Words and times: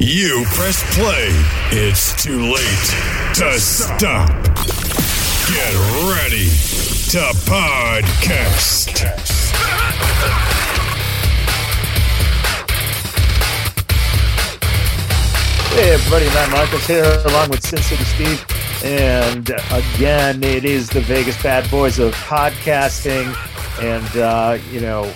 You 0.00 0.44
press 0.50 0.80
play. 0.94 1.26
It's 1.72 2.22
too 2.22 2.38
late 2.38 3.34
to 3.34 3.58
stop. 3.58 4.28
Get 5.48 5.74
ready 6.06 6.46
to 7.10 7.18
podcast. 7.50 8.94
Hey 15.74 15.94
everybody, 15.94 16.26
Matt 16.26 16.50
Marcus 16.52 16.86
here 16.86 17.20
along 17.26 17.50
with 17.50 17.66
Sin 17.66 17.82
City 17.82 18.04
Steve. 18.04 18.46
And 18.84 19.50
again, 19.72 20.44
it 20.44 20.64
is 20.64 20.88
the 20.88 21.00
Vegas 21.00 21.42
Bad 21.42 21.68
Boys 21.72 21.98
of 21.98 22.14
podcasting. 22.14 23.34
And, 23.82 24.16
uh, 24.16 24.58
you 24.70 24.80
know, 24.80 25.12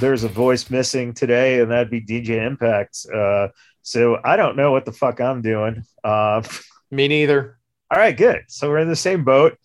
there's 0.00 0.24
a 0.24 0.28
voice 0.28 0.70
missing 0.70 1.12
today, 1.12 1.60
and 1.60 1.70
that'd 1.70 1.90
be 1.90 2.00
DJ 2.00 2.44
Impact. 2.44 3.06
Uh, 3.14 3.48
so 3.82 4.18
I 4.24 4.36
don't 4.36 4.56
know 4.56 4.72
what 4.72 4.84
the 4.84 4.92
fuck 4.92 5.20
I'm 5.20 5.42
doing. 5.42 5.84
Uh, 6.04 6.42
Me 6.90 7.08
neither. 7.08 7.58
all 7.90 7.98
right, 7.98 8.16
good. 8.16 8.42
So 8.48 8.68
we're 8.68 8.78
in 8.78 8.88
the 8.88 8.96
same 8.96 9.24
boat. 9.24 9.58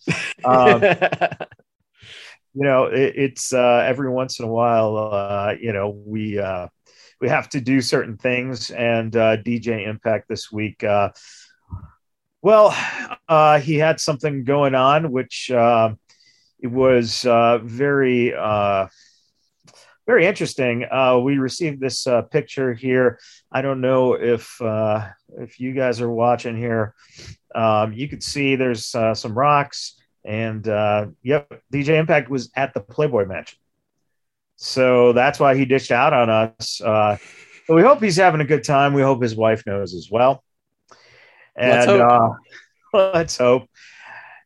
Um, 0.44 0.82
you 2.54 2.64
know, 2.64 2.86
it, 2.86 3.14
it's 3.16 3.54
uh, 3.54 3.84
every 3.86 4.10
once 4.10 4.40
in 4.40 4.46
a 4.46 4.52
while, 4.52 4.98
uh, 4.98 5.54
you 5.60 5.74
know, 5.74 5.90
we 6.06 6.40
uh, 6.40 6.68
we 7.22 7.30
have 7.30 7.50
to 7.50 7.62
do 7.62 7.82
certain 7.82 8.18
things, 8.18 8.70
and 8.72 9.16
uh, 9.16 9.38
DJ 9.38 9.88
Impact 9.88 10.28
this 10.28 10.52
week. 10.52 10.84
Uh, 10.84 11.10
well, 12.42 12.76
uh, 13.28 13.60
he 13.60 13.76
had 13.76 14.00
something 14.00 14.44
going 14.44 14.76
on, 14.76 15.12
which 15.12 15.50
uh, 15.52 15.94
it 16.60 16.68
was 16.68 17.26
uh, 17.26 17.60
very 17.64 18.34
uh, 18.34 18.88
very 20.08 20.26
interesting. 20.26 20.86
Uh, 20.90 21.20
we 21.22 21.38
received 21.38 21.82
this 21.82 22.08
uh, 22.08 22.22
picture 22.24 22.74
here. 22.74 23.20
I 23.52 23.62
don't 23.62 23.82
know 23.82 24.14
if 24.14 24.60
uh, 24.62 25.10
if 25.38 25.60
you 25.60 25.74
guys 25.74 26.02
are 26.02 26.10
watching 26.10 26.58
here. 26.58 26.96
Um, 27.54 27.94
you 27.94 28.08
could 28.08 28.24
see 28.24 28.56
there's 28.56 28.96
uh, 28.96 29.14
some 29.14 29.38
rocks, 29.38 30.02
and 30.24 30.66
uh, 30.68 31.08
yep, 31.22 31.62
DJ 31.72 32.00
Impact 32.00 32.30
was 32.30 32.50
at 32.56 32.74
the 32.74 32.80
Playboy 32.80 33.26
Mansion. 33.26 33.60
So 34.56 35.14
that's 35.14 35.40
why 35.40 35.56
he 35.56 35.66
dished 35.66 35.92
out 35.92 36.14
on 36.14 36.30
us. 36.30 36.82
Uh, 36.82 37.18
but 37.68 37.76
we 37.76 37.82
hope 37.82 38.02
he's 38.02 38.16
having 38.16 38.42
a 38.42 38.46
good 38.46 38.64
time. 38.64 38.94
We 38.94 39.02
hope 39.02 39.22
his 39.22 39.36
wife 39.36 39.64
knows 39.68 39.94
as 39.94 40.10
well. 40.10 40.44
And 41.56 41.70
Let's 41.72 41.86
hope. 41.86 42.12
Uh, 42.12 42.30
let's 43.14 43.38
hope. 43.38 43.70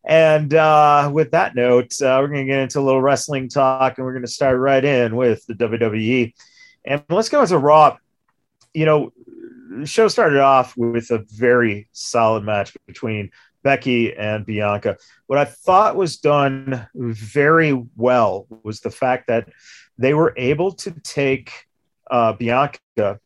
And 0.03 0.53
uh, 0.53 1.11
with 1.13 1.31
that 1.31 1.55
note, 1.55 2.01
uh, 2.01 2.17
we're 2.19 2.27
going 2.27 2.47
to 2.47 2.51
get 2.51 2.59
into 2.59 2.79
a 2.79 2.81
little 2.81 3.01
wrestling 3.01 3.49
talk, 3.49 3.97
and 3.97 4.05
we're 4.05 4.13
going 4.13 4.25
to 4.25 4.31
start 4.31 4.57
right 4.57 4.83
in 4.83 5.15
with 5.15 5.45
the 5.45 5.53
WWE. 5.53 6.33
And 6.85 7.03
let's 7.09 7.29
go 7.29 7.41
into 7.41 7.57
Raw. 7.57 7.97
You 8.73 8.85
know, 8.85 9.13
the 9.69 9.85
show 9.85 10.07
started 10.07 10.39
off 10.39 10.75
with 10.75 11.11
a 11.11 11.19
very 11.29 11.87
solid 11.91 12.43
match 12.43 12.75
between 12.87 13.31
Becky 13.63 14.15
and 14.15 14.45
Bianca. 14.45 14.97
What 15.27 15.37
I 15.37 15.45
thought 15.45 15.95
was 15.95 16.17
done 16.17 16.87
very 16.95 17.79
well 17.95 18.47
was 18.63 18.79
the 18.79 18.89
fact 18.89 19.27
that 19.27 19.49
they 19.97 20.13
were 20.13 20.33
able 20.35 20.71
to 20.71 20.91
take 21.03 21.67
uh, 22.09 22.33
Bianca 22.33 23.19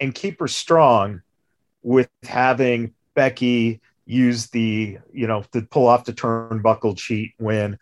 and 0.00 0.14
keep 0.14 0.40
her 0.40 0.48
strong 0.48 1.22
with 1.82 2.10
having 2.24 2.94
Becky 3.14 3.80
use 4.08 4.46
the, 4.48 4.98
you 5.12 5.26
know, 5.26 5.44
to 5.52 5.60
pull 5.60 5.86
off 5.86 6.06
the 6.06 6.14
turnbuckle 6.14 6.96
cheat 6.96 7.34
win. 7.38 7.78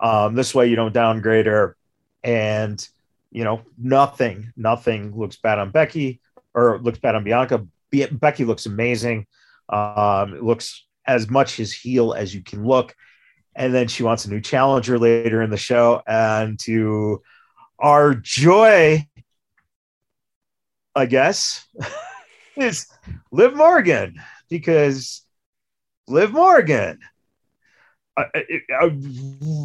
Um, 0.00 0.34
this 0.34 0.52
way 0.52 0.66
you 0.66 0.74
don't 0.74 0.92
downgrade 0.92 1.46
her. 1.46 1.76
And, 2.24 2.86
you 3.30 3.44
know, 3.44 3.62
nothing, 3.78 4.52
nothing 4.56 5.16
looks 5.16 5.36
bad 5.36 5.60
on 5.60 5.70
Becky 5.70 6.20
or 6.54 6.80
looks 6.80 6.98
bad 6.98 7.14
on 7.14 7.22
Bianca. 7.22 7.64
Be- 7.90 8.06
Becky 8.06 8.44
looks 8.44 8.66
amazing. 8.66 9.26
Um, 9.68 10.40
looks 10.40 10.84
as 11.06 11.30
much 11.30 11.56
his 11.56 11.72
heel 11.72 12.14
as 12.14 12.34
you 12.34 12.42
can 12.42 12.66
look. 12.66 12.96
And 13.54 13.72
then 13.72 13.86
she 13.86 14.02
wants 14.02 14.24
a 14.24 14.30
new 14.30 14.40
challenger 14.40 14.98
later 14.98 15.40
in 15.40 15.50
the 15.50 15.56
show. 15.56 16.02
And 16.04 16.58
to 16.60 17.22
our 17.78 18.14
joy, 18.16 19.06
I 20.96 21.06
guess, 21.06 21.64
is 22.56 22.88
Liv 23.30 23.54
Morgan 23.54 24.20
because 24.48 25.22
Liv 26.10 26.32
Morgan. 26.32 26.98
Uh, 28.16 28.24
uh, 28.34 28.86
uh, 28.86 28.90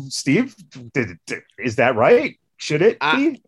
Steve, 0.09 0.56
did, 0.94 1.17
did- 1.25 1.44
is 1.57 1.78
that 1.78 1.95
right? 1.95 2.39
Should 2.57 2.81
it 2.81 2.97
I- 3.01 3.16
be? 3.16 3.41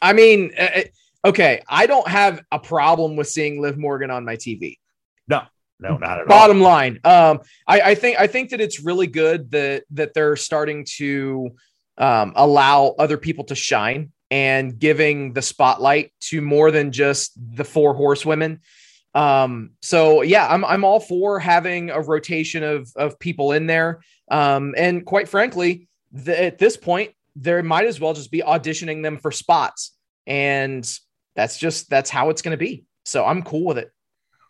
I 0.00 0.12
mean, 0.12 0.52
uh, 0.56 0.62
uh, 0.76 0.82
okay, 1.28 1.60
I 1.68 1.86
don't 1.86 2.06
have 2.06 2.40
a 2.52 2.58
problem 2.60 3.16
with 3.16 3.28
seeing 3.28 3.60
Liv 3.60 3.76
Morgan 3.76 4.10
on 4.12 4.24
my 4.24 4.36
TV. 4.36 4.78
No, 5.26 5.42
no, 5.80 5.96
not 5.98 6.12
at 6.12 6.20
all. 6.20 6.26
Bottom 6.28 6.60
line, 6.60 7.00
um, 7.04 7.40
I, 7.66 7.80
I 7.80 7.94
think 7.96 8.18
I 8.18 8.28
think 8.28 8.50
that 8.50 8.60
it's 8.60 8.80
really 8.80 9.08
good 9.08 9.50
that 9.50 9.82
that 9.90 10.14
they're 10.14 10.36
starting 10.36 10.86
to 10.98 11.50
um, 11.98 12.32
allow 12.36 12.94
other 12.98 13.18
people 13.18 13.44
to 13.46 13.56
shine 13.56 14.12
and 14.30 14.78
giving 14.78 15.32
the 15.32 15.42
spotlight 15.42 16.12
to 16.20 16.40
more 16.40 16.70
than 16.70 16.92
just 16.92 17.32
the 17.56 17.64
four 17.64 17.94
horsewomen. 17.94 18.60
Um, 19.18 19.70
so 19.82 20.22
yeah, 20.22 20.46
I'm 20.46 20.64
I'm 20.64 20.84
all 20.84 21.00
for 21.00 21.40
having 21.40 21.90
a 21.90 22.00
rotation 22.00 22.62
of 22.62 22.88
of 22.94 23.18
people 23.18 23.50
in 23.50 23.66
there. 23.66 24.00
Um, 24.30 24.74
and 24.76 25.04
quite 25.04 25.28
frankly, 25.28 25.88
the, 26.12 26.40
at 26.40 26.58
this 26.58 26.76
point, 26.76 27.10
there 27.34 27.60
might 27.64 27.86
as 27.86 27.98
well 27.98 28.14
just 28.14 28.30
be 28.30 28.42
auditioning 28.42 29.02
them 29.02 29.18
for 29.18 29.32
spots, 29.32 29.96
and 30.28 30.88
that's 31.34 31.58
just 31.58 31.90
that's 31.90 32.10
how 32.10 32.30
it's 32.30 32.42
going 32.42 32.52
to 32.52 32.64
be. 32.64 32.84
So 33.04 33.24
I'm 33.24 33.42
cool 33.42 33.64
with 33.64 33.78
it. 33.78 33.90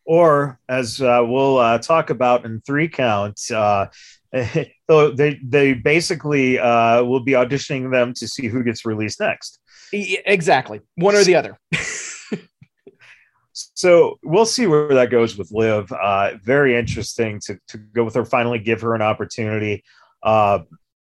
or 0.04 0.60
as 0.68 1.00
uh, 1.00 1.22
we'll 1.24 1.56
uh, 1.56 1.78
talk 1.78 2.10
about 2.10 2.44
in 2.44 2.60
three 2.60 2.88
counts, 2.88 3.50
uh, 3.50 3.86
so 4.90 5.12
they 5.12 5.40
they 5.42 5.72
basically 5.72 6.58
uh, 6.58 7.02
will 7.04 7.20
be 7.24 7.32
auditioning 7.32 7.90
them 7.90 8.12
to 8.14 8.28
see 8.28 8.48
who 8.48 8.62
gets 8.62 8.84
released 8.84 9.20
next. 9.20 9.60
Exactly, 9.92 10.82
one 10.96 11.14
or 11.14 11.24
the 11.24 11.36
other. 11.36 11.58
So 13.78 14.18
we'll 14.24 14.44
see 14.44 14.66
where 14.66 14.92
that 14.92 15.08
goes 15.08 15.38
with 15.38 15.52
Liv. 15.52 15.92
Uh, 15.92 16.32
very 16.42 16.76
interesting 16.76 17.38
to, 17.44 17.56
to 17.68 17.78
go 17.78 18.02
with 18.02 18.16
her, 18.16 18.24
finally 18.24 18.58
give 18.58 18.80
her 18.80 18.92
an 18.96 19.02
opportunity. 19.02 19.84
Uh, 20.20 20.62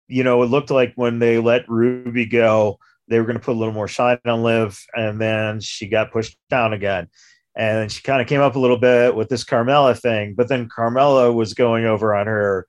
you 0.09 0.25
know, 0.25 0.43
it 0.43 0.47
looked 0.47 0.71
like 0.71 0.91
when 0.97 1.19
they 1.19 1.39
let 1.39 1.69
Ruby 1.69 2.25
go, 2.25 2.77
they 3.07 3.17
were 3.17 3.25
going 3.25 3.39
to 3.39 3.41
put 3.41 3.55
a 3.55 3.57
little 3.57 3.73
more 3.73 3.87
shine 3.87 4.19
on 4.25 4.43
Liv, 4.43 4.77
and 4.93 5.21
then 5.21 5.61
she 5.61 5.87
got 5.87 6.11
pushed 6.11 6.37
down 6.49 6.73
again. 6.73 7.07
And 7.55 7.89
she 7.89 8.01
kind 8.01 8.21
of 8.21 8.27
came 8.27 8.41
up 8.41 8.57
a 8.57 8.59
little 8.59 8.77
bit 8.77 9.15
with 9.15 9.29
this 9.29 9.45
Carmella 9.45 9.97
thing, 9.97 10.33
but 10.35 10.49
then 10.49 10.67
Carmella 10.67 11.33
was 11.33 11.53
going 11.53 11.85
over 11.85 12.13
on 12.13 12.27
her. 12.27 12.67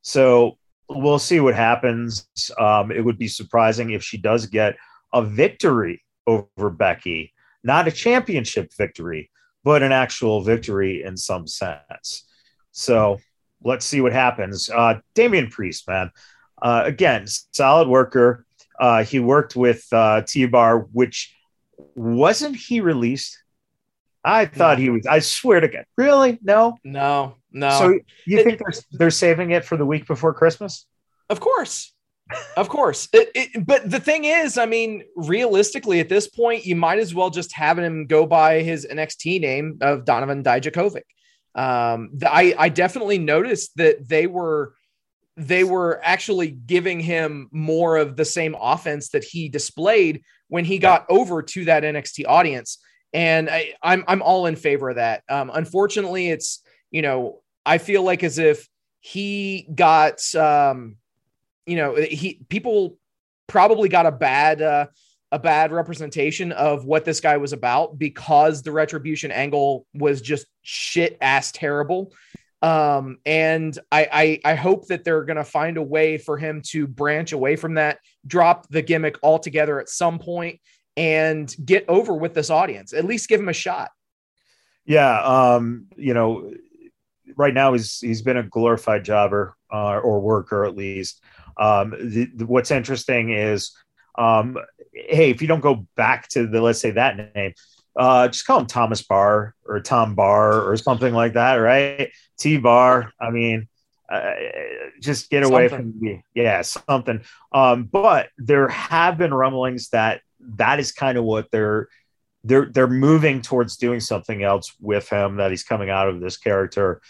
So 0.00 0.56
we'll 0.88 1.18
see 1.18 1.40
what 1.40 1.54
happens. 1.54 2.26
Um, 2.58 2.90
it 2.90 3.04
would 3.04 3.18
be 3.18 3.28
surprising 3.28 3.90
if 3.90 4.02
she 4.02 4.16
does 4.16 4.46
get 4.46 4.76
a 5.12 5.22
victory 5.22 6.02
over 6.26 6.70
Becky 6.70 7.34
not 7.64 7.88
a 7.88 7.92
championship 7.92 8.72
victory, 8.76 9.30
but 9.64 9.82
an 9.82 9.92
actual 9.92 10.42
victory 10.42 11.02
in 11.02 11.16
some 11.16 11.46
sense. 11.46 12.24
So 12.72 13.18
let's 13.62 13.84
see 13.84 14.00
what 14.00 14.12
happens. 14.12 14.70
Uh, 14.70 15.00
Damian 15.14 15.48
Priest, 15.48 15.88
man, 15.88 16.10
uh, 16.60 16.82
again, 16.84 17.26
solid 17.52 17.88
worker. 17.88 18.44
Uh, 18.78 19.04
he 19.04 19.20
worked 19.20 19.54
with 19.54 19.86
uh, 19.92 20.22
T 20.22 20.46
Bar, 20.46 20.80
which 20.92 21.34
wasn't 21.94 22.56
he 22.56 22.80
released? 22.80 23.38
I 24.24 24.46
thought 24.46 24.78
he 24.78 24.88
was. 24.88 25.06
I 25.06 25.18
swear 25.18 25.60
to 25.60 25.68
God, 25.68 25.84
really? 25.96 26.38
No. 26.42 26.78
No, 26.84 27.36
no. 27.50 27.70
So 27.70 27.98
you 28.24 28.44
think 28.44 28.60
they're 28.60 28.80
they're 28.92 29.10
saving 29.10 29.50
it 29.50 29.64
for 29.64 29.76
the 29.76 29.86
week 29.86 30.06
before 30.06 30.32
Christmas? 30.32 30.86
Of 31.28 31.40
course. 31.40 31.92
Of 32.56 32.68
course. 32.68 33.08
It, 33.12 33.30
it, 33.34 33.66
but 33.66 33.90
the 33.90 34.00
thing 34.00 34.24
is, 34.24 34.58
I 34.58 34.66
mean, 34.66 35.04
realistically, 35.16 36.00
at 36.00 36.08
this 36.08 36.28
point, 36.28 36.64
you 36.64 36.76
might 36.76 36.98
as 36.98 37.14
well 37.14 37.30
just 37.30 37.52
have 37.54 37.78
him 37.78 38.06
go 38.06 38.26
by 38.26 38.62
his 38.62 38.86
NXT 38.86 39.40
name 39.40 39.78
of 39.80 40.04
Donovan 40.04 40.42
Dijakovic. 40.42 41.02
Um, 41.54 42.10
I, 42.24 42.54
I 42.58 42.68
definitely 42.68 43.18
noticed 43.18 43.76
that 43.76 44.08
they 44.08 44.26
were 44.26 44.74
they 45.36 45.64
were 45.64 45.98
actually 46.04 46.50
giving 46.50 47.00
him 47.00 47.48
more 47.52 47.96
of 47.96 48.16
the 48.16 48.24
same 48.24 48.54
offense 48.60 49.08
that 49.10 49.24
he 49.24 49.48
displayed 49.48 50.22
when 50.48 50.64
he 50.64 50.78
got 50.78 51.06
over 51.08 51.42
to 51.42 51.64
that 51.64 51.84
NXT 51.84 52.26
audience. 52.28 52.78
and 53.12 53.50
I, 53.50 53.74
I'm 53.82 54.04
I'm 54.06 54.22
all 54.22 54.46
in 54.46 54.56
favor 54.56 54.90
of 54.90 54.96
that. 54.96 55.22
Um, 55.28 55.50
unfortunately, 55.52 56.30
it's 56.30 56.62
you 56.90 57.02
know 57.02 57.42
I 57.64 57.78
feel 57.78 58.02
like 58.02 58.22
as 58.24 58.38
if 58.38 58.68
he 59.00 59.68
got 59.74 60.34
um, 60.34 60.96
you 61.66 61.76
know 61.76 61.94
he 61.96 62.40
people 62.48 62.98
probably 63.46 63.88
got 63.88 64.06
a 64.06 64.12
bad 64.12 64.62
uh, 64.62 64.86
a 65.32 65.38
bad 65.38 65.72
representation 65.72 66.52
of 66.52 66.84
what 66.84 67.04
this 67.04 67.20
guy 67.20 67.38
was 67.38 67.52
about 67.52 67.98
because 67.98 68.62
the 68.62 68.70
retribution 68.70 69.30
angle 69.30 69.86
was 69.94 70.20
just 70.20 70.46
shit 70.60 71.16
ass 71.20 71.50
terrible. 71.52 72.12
Um, 72.60 73.18
and 73.26 73.76
I, 73.90 74.40
I, 74.44 74.52
I 74.52 74.54
hope 74.54 74.86
that 74.86 75.04
they're 75.04 75.24
going 75.24 75.38
to 75.38 75.44
find 75.44 75.78
a 75.78 75.82
way 75.82 76.16
for 76.18 76.38
him 76.38 76.62
to 76.66 76.86
branch 76.86 77.32
away 77.32 77.56
from 77.56 77.74
that, 77.74 77.98
drop 78.26 78.68
the 78.68 78.82
gimmick 78.82 79.16
altogether 79.22 79.80
at 79.80 79.88
some 79.88 80.18
point, 80.18 80.60
and 80.96 81.52
get 81.64 81.86
over 81.88 82.14
with 82.14 82.34
this 82.34 82.50
audience. 82.50 82.92
At 82.92 83.06
least 83.06 83.28
give 83.28 83.40
him 83.40 83.48
a 83.48 83.54
shot. 83.54 83.90
Yeah, 84.84 85.20
um, 85.22 85.86
you 85.96 86.14
know, 86.14 86.52
right 87.36 87.54
now 87.54 87.72
he's 87.72 88.00
he's 88.00 88.22
been 88.22 88.36
a 88.36 88.42
glorified 88.42 89.04
jobber 89.04 89.56
uh, 89.72 89.98
or 89.98 90.20
worker 90.20 90.64
at 90.64 90.76
least. 90.76 91.22
Um, 91.56 91.90
the, 91.90 92.30
the, 92.34 92.46
what's 92.46 92.70
interesting 92.70 93.32
is, 93.32 93.72
um, 94.16 94.56
hey, 94.92 95.30
if 95.30 95.40
you 95.40 95.48
don't 95.48 95.60
go 95.60 95.86
back 95.96 96.28
to 96.28 96.46
the 96.46 96.60
let's 96.60 96.80
say 96.80 96.92
that 96.92 97.34
name, 97.34 97.54
uh, 97.96 98.28
just 98.28 98.46
call 98.46 98.60
him 98.60 98.66
Thomas 98.66 99.02
Barr 99.02 99.54
or 99.64 99.80
Tom 99.80 100.14
Barr 100.14 100.62
or 100.62 100.76
something 100.76 101.12
like 101.12 101.34
that, 101.34 101.56
right? 101.56 102.10
T 102.38 102.58
Bar. 102.58 103.12
I 103.20 103.30
mean, 103.30 103.68
uh, 104.10 104.32
just 105.00 105.30
get 105.30 105.42
away 105.42 105.68
something. 105.68 105.92
from 105.92 106.00
me. 106.00 106.24
Yeah, 106.34 106.62
something. 106.62 107.22
Um, 107.52 107.84
but 107.84 108.28
there 108.38 108.68
have 108.68 109.18
been 109.18 109.32
rumblings 109.32 109.88
that 109.90 110.20
that 110.56 110.80
is 110.80 110.92
kind 110.92 111.16
of 111.16 111.24
what 111.24 111.50
they're 111.50 111.88
they're 112.44 112.66
they're 112.66 112.88
moving 112.88 113.40
towards 113.42 113.76
doing 113.76 114.00
something 114.00 114.42
else 114.42 114.74
with 114.80 115.08
him 115.08 115.36
that 115.36 115.50
he's 115.50 115.62
coming 115.62 115.90
out 115.90 116.08
of 116.08 116.20
this 116.20 116.36
character 116.36 117.00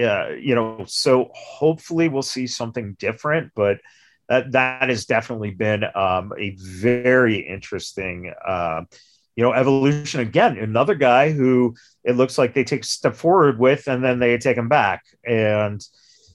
uh, 0.00 0.28
you 0.30 0.54
know 0.54 0.84
so 0.86 1.30
hopefully 1.34 2.08
we'll 2.08 2.22
see 2.22 2.46
something 2.46 2.96
different 2.98 3.52
but 3.54 3.78
that 4.28 4.52
that 4.52 4.88
has 4.88 5.04
definitely 5.04 5.50
been 5.50 5.84
um, 5.94 6.32
a 6.38 6.56
very 6.58 7.36
interesting 7.36 8.32
uh, 8.46 8.82
you 9.36 9.44
know 9.44 9.52
evolution 9.52 10.20
again 10.20 10.56
another 10.58 10.94
guy 10.94 11.30
who 11.30 11.74
it 12.04 12.16
looks 12.16 12.38
like 12.38 12.54
they 12.54 12.64
take 12.64 12.82
a 12.82 12.86
step 12.86 13.14
forward 13.14 13.58
with 13.58 13.86
and 13.86 14.02
then 14.04 14.18
they 14.18 14.38
take 14.38 14.56
him 14.56 14.68
back 14.68 15.02
and 15.26 15.84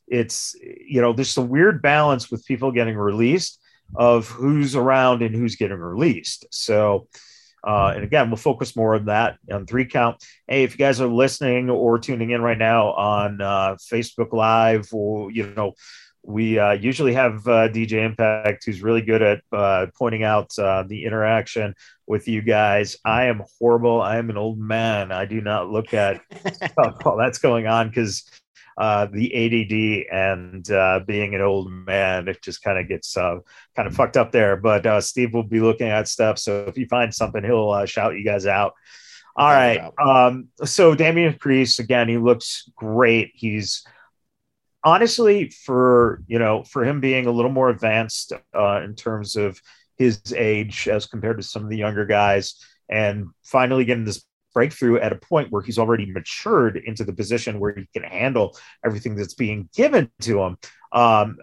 it's 0.08 0.56
you 0.62 1.02
know 1.02 1.14
there's 1.14 1.38
a 1.38 1.42
weird 1.42 1.82
balance 1.82 2.32
with 2.32 2.46
people 2.46 2.72
getting 2.72 2.98
released 2.98 3.60
of 3.96 4.28
who's 4.28 4.76
around 4.76 5.22
and 5.22 5.36
who's 5.36 5.56
getting 5.56 5.80
released. 5.80 6.46
So, 6.52 7.08
uh, 7.64 7.94
and 7.96 8.04
again, 8.04 8.30
we'll 8.30 8.38
focus 8.38 8.76
more 8.76 8.96
on 8.96 9.06
that 9.06 9.38
on 9.52 9.66
three 9.66 9.86
count. 9.86 10.24
Hey, 10.48 10.64
if 10.64 10.74
you 10.74 10.78
guys 10.78 11.02
are 11.02 11.08
listening 11.08 11.70
or 11.70 12.00
tuning 12.00 12.32
in 12.32 12.42
right 12.42 12.58
now 12.58 12.92
on 12.92 13.42
uh, 13.42 13.76
Facebook 13.76 14.34
Live, 14.34 14.88
or 14.94 15.32
you 15.32 15.54
know, 15.56 15.74
we 16.24 16.60
uh, 16.60 16.72
usually 16.72 17.14
have 17.14 17.48
uh, 17.48 17.70
DJ 17.70 18.06
Impact, 18.06 18.64
who's 18.66 18.82
really 18.82 19.02
good 19.02 19.22
at 19.22 19.42
uh, 19.52 19.88
pointing 19.98 20.24
out 20.24 20.58
uh, 20.60 20.84
the 20.84 21.06
interaction 21.06 21.74
with 22.08 22.28
you 22.28 22.42
guys. 22.42 22.98
I 23.06 23.26
am 23.26 23.44
horrible. 23.60 24.02
I 24.02 24.18
am 24.18 24.30
an 24.30 24.38
old 24.38 24.60
man. 24.60 25.12
I 25.12 25.26
do 25.26 25.42
not 25.42 25.70
look 25.70 25.94
at 25.94 26.22
all 27.06 27.18
that's 27.18 27.40
going 27.40 27.68
on 27.68 27.88
because 27.88 28.30
uh, 28.80 29.08
the 29.12 29.36
ADD 29.36 30.18
and 30.18 30.72
uh, 30.72 31.02
being 31.06 31.36
an 31.36 31.42
old 31.42 31.70
man, 31.70 32.30
it 32.30 32.42
just 32.42 32.64
kind 32.64 32.80
of 32.80 32.88
gets 32.88 33.18
uh, 33.18 33.40
kind 33.76 33.88
of 33.88 33.94
fucked 33.94 34.16
up 34.16 34.32
there. 34.32 34.56
But 34.56 34.86
uh, 34.86 35.02
Steve 35.02 35.34
will 35.34 35.44
be 35.44 35.60
looking 35.60 35.90
at 35.90 36.08
stuff. 36.08 36.40
So 36.40 36.64
if 36.66 36.78
you 36.78 36.88
find 36.88 37.14
something, 37.14 37.44
he'll 37.44 37.72
uh, 37.72 37.86
shout 37.86 38.18
you 38.18 38.24
guys 38.24 38.46
out. 38.46 38.74
All 39.36 39.50
right. 39.50 39.92
Um, 40.02 40.48
so 40.64 40.96
Damian 40.96 41.34
Priest, 41.36 41.80
again, 41.80 42.08
he 42.08 42.18
looks 42.18 42.70
great. 42.76 43.32
He's 43.34 43.86
honestly 44.82 45.50
for 45.50 46.24
you 46.28 46.40
know 46.40 46.64
for 46.64 46.86
him 46.86 47.02
being 47.02 47.26
a 47.26 47.32
little 47.32 47.52
more 47.52 47.70
advanced 47.70 48.32
uh, 48.56 48.82
in 48.82 48.96
terms 48.96 49.36
of 49.36 49.62
his 49.98 50.22
age 50.34 50.88
as 50.88 51.06
compared 51.06 51.38
to 51.38 51.44
some 51.44 51.64
of 51.64 51.70
the 51.70 51.78
younger 51.78 52.06
guys 52.06 52.56
and 52.88 53.28
finally 53.44 53.84
getting 53.84 54.06
this 54.06 54.24
breakthrough 54.54 55.00
at 55.00 55.14
a 55.14 55.18
point 55.18 55.52
where 55.52 55.62
he's 55.62 55.78
already 55.78 56.12
matured 56.12 56.78
into 56.78 57.04
the 57.04 57.14
position 57.14 57.60
where 57.60 57.74
he 57.74 57.88
can 57.94 58.04
handle 58.04 58.58
everything 58.84 59.16
that's 59.16 59.36
being 59.36 59.70
given 59.76 60.10
to 60.22 60.42
him. 60.42 60.58
Um, 60.92 61.38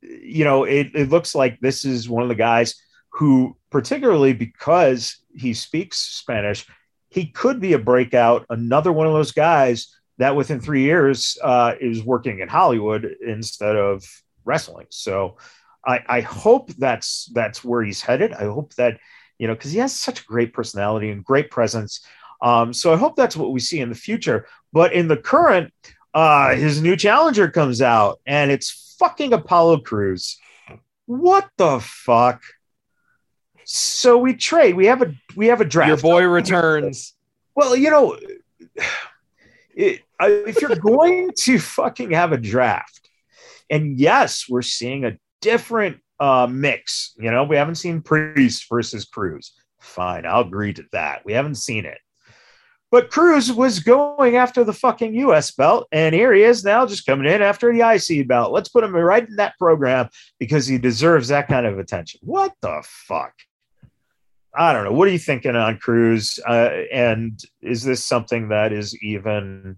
you 0.00 0.44
know, 0.44 0.64
it, 0.64 0.90
it 0.94 1.10
looks 1.10 1.34
like 1.34 1.58
this 1.60 1.84
is 1.84 2.08
one 2.08 2.22
of 2.22 2.28
the 2.28 2.34
guys 2.34 2.76
who, 3.10 3.56
particularly 3.70 4.32
because 4.32 5.18
he 5.34 5.54
speaks 5.54 5.98
Spanish, 5.98 6.66
he 7.10 7.26
could 7.26 7.60
be 7.60 7.72
a 7.72 7.78
breakout, 7.78 8.46
another 8.50 8.92
one 8.92 9.06
of 9.06 9.12
those 9.12 9.32
guys 9.32 9.96
that 10.18 10.36
within 10.36 10.60
three 10.60 10.82
years 10.82 11.38
uh, 11.42 11.74
is 11.80 12.02
working 12.02 12.40
in 12.40 12.48
Hollywood 12.48 13.16
instead 13.24 13.76
of 13.76 14.04
wrestling. 14.44 14.86
So 14.90 15.36
I, 15.86 16.00
I 16.08 16.20
hope 16.20 16.70
that's 16.74 17.30
that's 17.32 17.64
where 17.64 17.82
he's 17.82 18.00
headed. 18.00 18.32
I 18.32 18.44
hope 18.44 18.74
that 18.74 18.98
you 19.38 19.46
know 19.46 19.54
because 19.54 19.72
he 19.72 19.78
has 19.78 19.92
such 19.92 20.20
a 20.20 20.24
great 20.24 20.52
personality 20.52 21.10
and 21.10 21.24
great 21.24 21.50
presence. 21.50 22.04
Um, 22.44 22.74
so 22.74 22.92
I 22.92 22.96
hope 22.96 23.16
that's 23.16 23.36
what 23.36 23.52
we 23.52 23.58
see 23.58 23.80
in 23.80 23.88
the 23.88 23.94
future. 23.94 24.46
But 24.70 24.92
in 24.92 25.08
the 25.08 25.16
current, 25.16 25.72
uh, 26.12 26.54
his 26.54 26.82
new 26.82 26.94
challenger 26.94 27.50
comes 27.50 27.80
out 27.80 28.20
and 28.26 28.50
it's 28.50 28.94
fucking 28.98 29.32
Apollo 29.32 29.80
Crews. 29.80 30.38
What 31.06 31.48
the 31.56 31.80
fuck? 31.80 32.42
So 33.64 34.18
we 34.18 34.34
trade. 34.34 34.76
We 34.76 34.86
have 34.86 35.00
a 35.00 35.14
we 35.34 35.46
have 35.46 35.62
a 35.62 35.64
draft. 35.64 35.88
Your 35.88 35.96
boy 35.96 36.24
returns. 36.28 37.14
Well, 37.54 37.74
you 37.74 37.90
know, 37.90 38.18
it, 39.74 40.02
if 40.20 40.60
you're 40.60 40.76
going 40.76 41.30
to 41.38 41.58
fucking 41.58 42.10
have 42.10 42.32
a 42.32 42.36
draft, 42.36 43.08
and 43.70 43.98
yes, 43.98 44.46
we're 44.50 44.60
seeing 44.60 45.06
a 45.06 45.18
different 45.40 45.98
uh, 46.20 46.46
mix. 46.50 47.14
You 47.16 47.30
know, 47.30 47.44
we 47.44 47.56
haven't 47.56 47.76
seen 47.76 48.02
Priest 48.02 48.66
versus 48.68 49.06
Crews. 49.06 49.54
Fine, 49.80 50.26
I'll 50.26 50.42
agree 50.42 50.74
to 50.74 50.84
that. 50.92 51.24
We 51.24 51.32
haven't 51.32 51.56
seen 51.56 51.86
it. 51.86 51.98
But 52.94 53.10
Crews 53.10 53.52
was 53.52 53.80
going 53.80 54.36
after 54.36 54.62
the 54.62 54.72
fucking 54.72 55.16
US 55.16 55.50
belt, 55.50 55.88
and 55.90 56.14
here 56.14 56.32
he 56.32 56.44
is 56.44 56.62
now 56.62 56.86
just 56.86 57.04
coming 57.04 57.26
in 57.26 57.42
after 57.42 57.72
the 57.72 57.80
IC 57.80 58.28
belt. 58.28 58.52
Let's 58.52 58.68
put 58.68 58.84
him 58.84 58.94
right 58.94 59.28
in 59.28 59.34
that 59.34 59.58
program 59.58 60.08
because 60.38 60.68
he 60.68 60.78
deserves 60.78 61.26
that 61.26 61.48
kind 61.48 61.66
of 61.66 61.80
attention. 61.80 62.20
What 62.22 62.52
the 62.60 62.84
fuck? 62.86 63.34
I 64.54 64.72
don't 64.72 64.84
know. 64.84 64.92
What 64.92 65.08
are 65.08 65.10
you 65.10 65.18
thinking 65.18 65.56
on 65.56 65.78
Crews? 65.78 66.38
Uh, 66.48 66.70
and 66.92 67.42
is 67.60 67.82
this 67.82 68.04
something 68.04 68.50
that 68.50 68.72
is 68.72 68.96
even? 69.02 69.76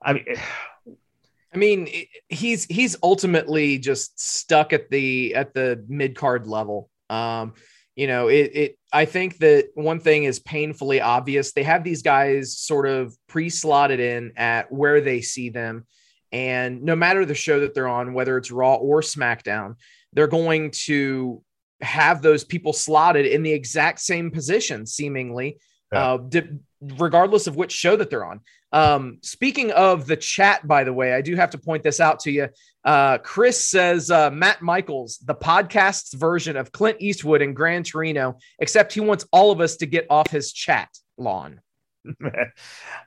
I 0.00 0.14
mean, 0.14 0.24
I 1.52 1.58
mean, 1.58 1.86
he's 2.30 2.64
he's 2.64 2.96
ultimately 3.02 3.76
just 3.76 4.18
stuck 4.18 4.72
at 4.72 4.88
the 4.88 5.34
at 5.34 5.52
the 5.52 5.84
mid 5.86 6.16
card 6.16 6.46
level. 6.46 6.88
Um, 7.10 7.52
you 7.96 8.06
know, 8.06 8.28
it, 8.28 8.50
it, 8.54 8.78
I 8.92 9.04
think 9.04 9.38
that 9.38 9.68
one 9.74 10.00
thing 10.00 10.24
is 10.24 10.40
painfully 10.40 11.00
obvious. 11.00 11.52
They 11.52 11.62
have 11.62 11.84
these 11.84 12.02
guys 12.02 12.58
sort 12.58 12.86
of 12.86 13.16
pre 13.28 13.48
slotted 13.48 14.00
in 14.00 14.32
at 14.36 14.70
where 14.72 15.00
they 15.00 15.20
see 15.20 15.50
them. 15.50 15.86
And 16.32 16.82
no 16.82 16.96
matter 16.96 17.24
the 17.24 17.34
show 17.34 17.60
that 17.60 17.74
they're 17.74 17.86
on, 17.86 18.12
whether 18.12 18.36
it's 18.36 18.50
Raw 18.50 18.74
or 18.74 19.00
SmackDown, 19.00 19.76
they're 20.12 20.26
going 20.26 20.72
to 20.86 21.42
have 21.80 22.22
those 22.22 22.42
people 22.42 22.72
slotted 22.72 23.26
in 23.26 23.42
the 23.42 23.52
exact 23.52 24.00
same 24.00 24.30
position, 24.30 24.86
seemingly, 24.86 25.58
yeah. 25.92 26.14
uh, 26.14 26.16
di- 26.16 26.58
regardless 26.80 27.46
of 27.46 27.54
which 27.54 27.72
show 27.72 27.94
that 27.94 28.10
they're 28.10 28.24
on. 28.24 28.40
Um, 28.72 29.18
speaking 29.22 29.70
of 29.70 30.06
the 30.06 30.16
chat, 30.16 30.66
by 30.66 30.82
the 30.82 30.92
way, 30.92 31.14
I 31.14 31.20
do 31.20 31.36
have 31.36 31.50
to 31.50 31.58
point 31.58 31.84
this 31.84 32.00
out 32.00 32.18
to 32.20 32.32
you. 32.32 32.48
Uh, 32.84 33.18
Chris 33.18 33.66
says 33.66 34.10
uh, 34.10 34.30
Matt 34.30 34.60
Michaels, 34.60 35.18
the 35.24 35.34
podcast's 35.34 36.12
version 36.14 36.56
of 36.56 36.70
Clint 36.70 36.98
Eastwood 37.00 37.40
in 37.40 37.54
Gran 37.54 37.82
Torino, 37.82 38.36
except 38.58 38.92
he 38.92 39.00
wants 39.00 39.26
all 39.32 39.50
of 39.50 39.60
us 39.60 39.76
to 39.76 39.86
get 39.86 40.06
off 40.10 40.30
his 40.30 40.52
chat 40.52 40.88
lawn. 41.16 41.60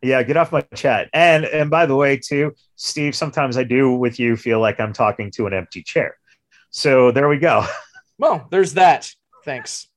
yeah, 0.01 0.24
get 0.24 0.38
off 0.38 0.51
my 0.51 0.62
chat. 0.74 1.10
And 1.13 1.46
and 1.46 1.69
by 1.69 1.86
the 1.86 1.96
way, 1.96 2.17
too, 2.17 2.53
Steve, 2.75 3.15
sometimes 3.15 3.55
I 3.57 3.63
do 3.63 3.91
with 3.91 4.19
you 4.19 4.36
feel 4.36 4.60
like 4.60 4.79
I'm 4.79 4.93
talking 4.93 5.29
to 5.31 5.46
an 5.46 5.53
empty 5.53 5.84
chair. 5.84 6.17
So 6.72 7.12
there 7.12 7.29
we 7.29 7.39
go. 7.39 7.65
Well, 8.19 8.48
there's 8.50 8.74
that. 8.74 9.13
Thanks. 9.46 9.88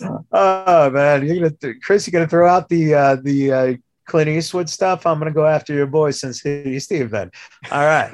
oh 0.32 0.90
man, 0.90 1.24
you're 1.24 1.36
gonna 1.36 1.50
th- 1.50 1.76
Chris, 1.84 2.04
you're 2.04 2.18
gonna 2.18 2.28
throw 2.28 2.48
out 2.48 2.68
the 2.68 2.94
uh, 2.94 3.16
the 3.22 3.52
uh, 3.52 3.74
Clint 4.06 4.28
Eastwood 4.28 4.68
stuff, 4.68 5.06
I'm 5.06 5.18
going 5.18 5.30
to 5.30 5.34
go 5.34 5.46
after 5.46 5.72
your 5.72 5.86
boy, 5.86 6.10
City 6.10 6.78
Steve. 6.78 7.10
Then, 7.10 7.30
all 7.70 7.84
right. 7.84 8.12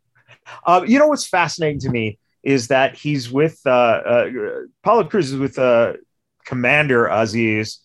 uh, 0.66 0.84
you 0.86 0.98
know 0.98 1.08
what's 1.08 1.26
fascinating 1.26 1.80
to 1.80 1.90
me 1.90 2.18
is 2.42 2.68
that 2.68 2.96
he's 2.96 3.30
with 3.30 3.60
uh, 3.66 3.70
uh, 3.70 4.30
Apollo 4.82 5.04
Crews 5.04 5.32
is 5.32 5.38
with 5.38 5.58
uh, 5.58 5.94
Commander 6.44 7.06
Azeez. 7.06 7.78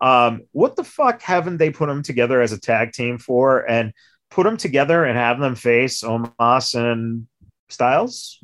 Um, 0.00 0.42
what 0.52 0.76
the 0.76 0.84
fuck 0.84 1.22
haven't 1.22 1.58
they 1.58 1.70
put 1.70 1.86
them 1.86 2.02
together 2.02 2.40
as 2.40 2.52
a 2.52 2.60
tag 2.60 2.92
team 2.92 3.18
for, 3.18 3.68
and 3.70 3.92
put 4.30 4.44
them 4.44 4.56
together 4.56 5.04
and 5.04 5.16
have 5.16 5.38
them 5.38 5.54
face 5.54 6.02
Omos 6.02 6.74
and 6.74 7.26
Styles? 7.68 8.42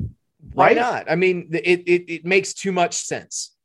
Why 0.53 0.69
right? 0.69 0.77
not? 0.77 1.11
I 1.11 1.17
mean, 1.17 1.49
it, 1.53 1.81
it 1.87 2.13
it 2.13 2.25
makes 2.25 2.53
too 2.55 2.73
much 2.73 2.95
sense. 2.95 3.56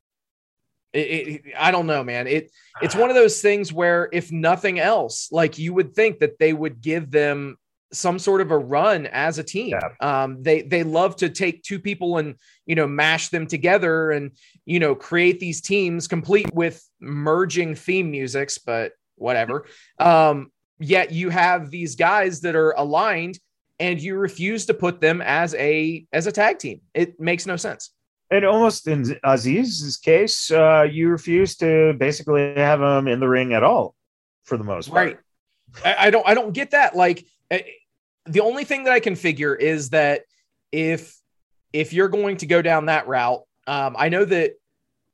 It, 0.94 1.00
it, 1.00 1.42
I 1.58 1.72
don't 1.72 1.88
know, 1.88 2.04
man. 2.04 2.28
It 2.28 2.52
it's 2.82 2.96
one 2.96 3.10
of 3.10 3.16
those 3.22 3.42
things 3.42 3.72
where 3.72 4.10
if 4.12 4.32
nothing 4.32 4.80
else, 4.80 5.30
like 5.32 5.58
you 5.58 5.74
would 5.74 5.96
think 5.96 6.20
that 6.20 6.40
they 6.40 6.54
would 6.54 6.82
give 6.82 7.12
them 7.12 7.58
some 7.94 8.20
sort 8.20 8.42
of 8.42 8.52
a 8.52 8.58
run 8.58 9.06
as 9.08 9.38
a 9.38 9.44
team. 9.44 9.78
Yeah. 9.80 9.90
Um, 10.24 10.42
they 10.42 10.62
they 10.62 10.84
love 10.84 11.18
to 11.18 11.30
take 11.30 11.64
two 11.64 11.80
people 11.80 12.18
and 12.18 12.36
you 12.66 12.76
know 12.76 12.88
mash 12.88 13.30
them 13.30 13.48
together 13.48 14.12
and 14.12 14.32
you 14.66 14.80
know 14.80 14.96
create 14.96 15.40
these 15.40 15.62
teams 15.62 16.08
complete 16.08 16.54
with 16.54 16.84
merging 17.00 17.76
theme 17.76 18.12
musics, 18.12 18.58
but 18.58 18.94
whatever. 19.16 19.66
Um, 20.00 20.52
yet 20.80 21.12
you 21.12 21.30
have 21.30 21.70
these 21.70 21.96
guys 21.96 22.42
that 22.42 22.56
are 22.56 22.72
aligned, 22.72 23.38
and 23.80 24.02
you 24.02 24.16
refuse 24.16 24.66
to 24.66 24.74
put 24.74 25.00
them 25.00 25.22
as 25.22 25.54
a 25.56 26.06
as 26.12 26.28
a 26.28 26.32
tag 26.32 26.58
team. 26.58 26.82
It 26.94 27.20
makes 27.20 27.46
no 27.46 27.56
sense. 27.56 27.92
And 28.32 28.46
almost 28.46 28.88
in 28.88 29.04
Azeez's 29.26 29.98
case, 29.98 30.50
uh, 30.52 30.88
you 30.90 31.10
refuse 31.10 31.58
to 31.58 31.94
basically 31.94 32.54
have 32.56 32.82
him 32.82 33.10
in 33.10 33.20
the 33.20 33.28
ring 33.28 33.54
at 33.54 33.62
all, 33.62 33.94
for 34.44 34.58
the 34.58 34.64
most 34.64 34.90
part. 34.90 35.20
Right. 35.84 35.98
I, 36.00 36.08
I 36.08 36.10
don't. 36.10 36.28
I 36.28 36.34
don't 36.34 36.54
get 36.54 36.72
that. 36.72 36.96
Like 36.96 37.26
eh, 37.50 37.62
the 38.26 38.40
only 38.40 38.64
thing 38.64 38.86
that 38.86 38.94
I 38.94 39.02
can 39.02 39.16
figure 39.16 39.54
is 39.54 39.90
that 39.90 40.22
if 40.72 41.18
if 41.74 41.92
you're 41.94 42.08
going 42.08 42.38
to 42.38 42.46
go 42.46 42.62
down 42.62 42.86
that 42.86 43.08
route, 43.08 43.44
um, 43.68 43.96
I 43.98 44.10
know 44.10 44.26
that 44.26 44.54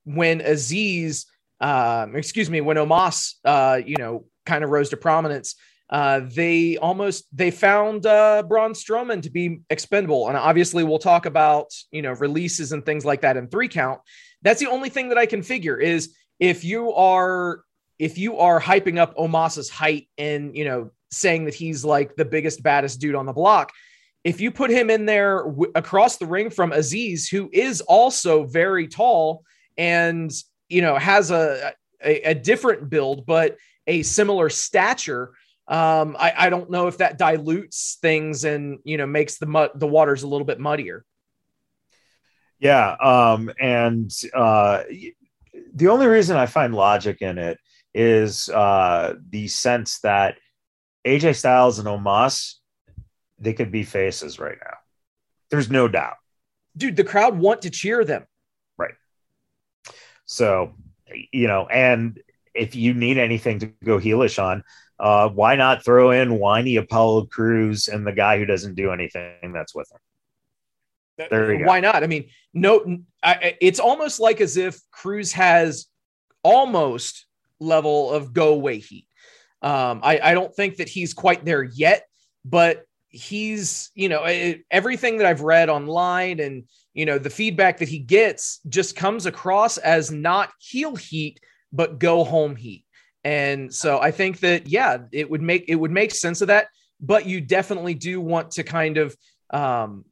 when 0.06 0.40
Azeez, 0.40 1.26
um, 1.60 2.16
excuse 2.16 2.50
me, 2.50 2.62
when 2.62 2.78
Omos, 2.78 3.34
uh, 3.44 3.82
you 3.84 3.98
know, 3.98 4.26
kind 4.46 4.64
of 4.64 4.70
rose 4.70 4.90
to 4.90 4.98
prominence, 4.98 5.56
uh, 5.90 6.22
they 6.24 6.78
almost 6.78 7.26
they 7.32 7.52
found 7.52 8.06
uh, 8.06 8.44
Braun 8.44 8.74
Strowman 8.74 9.22
to 9.24 9.30
be 9.30 9.62
expendable, 9.70 10.28
and 10.28 10.38
obviously 10.38 10.84
we'll 10.84 11.00
talk 11.00 11.26
about 11.26 11.68
you 11.92 12.02
know 12.02 12.12
releases 12.12 12.72
and 12.72 12.86
things 12.86 13.06
like 13.06 13.22
that 13.22 13.38
in 13.38 13.48
three 13.48 13.70
count. 13.70 14.02
That's 14.42 14.60
the 14.60 14.70
only 14.70 14.90
thing 14.90 15.10
that 15.10 15.18
I 15.18 15.26
can 15.26 15.42
figure 15.42 15.78
is 15.78 16.14
if 16.40 16.64
you 16.64 16.94
are 16.94 17.62
if 18.00 18.18
you 18.18 18.38
are 18.38 18.62
hyping 18.62 18.98
up 18.98 19.16
Omos's 19.16 19.70
height 19.70 20.10
and 20.18 20.56
you 20.56 20.66
know 20.66 20.92
saying 21.12 21.46
that 21.46 21.54
he's 21.54 21.86
like 21.86 22.16
the 22.16 22.26
biggest, 22.26 22.62
baddest 22.62 23.00
dude 23.00 23.16
on 23.16 23.26
the 23.26 23.34
block. 23.34 23.72
If 24.24 24.42
you 24.42 24.52
put 24.52 24.70
him 24.70 24.90
in 24.90 25.06
there 25.06 25.44
w- 25.44 25.72
across 25.74 26.18
the 26.18 26.26
ring 26.26 26.50
from 26.50 26.72
Azeez, 26.72 27.30
who 27.30 27.50
is 27.54 27.80
also 27.82 28.44
very 28.44 28.88
tall 28.88 29.44
and 29.78 30.32
you 30.68 30.82
know 30.82 30.98
has 30.98 31.32
a, 31.32 31.74
a, 32.04 32.32
a 32.32 32.36
different 32.36 32.90
build 32.90 33.26
but 33.26 33.58
a 33.88 34.04
similar 34.04 34.50
stature, 34.50 35.34
um, 35.68 36.16
I, 36.18 36.34
I 36.38 36.50
don't 36.50 36.70
know 36.70 36.88
if 36.88 37.00
that 37.00 37.18
dilutes 37.18 37.98
things 38.02 38.46
and 38.46 38.80
you 38.84 38.98
know 38.98 39.06
makes 39.06 39.38
the 39.38 39.46
mud 39.46 39.72
the 39.76 39.88
waters 39.88 40.24
a 40.24 40.28
little 40.28 40.46
bit 40.46 40.60
muddier. 40.60 41.04
Yeah, 42.60 42.92
um, 42.92 43.52
and 43.60 44.12
uh, 44.34 44.84
the 45.74 45.90
only 45.90 46.08
reason 46.08 46.38
I 46.38 46.46
find 46.46 46.74
logic 46.74 47.22
in 47.22 47.38
it 47.38 47.60
is 47.94 48.50
uh, 48.50 49.16
the 49.30 49.48
sense 49.48 50.00
that 50.00 50.38
AJ 51.06 51.36
Styles 51.36 51.80
and 51.80 51.88
Omos, 51.88 52.56
they 53.40 53.54
could 53.54 53.72
be 53.72 53.84
faces 53.84 54.40
right 54.40 54.58
now. 54.64 54.78
There's 55.50 55.70
no 55.70 55.88
doubt. 55.88 56.16
Dude, 56.76 56.96
the 56.96 57.04
crowd 57.04 57.38
want 57.38 57.64
to 57.64 57.70
cheer 57.70 58.04
them. 58.04 58.26
Right. 58.78 58.94
So, 60.26 60.74
you 61.32 61.48
know, 61.48 61.68
and 61.68 62.20
if 62.54 62.76
you 62.76 62.94
need 62.94 63.18
anything 63.18 63.60
to 63.60 63.68
go 63.84 64.00
heelish 64.00 64.42
on, 64.42 64.64
uh, 65.00 65.30
why 65.30 65.56
not 65.56 65.86
throw 65.86 66.12
in 66.12 66.40
whiny 66.40 66.76
Apollo 66.78 67.26
Crews 67.28 67.88
and 67.88 68.06
the 68.06 68.12
guy 68.12 68.38
who 68.38 68.46
doesn't 68.46 68.76
do 68.76 68.92
anything 68.92 69.54
that's 69.54 69.76
with 69.76 69.92
him? 69.92 71.28
There 71.30 71.54
you 71.54 71.60
go. 71.60 71.66
Why 71.66 71.80
not? 71.80 72.04
I 72.04 72.08
mean, 72.08 72.30
no, 72.54 73.00
I, 73.24 73.58
it's 73.60 73.80
almost 73.80 74.20
like 74.20 74.40
as 74.40 74.58
if 74.58 74.80
Crews 74.92 75.34
has 75.34 75.88
almost 76.44 77.26
level 77.60 78.12
of 78.12 78.34
go 78.34 78.54
away 78.54 78.78
heat. 78.80 79.08
Um, 79.62 80.02
I, 80.04 80.20
I 80.22 80.34
don't 80.34 80.54
think 80.54 80.78
that 80.78 80.88
he's 80.88 81.16
quite 81.16 81.44
there 81.44 81.64
yet, 81.64 82.08
but 82.46 82.86
he's, 83.10 83.90
you 83.96 84.10
know, 84.10 84.24
it, 84.26 84.64
everything 84.70 85.18
that 85.18 85.26
I've 85.26 85.42
read 85.42 85.70
online 85.70 86.40
and, 86.40 86.66
you 86.94 87.06
know, 87.06 87.18
the 87.18 87.32
feedback 87.32 87.80
that 87.80 87.90
he 87.90 87.98
gets 88.00 88.60
just 88.70 88.96
comes 88.96 89.26
across 89.26 89.78
as 89.80 90.12
not 90.12 90.52
heel 90.60 90.96
heat, 90.96 91.40
but 91.74 91.98
go 91.98 92.24
home 92.24 92.56
heat. 92.56 92.86
And 93.24 93.74
so 93.74 94.00
I 94.00 94.12
think 94.12 94.40
that, 94.40 94.68
yeah, 94.68 95.00
it 95.12 95.30
would 95.30 95.42
make, 95.42 95.66
it 95.68 95.76
would 95.76 95.92
make 95.92 96.12
sense 96.12 96.42
of 96.42 96.48
that, 96.48 96.68
but 97.02 97.26
you 97.26 97.42
definitely 97.42 97.94
do 97.94 98.22
want 98.22 98.52
to 98.52 98.64
kind 98.64 98.98
of, 98.98 99.16
um, 99.50 100.06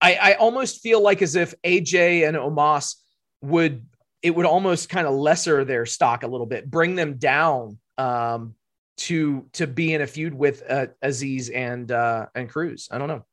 I, 0.00 0.14
I 0.20 0.32
almost 0.34 0.82
feel 0.82 1.00
like 1.00 1.22
as 1.22 1.36
if 1.36 1.54
AJ 1.62 2.26
and 2.26 2.36
Omos 2.36 2.96
would, 3.40 3.86
it 4.20 4.34
would 4.34 4.46
almost 4.46 4.88
kind 4.88 5.06
of 5.06 5.14
lesser 5.14 5.64
their 5.64 5.86
stock 5.86 6.24
a 6.24 6.26
little 6.26 6.46
bit, 6.46 6.70
bring 6.70 6.94
them 6.94 7.14
down 7.14 7.78
um, 7.98 8.54
to 8.98 9.46
to 9.54 9.66
be 9.66 9.94
in 9.94 10.02
a 10.02 10.06
feud 10.06 10.34
with 10.34 10.62
uh, 10.68 10.86
Azeez 11.02 11.50
and 11.54 11.90
uh, 11.90 12.26
and 12.34 12.48
Crews. 12.48 12.88
I 12.90 12.98
don't 12.98 13.08
know. 13.08 13.24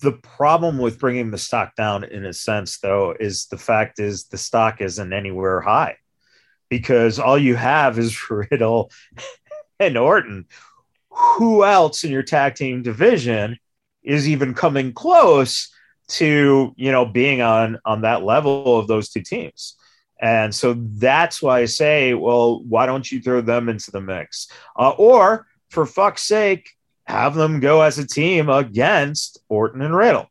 The 0.00 0.12
problem 0.12 0.78
with 0.78 0.98
bringing 0.98 1.30
the 1.30 1.38
stock 1.38 1.76
down, 1.76 2.04
in 2.04 2.24
a 2.24 2.32
sense, 2.32 2.78
though, 2.78 3.14
is 3.18 3.46
the 3.46 3.58
fact 3.58 4.00
is 4.00 4.24
the 4.24 4.38
stock 4.38 4.80
isn't 4.80 5.12
anywhere 5.12 5.60
high 5.60 5.96
because 6.68 7.18
all 7.18 7.38
you 7.38 7.56
have 7.56 7.98
is 7.98 8.30
Riddle 8.30 8.90
and 9.78 9.96
Orton. 9.96 10.46
Who 11.10 11.64
else 11.64 12.04
in 12.04 12.10
your 12.10 12.22
tag 12.22 12.54
team 12.54 12.82
division 12.82 13.58
is 14.02 14.28
even 14.28 14.54
coming 14.54 14.92
close 14.92 15.74
to 16.08 16.72
you 16.76 16.92
know 16.92 17.04
being 17.04 17.42
on 17.42 17.78
on 17.84 18.02
that 18.02 18.22
level 18.22 18.78
of 18.78 18.86
those 18.86 19.08
two 19.08 19.22
teams? 19.22 19.76
And 20.20 20.54
so 20.54 20.74
that's 20.76 21.40
why 21.40 21.60
I 21.60 21.64
say, 21.66 22.14
well, 22.14 22.62
why 22.64 22.86
don't 22.86 23.10
you 23.10 23.20
throw 23.20 23.40
them 23.40 23.68
into 23.68 23.90
the 23.90 24.00
mix? 24.00 24.50
Uh, 24.76 24.90
or 24.90 25.46
for 25.70 25.86
fuck's 25.86 26.24
sake, 26.24 26.70
have 27.06 27.34
them 27.34 27.60
go 27.60 27.82
as 27.82 27.98
a 27.98 28.06
team 28.06 28.48
against 28.48 29.38
Orton 29.48 29.80
and 29.80 29.94
Riddle. 29.94 30.28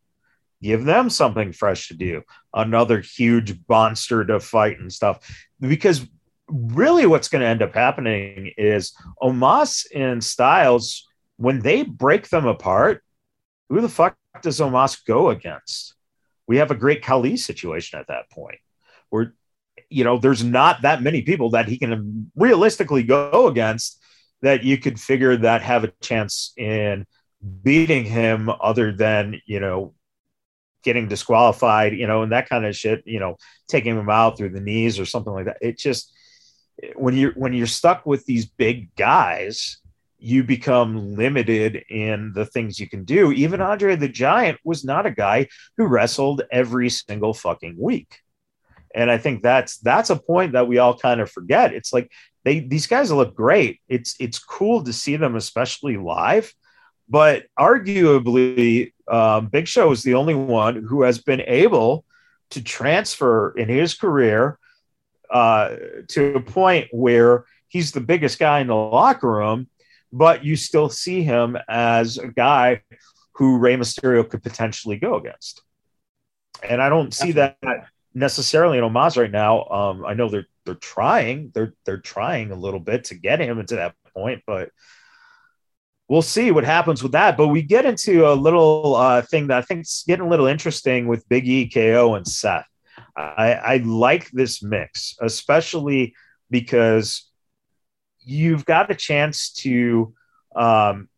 Give 0.61 0.83
them 0.83 1.09
something 1.09 1.53
fresh 1.53 1.87
to 1.87 1.93
do, 1.93 2.23
another 2.53 2.99
huge 2.99 3.57
monster 3.69 4.25
to 4.25 4.39
fight 4.39 4.79
and 4.79 4.91
stuff. 4.91 5.47
Because 5.59 6.05
really, 6.47 7.05
what's 7.05 7.29
going 7.29 7.41
to 7.41 7.47
end 7.47 7.61
up 7.61 7.73
happening 7.73 8.53
is 8.57 8.93
Omos 9.21 9.85
and 9.93 10.23
Styles, 10.23 11.07
when 11.37 11.59
they 11.59 11.83
break 11.83 12.29
them 12.29 12.45
apart, 12.45 13.03
who 13.69 13.81
the 13.81 13.89
fuck 13.89 14.17
does 14.41 14.59
Omos 14.59 15.05
go 15.05 15.29
against? 15.29 15.93
We 16.47 16.57
have 16.57 16.71
a 16.71 16.75
great 16.75 17.03
Khali 17.03 17.37
situation 17.37 17.99
at 17.99 18.07
that 18.07 18.29
point 18.31 18.59
where 19.09 19.33
you 19.89 20.03
know, 20.03 20.17
there's 20.17 20.43
not 20.43 20.81
that 20.81 21.01
many 21.01 21.21
people 21.21 21.51
that 21.51 21.67
he 21.67 21.77
can 21.77 22.31
realistically 22.35 23.03
go 23.03 23.47
against 23.47 24.01
that 24.41 24.63
you 24.63 24.77
could 24.77 24.99
figure 24.99 25.37
that 25.37 25.61
have 25.61 25.83
a 25.83 25.93
chance 26.01 26.53
in 26.57 27.05
beating 27.63 28.05
him 28.05 28.49
other 28.61 28.91
than, 28.91 29.39
you 29.45 29.59
know, 29.59 29.93
getting 30.83 31.07
disqualified, 31.07 31.93
you 31.93 32.07
know, 32.07 32.21
and 32.21 32.31
that 32.31 32.49
kind 32.49 32.65
of 32.65 32.75
shit, 32.75 33.03
you 33.05 33.19
know, 33.19 33.37
taking 33.67 33.97
him 33.97 34.09
out 34.09 34.37
through 34.37 34.49
the 34.49 34.61
knees 34.61 34.99
or 34.99 35.05
something 35.05 35.33
like 35.33 35.45
that. 35.45 35.57
It 35.61 35.77
just 35.77 36.13
when 36.95 37.15
you're 37.15 37.33
when 37.33 37.53
you're 37.53 37.67
stuck 37.67 38.05
with 38.05 38.25
these 38.25 38.45
big 38.45 38.93
guys, 38.95 39.77
you 40.19 40.43
become 40.43 41.15
limited 41.15 41.83
in 41.89 42.33
the 42.33 42.45
things 42.45 42.79
you 42.79 42.89
can 42.89 43.03
do. 43.03 43.31
Even 43.31 43.61
Andre 43.61 43.95
the 43.95 44.09
Giant 44.09 44.59
was 44.63 44.83
not 44.83 45.05
a 45.05 45.11
guy 45.11 45.47
who 45.77 45.85
wrestled 45.85 46.43
every 46.51 46.89
single 46.89 47.33
fucking 47.33 47.75
week. 47.79 48.19
And 48.95 49.11
I 49.11 49.17
think 49.17 49.43
that's 49.43 49.77
that's 49.77 50.09
a 50.09 50.15
point 50.15 50.53
that 50.53 50.67
we 50.67 50.77
all 50.77 50.97
kind 50.97 51.21
of 51.21 51.31
forget. 51.31 51.73
It's 51.73 51.93
like 51.93 52.11
they 52.43 52.59
these 52.59 52.87
guys 52.87 53.11
look 53.11 53.35
great. 53.35 53.81
It's 53.87 54.15
it's 54.19 54.39
cool 54.39 54.83
to 54.83 54.93
see 54.93 55.17
them, 55.17 55.35
especially 55.35 55.97
live. 55.97 56.53
But 57.09 57.45
arguably, 57.57 58.91
um, 59.07 59.47
Big 59.47 59.67
Show 59.67 59.91
is 59.91 60.03
the 60.03 60.15
only 60.15 60.35
one 60.35 60.83
who 60.83 61.03
has 61.03 61.19
been 61.19 61.41
able 61.41 62.05
to 62.49 62.61
transfer 62.61 63.51
in 63.51 63.69
his 63.69 63.93
career 63.93 64.57
uh, 65.31 65.75
to 66.09 66.35
a 66.35 66.41
point 66.41 66.87
where 66.91 67.45
he's 67.67 67.91
the 67.91 68.01
biggest 68.01 68.39
guy 68.39 68.59
in 68.59 68.67
the 68.67 68.75
locker 68.75 69.29
room, 69.29 69.67
but 70.11 70.43
you 70.43 70.55
still 70.55 70.89
see 70.89 71.23
him 71.23 71.57
as 71.67 72.17
a 72.17 72.27
guy 72.27 72.81
who 73.33 73.57
Rey 73.57 73.75
Mysterio 73.75 74.27
could 74.27 74.43
potentially 74.43 74.97
go 74.97 75.15
against. 75.15 75.61
And 76.67 76.81
I 76.81 76.89
don't 76.89 77.13
see 77.13 77.33
that 77.33 77.57
necessarily 78.13 78.79
in 78.79 78.83
Omos 78.83 79.17
right 79.17 79.31
now. 79.31 79.65
Um, 79.65 80.05
I 80.05 80.13
know 80.13 80.27
they're 80.29 80.47
they're 80.65 80.75
trying, 80.75 81.51
they're 81.53 81.73
they're 81.85 81.99
trying 81.99 82.51
a 82.51 82.55
little 82.55 82.79
bit 82.79 83.05
to 83.05 83.15
get 83.15 83.39
him 83.39 83.59
into 83.59 83.75
that 83.75 83.95
point, 84.15 84.41
but 84.47 84.69
we'll 86.07 86.21
see 86.21 86.51
what 86.51 86.63
happens 86.63 87.03
with 87.03 87.11
that. 87.11 87.37
But 87.37 87.49
we 87.49 87.61
get 87.61 87.85
into 87.85 88.27
a 88.27 88.33
little 88.33 88.95
uh, 88.95 89.21
thing 89.21 89.47
that 89.47 89.57
I 89.57 89.61
think 89.61 89.81
is 89.81 90.03
getting 90.07 90.25
a 90.25 90.29
little 90.29 90.47
interesting 90.47 91.07
with 91.07 91.27
Big 91.29 91.47
E, 91.47 91.69
KO, 91.69 92.15
and 92.15 92.27
Seth. 92.27 92.65
I, 93.17 93.53
I 93.53 93.77
like 93.77 94.29
this 94.31 94.61
mix, 94.61 95.15
especially 95.19 96.13
because 96.51 97.29
you've 98.19 98.65
got 98.65 98.91
a 98.91 98.95
chance 98.95 99.51
to 99.53 100.13
um, 100.55 101.09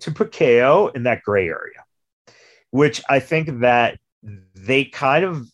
to 0.00 0.10
put 0.10 0.32
KO 0.32 0.90
in 0.94 1.04
that 1.04 1.22
gray 1.22 1.48
area, 1.48 1.84
which 2.70 3.02
I 3.08 3.20
think 3.20 3.60
that 3.60 3.98
they 4.54 4.84
kind 4.86 5.24
of 5.24 5.46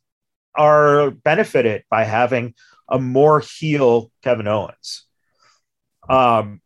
are 0.54 1.10
benefited 1.10 1.84
by 1.90 2.04
having 2.04 2.54
a 2.88 2.98
more 2.98 3.40
heel 3.40 4.10
Kevin 4.22 4.48
Owens. 4.48 5.04
Um, 6.08 6.60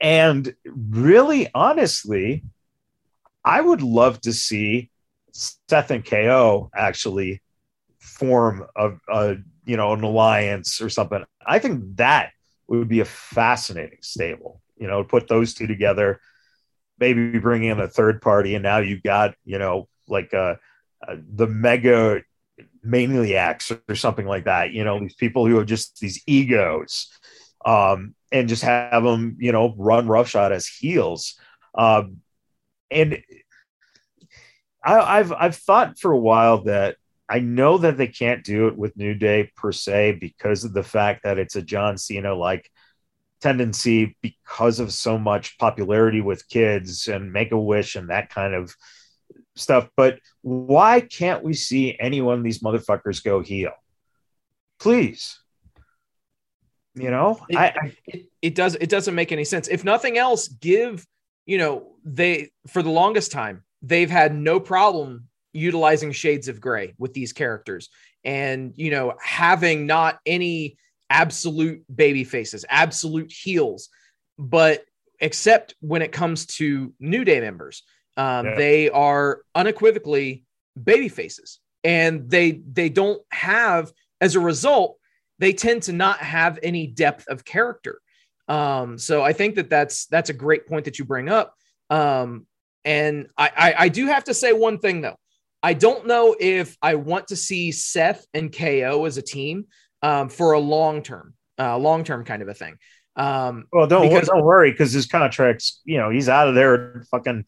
and 0.00 0.54
really, 0.64 1.48
honestly, 1.54 2.44
I 3.44 3.60
would 3.60 3.82
love 3.82 4.20
to 4.22 4.32
see 4.32 4.90
Seth 5.32 5.90
and 5.90 6.04
KO 6.04 6.70
actually 6.74 7.42
form 8.02 8.66
of 8.74 9.00
a 9.08 9.36
you 9.64 9.76
know 9.76 9.92
an 9.92 10.02
alliance 10.02 10.80
or 10.82 10.90
something. 10.90 11.24
I 11.46 11.58
think 11.58 11.96
that 11.96 12.32
would 12.66 12.88
be 12.88 13.00
a 13.00 13.04
fascinating 13.04 13.98
stable. 14.02 14.60
You 14.76 14.88
know, 14.88 15.04
put 15.04 15.28
those 15.28 15.54
two 15.54 15.66
together, 15.66 16.20
maybe 16.98 17.38
bring 17.38 17.64
in 17.64 17.78
a 17.80 17.88
third 17.88 18.20
party, 18.20 18.54
and 18.54 18.62
now 18.62 18.78
you've 18.78 19.02
got 19.02 19.34
you 19.44 19.58
know 19.58 19.88
like 20.08 20.34
uh, 20.34 20.56
uh, 21.06 21.16
the 21.34 21.46
mega 21.46 22.22
maniacs 22.82 23.72
or 23.88 23.94
something 23.94 24.26
like 24.26 24.44
that. 24.44 24.72
You 24.72 24.84
know, 24.84 24.98
these 24.98 25.14
people 25.14 25.46
who 25.46 25.56
have 25.56 25.66
just 25.66 26.00
these 26.00 26.22
egos, 26.26 27.08
um, 27.64 28.14
and 28.32 28.48
just 28.48 28.62
have 28.62 29.04
them 29.04 29.36
you 29.38 29.52
know 29.52 29.74
run 29.78 30.08
roughshod 30.08 30.52
as 30.52 30.66
heels. 30.66 31.38
Um, 31.74 32.18
and 32.90 33.22
I, 34.84 35.18
I've 35.18 35.32
I've 35.32 35.56
thought 35.56 35.98
for 35.98 36.10
a 36.10 36.18
while 36.18 36.64
that 36.64 36.96
I 37.32 37.38
know 37.38 37.78
that 37.78 37.96
they 37.96 38.08
can't 38.08 38.44
do 38.44 38.68
it 38.68 38.76
with 38.76 38.94
New 38.98 39.14
Day 39.14 39.50
per 39.56 39.72
se 39.72 40.18
because 40.20 40.64
of 40.64 40.74
the 40.74 40.82
fact 40.82 41.22
that 41.22 41.38
it's 41.38 41.56
a 41.56 41.62
John 41.62 41.96
Cena 41.96 42.34
like 42.34 42.70
tendency 43.40 44.18
because 44.20 44.80
of 44.80 44.92
so 44.92 45.16
much 45.16 45.56
popularity 45.56 46.20
with 46.20 46.46
kids 46.46 47.08
and 47.08 47.32
Make 47.32 47.52
a 47.52 47.58
Wish 47.58 47.96
and 47.96 48.10
that 48.10 48.28
kind 48.28 48.52
of 48.52 48.74
stuff. 49.56 49.88
But 49.96 50.18
why 50.42 51.00
can't 51.00 51.42
we 51.42 51.54
see 51.54 51.96
any 51.98 52.20
one 52.20 52.36
of 52.36 52.44
these 52.44 52.62
motherfuckers 52.62 53.24
go 53.24 53.40
heel? 53.40 53.72
Please. 54.78 55.40
You 56.94 57.10
know, 57.10 57.40
it, 57.48 57.56
I, 57.56 57.66
I 57.68 57.96
it, 58.04 58.26
it 58.42 58.54
does 58.54 58.74
it 58.74 58.90
doesn't 58.90 59.14
make 59.14 59.32
any 59.32 59.46
sense. 59.46 59.68
If 59.68 59.84
nothing 59.84 60.18
else, 60.18 60.48
give 60.48 61.06
you 61.46 61.56
know 61.56 61.94
they 62.04 62.50
for 62.66 62.82
the 62.82 62.90
longest 62.90 63.32
time 63.32 63.64
they've 63.80 64.10
had 64.10 64.34
no 64.34 64.60
problem 64.60 65.28
utilizing 65.52 66.12
shades 66.12 66.48
of 66.48 66.60
gray 66.60 66.94
with 66.98 67.12
these 67.12 67.32
characters. 67.32 67.88
And 68.24 68.72
you 68.76 68.90
know 68.90 69.14
having 69.22 69.86
not 69.86 70.20
any 70.24 70.76
absolute 71.10 71.84
baby 71.94 72.24
faces 72.24 72.64
absolute 72.70 73.30
heels 73.30 73.90
but 74.38 74.84
except 75.20 75.74
when 75.80 76.00
it 76.00 76.10
comes 76.10 76.46
to 76.46 76.94
new 76.98 77.22
day 77.22 77.38
members 77.40 77.82
um, 78.16 78.46
yeah. 78.46 78.54
they 78.54 78.90
are 78.90 79.42
unequivocally 79.54 80.44
baby 80.80 81.08
faces. 81.08 81.58
And 81.84 82.30
they 82.30 82.62
they 82.72 82.88
don't 82.88 83.20
have 83.30 83.92
as 84.20 84.36
a 84.36 84.40
result 84.40 84.98
they 85.38 85.52
tend 85.52 85.82
to 85.84 85.92
not 85.92 86.18
have 86.18 86.58
any 86.62 86.86
depth 86.86 87.26
of 87.28 87.44
character. 87.44 88.00
Um, 88.48 88.98
so 88.98 89.22
i 89.22 89.32
think 89.32 89.54
that 89.54 89.70
that's 89.70 90.06
that's 90.06 90.30
a 90.30 90.34
great 90.34 90.66
point 90.66 90.84
that 90.84 90.98
you 90.98 91.04
bring 91.04 91.28
up. 91.28 91.54
Um, 91.90 92.46
and 92.84 93.28
I, 93.36 93.50
I, 93.56 93.74
I 93.84 93.88
do 93.88 94.06
have 94.06 94.24
to 94.24 94.34
say 94.34 94.52
one 94.52 94.78
thing 94.78 95.00
though 95.00 95.16
I 95.62 95.74
don't 95.74 96.06
know 96.06 96.34
if 96.38 96.76
I 96.82 96.96
want 96.96 97.28
to 97.28 97.36
see 97.36 97.72
Seth 97.72 98.26
and 98.34 98.52
KO 98.52 99.04
as 99.04 99.16
a 99.16 99.22
team 99.22 99.66
um, 100.02 100.28
for 100.28 100.52
a 100.52 100.58
long 100.58 101.02
term, 101.02 101.34
uh, 101.58 101.78
long 101.78 102.04
term 102.04 102.24
kind 102.24 102.42
of 102.42 102.48
a 102.48 102.54
thing. 102.54 102.76
Um, 103.14 103.66
well, 103.72 103.86
don't 103.86 104.08
because, 104.08 104.28
don't 104.28 104.44
worry 104.44 104.70
because 104.70 104.92
his 104.92 105.06
contract's 105.06 105.80
you 105.84 105.98
know 105.98 106.10
he's 106.10 106.28
out 106.28 106.48
of 106.48 106.54
there 106.54 107.04
fucking 107.10 107.44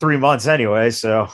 three 0.00 0.16
months 0.16 0.46
anyway. 0.46 0.90
So 0.90 1.28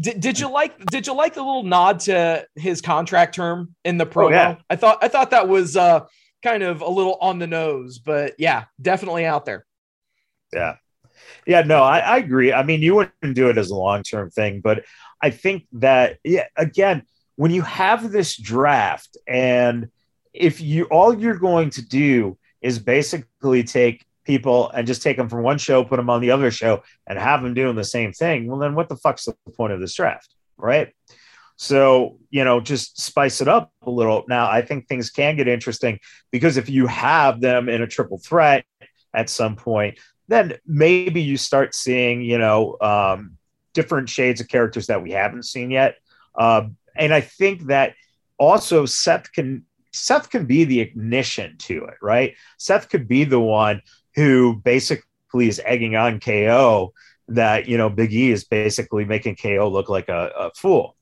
did, 0.00 0.20
did 0.20 0.38
you 0.38 0.50
like 0.50 0.84
did 0.86 1.06
you 1.06 1.14
like 1.14 1.34
the 1.34 1.42
little 1.42 1.62
nod 1.62 2.00
to 2.00 2.46
his 2.56 2.80
contract 2.80 3.34
term 3.34 3.74
in 3.84 3.98
the 3.98 4.06
promo? 4.06 4.26
Oh, 4.26 4.30
yeah. 4.30 4.56
I 4.68 4.76
thought 4.76 4.98
I 5.02 5.08
thought 5.08 5.30
that 5.30 5.48
was 5.48 5.76
uh, 5.76 6.06
kind 6.42 6.62
of 6.62 6.80
a 6.80 6.88
little 6.88 7.18
on 7.20 7.38
the 7.38 7.46
nose, 7.46 7.98
but 7.98 8.34
yeah, 8.38 8.64
definitely 8.80 9.24
out 9.24 9.44
there. 9.44 9.64
Yeah. 10.52 10.76
Yeah, 11.46 11.62
no, 11.62 11.82
I, 11.82 11.98
I 11.98 12.16
agree. 12.18 12.52
I 12.52 12.62
mean, 12.62 12.82
you 12.82 12.94
wouldn't 12.94 13.34
do 13.34 13.48
it 13.48 13.58
as 13.58 13.70
a 13.70 13.74
long 13.74 14.02
term 14.02 14.30
thing, 14.30 14.60
but 14.60 14.84
I 15.20 15.30
think 15.30 15.66
that 15.72 16.18
yeah, 16.24 16.46
again, 16.56 17.02
when 17.36 17.50
you 17.50 17.62
have 17.62 18.10
this 18.10 18.36
draft 18.36 19.16
and 19.26 19.88
if 20.32 20.60
you 20.60 20.84
all 20.84 21.18
you're 21.18 21.38
going 21.38 21.70
to 21.70 21.82
do 21.82 22.38
is 22.60 22.78
basically 22.78 23.64
take 23.64 24.04
people 24.24 24.70
and 24.70 24.86
just 24.86 25.02
take 25.02 25.16
them 25.16 25.28
from 25.28 25.42
one 25.42 25.58
show, 25.58 25.82
put 25.82 25.96
them 25.96 26.10
on 26.10 26.20
the 26.20 26.30
other 26.30 26.50
show, 26.50 26.82
and 27.06 27.18
have 27.18 27.42
them 27.42 27.54
doing 27.54 27.74
the 27.76 27.82
same 27.82 28.12
thing, 28.12 28.46
well, 28.46 28.58
then 28.58 28.74
what 28.74 28.88
the 28.88 28.96
fuck's 28.96 29.24
the 29.24 29.34
point 29.52 29.72
of 29.72 29.80
this 29.80 29.94
draft, 29.94 30.34
right? 30.56 30.92
So, 31.56 32.18
you 32.30 32.44
know, 32.44 32.60
just 32.60 33.00
spice 33.00 33.40
it 33.40 33.48
up 33.48 33.72
a 33.82 33.90
little. 33.90 34.24
Now, 34.28 34.48
I 34.48 34.62
think 34.62 34.86
things 34.86 35.10
can 35.10 35.34
get 35.34 35.48
interesting 35.48 35.98
because 36.30 36.56
if 36.56 36.68
you 36.68 36.86
have 36.86 37.40
them 37.40 37.68
in 37.68 37.82
a 37.82 37.86
triple 37.86 38.18
threat 38.18 38.64
at 39.12 39.30
some 39.30 39.56
point, 39.56 39.98
then 40.28 40.58
maybe 40.66 41.22
you 41.22 41.36
start 41.36 41.74
seeing, 41.74 42.20
you 42.20 42.38
know, 42.38 42.76
um, 42.80 43.37
different 43.74 44.08
shades 44.08 44.40
of 44.40 44.48
characters 44.48 44.86
that 44.86 45.02
we 45.02 45.12
haven't 45.12 45.44
seen 45.44 45.70
yet. 45.70 45.96
Uh, 46.34 46.68
and 46.96 47.14
I 47.14 47.20
think 47.20 47.66
that 47.66 47.94
also 48.38 48.86
Seth 48.86 49.32
can 49.32 49.64
Seth 49.92 50.30
can 50.30 50.46
be 50.46 50.64
the 50.64 50.80
ignition 50.80 51.56
to 51.58 51.84
it, 51.86 51.96
right? 52.02 52.34
Seth 52.58 52.88
could 52.88 53.08
be 53.08 53.24
the 53.24 53.40
one 53.40 53.82
who 54.14 54.56
basically 54.64 55.48
is 55.48 55.60
egging 55.64 55.96
on 55.96 56.20
KO 56.20 56.92
that 57.28 57.68
you 57.68 57.76
know 57.76 57.90
Big 57.90 58.12
E 58.12 58.30
is 58.30 58.44
basically 58.44 59.04
making 59.04 59.36
KO 59.36 59.68
look 59.68 59.88
like 59.88 60.08
a, 60.08 60.30
a 60.36 60.50
fool. 60.54 60.96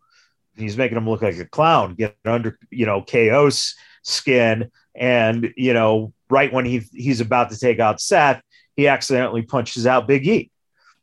He's 0.56 0.76
making 0.76 0.96
him 0.96 1.08
look 1.08 1.22
like 1.22 1.36
a 1.36 1.44
clown, 1.44 1.94
get 1.94 2.16
under 2.24 2.58
you 2.70 2.86
know 2.86 3.02
KO's 3.02 3.74
skin, 4.02 4.70
and 4.94 5.52
you 5.56 5.72
know 5.72 6.12
right 6.28 6.52
when 6.52 6.64
he 6.64 6.82
he's 6.92 7.20
about 7.20 7.50
to 7.50 7.58
take 7.58 7.78
out 7.78 8.00
Seth, 8.00 8.42
he 8.74 8.88
accidentally 8.88 9.42
punches 9.42 9.86
out 9.86 10.08
Big 10.08 10.26
E 10.26 10.50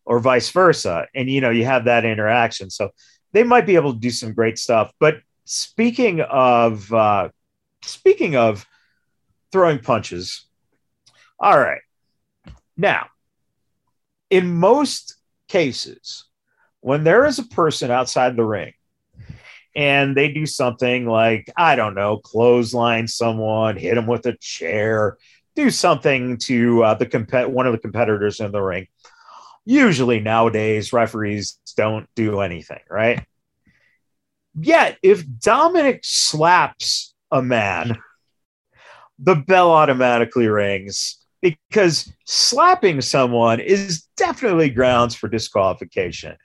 or 0.06 0.20
vice 0.20 0.50
versa. 0.50 1.08
And, 1.16 1.30
you 1.30 1.42
know, 1.42 1.50
you 1.50 1.66
have 1.66 1.86
that 1.86 2.06
interaction. 2.06 2.70
So 2.70 2.92
they 3.32 3.44
might 3.44 3.66
be 3.66 3.76
able 3.76 3.94
to 3.94 4.00
do 4.00 4.12
some 4.12 4.34
great 4.34 4.58
stuff. 4.58 4.92
But 5.00 5.18
speaking 5.46 6.22
of, 6.22 6.92
uh, 6.94 7.30
speaking 7.84 8.36
of 8.36 8.66
throwing 9.52 9.80
punches, 9.80 10.46
all 11.40 11.58
right. 11.58 11.82
Now, 12.78 13.08
in 14.30 14.56
most 14.56 15.16
cases, 15.48 16.26
when 16.82 17.04
there 17.04 17.26
is 17.26 17.40
a 17.40 17.44
person 17.46 17.92
outside 17.92 18.36
the 18.36 18.46
ring 18.46 18.74
and 19.76 20.16
they 20.16 20.32
do 20.32 20.46
something 20.46 21.06
like, 21.06 21.52
I 21.56 21.76
don't 21.76 21.96
know, 21.96 22.18
clothesline 22.18 23.08
someone, 23.08 23.78
hit 23.78 23.96
them 23.96 24.08
with 24.08 24.26
a 24.26 24.38
chair, 24.38 25.18
do 25.56 25.70
something 25.70 26.38
to 26.38 26.84
uh, 26.84 26.94
the 26.96 27.06
comp- 27.06 27.50
one 27.50 27.68
of 27.68 27.74
the 27.74 27.80
competitors 27.80 28.40
in 28.40 28.52
the 28.52 28.62
ring, 28.62 28.88
usually 29.66 30.20
nowadays 30.20 30.94
referees 30.94 31.60
don't 31.76 32.08
do 32.16 32.42
anything, 32.42 32.82
right? 32.90 33.26
Yet, 34.56 34.98
if 35.02 35.26
Dominik 35.26 36.02
slaps 36.04 37.14
a 37.32 37.42
man, 37.42 37.98
the 39.18 39.36
bell 39.36 39.72
automatically 39.72 40.48
rings 40.48 41.18
because 41.42 42.12
slapping 42.26 43.02
someone 43.02 43.60
is 43.60 44.08
definitely 44.16 44.70
grounds 44.70 45.16
for 45.16 45.28
disqualification. 45.28 46.38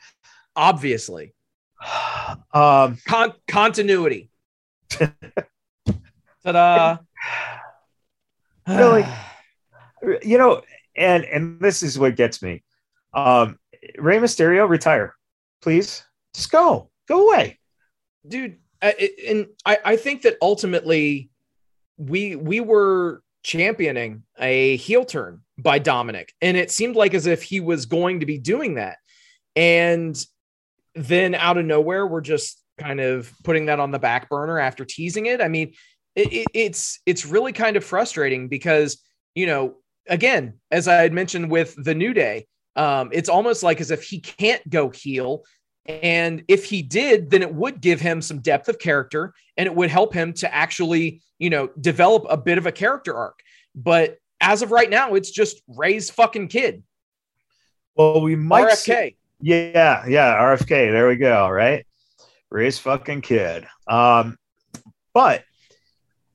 Obviously. 0.57 1.35
um, 2.55 2.99
Con- 3.07 3.35
continuity. 3.47 4.31
Ta-da. 6.45 6.99
really, 8.67 9.07
you 10.23 10.39
know, 10.39 10.63
and 10.97 11.25
and 11.25 11.61
this 11.61 11.83
is 11.83 11.99
what 11.99 12.17
gets 12.17 12.43
me. 12.43 12.63
Um, 13.13 13.59
Rey 13.99 14.19
Mysterio, 14.19 14.69
retire, 14.69 15.15
please. 15.63 16.05
Just 16.35 16.51
go, 16.51 16.91
go 17.09 17.29
away, 17.29 17.59
dude. 18.27 18.59
and 18.83 19.47
I, 19.65 19.79
I 19.85 19.97
think 19.97 20.23
that 20.23 20.37
ultimately, 20.43 21.31
we 21.97 22.37
we 22.37 22.61
were 22.61 23.23
championing 23.43 24.23
a 24.39 24.77
heel 24.77 25.05
turn 25.05 25.41
by 25.57 25.81
Dominik, 25.81 26.31
and 26.41 26.57
it 26.57 26.71
seemed 26.71 26.97
like 26.97 27.15
as 27.15 27.27
if 27.27 27.43
he 27.43 27.61
was 27.61 27.87
going 27.87 28.21
to 28.21 28.27
be 28.27 28.39
doing 28.39 28.75
that, 28.75 28.99
and 29.57 30.17
then 30.95 31.35
out 31.35 31.59
of 31.59 31.65
nowhere, 31.65 32.07
we're 32.07 32.21
just 32.21 32.63
kind 32.79 33.01
of 33.01 33.33
putting 33.45 33.67
that 33.67 33.81
on 33.81 33.91
the 33.91 33.99
back 33.99 34.29
burner 34.29 34.59
after 34.59 34.85
teasing 34.85 35.27
it. 35.27 35.41
I 35.41 35.49
mean, 35.49 35.73
it, 36.15 36.33
it, 36.33 36.47
it's 36.55 37.01
it's 37.07 37.27
really 37.27 37.53
kind 37.53 37.77
of 37.77 37.85
frustrating 37.85 38.49
because 38.49 39.03
you 39.35 39.47
know, 39.47 39.77
again, 40.09 40.55
as 40.71 40.89
I 40.89 40.95
had 40.95 41.13
mentioned 41.13 41.51
with 41.51 41.75
the 41.83 41.95
New 41.95 42.13
Day, 42.13 42.47
um, 42.79 43.11
it's 43.13 43.29
almost 43.29 43.63
like 43.63 43.81
as 43.81 43.91
if 43.91 44.05
he 44.05 44.21
can't 44.21 44.67
go 44.71 44.89
heel. 44.89 45.45
And 45.87 46.45
if 46.49 46.65
he 46.65 46.83
did, 46.83 47.31
then 47.31 47.43
it 47.43 47.53
would 47.53 47.81
give 47.81 48.01
him 48.01 48.23
some 48.23 48.41
depth 48.41 48.69
of 48.69 48.79
character 48.79 49.35
and 49.57 49.67
it 49.67 49.75
would 49.75 49.91
help 49.91 50.15
him 50.15 50.33
to 50.35 50.55
actually, 50.55 51.23
you 51.39 51.51
know, 51.51 51.69
develop 51.81 52.27
a 52.29 52.37
bit 52.37 52.59
of 52.59 52.67
a 52.67 52.73
character 52.73 53.15
arc. 53.15 53.41
But 53.75 54.19
as 54.41 54.63
of 54.63 54.71
right 54.71 54.89
now, 54.89 55.15
it's 55.15 55.31
just 55.31 55.63
Rey's 55.67 56.11
fucking 56.11 56.49
kid. 56.49 56.83
Well, 57.97 58.21
we 58.21 58.37
might. 58.37 58.69
RFK. 58.69 58.77
See, 58.77 59.17
yeah, 59.41 60.07
yeah, 60.07 60.35
RFK. 60.35 60.93
There 60.93 61.09
we 61.09 61.17
go. 61.17 61.49
Right. 61.49 61.85
Rey's 62.51 62.79
fucking 62.79 63.23
kid. 63.23 63.67
Um, 63.89 64.37
but 65.13 65.43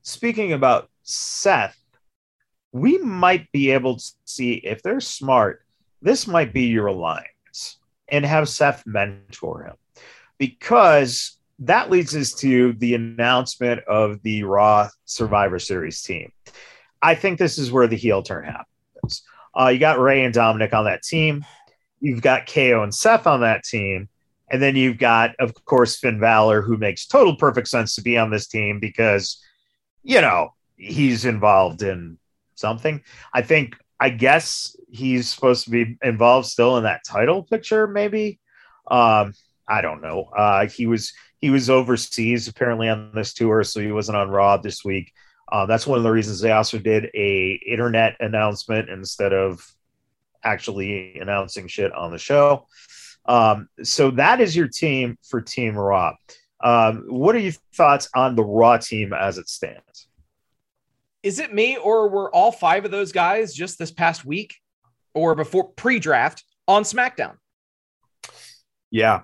speaking 0.02 0.52
about 0.52 0.90
Seth, 1.04 1.78
we 2.72 2.98
might 2.98 3.52
be 3.52 3.72
able 3.72 3.98
to 3.98 4.06
see 4.26 4.54
if 4.54 4.82
they're 4.82 5.00
smart, 5.00 5.64
this 6.04 6.28
might 6.28 6.54
be 6.54 6.64
your 6.64 6.88
alliance 6.88 7.78
and 8.10 8.26
have 8.26 8.50
Seth 8.50 8.84
mentor 8.86 9.64
him 9.64 9.76
because 10.38 11.38
that 11.60 11.90
leads 11.90 12.16
us 12.16 12.34
to 12.34 12.74
the 12.74 12.94
announcement 12.96 13.82
of 13.86 14.22
the 14.22 14.44
Raw 14.44 14.90
Survivor 15.06 15.60
Series 15.60 16.02
team. 16.02 16.32
I 17.02 17.16
think 17.16 17.40
this 17.40 17.58
is 17.58 17.72
where 17.72 17.88
the 17.88 17.96
heel 17.96 18.22
turn 18.22 18.44
happens. 18.44 19.24
Uh, 19.58 19.70
you 19.70 19.80
got 19.80 20.00
Rey 20.00 20.24
and 20.24 20.34
Dominik 20.34 20.74
on 20.74 20.86
that 20.86 21.04
team. 21.04 21.46
You've 22.02 22.22
got 22.22 22.48
KO 22.48 22.84
and 22.84 22.94
Seth 22.94 23.28
on 23.28 23.42
that 23.42 23.64
team. 23.64 24.10
And 24.52 24.62
then 24.62 24.76
you've 24.76 24.98
got, 24.98 25.36
of 25.40 25.54
course, 25.66 25.98
Finn 25.98 26.20
Balor, 26.20 26.62
who 26.62 26.78
makes 26.78 27.08
total 27.08 27.36
perfect 27.36 27.68
sense 27.68 27.96
to 27.96 28.02
be 28.02 28.18
on 28.18 28.30
this 28.30 28.48
team 28.48 28.80
because, 28.80 29.42
you 30.04 30.22
know, 30.22 30.54
he's 30.76 31.24
involved 31.26 31.82
in 31.82 32.18
something. 32.56 33.02
I 33.34 33.42
think, 33.42 33.76
I 34.00 34.10
guess 34.10 34.76
he's 34.90 35.30
supposed 35.30 35.66
to 35.66 35.72
be 35.72 35.98
involved 36.04 36.48
still 36.48 36.78
in 36.78 36.84
that 36.84 37.02
title 37.08 37.44
picture, 37.44 37.88
maybe. 37.88 38.40
Um, 38.90 39.34
I 39.68 39.82
don't 39.82 40.02
know. 40.02 40.30
Uh, 40.36 40.68
he 40.68 40.88
was 40.88 41.14
he 41.40 41.50
was 41.50 41.70
overseas 41.70 42.48
apparently 42.48 42.90
on 42.90 43.12
this 43.14 43.34
tour, 43.34 43.64
so 43.64 43.80
he 43.80 43.92
wasn't 43.92 44.18
on 44.18 44.30
Raw 44.30 44.58
this 44.58 44.84
week. 44.84 45.12
Uh, 45.52 45.66
that's 45.66 45.86
one 45.86 45.98
of 45.98 46.04
the 46.04 46.12
reasons 46.12 46.40
they 46.40 46.52
also 46.52 46.80
did 46.80 47.10
a 47.14 47.60
internet 47.68 48.16
announcement 48.20 48.90
instead 48.90 49.34
of 49.34 49.66
actually 50.44 51.18
announcing 51.20 51.68
shit 51.68 51.94
on 51.94 52.12
the 52.12 52.18
show. 52.18 52.68
Um, 53.26 53.70
so 53.84 54.12
that 54.12 54.42
is 54.42 54.56
your 54.56 54.68
team 54.68 55.18
for 55.24 55.42
Team 55.42 55.78
Raw. 55.78 56.16
Um, 56.62 57.06
what 57.08 57.36
are 57.36 57.40
your 57.40 57.54
thoughts 57.76 58.10
on 58.16 58.36
the 58.36 58.44
Raw 58.44 58.78
team 58.78 59.14
as 59.14 59.38
it 59.38 59.50
stands? 59.50 60.08
Is 61.24 61.40
it 61.40 61.54
me 61.54 61.78
or 61.78 62.10
were 62.10 62.30
all 62.36 62.52
five 62.52 62.86
of 62.86 62.92
those 62.92 63.12
guys 63.12 63.54
just 63.54 63.80
this 63.80 63.92
past 63.92 64.26
week 64.26 64.56
or 65.14 65.36
before 65.36 65.70
pre-draft 65.70 66.44
on 66.68 66.84
SmackDown? 66.84 67.38
Yeah, 68.92 69.22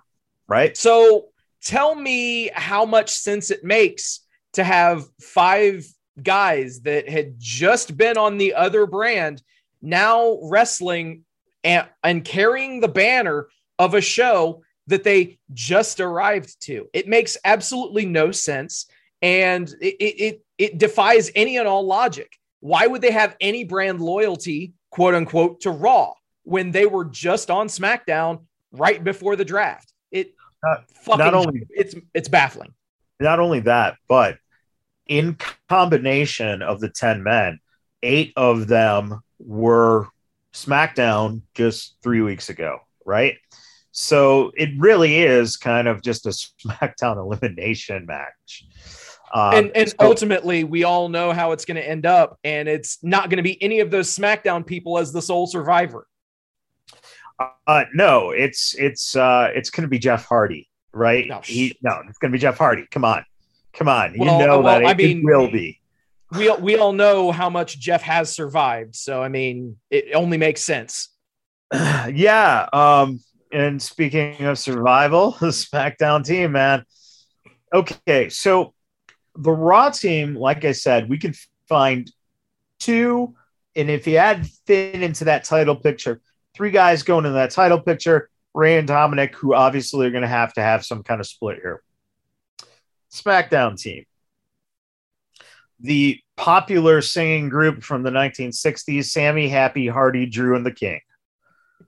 right. 0.48 0.76
So 0.76 1.28
tell 1.62 1.94
me 1.94 2.50
how 2.54 2.86
much 2.86 3.12
sense 3.12 3.52
it 3.52 3.64
makes 3.64 4.22
to 4.54 4.64
have 4.64 5.04
five 5.22 5.86
guys 6.24 6.82
that 6.82 7.08
had 7.08 7.36
just 7.38 7.96
been 7.98 8.18
on 8.18 8.38
the 8.38 8.54
other 8.54 8.86
brand 8.86 9.42
now 9.82 10.40
wrestling 10.44 11.24
and, 11.64 11.88
and 12.04 12.24
carrying 12.24 12.80
the 12.80 12.88
banner 12.88 13.48
of 13.78 13.94
a 13.94 14.02
show 14.02 14.64
that 14.88 15.04
they 15.04 15.38
just 15.54 16.00
arrived 16.00 16.60
to. 16.62 16.88
It 16.94 17.08
makes 17.08 17.38
absolutely 17.46 18.06
no 18.06 18.32
sense. 18.32 18.88
And 19.22 19.70
it, 19.82 19.96
it, 20.00 20.22
it 20.22 20.46
defies 20.78 21.32
any 21.36 21.58
and 21.58 21.68
all 21.68 21.86
logic. 21.86 22.38
Why 22.60 22.88
would 22.88 23.02
they 23.02 23.12
have 23.12 23.36
any 23.40 23.64
brand 23.64 24.02
loyalty, 24.02 24.74
quote 24.90 25.16
unquote, 25.16 25.62
to 25.62 25.72
Raw 25.72 26.14
when 26.44 26.72
they 26.72 26.86
were 26.86 27.06
just 27.06 27.50
on 27.50 27.68
SmackDown 27.68 28.42
right 28.72 29.04
before 29.04 29.36
the 29.36 29.46
draft? 29.46 29.94
It 30.12 30.34
not, 30.64 30.90
fucking, 30.90 31.20
not 31.20 31.34
only 31.34 31.66
it's 31.70 31.96
it's 32.14 32.28
baffling. 32.28 32.74
Not 33.20 33.40
only 33.40 33.62
that, 33.62 33.96
but 34.08 34.38
in 35.08 35.38
combination 35.68 36.62
of 36.62 36.80
the 36.80 36.90
10 36.90 37.24
men, 37.24 37.60
eight 38.04 38.32
of 38.38 38.68
them 38.68 39.22
were 39.40 40.08
SmackDown 40.54 41.42
just 41.56 41.98
three 42.02 42.22
weeks 42.22 42.50
ago, 42.50 42.80
right? 43.06 43.38
So 43.92 44.52
it 44.56 44.70
really 44.78 45.18
is 45.18 45.58
kind 45.58 45.88
of 45.88 46.02
just 46.02 46.26
a 46.26 46.30
SmackDown 46.68 47.18
elimination 47.18 48.06
match. 48.06 48.66
Um, 49.34 49.54
and 49.54 49.72
and 49.76 49.90
so, 49.90 49.96
ultimately, 50.00 50.64
we 50.64 50.84
all 50.84 51.10
know 51.10 51.32
how 51.32 51.52
it's 51.52 51.66
going 51.66 51.76
to 51.76 51.88
end 51.88 52.06
up, 52.06 52.40
and 52.44 52.68
it's 52.68 53.04
not 53.04 53.30
going 53.30 53.38
to 53.38 53.44
be 53.44 53.62
any 53.62 53.80
of 53.80 53.92
those 53.92 54.16
SmackDown 54.16 54.66
people 54.66 54.98
as 54.98 55.12
the 55.12 55.22
sole 55.22 55.48
survivor. 55.48 56.08
Uh, 57.68 57.86
no, 57.94 58.32
it's 58.32 58.76
it's 58.76 59.16
uh, 59.16 59.50
it's 59.54 59.70
going 59.70 59.84
to 59.84 59.88
be 59.88 60.00
Jeff 60.00 60.26
Hardy, 60.26 60.70
right? 60.92 61.28
No, 61.28 61.42
he, 61.44 61.78
no 61.82 62.02
it's 62.08 62.18
going 62.18 62.32
to 62.32 62.36
be 62.36 62.40
Jeff 62.40 62.58
Hardy. 62.58 62.86
Come 62.92 63.06
on, 63.06 63.24
come 63.74 63.88
on. 63.88 64.16
Well, 64.18 64.40
you 64.40 64.46
know 64.46 64.60
well, 64.62 64.80
that 64.80 64.88
I 64.88 64.94
mean, 64.94 65.20
it 65.20 65.26
will 65.26 65.50
be. 65.50 65.80
We 66.32 66.52
we 66.56 66.78
all 66.78 66.94
know 66.94 67.32
how 67.32 67.50
much 67.50 67.80
Jeff 67.80 68.02
has 68.02 68.34
survived, 68.34 68.96
so 68.96 69.22
I 69.22 69.30
mean, 69.30 69.78
it 69.90 70.14
only 70.14 70.38
makes 70.38 70.62
sense. 70.62 71.10
yeah. 71.74 72.68
Um. 72.74 73.22
And 73.52 73.82
speaking 73.82 74.44
of 74.44 74.60
survival, 74.60 75.32
the 75.40 75.48
SmackDown 75.48 76.26
team, 76.26 76.52
man. 76.52 76.84
Okay, 77.74 78.30
so 78.30 78.74
the 79.40 79.52
Raw 79.52 79.90
team, 79.90 80.36
like 80.36 80.66
I 80.66 80.74
said, 80.74 81.10
we 81.10 81.18
can 81.18 81.34
find 81.68 82.12
two, 82.80 83.36
and 83.76 83.90
if 83.90 84.06
you 84.06 84.18
add 84.18 84.48
Finn 84.68 85.02
into 85.02 85.26
that 85.26 85.46
title 85.46 85.76
picture, 85.76 86.22
three 86.54 86.72
guys 86.72 87.04
going 87.04 87.26
in 87.26 87.34
that 87.34 87.52
title 87.52 87.80
picture. 87.80 88.30
Rey 88.54 88.78
and 88.78 88.90
Dominik, 88.90 89.36
who 89.36 89.54
obviously 89.54 90.08
are 90.08 90.12
going 90.12 90.24
to 90.24 90.28
have 90.28 90.54
to 90.54 90.62
have 90.62 90.84
some 90.84 91.04
kind 91.04 91.22
of 91.22 91.28
split 91.28 91.60
here. 91.62 91.84
SmackDown 93.12 93.80
team. 93.80 94.06
The 95.80 96.20
popular 96.36 97.02
singing 97.02 97.50
group 97.50 97.84
from 97.84 98.04
the 98.04 98.10
1960s 98.10 99.06
Sami, 99.06 99.48
Happy, 99.48 99.88
Hardy, 99.88 100.26
Drew, 100.26 100.56
and 100.56 100.66
the 100.66 100.72
King. 100.72 101.00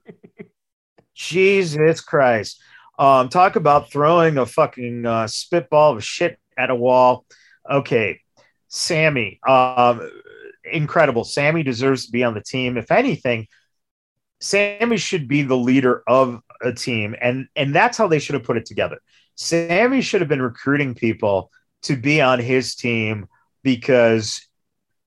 Jesus 1.14 2.00
Christ. 2.00 2.62
Um, 2.98 3.28
talk 3.28 3.56
about 3.56 3.90
throwing 3.90 4.38
a 4.38 4.46
fucking 4.46 5.04
uh, 5.04 5.26
spitball 5.26 5.96
of 5.96 6.04
shit 6.04 6.38
at 6.56 6.70
a 6.70 6.74
wall. 6.74 7.26
Okay. 7.70 8.20
Sami, 8.68 9.38
um, 9.46 10.08
incredible. 10.64 11.24
Sami 11.24 11.62
deserves 11.62 12.06
to 12.06 12.12
be 12.12 12.24
on 12.24 12.34
the 12.34 12.40
team. 12.40 12.76
If 12.76 12.90
anything, 12.90 13.46
Sami 14.40 14.96
should 14.96 15.28
be 15.28 15.42
the 15.42 15.56
leader 15.56 16.02
of 16.06 16.40
a 16.62 16.72
team, 16.72 17.14
and 17.20 17.48
and 17.54 17.74
that's 17.74 17.98
how 17.98 18.08
they 18.08 18.18
should 18.18 18.34
have 18.34 18.44
put 18.44 18.56
it 18.56 18.64
together. 18.66 18.98
Sami 19.34 20.00
should 20.00 20.20
have 20.20 20.28
been 20.28 20.42
recruiting 20.42 20.94
people 20.94 21.50
to 21.82 21.96
be 21.96 22.20
on 22.20 22.38
his 22.38 22.74
team 22.74 23.26
because 23.62 24.46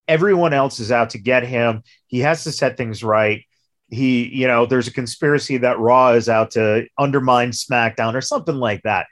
everyone 0.08 0.54
else 0.54 0.80
is 0.80 0.91
out 0.91 1.12
to 1.12 1.18
get 1.18 1.44
him. 1.44 1.82
He 2.08 2.20
has 2.20 2.44
to 2.44 2.52
set 2.52 2.78
things 2.78 3.04
right. 3.04 3.44
He, 3.89 4.28
you 4.28 4.48
know, 4.48 4.65
there's 4.65 4.88
a 4.88 4.94
conspiracy 4.94 5.58
that 5.58 5.80
Raw 5.80 6.12
is 6.12 6.30
out 6.30 6.52
to 6.52 6.88
undermine 6.98 7.52
SmackDown 7.52 8.13
or 8.15 8.22
something 8.22 8.56
like 8.56 8.84
that. 8.84 9.08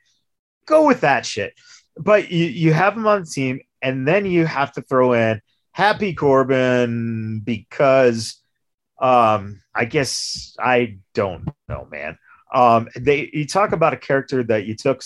Go 0.65 0.87
with 0.87 1.01
that 1.01 1.25
shit. 1.25 1.53
But 1.97 2.31
you, 2.31 2.45
you 2.45 2.73
have 2.73 2.95
him 2.95 3.07
on 3.07 3.21
the 3.21 3.27
team, 3.27 3.61
and 3.81 4.07
then 4.07 4.25
you 4.25 4.45
have 4.45 4.73
to 4.73 4.81
throw 4.81 5.13
in 5.13 5.41
Happy 5.71 6.13
Corbin 6.13 7.41
because 7.43 8.41
um, 8.99 9.61
I 9.75 9.85
guess 9.85 10.55
I 10.59 10.97
don't 11.13 11.49
know, 11.67 11.87
man. 11.91 12.17
Um, 12.53 12.87
they 12.95 13.29
you 13.33 13.47
talk 13.47 13.71
about 13.71 13.93
a 13.93 13.97
character 13.97 14.43
that 14.43 14.65
you 14.65 14.75
took 14.75 15.03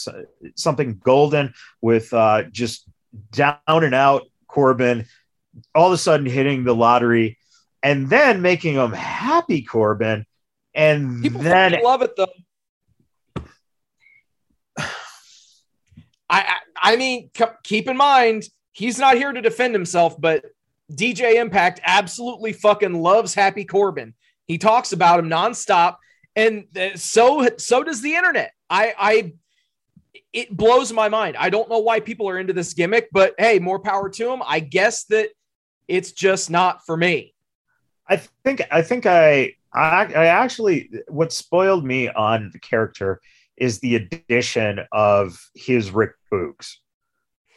something 0.55 0.99
golden 1.03 1.53
with 1.81 2.13
uh, 2.13 2.43
just 2.51 2.83
down 3.31 3.57
and 3.67 3.95
out 3.95 4.23
Corbin, 4.47 5.05
all 5.73 5.87
of 5.87 5.93
a 5.93 5.97
sudden 5.97 6.25
hitting 6.25 6.63
the 6.63 6.75
lottery, 6.75 7.37
and 7.81 8.09
then 8.09 8.41
making 8.41 8.75
him 8.75 8.91
happy 8.91 9.61
Corbin, 9.61 10.25
and 10.73 11.23
People 11.23 11.41
then 11.41 11.79
love 11.81 12.01
it 12.01 12.15
though. 12.17 12.27
I, 16.29 16.57
I 16.75 16.95
mean, 16.95 17.29
keep 17.63 17.87
in 17.87 17.97
mind 17.97 18.43
he's 18.77 18.99
not 18.99 19.15
here 19.15 19.31
to 19.31 19.41
defend 19.41 19.73
himself, 19.73 20.19
but 20.19 20.45
DJ 20.91 21.35
Impact 21.35 21.81
absolutely 21.83 22.53
fucking 22.53 22.93
loves 22.93 23.33
Happy 23.33 23.65
Corbin. 23.65 24.13
He 24.45 24.57
talks 24.57 24.93
about 24.93 25.19
him 25.19 25.29
nonstop, 25.29 25.97
and 26.35 26.65
uh, 26.77 26.95
so 26.95 27.49
so 27.57 27.83
does 27.83 28.01
the 28.01 28.15
internet. 28.15 28.51
I 28.69 28.93
I 28.97 29.33
it 30.31 30.55
blows 30.55 30.93
my 30.93 31.09
mind. 31.09 31.35
I 31.37 31.49
don't 31.49 31.69
know 31.69 31.79
why 31.79 31.99
people 31.99 32.29
are 32.29 32.39
into 32.39 32.53
this 32.53 32.73
gimmick, 32.73 33.09
but 33.11 33.33
hey, 33.37 33.59
more 33.59 33.79
power 33.79 34.09
to 34.09 34.31
him. 34.31 34.41
I 34.45 34.59
guess 34.59 35.05
that 35.05 35.29
it's 35.87 36.11
just 36.11 36.49
not 36.49 36.85
for 36.85 36.95
me. 36.95 37.33
I 38.07 38.17
think 38.17 38.61
I 38.71 38.81
think 38.83 39.05
I 39.05 39.53
I, 39.73 40.05
I 40.13 40.25
actually 40.27 40.89
what 41.07 41.33
spoiled 41.33 41.83
me 41.83 42.09
on 42.09 42.51
the 42.53 42.59
character 42.59 43.19
is 43.57 43.79
the 43.79 43.95
addition 43.95 44.81
of 44.91 45.39
his 45.55 45.91
Rick 45.91 46.11
Boogs 46.31 46.75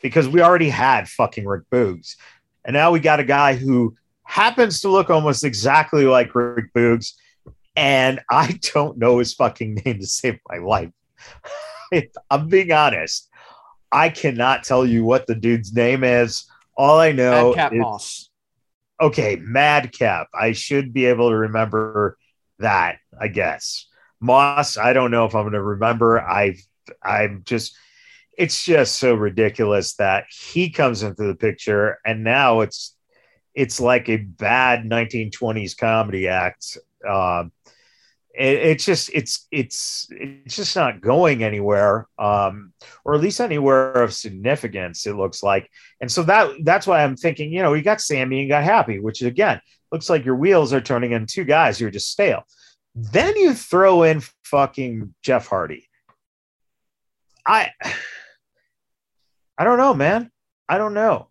because 0.03 0.29
we 0.29 0.41
already 0.41 0.71
had 0.71 1.09
fucking 1.09 1.47
Rick 1.47 1.65
Boogs. 1.71 2.17
And 2.65 2.75
now 2.75 2.91
we 2.91 3.01
got 3.01 3.21
a 3.21 3.25
guy 3.25 3.55
who 3.55 3.95
happens 4.25 4.81
to 4.81 4.89
look 4.89 5.11
almost 5.11 5.45
exactly 5.45 6.05
like 6.05 6.35
Rick 6.35 6.73
Boogs. 6.75 7.13
And 7.77 8.21
I 8.31 8.59
don't 8.75 8.99
know 8.99 9.19
his 9.19 9.35
fucking 9.35 9.83
name 9.85 10.01
to 10.01 10.07
save 10.07 10.39
my 10.49 10.59
life. 10.59 10.91
I'm 12.31 12.49
being 12.49 12.73
honest. 12.73 13.29
I 13.93 14.09
cannot 14.09 14.65
tell 14.65 14.87
you 14.87 15.05
what 15.05 15.27
the 15.27 15.35
dude's 15.35 15.73
name 15.73 16.05
is. 16.05 16.47
All 16.77 16.99
I 16.99 17.13
know 17.13 17.51
Madcap 17.51 17.73
is 17.73 17.81
Moss. 17.81 18.31
Okay, 19.01 19.37
Madcap. 19.43 20.29
I 20.33 20.53
should 20.53 20.93
be 20.93 21.07
able 21.07 21.31
to 21.31 21.37
remember 21.37 22.17
that, 22.59 22.99
I 23.19 23.29
guess. 23.29 23.87
Moss, 24.21 24.77
I 24.77 24.93
don't 24.93 25.11
know 25.11 25.25
if 25.25 25.35
I'm 25.35 25.45
going 25.45 25.55
to 25.55 25.63
remember. 25.63 26.21
I've 26.21 26.61
I'm 27.03 27.43
just 27.45 27.77
it's 28.37 28.65
just 28.65 28.99
so 28.99 29.15
ridiculous 29.15 29.95
that 29.95 30.25
he 30.31 30.71
comes 30.71 31.03
into 31.03 31.25
the 31.25 31.35
picture 31.35 31.99
and 32.05 32.25
now 32.25 32.61
it's 32.61 32.97
it's 33.55 33.81
like 33.81 34.09
a 34.09 34.17
bad 34.17 34.85
1920s 34.85 35.77
comedy 35.77 36.29
act. 36.29 36.79
Um 37.09 37.53
it, 38.33 38.57
it's 38.59 38.85
just 38.85 39.11
it's 39.13 39.47
it's 39.51 40.09
it's 40.11 40.57
just 40.57 40.77
not 40.77 41.01
going 41.01 41.43
anywhere 41.43 42.07
um 42.19 42.73
or 43.05 43.15
at 43.15 43.21
least 43.21 43.41
anywhere 43.41 43.93
of 43.93 44.15
significance 44.15 45.07
it 45.07 45.17
looks 45.17 45.43
like. 45.43 45.69
And 46.01 46.11
so 46.11 46.23
that 46.25 46.51
that's 46.63 46.87
why 46.87 47.03
i'm 47.03 47.17
thinking 47.17 47.53
you 47.53 47.63
know 47.63 47.75
you 47.75 47.83
got 47.83 48.01
sammy 48.01 48.41
and 48.41 48.49
got 48.49 48.65
happy 48.65 49.01
which 49.01 49.23
again 49.23 49.61
looks 49.93 50.09
like 50.09 50.25
your 50.25 50.37
wheels 50.37 50.73
are 50.73 50.81
turning 50.81 51.13
in 51.13 51.27
two 51.27 51.45
guys 51.45 51.79
who 51.79 51.87
are 51.87 51.91
just 51.91 52.11
stale 52.11 52.45
then 52.95 53.37
you 53.37 53.55
throw 53.55 54.03
in 54.03 54.23
fucking 54.45 55.15
jeff 55.23 55.47
hardy 55.47 55.89
i 57.47 57.71
i 59.59 59.65
don't 59.65 59.79
know 59.79 59.95
man 59.95 60.31
i 60.69 60.79
don't 60.79 60.95
know 60.95 61.29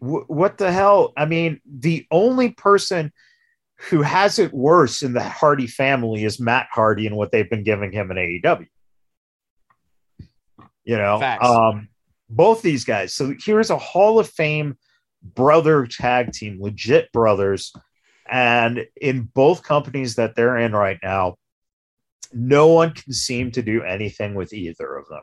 w- 0.00 0.24
what 0.28 0.58
the 0.58 0.70
hell 0.70 1.12
i 1.16 1.24
mean 1.24 1.60
the 1.66 2.06
only 2.10 2.50
person 2.50 3.12
who 3.88 4.02
has 4.02 4.38
it 4.38 4.52
worse 4.54 5.02
in 5.02 5.12
the 5.12 5.22
Hardy 5.22 5.66
family 5.66 6.24
is 6.24 6.38
Matt 6.38 6.68
Hardy 6.70 7.06
and 7.06 7.16
what 7.16 7.32
they've 7.32 7.50
been 7.50 7.64
giving 7.64 7.90
him 7.90 8.10
in 8.10 8.16
AEW. 8.16 8.66
You 10.84 10.96
know, 10.96 11.18
um, 11.42 11.88
both 12.28 12.62
these 12.62 12.84
guys. 12.84 13.12
So 13.12 13.34
here's 13.44 13.70
a 13.70 13.78
Hall 13.78 14.18
of 14.18 14.28
Fame 14.28 14.76
brother 15.22 15.86
tag 15.86 16.32
team, 16.32 16.58
legit 16.60 17.10
brothers. 17.12 17.72
And 18.32 18.86
in 18.98 19.24
both 19.34 19.62
companies 19.62 20.14
that 20.14 20.34
they're 20.34 20.56
in 20.56 20.72
right 20.72 20.98
now, 21.02 21.36
no 22.32 22.68
one 22.68 22.92
can 22.92 23.12
seem 23.12 23.50
to 23.52 23.62
do 23.62 23.82
anything 23.82 24.34
with 24.34 24.54
either 24.54 24.96
of 24.96 25.06
them, 25.08 25.20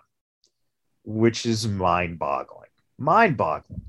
which 1.03 1.43
is 1.47 1.67
mind 1.67 2.19
boggling. 2.19 2.69
Mind 2.99 3.35
boggling. 3.35 3.81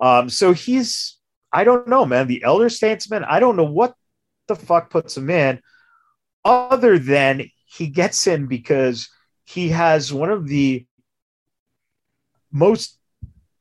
Um, 0.00 0.30
so 0.30 0.54
he's 0.54 1.18
I 1.52 1.64
don't 1.64 1.88
know, 1.88 2.06
man. 2.06 2.26
The 2.26 2.42
elder 2.42 2.70
statesman, 2.70 3.24
I 3.24 3.38
don't 3.40 3.56
know 3.56 3.64
what 3.64 3.94
the 4.46 4.56
fuck 4.56 4.88
puts 4.88 5.16
him 5.16 5.28
in, 5.28 5.60
other 6.44 6.98
than 6.98 7.50
he 7.66 7.88
gets 7.88 8.26
in 8.26 8.46
because 8.46 9.08
he 9.44 9.68
has 9.68 10.12
one 10.12 10.30
of 10.30 10.46
the 10.46 10.86
most 12.52 12.98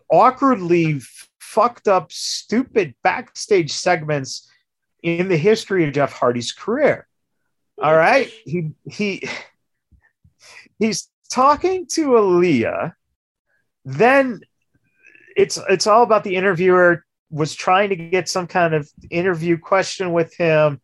awkwardly 0.09 1.01
fucked 1.49 1.87
up, 1.87 2.11
stupid 2.11 2.93
backstage 3.03 3.71
segments 3.71 4.49
in 5.01 5.27
the 5.29 5.37
history 5.37 5.87
of 5.87 5.93
Jeff 5.93 6.13
Hardy's 6.13 6.51
career. 6.51 7.07
All 7.81 7.95
right. 7.95 8.31
He 8.45 8.71
he 8.89 9.27
he's 10.79 11.09
talking 11.31 11.87
to 11.87 12.09
Aliyah. 12.09 12.93
Then 13.83 14.41
it's 15.35 15.59
it's 15.69 15.87
all 15.87 16.03
about 16.03 16.23
the 16.23 16.35
interviewer 16.35 17.03
was 17.31 17.55
trying 17.55 17.89
to 17.89 17.95
get 17.95 18.29
some 18.29 18.47
kind 18.47 18.73
of 18.73 18.89
interview 19.09 19.57
question 19.57 20.13
with 20.13 20.35
him 20.35 20.81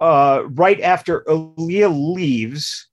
uh, 0.00 0.42
right 0.48 0.80
after 0.80 1.22
Aliyah 1.28 2.14
leaves. 2.14 2.88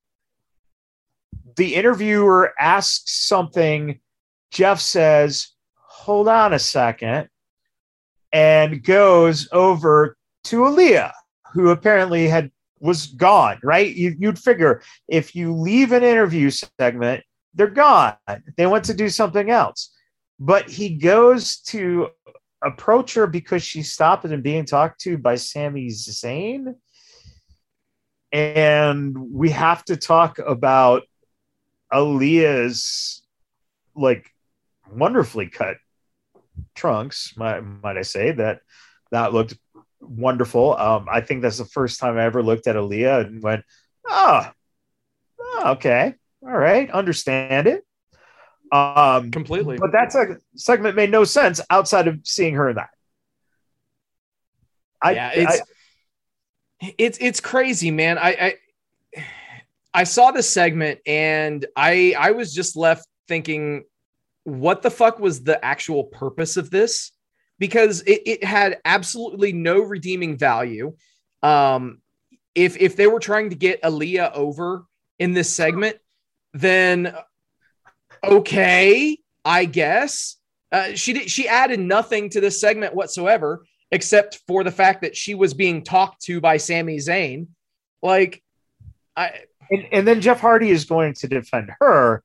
The 1.56 1.76
interviewer 1.76 2.54
asks 2.60 3.26
something. 3.28 4.00
Jeff 4.52 4.80
says, 4.80 5.50
Hold 6.00 6.28
on 6.28 6.54
a 6.54 6.60
second, 6.60 7.28
and 8.32 8.84
goes 8.84 9.50
over 9.52 10.16
to 10.46 10.62
Aliyah, 10.62 11.12
who 11.52 11.70
apparently 11.70 12.28
had 12.28 12.52
was 12.80 13.08
gone, 13.08 13.60
right? 13.64 13.94
You, 13.94 14.16
you'd 14.18 14.40
figure 14.40 14.82
if 15.08 15.36
you 15.36 15.54
leave 15.54 15.92
an 15.92 16.04
interview 16.04 16.50
segment, 16.50 17.24
they're 17.54 17.68
gone. 17.68 18.16
They 18.56 18.66
went 18.66 18.86
to 18.86 18.94
do 18.94 19.10
something 19.10 19.50
else. 19.50 19.94
But 20.40 20.70
he 20.70 20.98
goes 20.98 21.58
to 21.68 22.10
approach 22.64 23.14
her 23.16 23.28
because 23.28 23.64
she 23.64 23.84
stopped 23.84 24.24
and 24.24 24.42
being 24.42 24.66
talked 24.66 25.02
to 25.02 25.18
by 25.18 25.36
Sami 25.36 25.88
Zayn. 25.88 26.76
And 28.32 29.18
we 29.34 29.50
have 29.50 29.84
to 29.86 29.98
talk 29.98 30.40
about 30.40 31.04
Aliyah's 31.92 33.22
like 33.96 34.32
wonderfully 34.90 35.48
cut 35.48 35.78
trunks, 36.80 37.34
might, 37.36 37.60
might 37.62 37.98
I 37.98 38.04
say 38.04 38.32
that 38.32 38.62
that 39.12 39.34
looked 39.34 39.56
wonderful. 40.00 40.76
Um, 40.78 41.08
I 41.12 41.22
think 41.22 41.42
that's 41.42 41.58
the 41.58 41.66
first 41.66 42.00
time 42.00 42.18
I 42.18 42.24
ever 42.24 42.42
looked 42.42 42.68
at 42.68 42.76
Aliyah 42.76 43.28
and 43.28 43.44
went, 43.44 43.66
oh, 44.08 44.50
oh 45.40 45.64
okay, 45.74 46.16
all 46.42 46.58
right, 46.58 46.90
understand 46.90 47.68
it. 47.68 47.86
Um, 48.72 49.32
Completely. 49.32 49.78
But 49.78 49.92
that 49.92 50.10
seg- 50.10 50.40
segment 50.56 50.96
made 50.96 51.12
no 51.12 51.24
sense 51.24 51.60
outside 51.70 52.08
of 52.08 52.20
seeing 52.24 52.56
her 52.56 52.70
in 52.70 52.76
that. 52.78 52.90
I, 55.02 55.12
yeah, 55.12 55.32
it's 55.34 55.62
I, 56.82 56.94
it's 56.98 57.18
it's 57.20 57.40
crazy, 57.40 57.92
man. 57.92 58.18
I, 58.18 58.30
I 58.30 59.24
I 59.94 60.04
saw 60.04 60.32
the 60.32 60.44
segment 60.44 61.00
and 61.06 61.66
I 61.76 62.16
I 62.18 62.32
was 62.32 62.54
just 62.54 62.76
left 62.76 63.08
thinking, 63.28 63.86
what 64.50 64.82
the 64.82 64.92
fuck 64.92 65.20
was 65.20 65.44
the 65.44 65.64
actual 65.64 66.06
purpose 66.06 66.58
of 66.58 66.70
this? 66.70 67.12
Because 67.58 68.02
it, 68.02 68.22
it 68.26 68.44
had 68.44 68.80
absolutely 68.86 69.54
no 69.54 69.80
redeeming 69.80 70.38
value. 70.38 70.96
Um, 71.44 72.02
if 72.56 72.78
if 72.78 72.96
they 72.96 73.08
were 73.08 73.20
trying 73.20 73.50
to 73.52 73.56
get 73.56 73.82
Aliyah 73.84 74.34
over 74.34 74.86
in 75.20 75.34
this 75.34 75.54
segment, 75.54 75.98
then 76.54 77.16
okay, 78.24 79.18
I 79.46 79.66
guess. 79.66 80.38
Uh, 80.72 80.94
she 80.94 81.14
did, 81.14 81.32
she 81.32 81.48
added 81.48 81.80
nothing 81.80 82.30
to 82.30 82.42
this 82.42 82.62
segment 82.62 82.94
whatsoever, 82.94 83.66
except 83.92 84.40
for 84.48 84.64
the 84.64 84.72
fact 84.72 85.02
that 85.02 85.18
she 85.18 85.34
was 85.34 85.54
being 85.54 85.84
talked 85.84 86.22
to 86.24 86.40
by 86.40 86.58
Sami 86.58 86.98
Zayn. 86.98 87.48
Like, 88.02 88.44
I 89.16 89.42
and, 89.72 89.86
and 89.92 90.08
then 90.08 90.22
Jeff 90.22 90.40
Hardy 90.40 90.70
is 90.70 90.86
going 90.86 91.14
to 91.16 91.28
defend 91.28 91.72
her. 91.80 92.24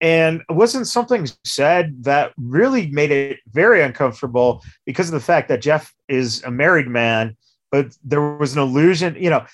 And 0.00 0.42
wasn't 0.50 0.86
something 0.86 1.26
said 1.44 2.04
that 2.04 2.32
really 2.36 2.88
made 2.90 3.10
it 3.10 3.38
very 3.48 3.82
uncomfortable 3.82 4.62
because 4.84 5.08
of 5.08 5.14
the 5.14 5.20
fact 5.20 5.48
that 5.48 5.62
Jeff 5.62 5.94
is 6.08 6.42
a 6.44 6.50
married 6.50 6.86
man, 6.86 7.36
but 7.70 7.96
there 8.04 8.36
was 8.36 8.54
an 8.54 8.60
illusion, 8.60 9.16
you 9.18 9.30
know. 9.30 9.46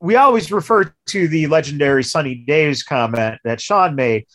We 0.00 0.16
always 0.16 0.52
refer 0.52 0.92
to 1.06 1.28
the 1.28 1.46
legendary 1.46 2.04
Sunny 2.04 2.34
Days 2.34 2.82
comment 2.82 3.40
that 3.44 3.60
Shawn 3.60 3.94
made. 3.94 4.26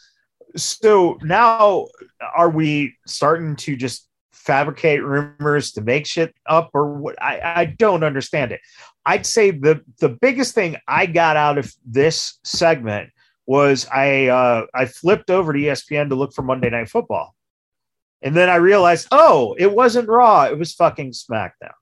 So 0.56 1.20
now 1.22 1.88
are 2.36 2.50
we 2.50 2.96
starting 3.06 3.56
to 3.58 3.76
just 3.76 4.10
fabricate 4.50 5.04
rumors 5.04 5.74
to 5.74 5.82
make 5.82 6.08
shit 6.08 6.34
up 6.48 6.72
or 6.74 6.94
what 6.94 7.22
I, 7.22 7.42
I 7.44 7.66
don't 7.66 8.04
understand 8.04 8.52
it. 8.52 8.62
I'd 9.06 9.26
say 9.26 9.52
the 9.52 9.82
the 10.00 10.10
biggest 10.10 10.56
thing 10.56 10.78
I 10.88 11.06
got 11.06 11.36
out 11.36 11.58
of 11.58 11.72
this 11.86 12.40
segment 12.44 13.12
was 13.50 13.88
I 13.92 14.28
uh, 14.28 14.68
I 14.76 14.86
flipped 14.86 15.32
over 15.32 15.52
to 15.54 15.58
ESPN 15.60 16.10
to 16.10 16.16
look 16.16 16.34
for 16.34 16.44
Monday 16.44 16.70
Night 16.70 16.88
Football, 16.88 17.34
and 18.22 18.38
then 18.38 18.48
I 18.48 18.58
realized, 18.58 19.08
oh, 19.12 19.56
it 19.58 19.74
wasn't 19.74 20.08
Raw, 20.08 20.44
it 20.44 20.56
was 20.60 20.76
fucking 20.76 21.14
SmackDown. 21.14 21.74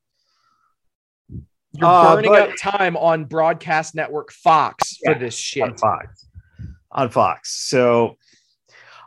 You're 1.74 1.86
Uh, 1.90 2.16
burning 2.16 2.32
but- 2.32 2.50
up 2.52 2.56
time 2.58 2.96
on 2.96 3.26
broadcast 3.26 3.96
network 3.96 4.32
Fox 4.32 4.98
Yeah, 5.04 5.14
for 5.14 5.20
this 5.20 5.36
shit. 5.36 5.64
on 5.64 5.76
Fox. 5.78 6.26
On 6.94 7.10
Fox. 7.10 7.54
So 7.68 8.16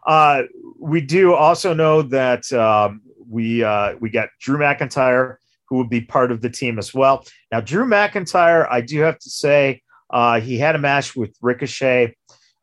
uh, 0.06 0.42
we 0.78 1.00
do 1.00 1.32
also 1.32 1.72
know 1.72 2.02
that 2.02 2.52
um, 2.52 3.00
we 3.26 3.64
uh, 3.64 3.94
we 4.00 4.10
got 4.10 4.28
Drew 4.38 4.58
McIntyre 4.58 5.36
who 5.70 5.76
will 5.76 5.88
be 5.88 6.02
part 6.02 6.30
of 6.30 6.42
the 6.42 6.50
team 6.50 6.78
as 6.78 6.92
well. 6.92 7.24
Now, 7.50 7.60
Drew 7.60 7.86
McIntyre, 7.86 8.66
I 8.70 8.80
do 8.82 9.00
have 9.00 9.18
to 9.20 9.30
say, 9.30 9.80
uh, 10.10 10.40
he 10.40 10.58
had 10.58 10.74
a 10.74 10.78
match 10.78 11.14
with 11.16 11.34
Ricochet. 11.40 12.16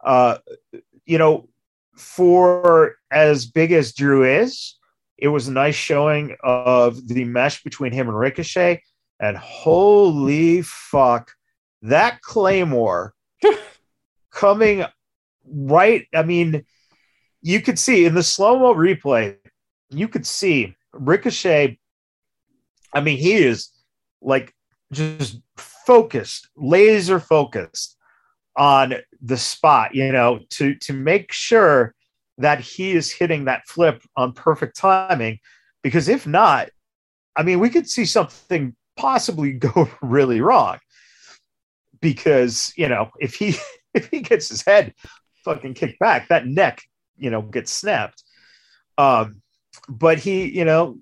Uh, 0.04 0.38
you 1.06 1.18
know, 1.18 1.48
for 1.96 2.96
as 3.12 3.46
big 3.46 3.72
as 3.72 3.94
Drew 3.94 4.24
is, 4.24 4.76
it 5.18 5.30
was 5.30 5.48
a 5.48 5.52
nice 5.52 5.76
showing 5.76 6.36
of 6.44 7.08
the 7.08 7.24
mesh 7.26 7.64
between 7.64 7.92
him 7.92 8.08
and 8.08 8.18
Ricochet. 8.18 8.84
And 9.20 9.36
holy 9.36 10.62
fuck, 10.62 11.32
that 11.82 12.22
Claymore 12.22 13.14
coming 14.32 14.86
right. 15.46 16.06
I 16.14 16.24
mean, 16.24 16.66
you 17.42 17.62
could 17.62 17.80
see 17.80 18.06
in 18.06 18.14
the 18.14 18.24
slow 18.24 18.60
mo 18.60 18.76
replay, 18.76 19.38
you 19.90 20.08
could 20.08 20.28
see 20.28 20.76
Ricochet. 20.94 21.80
I 22.94 23.02
mean, 23.02 23.18
he 23.18 23.34
is 23.34 23.70
like 24.22 24.54
just 24.92 25.40
focused, 25.58 26.50
laser 26.56 27.20
focused 27.20 27.97
on 28.58 28.96
the 29.22 29.38
spot, 29.38 29.94
you 29.96 30.12
know, 30.12 30.40
to 30.50 30.76
to 30.76 30.94
make 30.94 31.32
sure 31.32 31.94
that 32.40 32.60
he 32.60 32.92
is 32.92 33.12
hitting 33.12 33.46
that 33.46 33.68
flip 33.68 34.04
on 34.16 34.34
perfect 34.34 34.76
timing. 34.76 35.40
Because 35.84 36.10
if 36.10 36.28
not, 36.28 36.70
I 37.36 37.44
mean, 37.44 37.60
we 37.60 37.70
could 37.70 37.90
see 37.90 38.06
something 38.06 38.76
possibly 38.96 39.54
go 39.54 39.90
really 40.02 40.42
wrong. 40.42 40.80
Because 42.02 42.74
you 42.76 42.90
know, 42.90 43.12
if 43.20 43.36
he 43.36 43.56
if 43.94 44.10
he 44.10 44.22
gets 44.22 44.50
his 44.50 44.64
head 44.64 44.94
fucking 45.46 45.76
kicked 45.76 46.00
back, 46.00 46.28
that 46.28 46.48
neck, 46.48 46.82
you 47.18 47.30
know, 47.30 47.42
gets 47.42 47.72
snapped. 47.72 48.24
Um, 48.98 49.42
but 49.88 50.18
he, 50.18 50.46
you 50.46 50.66
know, 50.66 50.98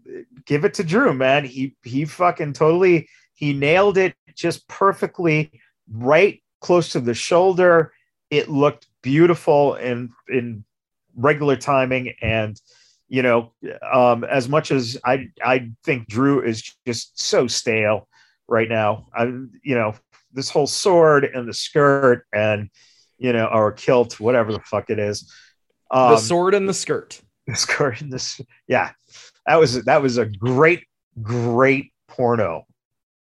give 0.46 0.66
it 0.66 0.76
to 0.76 0.84
Drew, 0.84 1.14
man. 1.14 1.46
He 1.46 1.76
he 1.84 2.04
fucking 2.06 2.54
totally 2.54 3.08
he 3.34 3.54
nailed 3.54 3.98
it 3.98 4.16
just 4.36 4.68
perfectly, 4.68 5.52
right 5.90 6.42
close 6.66 6.90
to 6.90 7.00
the 7.00 7.14
shoulder. 7.14 7.94
It 8.32 8.50
looked 8.50 8.88
beautiful 9.04 9.76
in 9.76 10.10
in 10.28 10.66
regular 11.16 11.56
timing, 11.56 12.16
and 12.24 12.60
you 13.08 13.22
know, 13.22 13.54
um, 13.94 14.24
as 14.24 14.50
much 14.50 14.72
as 14.72 14.98
I 15.06 15.30
I 15.44 15.70
think 15.84 16.08
Drew 16.08 16.42
is 16.42 16.76
just 16.88 17.20
so 17.20 17.46
stale 17.46 18.08
right 18.48 18.68
now. 18.68 19.08
I 19.16 19.26
you 19.26 19.76
know 19.76 19.94
this 20.34 20.50
whole 20.50 20.66
sword 20.66 21.24
and 21.24 21.48
the 21.48 21.54
skirt 21.54 22.26
and 22.34 22.70
you 23.20 23.32
know 23.32 23.46
or 23.46 23.72
kilt, 23.72 24.20
whatever 24.20 24.52
the 24.52 24.60
fuck 24.62 24.90
it 24.90 24.98
is. 24.98 25.32
Um, 25.92 26.12
the 26.12 26.18
sword 26.18 26.56
and 26.56 26.68
the 26.68 26.74
skirt. 26.74 27.22
The 27.48 27.56
skirt 27.56 28.02
and 28.02 28.12
this, 28.12 28.42
yeah, 28.68 28.90
that 29.46 29.58
was 29.60 29.84
that 29.84 30.02
was 30.02 30.18
a 30.18 30.26
great 30.26 30.84
great 31.22 31.94
porno 32.08 32.66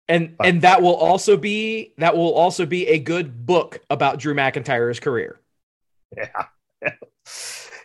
and 0.09 0.37
but, 0.37 0.47
and 0.47 0.61
that 0.61 0.81
will 0.81 0.95
also 0.95 1.37
be 1.37 1.93
that 1.97 2.15
will 2.15 2.33
also 2.33 2.65
be 2.65 2.87
a 2.87 2.99
good 2.99 3.45
book 3.45 3.81
about 3.89 4.19
Drew 4.19 4.33
McIntyre's 4.33 4.99
career. 4.99 5.39
Yeah, 6.15 6.45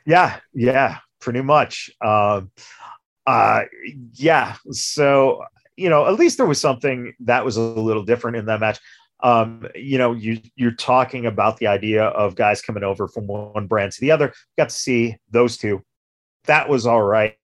yeah, 0.06 0.40
yeah, 0.54 0.98
pretty 1.20 1.42
much. 1.42 1.90
Um, 2.00 2.50
uh, 3.26 3.62
yeah. 4.12 4.56
So 4.70 5.44
you 5.76 5.90
know, 5.90 6.06
at 6.06 6.14
least 6.14 6.36
there 6.36 6.46
was 6.46 6.60
something 6.60 7.14
that 7.20 7.44
was 7.44 7.56
a 7.56 7.60
little 7.60 8.04
different 8.04 8.36
in 8.36 8.46
that 8.46 8.60
match. 8.60 8.78
Um, 9.22 9.66
you 9.74 9.98
know, 9.98 10.12
you 10.12 10.40
you're 10.56 10.72
talking 10.72 11.26
about 11.26 11.56
the 11.56 11.68
idea 11.68 12.04
of 12.04 12.34
guys 12.34 12.62
coming 12.62 12.84
over 12.84 13.08
from 13.08 13.26
one 13.26 13.66
brand 13.66 13.92
to 13.92 14.00
the 14.00 14.10
other. 14.10 14.32
Got 14.56 14.68
to 14.68 14.74
see 14.74 15.16
those 15.30 15.56
two. 15.56 15.82
That 16.44 16.68
was 16.68 16.86
all 16.86 17.02
right. 17.02 17.36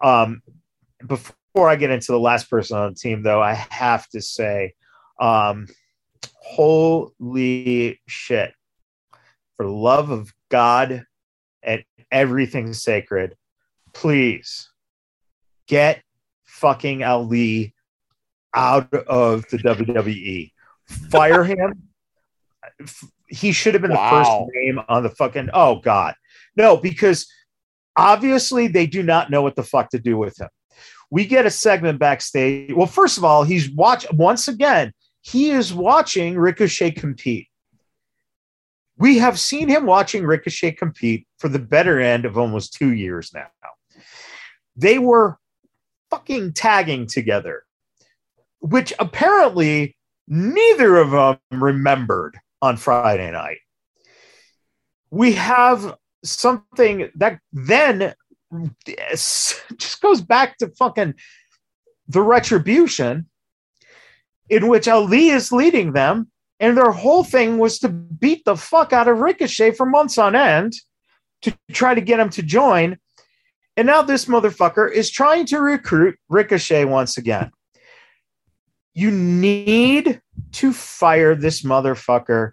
Um, 0.00 0.42
before 1.06 1.34
I 1.56 1.76
get 1.76 1.90
into 1.90 2.12
the 2.12 2.20
last 2.20 2.48
person 2.48 2.78
on 2.78 2.90
the 2.90 2.94
team, 2.94 3.22
though, 3.22 3.42
I 3.42 3.54
have 3.54 4.08
to 4.10 4.22
say, 4.22 4.74
um, 5.20 5.66
holy 6.36 8.00
shit! 8.06 8.52
For 9.56 9.66
the 9.66 9.72
love 9.72 10.10
of 10.10 10.32
God 10.48 11.04
and 11.62 11.84
everything 12.10 12.72
sacred, 12.72 13.36
please 13.92 14.70
get 15.66 16.02
fucking 16.44 17.02
Ali 17.02 17.74
out 18.54 18.92
of 18.92 19.46
the 19.50 19.58
WWE. 19.58 20.52
Fire 21.10 21.44
him. 21.44 21.88
He 23.28 23.52
should 23.52 23.74
have 23.74 23.82
been 23.82 23.92
wow. 23.92 24.10
the 24.10 24.24
first 24.24 24.50
name 24.54 24.80
on 24.88 25.02
the 25.02 25.10
fucking. 25.10 25.50
Oh 25.52 25.76
God, 25.80 26.14
no, 26.56 26.76
because 26.76 27.26
obviously 27.96 28.66
they 28.66 28.86
do 28.86 29.02
not 29.02 29.30
know 29.30 29.42
what 29.42 29.56
the 29.56 29.62
fuck 29.62 29.90
to 29.90 29.98
do 29.98 30.16
with 30.16 30.40
him. 30.40 30.48
We 31.10 31.26
get 31.26 31.46
a 31.46 31.50
segment 31.50 31.98
backstage. 31.98 32.72
Well, 32.72 32.86
first 32.86 33.18
of 33.18 33.24
all, 33.24 33.42
he's 33.42 33.70
watch 33.70 34.06
once 34.12 34.48
again. 34.48 34.92
He 35.22 35.50
is 35.50 35.74
watching 35.74 36.38
Ricochet 36.38 36.92
compete. 36.92 37.48
We 38.96 39.18
have 39.18 39.38
seen 39.38 39.68
him 39.68 39.86
watching 39.86 40.24
Ricochet 40.24 40.72
compete 40.72 41.26
for 41.38 41.48
the 41.48 41.58
better 41.58 42.00
end 42.00 42.24
of 42.24 42.38
almost 42.38 42.74
two 42.74 42.92
years 42.92 43.32
now. 43.34 43.48
They 44.76 44.98
were 44.98 45.38
fucking 46.10 46.52
tagging 46.52 47.06
together, 47.06 47.64
which 48.60 48.92
apparently 48.98 49.96
neither 50.28 50.96
of 50.96 51.10
them 51.10 51.62
remembered 51.62 52.38
on 52.62 52.76
Friday 52.76 53.30
night. 53.30 53.58
We 55.10 55.32
have 55.32 55.96
something 56.22 57.10
that 57.16 57.40
then 57.52 58.14
just 58.84 60.00
goes 60.00 60.20
back 60.20 60.58
to 60.58 60.68
fucking 60.78 61.14
the 62.08 62.22
retribution 62.22 63.26
in 64.48 64.68
which 64.68 64.88
Ali 64.88 65.28
is 65.28 65.52
leading 65.52 65.92
them. 65.92 66.30
And 66.58 66.76
their 66.76 66.90
whole 66.90 67.24
thing 67.24 67.58
was 67.58 67.78
to 67.78 67.88
beat 67.88 68.44
the 68.44 68.56
fuck 68.56 68.92
out 68.92 69.08
of 69.08 69.18
Ricochet 69.18 69.72
for 69.72 69.86
months 69.86 70.18
on 70.18 70.36
end 70.36 70.74
to 71.42 71.56
try 71.72 71.94
to 71.94 72.00
get 72.02 72.20
him 72.20 72.28
to 72.30 72.42
join. 72.42 72.98
And 73.76 73.86
now 73.86 74.02
this 74.02 74.26
motherfucker 74.26 74.90
is 74.92 75.10
trying 75.10 75.46
to 75.46 75.60
recruit 75.60 76.18
Ricochet 76.28 76.84
once 76.84 77.16
again. 77.16 77.50
You 78.92 79.10
need 79.10 80.20
to 80.52 80.72
fire 80.72 81.34
this 81.34 81.62
motherfucker. 81.62 82.52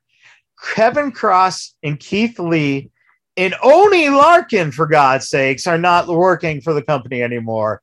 Kevin 0.73 1.11
Kross 1.11 1.71
and 1.83 1.99
Keith 1.99 2.39
Lee 2.39 2.91
and 3.37 3.53
Oney 3.61 4.07
Lorcan, 4.07 4.73
for 4.73 4.87
God's 4.87 5.29
sakes, 5.29 5.67
are 5.67 5.77
not 5.77 6.07
working 6.07 6.59
for 6.59 6.73
the 6.73 6.81
company 6.81 7.21
anymore. 7.21 7.81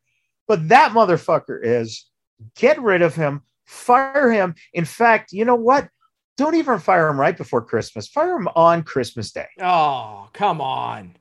But 0.48 0.68
that 0.68 0.92
motherfucker 0.92 1.60
is. 1.62 2.06
Get 2.56 2.82
rid 2.82 3.00
of 3.00 3.14
him, 3.14 3.42
fire 3.64 4.30
him. 4.30 4.56
In 4.72 4.84
fact, 4.84 5.32
you 5.32 5.44
know 5.44 5.54
what? 5.54 5.88
Don't 6.36 6.56
even 6.56 6.80
fire 6.80 7.08
him 7.08 7.18
right 7.18 7.36
before 7.36 7.62
Christmas. 7.62 8.08
Fire 8.08 8.36
him 8.36 8.48
on 8.56 8.82
Christmas 8.82 9.30
Day. 9.30 9.46
Oh, 9.60 10.28
come 10.32 10.60
on. 10.60 11.14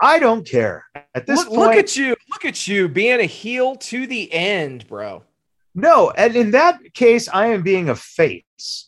I 0.00 0.18
don't 0.18 0.46
care. 0.46 0.84
At 1.14 1.26
this 1.26 1.38
look, 1.38 1.48
point, 1.48 1.60
look 1.60 1.76
at 1.76 1.96
you. 1.96 2.16
Look 2.30 2.44
at 2.44 2.66
you 2.66 2.88
being 2.88 3.20
a 3.20 3.24
heel 3.24 3.76
to 3.76 4.06
the 4.06 4.32
end, 4.32 4.86
bro. 4.88 5.22
No, 5.74 6.10
and 6.10 6.34
in 6.34 6.50
that 6.52 6.80
case, 6.94 7.28
I 7.28 7.46
am 7.48 7.62
being 7.62 7.88
a 7.88 7.94
face 7.94 8.87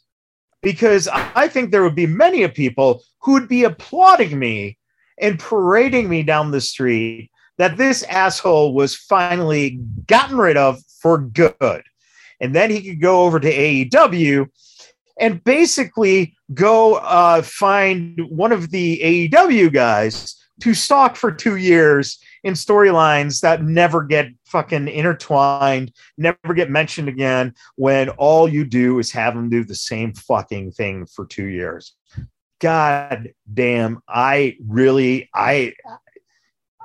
because 0.63 1.09
I 1.09 1.49
think 1.49 1.71
there 1.71 1.83
would 1.83 1.95
be 1.95 2.07
many 2.07 2.47
people 2.49 3.03
who 3.21 3.33
would 3.33 3.49
be 3.49 3.65
applauding 3.65 4.39
me 4.39 4.79
and 5.21 5.39
parading 5.39 6.09
me 6.09 6.23
down 6.23 6.51
the 6.51 6.61
street 6.61 7.31
that 7.59 7.77
this 7.77 8.03
asshole 8.05 8.75
was 8.75 8.97
finally 8.97 9.81
gotten 10.07 10.39
rid 10.39 10.57
of 10.57 10.79
for 11.01 11.19
good. 11.19 11.83
And 12.41 12.55
then 12.55 12.71
he 12.71 12.83
could 12.83 13.01
go 13.01 13.23
over 13.23 13.39
to 13.39 13.53
AEW 13.53 14.49
and 15.19 15.45
basically 15.45 16.35
go 16.55 16.95
uh, 16.95 17.43
find 17.43 18.19
one 18.31 18.53
of 18.53 18.71
the 18.71 19.29
AEW 19.31 19.73
guys 19.73 20.40
to 20.61 20.75
stalk 20.75 21.17
for 21.17 21.33
two 21.33 21.57
years 21.57 22.19
in 22.43 22.55
storylines 22.55 23.41
that 23.41 23.63
never 23.63 24.03
get 24.03 24.29
fucking 24.47 24.89
intertwined, 24.89 25.93
never 26.17 26.55
get 26.55 26.71
mentioned 26.71 27.09
again, 27.09 27.55
when 27.77 28.09
all 28.11 28.49
you 28.49 28.65
do 28.65 28.99
is 28.99 29.13
have 29.13 29.35
them 29.35 29.51
do 29.51 29.65
the 29.65 29.75
same 29.75 30.13
fucking 30.15 30.73
thing 30.73 31.07
for 31.07 31.27
two 31.27 31.47
years. 31.47 31.95
God 32.61 33.33
damn, 33.53 34.01
I 34.09 34.57
really, 34.67 35.31
I, 35.35 35.75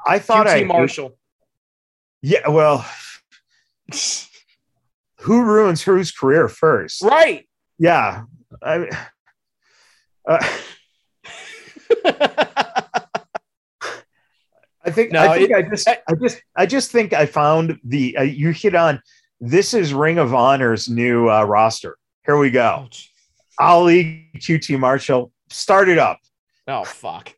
I 0.06 0.20
thought 0.20 0.48
QT 0.48 0.62
I 0.62 0.64
Marshall. 0.64 1.18
Yeah, 2.22 2.48
well, 2.48 2.86
who 5.20 5.44
ruins 5.44 5.82
whose 5.82 6.12
career 6.12 6.48
first? 6.48 7.02
Right. 7.02 7.48
Yeah. 7.78 8.24
I. 8.64 8.90
Uh, 10.28 10.58
I 14.86 14.92
think 14.92 15.12
no, 15.12 15.20
I 15.20 15.38
think 15.38 15.50
it, 15.50 15.56
I 15.56 15.62
just 15.64 15.88
I 15.88 16.16
just 16.22 16.42
I 16.56 16.66
just 16.66 16.92
think 16.92 17.14
I 17.14 17.26
found 17.26 17.80
the 17.84 18.18
uh, 18.18 18.22
you 18.24 18.52
hit 18.52 18.76
on 18.76 19.02
this 19.42 19.74
is 19.74 19.94
Ring 19.94 20.18
of 20.18 20.34
Honor's 20.34 20.88
new 20.88 21.30
uh, 21.30 21.44
roster. 21.44 21.98
Here 22.26 22.38
we 22.38 22.52
go. 22.52 22.88
Oh, 23.60 23.66
Ali 23.66 24.30
QT 24.38 24.80
Marshall 24.80 25.32
start 25.50 25.90
it 25.90 25.98
up. 25.98 26.20
Oh 26.68 26.84
fuck. 26.84 27.34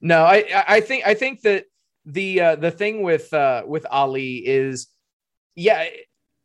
No, 0.00 0.24
I 0.24 0.64
I 0.66 0.80
think 0.80 1.06
I 1.06 1.14
think 1.14 1.42
that 1.42 1.64
the 2.04 2.40
uh, 2.40 2.56
the 2.56 2.70
thing 2.70 3.02
with 3.02 3.32
uh, 3.32 3.62
with 3.66 3.86
Ali 3.90 4.36
is 4.46 4.88
yeah, 5.54 5.86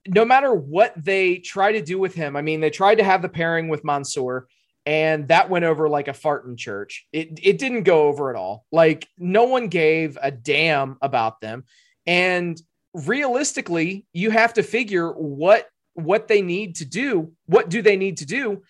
no 0.08 0.26
matter 0.26 0.54
what 0.54 0.94
they 0.98 1.38
try 1.38 1.72
to 1.72 1.82
do 1.82 1.98
with 1.98 2.14
him. 2.14 2.36
I 2.36 2.42
mean, 2.42 2.60
they 2.60 2.70
tried 2.70 2.96
to 2.96 3.04
have 3.04 3.22
the 3.22 3.30
pairing 3.30 3.68
with 3.70 3.84
Mansoor 3.84 4.48
and 4.86 5.28
that 5.30 5.50
went 5.50 5.66
over 5.66 5.88
like 5.88 6.08
a 6.08 6.14
fart 6.14 6.46
in 6.46 6.58
church. 6.58 7.06
It 7.12 7.40
it 7.42 7.58
didn't 7.58 7.84
go 7.84 8.08
over 8.08 8.30
at 8.30 8.36
all. 8.36 8.66
Like 8.72 9.08
no 9.18 9.46
one 9.46 9.68
gave 9.68 10.18
a 10.22 10.32
damn 10.32 10.98
about 11.02 11.42
them. 11.42 11.64
And 12.06 12.62
realistically, 12.94 14.06
you 14.14 14.30
have 14.32 14.54
to 14.54 14.64
figure 14.64 15.12
what 15.12 15.68
what 15.94 16.28
they 16.28 16.42
need 16.42 16.76
to 16.78 16.86
do. 16.86 17.32
What 17.46 17.70
do 17.70 17.82
they 17.82 17.96
need 17.96 18.18
to 18.18 18.26
do 18.26 18.64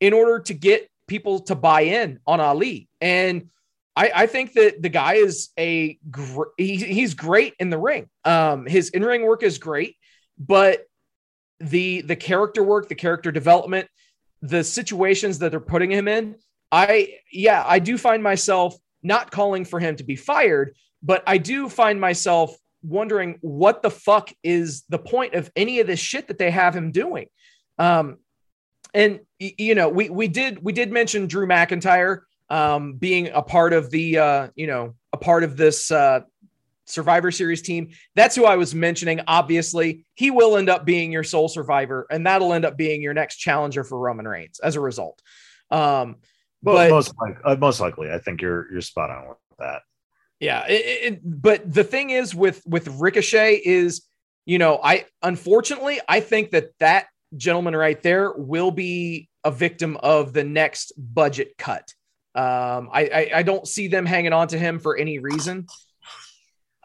in 0.00 0.12
order 0.12 0.40
to 0.40 0.54
get 0.54 0.88
people 1.06 1.40
to 1.40 1.54
buy 1.54 1.82
in 1.82 2.20
on 2.26 2.40
Ali? 2.40 2.88
And 3.00 3.50
I, 3.96 4.12
I 4.14 4.26
think 4.26 4.52
that 4.52 4.80
the 4.80 4.88
guy 4.88 5.14
is 5.14 5.50
a 5.58 5.98
gr- 6.08 6.54
he, 6.56 6.76
he's 6.76 7.14
great 7.14 7.54
in 7.58 7.68
the 7.68 7.78
ring. 7.78 8.08
Um, 8.24 8.64
his 8.64 8.90
in 8.90 9.04
ring 9.04 9.22
work 9.22 9.42
is 9.42 9.58
great, 9.58 9.96
but 10.38 10.84
the 11.60 12.02
the 12.02 12.16
character 12.16 12.62
work, 12.62 12.88
the 12.88 12.94
character 12.94 13.32
development, 13.32 13.88
the 14.42 14.62
situations 14.64 15.38
that 15.38 15.50
they're 15.50 15.60
putting 15.60 15.90
him 15.90 16.08
in, 16.08 16.36
I, 16.70 17.14
yeah, 17.32 17.64
I 17.66 17.78
do 17.78 17.98
find 17.98 18.22
myself 18.22 18.76
not 19.02 19.30
calling 19.30 19.64
for 19.64 19.80
him 19.80 19.96
to 19.96 20.04
be 20.04 20.16
fired, 20.16 20.74
but 21.02 21.22
I 21.26 21.38
do 21.38 21.68
find 21.68 22.00
myself 22.00 22.56
wondering 22.82 23.38
what 23.40 23.82
the 23.82 23.90
fuck 23.90 24.32
is 24.42 24.84
the 24.88 24.98
point 24.98 25.34
of 25.34 25.50
any 25.56 25.80
of 25.80 25.86
this 25.86 26.00
shit 26.00 26.28
that 26.28 26.38
they 26.38 26.50
have 26.50 26.74
him 26.74 26.90
doing. 26.92 27.26
Um, 27.78 28.18
and 28.94 29.20
you 29.38 29.74
know, 29.74 29.88
we 29.88 30.08
we 30.08 30.28
did 30.28 30.62
we 30.62 30.72
did 30.72 30.90
mention 30.90 31.26
Drew 31.26 31.46
McIntyre 31.46 32.20
um, 32.50 32.94
being 32.94 33.28
a 33.28 33.42
part 33.42 33.72
of 33.72 33.90
the 33.90 34.18
uh, 34.18 34.48
you 34.54 34.66
know 34.66 34.94
a 35.12 35.16
part 35.16 35.44
of 35.44 35.56
this 35.56 35.90
uh, 35.90 36.20
Survivor 36.88 37.30
Series 37.30 37.62
team. 37.62 37.90
That's 38.14 38.34
who 38.34 38.44
I 38.44 38.56
was 38.56 38.74
mentioning. 38.74 39.20
Obviously, 39.26 40.06
he 40.14 40.30
will 40.30 40.56
end 40.56 40.68
up 40.68 40.84
being 40.84 41.12
your 41.12 41.24
sole 41.24 41.48
survivor, 41.48 42.06
and 42.10 42.26
that'll 42.26 42.52
end 42.52 42.64
up 42.64 42.76
being 42.76 43.02
your 43.02 43.14
next 43.14 43.36
challenger 43.36 43.84
for 43.84 43.98
Roman 43.98 44.26
Reigns 44.26 44.58
as 44.58 44.76
a 44.76 44.80
result. 44.80 45.20
Um, 45.70 46.16
but 46.62 46.90
most, 46.90 47.12
like, 47.20 47.38
uh, 47.44 47.56
most 47.56 47.80
likely, 47.80 48.10
I 48.10 48.18
think 48.18 48.42
you're 48.42 48.70
you're 48.72 48.80
spot 48.80 49.10
on 49.10 49.28
with 49.28 49.36
that. 49.58 49.82
Yeah, 50.40 50.66
it, 50.66 51.12
it, 51.12 51.20
but 51.24 51.72
the 51.72 51.84
thing 51.84 52.10
is 52.10 52.34
with 52.34 52.62
with 52.66 52.88
Ricochet 52.88 53.60
is, 53.64 54.02
you 54.46 54.58
know, 54.58 54.80
I 54.82 55.06
unfortunately 55.22 56.00
I 56.08 56.20
think 56.20 56.50
that 56.50 56.70
that 56.80 57.06
gentleman 57.36 57.76
right 57.76 58.00
there 58.02 58.32
will 58.32 58.70
be 58.70 59.28
a 59.44 59.50
victim 59.50 59.96
of 60.02 60.32
the 60.32 60.44
next 60.44 60.92
budget 60.96 61.56
cut. 61.58 61.92
Um, 62.34 62.90
I, 62.92 63.10
I, 63.12 63.30
I 63.36 63.42
don't 63.42 63.66
see 63.66 63.88
them 63.88 64.06
hanging 64.06 64.32
on 64.32 64.48
to 64.48 64.58
him 64.58 64.78
for 64.78 64.96
any 64.96 65.18
reason. 65.18 65.66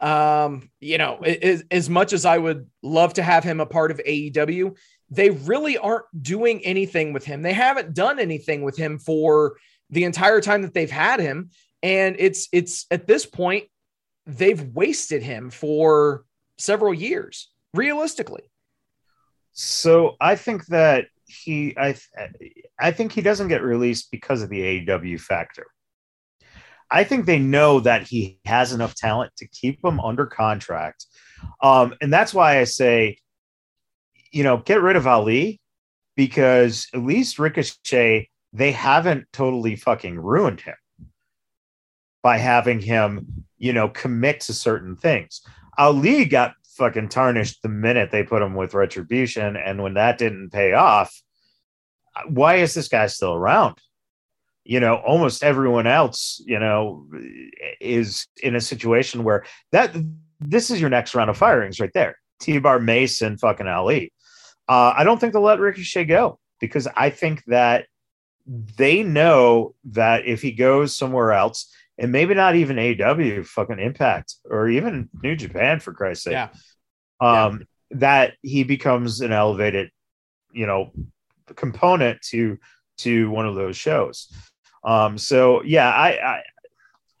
Um, 0.00 0.70
you 0.80 0.98
know, 0.98 1.18
as, 1.18 1.64
as 1.70 1.88
much 1.88 2.12
as 2.12 2.24
I 2.24 2.36
would 2.38 2.68
love 2.82 3.14
to 3.14 3.22
have 3.22 3.44
him 3.44 3.60
a 3.60 3.66
part 3.66 3.90
of 3.90 3.98
AEW, 3.98 4.76
they 5.10 5.30
really 5.30 5.78
aren't 5.78 6.04
doing 6.20 6.64
anything 6.64 7.12
with 7.12 7.24
him. 7.24 7.42
They 7.42 7.52
haven't 7.52 7.94
done 7.94 8.18
anything 8.18 8.62
with 8.62 8.76
him 8.76 8.98
for 8.98 9.56
the 9.90 10.04
entire 10.04 10.40
time 10.40 10.62
that 10.62 10.74
they've 10.74 10.90
had 10.90 11.20
him. 11.20 11.50
And 11.82 12.16
it's 12.18 12.48
it's 12.52 12.86
at 12.90 13.06
this 13.06 13.26
point, 13.26 13.68
they've 14.26 14.62
wasted 14.74 15.22
him 15.22 15.50
for 15.50 16.24
several 16.58 16.94
years, 16.94 17.50
realistically. 17.74 18.42
So 19.52 20.16
I 20.20 20.36
think 20.36 20.66
that 20.66 21.06
he 21.26 21.76
I 21.78 21.96
I 22.78 22.90
think 22.90 23.12
he 23.12 23.20
doesn't 23.20 23.48
get 23.48 23.62
released 23.62 24.10
because 24.10 24.42
of 24.42 24.48
the 24.48 24.60
AEW 24.60 25.20
factor. 25.20 25.66
I 26.94 27.02
think 27.02 27.26
they 27.26 27.40
know 27.40 27.80
that 27.80 28.06
he 28.06 28.38
has 28.44 28.72
enough 28.72 28.94
talent 28.94 29.32
to 29.38 29.48
keep 29.48 29.84
him 29.84 29.98
under 29.98 30.26
contract. 30.26 31.06
Um, 31.60 31.92
and 32.00 32.12
that's 32.12 32.32
why 32.32 32.60
I 32.60 32.64
say, 32.64 33.18
you 34.30 34.44
know, 34.44 34.58
get 34.58 34.80
rid 34.80 34.94
of 34.94 35.04
Ali 35.04 35.60
because 36.14 36.86
at 36.94 37.02
least 37.02 37.40
Ricochet, 37.40 38.30
they 38.52 38.70
haven't 38.70 39.26
totally 39.32 39.74
fucking 39.74 40.20
ruined 40.20 40.60
him 40.60 40.76
by 42.22 42.38
having 42.38 42.80
him, 42.80 43.44
you 43.58 43.72
know, 43.72 43.88
commit 43.88 44.42
to 44.42 44.52
certain 44.54 44.94
things. 44.94 45.42
Ali 45.76 46.24
got 46.26 46.54
fucking 46.76 47.08
tarnished 47.08 47.60
the 47.62 47.68
minute 47.68 48.12
they 48.12 48.22
put 48.22 48.40
him 48.40 48.54
with 48.54 48.72
retribution. 48.72 49.56
And 49.56 49.82
when 49.82 49.94
that 49.94 50.16
didn't 50.16 50.50
pay 50.50 50.74
off, 50.74 51.12
why 52.28 52.56
is 52.56 52.72
this 52.72 52.86
guy 52.86 53.08
still 53.08 53.34
around? 53.34 53.78
You 54.64 54.80
know, 54.80 54.96
almost 54.96 55.44
everyone 55.44 55.86
else, 55.86 56.42
you 56.46 56.58
know, 56.58 57.06
is 57.80 58.26
in 58.42 58.56
a 58.56 58.60
situation 58.60 59.22
where 59.22 59.44
that 59.72 59.94
this 60.40 60.70
is 60.70 60.80
your 60.80 60.90
next 60.90 61.14
round 61.14 61.30
of 61.30 61.36
firings 61.36 61.80
right 61.80 61.92
there. 61.94 62.16
T 62.40 62.58
Bar 62.58 62.80
Mason, 62.80 63.36
fucking 63.36 63.66
Ali. 63.66 64.12
Uh, 64.68 64.94
I 64.96 65.04
don't 65.04 65.20
think 65.20 65.32
they'll 65.32 65.42
let 65.42 65.60
Ricochet 65.60 66.06
go 66.06 66.38
because 66.60 66.88
I 66.96 67.10
think 67.10 67.44
that 67.46 67.86
they 68.46 69.02
know 69.02 69.74
that 69.84 70.26
if 70.26 70.42
he 70.42 70.52
goes 70.52 70.96
somewhere 70.96 71.32
else, 71.32 71.72
and 71.98 72.10
maybe 72.10 72.34
not 72.34 72.56
even 72.56 72.76
AEW, 72.76 73.46
fucking 73.46 73.78
Impact, 73.78 74.34
or 74.44 74.68
even 74.68 75.08
New 75.22 75.36
Japan 75.36 75.80
for 75.80 75.92
Christ's 75.92 76.24
sake. 76.24 76.32
Yeah. 76.32 76.48
Um, 77.20 77.66
yeah. 77.90 77.98
that 77.98 78.34
he 78.42 78.64
becomes 78.64 79.20
an 79.20 79.32
elevated, 79.32 79.90
you 80.52 80.66
know, 80.66 80.92
component 81.54 82.20
to 82.22 82.58
to 82.98 83.30
one 83.30 83.46
of 83.46 83.54
those 83.54 83.76
shows. 83.76 84.32
Um, 84.84 85.18
so 85.18 85.62
yeah, 85.62 85.90
I, 85.90 86.08
I 86.10 86.42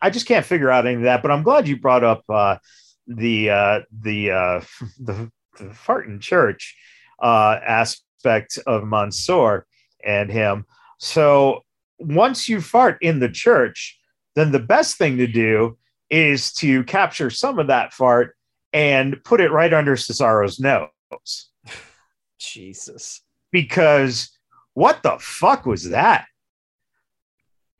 I 0.00 0.10
just 0.10 0.26
can't 0.26 0.44
figure 0.44 0.70
out 0.70 0.86
any 0.86 0.96
of 0.96 1.02
that. 1.02 1.22
But 1.22 1.30
I'm 1.30 1.42
glad 1.42 1.66
you 1.66 1.78
brought 1.78 2.04
up 2.04 2.24
uh, 2.28 2.58
the 3.06 3.50
uh, 3.50 3.80
the, 4.02 4.30
uh, 4.30 4.60
the 5.00 5.30
the 5.58 5.72
fart 5.72 6.06
in 6.06 6.20
church 6.20 6.76
uh, 7.22 7.58
aspect 7.66 8.58
of 8.66 8.84
Mansoor 8.84 9.66
and 10.04 10.30
him. 10.30 10.66
So 10.98 11.62
once 11.98 12.48
you 12.48 12.60
fart 12.60 12.98
in 13.00 13.20
the 13.20 13.28
church, 13.28 13.98
then 14.34 14.52
the 14.52 14.58
best 14.58 14.98
thing 14.98 15.16
to 15.18 15.26
do 15.26 15.78
is 16.10 16.52
to 16.54 16.84
capture 16.84 17.30
some 17.30 17.58
of 17.58 17.68
that 17.68 17.92
fart 17.92 18.36
and 18.72 19.22
put 19.24 19.40
it 19.40 19.52
right 19.52 19.72
under 19.72 19.96
Cesaro's 19.96 20.60
nose. 20.60 21.48
Jesus. 22.38 23.22
Because 23.52 24.36
what 24.74 25.02
the 25.02 25.16
fuck 25.20 25.64
was 25.64 25.90
that? 25.90 26.26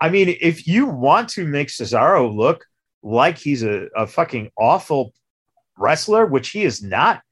I 0.05 0.11
mean, 0.11 0.37
if 0.43 0.67
you 0.67 0.85
want 0.85 1.31
to 1.31 1.47
make 1.47 1.69
Cesaro 1.69 2.31
look 2.31 2.67
like 3.03 3.39
he's 3.39 3.63
a, 3.63 3.89
a 3.97 4.07
fucking 4.07 4.51
awful 4.55 5.15
wrestler, 5.79 6.27
which 6.27 6.51
he 6.51 6.63
is 6.65 6.83
not, 6.83 7.23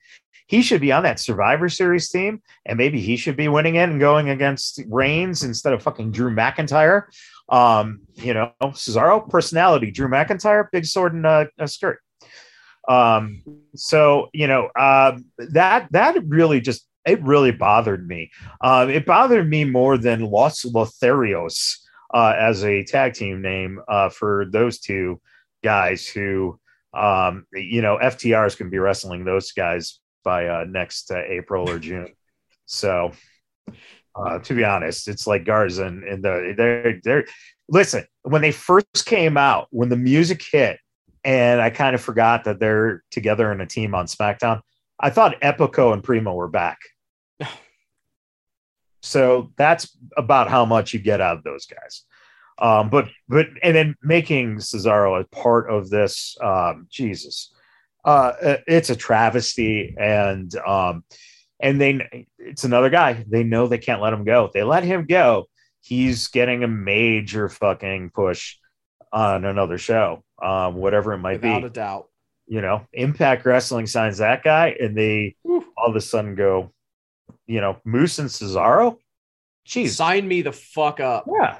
he 0.46 0.62
should 0.62 0.80
be 0.80 0.90
on 0.90 1.02
that 1.02 1.20
Survivor 1.20 1.68
Series 1.68 2.08
team, 2.08 2.40
and 2.64 2.78
maybe 2.78 2.98
he 2.98 3.18
should 3.18 3.36
be 3.36 3.48
winning 3.48 3.74
it 3.74 3.90
and 3.90 4.00
going 4.00 4.30
against 4.30 4.80
Reigns 4.88 5.42
instead 5.42 5.74
of 5.74 5.82
fucking 5.82 6.12
Drew 6.12 6.34
McIntyre. 6.34 7.02
Um, 7.50 8.00
you 8.14 8.32
know, 8.32 8.52
Cesaro 8.62 9.28
personality, 9.28 9.90
Drew 9.90 10.08
McIntyre, 10.08 10.66
big 10.72 10.86
sword 10.86 11.12
and 11.12 11.26
a, 11.26 11.48
a 11.58 11.68
skirt. 11.68 12.00
Um, 12.88 13.42
so 13.74 14.30
you 14.32 14.46
know 14.46 14.70
uh, 14.74 15.18
that 15.36 15.88
that 15.92 16.16
really 16.26 16.62
just 16.62 16.88
it 17.04 17.22
really 17.22 17.50
bothered 17.50 18.08
me. 18.08 18.30
Um, 18.62 18.88
it 18.88 19.04
bothered 19.04 19.50
me 19.50 19.66
more 19.66 19.98
than 19.98 20.22
Los 20.22 20.64
Lotharios 20.64 21.81
uh, 22.12 22.34
as 22.38 22.64
a 22.64 22.84
tag 22.84 23.14
team 23.14 23.42
name 23.42 23.80
uh, 23.88 24.08
for 24.08 24.46
those 24.50 24.78
two 24.78 25.20
guys 25.62 26.06
who, 26.06 26.58
um, 26.94 27.46
you 27.52 27.82
know, 27.82 27.98
FTR 28.02 28.46
is 28.46 28.54
going 28.54 28.70
to 28.70 28.74
be 28.74 28.78
wrestling 28.78 29.24
those 29.24 29.52
guys 29.52 30.00
by 30.24 30.48
uh, 30.48 30.64
next 30.68 31.10
uh, 31.10 31.22
April 31.26 31.68
or 31.68 31.78
June. 31.78 32.12
So, 32.66 33.12
uh, 34.14 34.38
to 34.40 34.54
be 34.54 34.64
honest, 34.64 35.08
it's 35.08 35.26
like 35.26 35.44
Garza 35.44 35.86
and, 35.86 36.04
and 36.04 36.22
the, 36.22 36.54
they're, 36.56 37.00
they're, 37.02 37.24
listen, 37.68 38.04
when 38.22 38.42
they 38.42 38.52
first 38.52 39.06
came 39.06 39.36
out, 39.36 39.68
when 39.70 39.88
the 39.88 39.96
music 39.96 40.42
hit, 40.50 40.78
and 41.24 41.60
I 41.60 41.70
kind 41.70 41.94
of 41.94 42.00
forgot 42.00 42.44
that 42.44 42.58
they're 42.58 43.02
together 43.10 43.52
in 43.52 43.60
a 43.60 43.66
team 43.66 43.94
on 43.94 44.06
SmackDown, 44.06 44.60
I 44.98 45.10
thought 45.10 45.40
Epico 45.40 45.92
and 45.92 46.02
Primo 46.02 46.34
were 46.34 46.48
back. 46.48 46.78
so 49.02 49.52
that's 49.56 49.96
about 50.16 50.48
how 50.48 50.64
much 50.64 50.94
you 50.94 51.00
get 51.00 51.20
out 51.20 51.36
of 51.36 51.44
those 51.44 51.66
guys. 51.66 52.04
Um, 52.58 52.90
but 52.90 53.08
but 53.28 53.46
and 53.62 53.74
then 53.74 53.96
making 54.02 54.56
Cesaro 54.56 55.20
a 55.20 55.24
part 55.24 55.68
of 55.68 55.90
this, 55.90 56.36
um, 56.40 56.86
Jesus, 56.90 57.52
uh, 58.04 58.32
it's 58.66 58.90
a 58.90 58.96
travesty, 58.96 59.94
and 59.98 60.54
um, 60.56 61.04
and 61.58 61.80
they 61.80 62.26
it's 62.38 62.64
another 62.64 62.90
guy. 62.90 63.24
They 63.28 63.42
know 63.42 63.66
they 63.66 63.78
can't 63.78 64.00
let 64.00 64.12
him 64.12 64.24
go. 64.24 64.50
They 64.52 64.62
let 64.62 64.84
him 64.84 65.06
go. 65.06 65.46
He's 65.80 66.28
getting 66.28 66.62
a 66.62 66.68
major 66.68 67.48
fucking 67.48 68.10
push 68.10 68.56
on 69.12 69.44
another 69.44 69.78
show, 69.78 70.22
um, 70.40 70.76
whatever 70.76 71.12
it 71.12 71.18
might 71.18 71.40
Without 71.42 71.42
be. 71.42 71.48
Without 71.48 71.64
a 71.64 71.70
doubt. 71.70 72.08
You 72.46 72.60
know, 72.60 72.86
Impact 72.92 73.44
Wrestling 73.44 73.86
signs 73.86 74.18
that 74.18 74.44
guy, 74.44 74.76
and 74.78 74.96
they 74.96 75.36
all 75.44 75.88
of 75.88 75.96
a 75.96 76.00
sudden 76.00 76.34
go, 76.34 76.72
you 77.52 77.60
know, 77.60 77.76
Moose 77.84 78.18
and 78.18 78.30
Cesaro. 78.30 78.96
Jeez, 79.66 79.90
sign 79.90 80.26
me 80.26 80.40
the 80.40 80.52
fuck 80.52 81.00
up. 81.00 81.26
Yeah, 81.30 81.58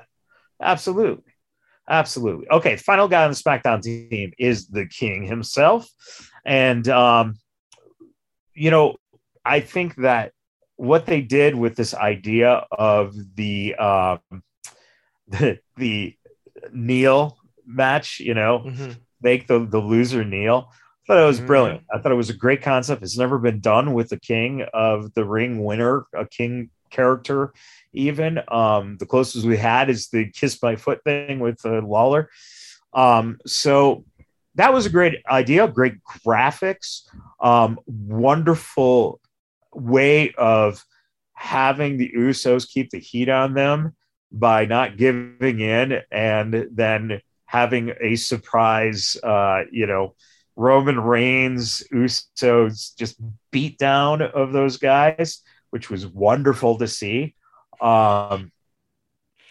absolutely. 0.60 1.32
Absolutely. 1.88 2.48
Okay, 2.48 2.76
final 2.76 3.08
guy 3.08 3.24
on 3.24 3.30
the 3.30 3.36
SmackDown 3.36 3.82
team 3.82 4.32
is 4.38 4.68
the 4.68 4.86
King 4.86 5.24
himself. 5.24 5.86
And, 6.46 6.88
um, 6.88 7.34
you 8.54 8.70
know, 8.70 8.96
I 9.44 9.60
think 9.60 9.96
that 9.96 10.32
what 10.76 11.04
they 11.04 11.20
did 11.20 11.54
with 11.54 11.76
this 11.76 11.92
idea 11.94 12.64
of 12.70 13.14
the, 13.34 13.74
um, 13.74 14.20
the, 15.28 15.58
the 15.76 16.16
kneel 16.72 17.36
match, 17.66 18.20
you 18.20 18.34
know, 18.34 18.60
mm-hmm. 18.60 18.92
make 19.20 19.46
the, 19.46 19.66
the 19.66 19.78
loser 19.78 20.24
kneel. 20.24 20.72
I 21.02 21.06
thought 21.06 21.22
it 21.22 21.26
was 21.26 21.38
mm-hmm. 21.38 21.46
brilliant. 21.46 21.82
I 21.92 21.98
thought 21.98 22.12
it 22.12 22.16
was 22.16 22.30
a 22.30 22.34
great 22.34 22.62
concept. 22.62 23.02
It's 23.02 23.18
never 23.18 23.38
been 23.38 23.60
done 23.60 23.92
with 23.92 24.10
the 24.10 24.20
king 24.20 24.64
of 24.72 25.12
the 25.14 25.24
ring 25.24 25.64
winner, 25.64 26.06
a 26.14 26.26
king 26.26 26.70
character 26.90 27.52
even. 27.92 28.40
Um, 28.48 28.98
the 28.98 29.06
closest 29.06 29.44
we 29.44 29.56
had 29.56 29.90
is 29.90 30.08
the 30.08 30.30
kiss 30.30 30.62
my 30.62 30.76
foot 30.76 31.02
thing 31.02 31.40
with 31.40 31.64
uh, 31.64 31.80
Lawler. 31.80 32.30
Um, 32.92 33.38
so 33.46 34.04
that 34.54 34.72
was 34.72 34.86
a 34.86 34.90
great 34.90 35.22
idea, 35.28 35.66
great 35.66 35.94
graphics, 36.24 37.08
um, 37.40 37.80
wonderful 37.86 39.20
way 39.74 40.32
of 40.36 40.84
having 41.32 41.96
the 41.96 42.12
Usos 42.16 42.68
keep 42.68 42.90
the 42.90 43.00
heat 43.00 43.28
on 43.28 43.54
them 43.54 43.96
by 44.30 44.66
not 44.66 44.96
giving 44.96 45.60
in 45.60 46.00
and 46.10 46.68
then 46.70 47.20
having 47.46 47.92
a 48.00 48.16
surprise, 48.16 49.16
uh, 49.22 49.62
you 49.70 49.86
know, 49.86 50.14
Roman 50.56 51.00
Reigns, 51.00 51.82
Usos 51.92 52.96
just 52.96 53.16
beat 53.50 53.78
down 53.78 54.22
of 54.22 54.52
those 54.52 54.76
guys, 54.76 55.42
which 55.70 55.90
was 55.90 56.06
wonderful 56.06 56.78
to 56.78 56.86
see. 56.86 57.34
Um, 57.80 58.52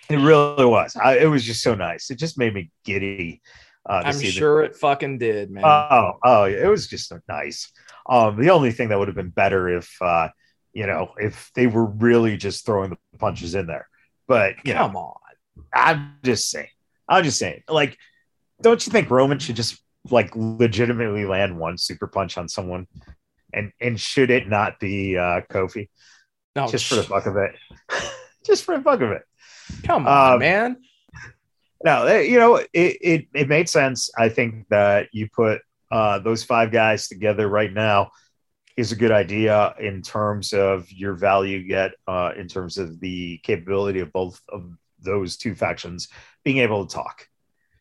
it 0.09 0.17
really 0.17 0.65
was. 0.65 0.95
I, 0.95 1.19
it 1.19 1.25
was 1.25 1.43
just 1.43 1.61
so 1.61 1.75
nice. 1.75 2.11
It 2.11 2.15
just 2.15 2.37
made 2.37 2.53
me 2.53 2.71
giddy. 2.83 3.41
Uh, 3.89 4.03
I'm 4.05 4.19
sure 4.19 4.61
it 4.61 4.75
fucking 4.75 5.17
did, 5.17 5.49
man. 5.49 5.63
Oh, 5.65 6.13
oh, 6.23 6.43
it 6.43 6.67
was 6.67 6.87
just 6.87 7.09
so 7.09 7.19
nice. 7.27 7.71
Um, 8.07 8.39
the 8.39 8.51
only 8.51 8.71
thing 8.71 8.89
that 8.89 8.99
would 8.99 9.07
have 9.07 9.15
been 9.15 9.29
better 9.29 9.69
if, 9.69 9.91
uh, 10.01 10.29
you 10.73 10.85
know, 10.85 11.13
if 11.17 11.51
they 11.55 11.67
were 11.67 11.85
really 11.85 12.37
just 12.37 12.65
throwing 12.65 12.91
the 12.91 12.97
punches 13.17 13.55
in 13.55 13.67
there. 13.67 13.87
But 14.27 14.55
you 14.65 14.73
come 14.73 14.93
know, 14.93 14.99
on, 14.99 15.63
I'm 15.73 16.17
just 16.23 16.49
saying. 16.49 16.69
I'm 17.09 17.23
just 17.23 17.39
saying. 17.39 17.63
Like, 17.67 17.97
don't 18.61 18.85
you 18.85 18.91
think 18.91 19.09
Roman 19.09 19.39
should 19.39 19.55
just 19.55 19.81
like 20.09 20.31
legitimately 20.35 21.25
land 21.25 21.57
one 21.57 21.77
super 21.77 22.07
punch 22.07 22.37
on 22.37 22.47
someone? 22.47 22.87
And 23.53 23.71
and 23.79 23.99
should 23.99 24.31
it 24.31 24.47
not 24.47 24.79
be 24.79 25.17
uh, 25.17 25.41
Kofi? 25.49 25.89
No, 26.55 26.67
just 26.67 26.87
for 26.87 26.95
the 26.95 27.03
fuck 27.03 27.25
of 27.25 27.37
it. 27.37 27.55
just 28.45 28.63
for 28.63 28.77
the 28.77 28.83
fuck 28.83 29.01
of 29.01 29.11
it. 29.11 29.23
Come 29.83 30.07
on, 30.07 30.33
um, 30.33 30.39
man. 30.39 30.77
No, 31.83 32.05
eh, 32.05 32.21
you 32.21 32.37
know, 32.37 32.55
it, 32.57 32.67
it, 32.73 33.27
it 33.33 33.47
made 33.47 33.67
sense. 33.67 34.09
I 34.17 34.29
think 34.29 34.67
that 34.69 35.07
you 35.11 35.29
put 35.29 35.61
uh, 35.91 36.19
those 36.19 36.43
five 36.43 36.71
guys 36.71 37.07
together 37.07 37.47
right 37.47 37.71
now 37.71 38.11
is 38.77 38.91
a 38.91 38.95
good 38.95 39.11
idea 39.11 39.73
in 39.79 40.01
terms 40.01 40.53
of 40.53 40.91
your 40.91 41.13
value 41.13 41.67
get 41.67 41.91
uh, 42.07 42.31
in 42.37 42.47
terms 42.47 42.77
of 42.77 42.99
the 42.99 43.39
capability 43.39 43.99
of 43.99 44.11
both 44.13 44.39
of 44.49 44.71
those 44.99 45.37
two 45.37 45.55
factions 45.55 46.07
being 46.43 46.59
able 46.59 46.85
to 46.85 46.93
talk. 46.93 47.27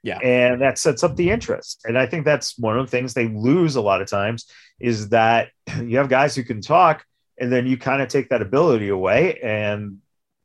Yeah. 0.03 0.19
And 0.19 0.63
that 0.63 0.79
sets 0.79 1.03
up 1.03 1.17
the 1.17 1.31
interest. 1.31 1.83
And 1.85 1.99
I 1.99 2.07
think 2.07 2.25
that's 2.25 2.59
one 2.59 2.79
of 2.79 2.87
the 2.87 2.91
things 2.91 3.13
they 3.13 3.29
lose 3.29 3.77
a 3.77 3.83
lot 3.83 4.01
of 4.01 4.09
times 4.09 4.47
is 4.79 5.11
that 5.11 5.49
you 5.83 5.99
have 5.99 6.09
guys 6.09 6.35
who 6.35 6.43
can 6.43 6.61
talk 6.61 7.05
and 7.39 7.53
then 7.53 7.67
you 7.67 7.77
kind 7.77 8.03
of 8.03 8.09
take 8.09 8.31
that 8.31 8.43
ability 8.43 8.89
away 8.89 9.39
and 9.43 9.99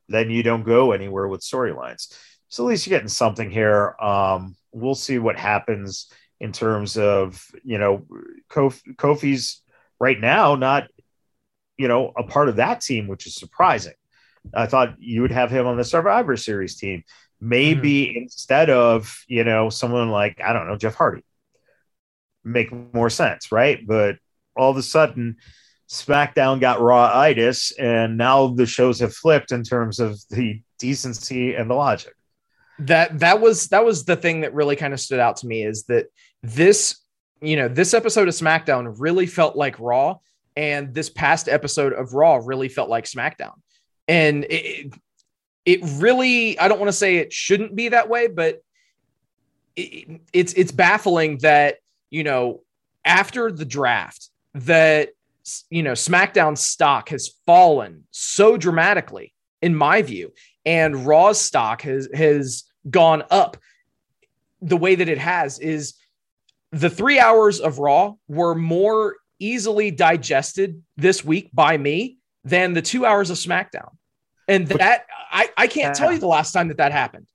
then 0.07 0.29
you 0.29 0.43
don't 0.43 0.63
go 0.63 0.91
anywhere 0.91 1.27
with 1.27 1.41
storylines. 1.41 2.13
So 2.49 2.63
at 2.63 2.69
least 2.69 2.85
you're 2.87 2.97
getting 2.97 3.09
something 3.09 3.49
here. 3.49 3.95
Um, 3.99 4.55
we'll 4.71 4.95
see 4.95 5.19
what 5.19 5.37
happens 5.37 6.11
in 6.39 6.51
terms 6.51 6.97
of 6.97 7.43
you 7.63 7.77
know 7.77 8.05
Kof- 8.49 8.83
Kofi's 8.95 9.61
right 9.99 10.19
now 10.19 10.55
not 10.55 10.87
you 11.77 11.87
know 11.87 12.11
a 12.17 12.23
part 12.23 12.49
of 12.49 12.57
that 12.57 12.81
team, 12.81 13.07
which 13.07 13.27
is 13.27 13.35
surprising. 13.35 13.93
I 14.53 14.67
thought 14.67 14.95
you 14.99 15.21
would 15.21 15.31
have 15.31 15.49
him 15.49 15.65
on 15.65 15.77
the 15.77 15.83
Survivor 15.83 16.37
Series 16.37 16.75
team, 16.75 17.03
maybe 17.45 18.05
mm-hmm. 18.05 18.23
instead 18.23 18.69
of 18.69 19.23
you 19.27 19.43
know 19.43 19.69
someone 19.69 20.09
like 20.09 20.41
I 20.43 20.53
don't 20.53 20.67
know 20.67 20.77
Jeff 20.77 20.95
Hardy. 20.95 21.23
Make 22.43 22.71
more 22.93 23.09
sense, 23.09 23.51
right? 23.51 23.85
But 23.85 24.17
all 24.55 24.69
of 24.69 24.77
a 24.77 24.83
sudden, 24.83 25.37
SmackDown 25.89 26.59
got 26.59 26.79
raw 26.79 27.11
itis, 27.19 27.71
and 27.71 28.17
now 28.17 28.47
the 28.47 28.67
shows 28.67 28.99
have 28.99 29.15
flipped 29.15 29.51
in 29.51 29.63
terms 29.63 29.99
of 29.99 30.19
the 30.29 30.61
decency 30.77 31.55
and 31.55 31.69
the 31.69 31.73
logic 31.73 32.13
that 32.79 33.19
that 33.19 33.39
was 33.39 33.67
that 33.69 33.85
was 33.85 34.03
the 34.03 34.15
thing 34.15 34.41
that 34.41 34.53
really 34.53 34.75
kind 34.75 34.93
of 34.93 34.99
stood 34.99 35.19
out 35.19 35.37
to 35.37 35.47
me 35.47 35.63
is 35.63 35.83
that 35.83 36.07
this 36.43 36.99
you 37.41 37.55
know 37.55 37.67
this 37.67 37.93
episode 37.93 38.27
of 38.27 38.33
smackdown 38.33 38.93
really 38.97 39.25
felt 39.25 39.55
like 39.55 39.79
raw 39.79 40.15
and 40.55 40.93
this 40.93 41.09
past 41.09 41.47
episode 41.47 41.93
of 41.93 42.13
raw 42.13 42.39
really 42.43 42.67
felt 42.67 42.89
like 42.89 43.05
smackdown 43.05 43.53
and 44.07 44.45
it, 44.49 44.93
it 45.65 45.79
really 45.83 46.57
i 46.59 46.67
don't 46.67 46.79
want 46.79 46.89
to 46.89 46.97
say 46.97 47.17
it 47.17 47.33
shouldn't 47.33 47.75
be 47.75 47.89
that 47.89 48.09
way 48.09 48.27
but 48.27 48.61
it, 49.75 50.21
it's 50.33 50.53
it's 50.53 50.71
baffling 50.71 51.37
that 51.39 51.77
you 52.09 52.23
know 52.23 52.61
after 53.03 53.51
the 53.51 53.65
draft 53.65 54.29
that 54.53 55.09
you 55.69 55.83
know 55.83 55.93
smackdown 55.93 56.57
stock 56.57 57.09
has 57.09 57.31
fallen 57.45 58.03
so 58.11 58.57
dramatically 58.57 59.33
in 59.61 59.75
my 59.75 60.01
view 60.01 60.31
and 60.65 61.05
Raw's 61.05 61.39
stock 61.39 61.81
has 61.83 62.07
has 62.13 62.63
gone 62.89 63.23
up 63.29 63.57
the 64.61 64.77
way 64.77 64.95
that 64.95 65.09
it 65.09 65.17
has 65.17 65.59
is 65.59 65.95
the 66.71 66.89
three 66.89 67.19
hours 67.19 67.59
of 67.59 67.79
Raw 67.79 68.15
were 68.27 68.55
more 68.55 69.15
easily 69.39 69.91
digested 69.91 70.81
this 70.97 71.23
week 71.23 71.49
by 71.53 71.77
me 71.77 72.17
than 72.43 72.73
the 72.73 72.81
two 72.81 73.05
hours 73.05 73.29
of 73.29 73.37
SmackDown. 73.37 73.91
And 74.47 74.67
that 74.67 75.07
I, 75.31 75.49
I 75.57 75.67
can't 75.67 75.95
tell 75.95 76.11
you 76.11 76.19
the 76.19 76.27
last 76.27 76.51
time 76.51 76.67
that 76.69 76.77
that 76.77 76.91
happened. 76.91 77.27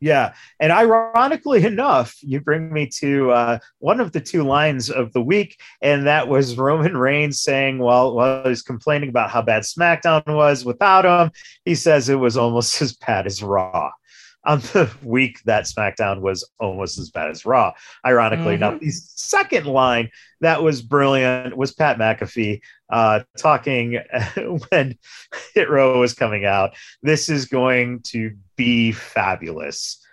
Yeah. 0.00 0.34
And 0.60 0.70
ironically 0.70 1.64
enough, 1.64 2.16
you 2.20 2.40
bring 2.40 2.72
me 2.72 2.86
to 2.98 3.30
uh, 3.30 3.58
one 3.78 4.00
of 4.00 4.12
the 4.12 4.20
two 4.20 4.42
lines 4.42 4.90
of 4.90 5.12
the 5.12 5.22
week, 5.22 5.58
and 5.80 6.06
that 6.06 6.28
was 6.28 6.58
Roman 6.58 6.96
Reigns 6.96 7.40
saying, 7.40 7.78
well, 7.78 8.14
while 8.14 8.46
he's 8.46 8.60
complaining 8.60 9.08
about 9.08 9.30
how 9.30 9.40
bad 9.40 9.62
SmackDown 9.62 10.22
was 10.26 10.64
without 10.64 11.06
him, 11.06 11.32
he 11.64 11.74
says 11.74 12.08
it 12.08 12.16
was 12.16 12.36
almost 12.36 12.82
as 12.82 12.94
bad 12.94 13.26
as 13.26 13.42
Raw 13.42 13.92
on 14.44 14.60
the 14.60 14.90
week 15.02 15.42
that 15.44 15.64
SmackDown 15.64 16.20
was 16.20 16.48
almost 16.60 16.98
as 16.98 17.10
bad 17.10 17.30
as 17.30 17.46
Raw. 17.46 17.72
Ironically 18.04 18.56
mm-hmm. 18.56 18.62
enough, 18.62 18.80
the 18.80 18.90
second 18.90 19.66
line 19.66 20.10
that 20.40 20.62
was 20.62 20.82
brilliant 20.82 21.56
was 21.56 21.72
Pat 21.72 21.98
McAfee 21.98 22.60
uh, 22.90 23.20
talking 23.38 23.98
when 24.68 24.98
Hit 25.54 25.70
Row 25.70 26.00
was 26.00 26.14
coming 26.14 26.44
out. 26.44 26.74
This 27.02 27.28
is 27.28 27.46
going 27.46 28.00
to 28.04 28.36
be 28.56 28.92
fabulous. 28.92 30.04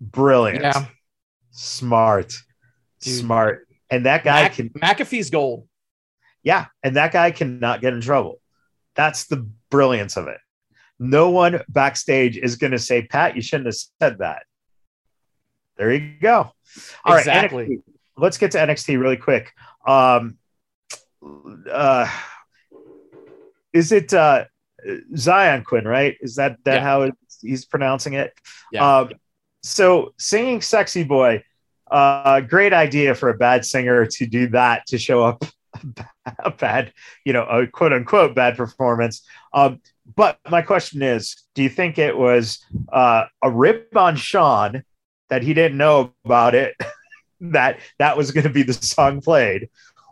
Brilliant. 0.00 0.62
Yeah. 0.62 0.86
Smart. 1.50 2.34
Dude. 3.00 3.18
Smart. 3.20 3.66
And 3.90 4.06
that 4.06 4.24
guy 4.24 4.42
Mac- 4.42 4.54
can 4.54 4.68
McAfee's 4.70 5.30
gold. 5.30 5.68
Yeah, 6.42 6.66
and 6.82 6.96
that 6.96 7.12
guy 7.12 7.32
cannot 7.32 7.80
get 7.80 7.92
in 7.92 8.00
trouble. 8.00 8.40
That's 8.94 9.26
the 9.26 9.48
brilliance 9.68 10.16
of 10.16 10.28
it 10.28 10.38
no 10.98 11.30
one 11.30 11.60
backstage 11.68 12.36
is 12.36 12.56
going 12.56 12.72
to 12.72 12.78
say, 12.78 13.02
Pat, 13.02 13.36
you 13.36 13.42
shouldn't 13.42 13.66
have 13.66 13.76
said 14.00 14.18
that. 14.18 14.44
There 15.76 15.92
you 15.92 16.14
go. 16.20 16.52
All 17.04 17.16
exactly. 17.16 17.58
right, 17.58 17.70
NXT. 17.70 17.82
Let's 18.16 18.38
get 18.38 18.52
to 18.52 18.58
NXT 18.58 18.98
really 18.98 19.18
quick. 19.18 19.52
Um, 19.86 20.38
uh, 21.70 22.08
is 23.72 23.92
it 23.92 24.12
uh, 24.14 24.44
Xyon 25.12 25.64
Quinn, 25.64 25.86
right? 25.86 26.16
Is 26.20 26.36
that 26.36 26.58
that 26.64 26.76
yeah. 26.76 26.80
how 26.80 27.02
it, 27.02 27.14
he's 27.42 27.64
pronouncing 27.64 28.14
it? 28.14 28.32
Yeah. 28.72 28.98
Um, 28.98 29.10
so 29.62 30.14
singing 30.18 30.60
"Sexy 30.60 31.04
Boy," 31.04 31.42
uh, 31.90 32.40
great 32.40 32.72
idea 32.72 33.14
for 33.14 33.28
a 33.28 33.36
bad 33.36 33.64
singer 33.64 34.06
to 34.06 34.26
do 34.26 34.48
that 34.48 34.86
to 34.88 34.98
show 34.98 35.22
up 35.22 35.44
a 36.38 36.50
bad, 36.50 36.92
you 37.24 37.32
know, 37.32 37.44
a 37.44 37.66
quote 37.66 37.92
unquote 37.92 38.34
bad 38.34 38.56
performance. 38.56 39.22
Um, 39.52 39.80
but 40.14 40.38
my 40.48 40.62
question 40.62 41.02
is, 41.02 41.44
do 41.54 41.62
you 41.62 41.68
think 41.68 41.98
it 41.98 42.16
was 42.16 42.64
uh, 42.92 43.24
a 43.42 43.50
rip 43.50 43.96
on 43.96 44.16
Shawn 44.16 44.84
that 45.28 45.42
he 45.42 45.54
didn't 45.54 45.78
know 45.78 46.12
about 46.24 46.54
it, 46.54 46.74
that 47.40 47.80
that 47.98 48.16
was 48.16 48.30
going 48.30 48.44
to 48.44 48.50
be 48.50 48.62
the 48.62 48.72
song 48.72 49.20
played, 49.20 49.68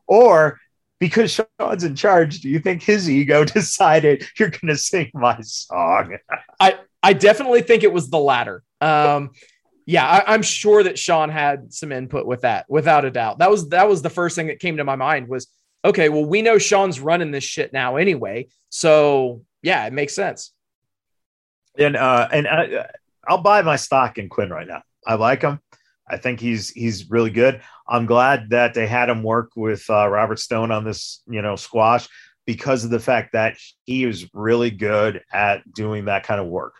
or 0.07 0.61
because 1.01 1.41
Shawn's 1.59 1.85
in 1.85 1.97
charge, 1.97 2.41
do 2.41 2.49
you 2.49 2.59
think 2.59 2.83
his 2.83 3.11
ego 3.11 3.45
decided 3.45 4.27
you're 4.39 4.51
going 4.51 4.69
to 4.69 4.77
sing 4.77 5.11
my 5.15 5.41
song? 5.41 6.17
I 6.61 6.79
I 7.03 7.13
definitely 7.13 7.63
think 7.63 7.83
it 7.83 7.93
was 7.93 8.09
the 8.09 8.19
latter. 8.19 8.63
Um, 8.81 9.33
yeah, 9.87 10.07
I, 10.07 10.35
am 10.35 10.43
sure 10.43 10.83
that 10.83 10.99
Shawn 10.99 11.29
had 11.29 11.73
some 11.73 11.93
input 11.93 12.27
with 12.27 12.41
that, 12.41 12.65
without 12.69 13.05
a 13.05 13.11
doubt. 13.11 13.39
That 13.39 13.51
was 13.51 13.69
that 13.69 13.89
was 13.89 14.01
the 14.01 14.11
first 14.11 14.37
thing 14.37 14.47
that 14.47 14.59
came 14.59 14.79
to 14.79 14.85
my 14.85 14.97
mind 14.97 15.29
was 15.29 15.49
okay. 15.85 16.09
Well, 16.09 16.25
we 16.25 16.41
know 16.41 16.59
Shawn's 16.59 17.01
running 17.01 17.31
this 17.31 17.45
shit 17.45 17.73
now 17.73 17.97
anyway, 17.97 18.49
so 18.71 19.43
yeah, 19.63 19.87
it 19.87 19.93
makes 19.93 20.15
sense. 20.15 20.53
And 21.79 21.97
uh, 21.97 22.29
and 22.33 22.49
I, 22.49 22.87
I'll 23.27 23.43
buy 23.43 23.61
my 23.63 23.77
stock 23.77 24.17
in 24.17 24.29
Quinn 24.29 24.51
right 24.51 24.67
now. 24.67 24.83
I 25.07 25.15
like 25.15 25.43
him. 25.43 25.61
I 26.09 26.17
think 26.17 26.41
he's 26.41 26.71
he's 26.71 27.11
really 27.11 27.31
good. 27.31 27.63
I'm 27.89 28.07
glad 28.07 28.51
that 28.51 28.75
they 28.75 28.87
had 28.87 29.09
him 29.09 29.23
work 29.23 29.53
with 29.57 29.85
uh, 29.89 30.09
Robert 30.09 30.39
Stone 30.39 30.71
on 30.71 30.85
this, 30.85 31.23
you 31.27 31.43
know, 31.43 31.57
squash 31.57 32.09
because 32.47 32.85
of 32.85 32.91
the 32.91 33.01
fact 33.01 33.33
that 33.33 33.57
he 33.85 34.05
is 34.05 34.29
really 34.35 34.71
good 34.71 35.23
at 35.33 35.61
doing 35.73 36.05
that 36.07 36.25
kind 36.25 36.41
of 36.41 36.47
work. 36.47 36.75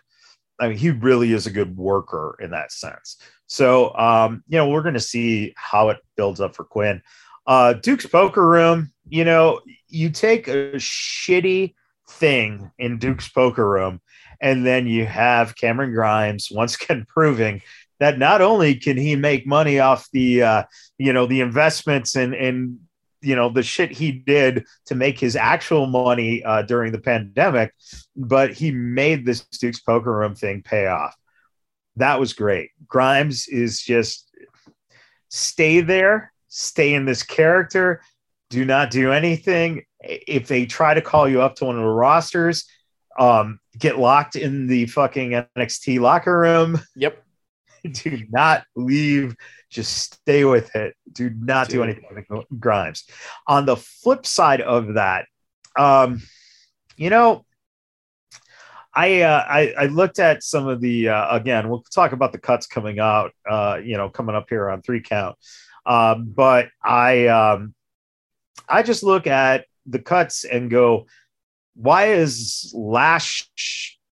I 0.59 0.69
mean, 0.69 0.77
he 0.77 0.91
really 0.91 1.33
is 1.33 1.47
a 1.47 1.51
good 1.51 1.75
worker 1.75 2.37
in 2.39 2.51
that 2.51 2.71
sense. 2.71 3.17
So, 3.47 3.95
um, 3.95 4.43
you 4.47 4.57
know, 4.57 4.69
we're 4.69 4.83
going 4.83 4.93
to 4.93 4.99
see 4.99 5.53
how 5.57 5.89
it 5.89 5.97
builds 6.15 6.39
up 6.39 6.55
for 6.55 6.63
Quinn. 6.63 7.01
Uh, 7.47 7.73
Duke's 7.73 8.05
Poker 8.05 8.47
Room, 8.47 8.91
you 9.07 9.25
know, 9.25 9.61
you 9.87 10.09
take 10.09 10.47
a 10.47 10.73
shitty 10.73 11.73
thing 12.07 12.71
in 12.77 12.97
Duke's 12.97 13.29
poker 13.29 13.67
room. 13.67 14.01
And 14.41 14.65
then 14.65 14.87
you 14.87 15.05
have 15.05 15.55
Cameron 15.55 15.93
Grimes 15.93 16.49
once 16.51 16.75
again 16.75 17.05
proving 17.13 17.61
that 17.99 18.17
not 18.17 18.41
only 18.41 18.75
can 18.75 18.97
he 18.97 19.15
make 19.15 19.47
money 19.47 19.79
off 19.79 20.07
the 20.11 20.43
uh, 20.43 20.63
you 20.97 21.13
know 21.13 21.25
the 21.25 21.41
investments 21.41 22.15
and 22.15 22.33
and 22.33 22.79
you 23.21 23.35
know 23.35 23.49
the 23.49 23.63
shit 23.63 23.91
he 23.91 24.11
did 24.11 24.65
to 24.85 24.95
make 24.95 25.19
his 25.19 25.35
actual 25.35 25.87
money 25.87 26.43
uh, 26.43 26.61
during 26.61 26.91
the 26.91 26.99
pandemic, 26.99 27.73
but 28.15 28.53
he 28.53 28.71
made 28.71 29.25
this 29.25 29.41
Duke's 29.45 29.79
poker 29.79 30.11
room 30.11 30.35
thing 30.35 30.61
pay 30.61 30.87
off. 30.87 31.15
That 31.97 32.19
was 32.19 32.33
great. 32.33 32.71
Grimes 32.87 33.47
is 33.47 33.81
just 33.81 34.29
stay 35.29 35.81
there, 35.81 36.33
stay 36.49 36.93
in 36.93 37.05
this 37.05 37.23
character, 37.23 38.01
do 38.49 38.65
not 38.65 38.91
do 38.91 39.11
anything 39.11 39.83
if 40.07 40.47
they 40.47 40.65
try 40.65 40.93
to 40.93 41.01
call 41.01 41.27
you 41.27 41.41
up 41.41 41.55
to 41.55 41.65
one 41.65 41.75
of 41.75 41.81
the 41.81 41.87
rosters, 41.87 42.65
um, 43.17 43.59
get 43.77 43.97
locked 43.97 44.35
in 44.35 44.67
the 44.67 44.85
fucking 44.87 45.31
NXT 45.57 45.99
locker 45.99 46.37
room. 46.37 46.79
Yep. 46.95 47.24
Do 48.03 48.23
not 48.29 48.63
leave. 48.75 49.35
Just 49.69 50.13
stay 50.13 50.45
with 50.45 50.75
it. 50.75 50.95
Do 51.11 51.29
not 51.29 51.69
do 51.69 51.83
anything 51.83 52.05
with 52.29 52.45
Grimes. 52.59 53.03
On 53.47 53.65
the 53.65 53.75
flip 53.75 54.25
side 54.25 54.61
of 54.61 54.93
that, 54.93 55.25
um, 55.77 56.21
you 56.95 57.09
know, 57.09 57.45
I, 58.93 59.21
uh, 59.21 59.45
I 59.45 59.73
I 59.77 59.85
looked 59.87 60.19
at 60.19 60.43
some 60.43 60.67
of 60.67 60.79
the 60.79 61.09
uh, 61.09 61.35
again. 61.35 61.67
We'll 61.67 61.83
talk 61.93 62.13
about 62.13 62.31
the 62.31 62.37
cuts 62.37 62.67
coming 62.67 62.99
out. 62.99 63.31
Uh, 63.49 63.79
you 63.83 63.97
know, 63.97 64.09
coming 64.09 64.35
up 64.35 64.45
here 64.49 64.69
on 64.69 64.81
three 64.81 65.01
count. 65.01 65.35
Um, 65.85 66.25
but 66.33 66.69
I 66.81 67.27
um, 67.27 67.73
I 68.69 68.83
just 68.83 69.03
look 69.03 69.27
at 69.27 69.65
the 69.85 69.99
cuts 69.99 70.45
and 70.45 70.69
go, 70.69 71.07
why 71.75 72.13
is 72.13 72.71
Lash 72.75 73.49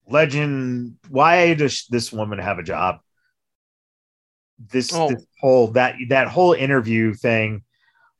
Legend? 0.08 0.96
Why 1.08 1.54
does 1.54 1.86
this 1.88 2.12
woman 2.12 2.38
have 2.38 2.58
a 2.58 2.62
job? 2.62 2.98
This, 4.70 4.92
Oh. 4.92 5.10
this 5.10 5.24
whole 5.40 5.68
that 5.68 5.96
that 6.08 6.28
whole 6.28 6.52
interview 6.52 7.14
thing. 7.14 7.62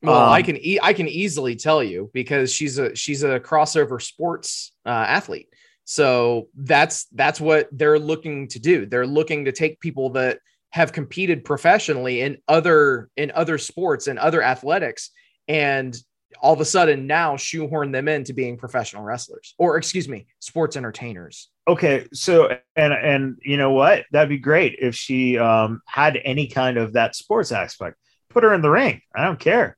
Well, 0.03 0.16
Um, 0.26 0.32
I 0.32 0.43
can 0.43 0.57
e- 0.57 0.80
I 0.82 0.93
can 0.93 1.07
easily 1.07 1.55
tell 1.55 1.82
you 1.82 2.11
because 2.12 2.53
she's 2.53 2.78
a 2.78 2.95
she's 2.97 3.22
a 3.22 3.38
crossover 3.38 4.03
sports 4.03 4.72
uh, 4.84 4.88
athlete. 4.90 5.49
So 5.84 6.49
that's 6.57 7.07
that's 7.12 7.40
what 7.40 7.68
they're 7.72 7.99
looking 7.99 8.49
to 8.49 8.59
do. 8.59 8.86
They're 8.86 9.07
looking 9.07 9.45
to 9.45 9.53
take 9.53 9.78
people 9.80 10.11
that 10.11 10.38
have 10.70 10.93
competed 10.93 11.45
professionally 11.45 12.22
in 12.22 12.38
other 12.49 13.11
in 13.16 13.30
other 13.34 13.59
sports 13.59 14.07
and 14.09 14.18
other 14.18 14.43
athletics 14.43 15.11
and 15.47 15.97
all 16.40 16.52
of 16.52 16.60
a 16.60 16.64
sudden 16.64 17.06
now 17.06 17.36
shoehorn 17.36 17.92
them 17.92 18.08
into 18.08 18.32
being 18.32 18.56
professional 18.56 19.02
wrestlers 19.02 19.54
or 19.58 19.76
excuse 19.76 20.08
me, 20.08 20.26
sports 20.38 20.76
entertainers. 20.76 21.50
Okay, 21.68 22.06
so 22.12 22.56
and 22.76 22.92
and 22.92 23.38
you 23.42 23.56
know 23.56 23.72
what? 23.72 24.04
That'd 24.10 24.28
be 24.28 24.38
great 24.38 24.76
if 24.80 24.94
she 24.94 25.38
um 25.38 25.82
had 25.86 26.18
any 26.24 26.48
kind 26.48 26.76
of 26.76 26.94
that 26.94 27.14
sports 27.14 27.52
aspect. 27.52 27.96
Put 28.28 28.44
her 28.44 28.54
in 28.54 28.62
the 28.62 28.70
ring. 28.70 29.02
I 29.14 29.24
don't 29.24 29.38
care. 29.38 29.76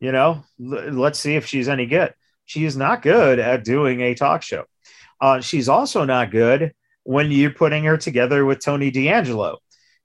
You 0.00 0.12
know, 0.12 0.44
L- 0.60 0.92
let's 0.92 1.18
see 1.18 1.36
if 1.36 1.46
she's 1.46 1.68
any 1.68 1.86
good. 1.86 2.14
She 2.44 2.64
is 2.64 2.76
not 2.76 3.02
good 3.02 3.38
at 3.38 3.64
doing 3.64 4.00
a 4.00 4.14
talk 4.14 4.42
show. 4.42 4.64
Uh, 5.20 5.40
she's 5.40 5.68
also 5.68 6.04
not 6.04 6.30
good 6.30 6.74
when 7.04 7.30
you're 7.30 7.50
putting 7.50 7.84
her 7.84 7.96
together 7.96 8.44
with 8.44 8.60
Tony 8.60 8.90
D'Angelo, 8.90 9.58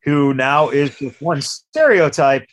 who 0.03 0.33
now 0.33 0.69
is 0.69 0.97
just 0.97 1.21
one 1.21 1.41
stereotype. 1.41 2.45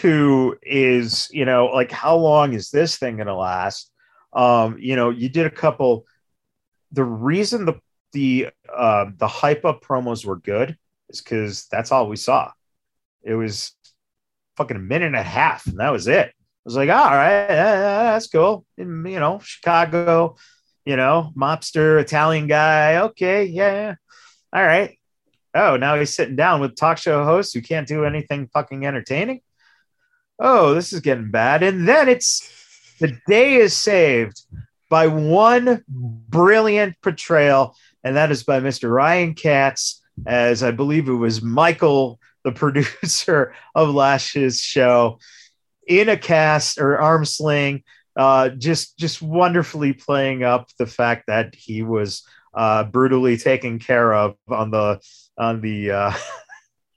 Who 0.00 0.56
is 0.62 1.28
you 1.32 1.44
know 1.44 1.66
like 1.66 1.90
how 1.90 2.16
long 2.16 2.54
is 2.54 2.70
this 2.70 2.96
thing 2.96 3.16
going 3.16 3.26
to 3.26 3.34
last? 3.34 3.90
Um, 4.32 4.78
you 4.78 4.96
know, 4.96 5.10
you 5.10 5.28
did 5.28 5.46
a 5.46 5.50
couple. 5.50 6.06
The 6.92 7.04
reason 7.04 7.66
the 7.66 7.74
the 8.12 8.48
uh, 8.72 9.06
the 9.16 9.28
hype 9.28 9.64
up 9.64 9.84
promos 9.84 10.24
were 10.24 10.36
good 10.36 10.76
is 11.10 11.20
because 11.20 11.66
that's 11.70 11.92
all 11.92 12.08
we 12.08 12.16
saw. 12.16 12.50
It 13.22 13.34
was 13.34 13.72
fucking 14.56 14.76
a 14.76 14.80
minute 14.80 15.06
and 15.06 15.16
a 15.16 15.22
half, 15.22 15.66
and 15.66 15.78
that 15.78 15.90
was 15.90 16.08
it. 16.08 16.28
I 16.28 16.32
was 16.64 16.76
like, 16.76 16.90
all 16.90 17.10
right, 17.10 17.48
that's 17.48 18.28
cool. 18.28 18.64
And, 18.78 19.08
you 19.08 19.18
know, 19.18 19.40
Chicago, 19.40 20.36
you 20.84 20.96
know, 20.96 21.32
mobster 21.36 22.00
Italian 22.00 22.46
guy. 22.46 22.98
Okay, 22.98 23.44
yeah, 23.44 23.72
yeah. 23.72 23.94
all 24.52 24.64
right. 24.64 24.96
Oh, 25.54 25.76
now 25.76 25.98
he's 25.98 26.14
sitting 26.14 26.36
down 26.36 26.60
with 26.60 26.76
talk 26.76 26.98
show 26.98 27.24
hosts 27.24 27.52
who 27.52 27.60
can't 27.60 27.86
do 27.86 28.04
anything 28.04 28.48
fucking 28.54 28.86
entertaining. 28.86 29.40
Oh, 30.38 30.74
this 30.74 30.92
is 30.92 31.00
getting 31.00 31.30
bad. 31.30 31.62
And 31.62 31.88
then 31.88 32.08
it's 32.08 32.96
the 32.98 33.18
day 33.26 33.54
is 33.54 33.76
saved 33.76 34.42
by 34.88 35.06
one 35.06 35.84
brilliant 35.88 36.96
portrayal 37.02 37.74
and 38.04 38.16
that 38.16 38.30
is 38.30 38.42
by 38.42 38.60
Mr. 38.60 38.92
Ryan 38.92 39.34
Katz, 39.34 40.02
as 40.26 40.62
I 40.62 40.70
believe 40.70 41.08
it 41.08 41.14
was 41.14 41.42
Michael, 41.42 42.18
the 42.44 42.52
producer 42.52 43.54
of 43.74 43.94
Lash's 43.94 44.60
show, 44.60 45.18
in 45.86 46.08
a 46.08 46.16
cast 46.16 46.78
or 46.78 46.98
arm 46.98 47.24
sling, 47.24 47.82
uh, 48.16 48.50
just 48.50 48.98
just 48.98 49.22
wonderfully 49.22 49.92
playing 49.92 50.42
up 50.42 50.68
the 50.78 50.86
fact 50.86 51.24
that 51.28 51.54
he 51.54 51.82
was 51.82 52.26
uh, 52.54 52.84
brutally 52.84 53.36
taken 53.36 53.78
care 53.78 54.12
of 54.12 54.36
on 54.48 54.70
the 54.70 55.00
on 55.38 55.60
the 55.60 55.90
uh, 55.90 56.12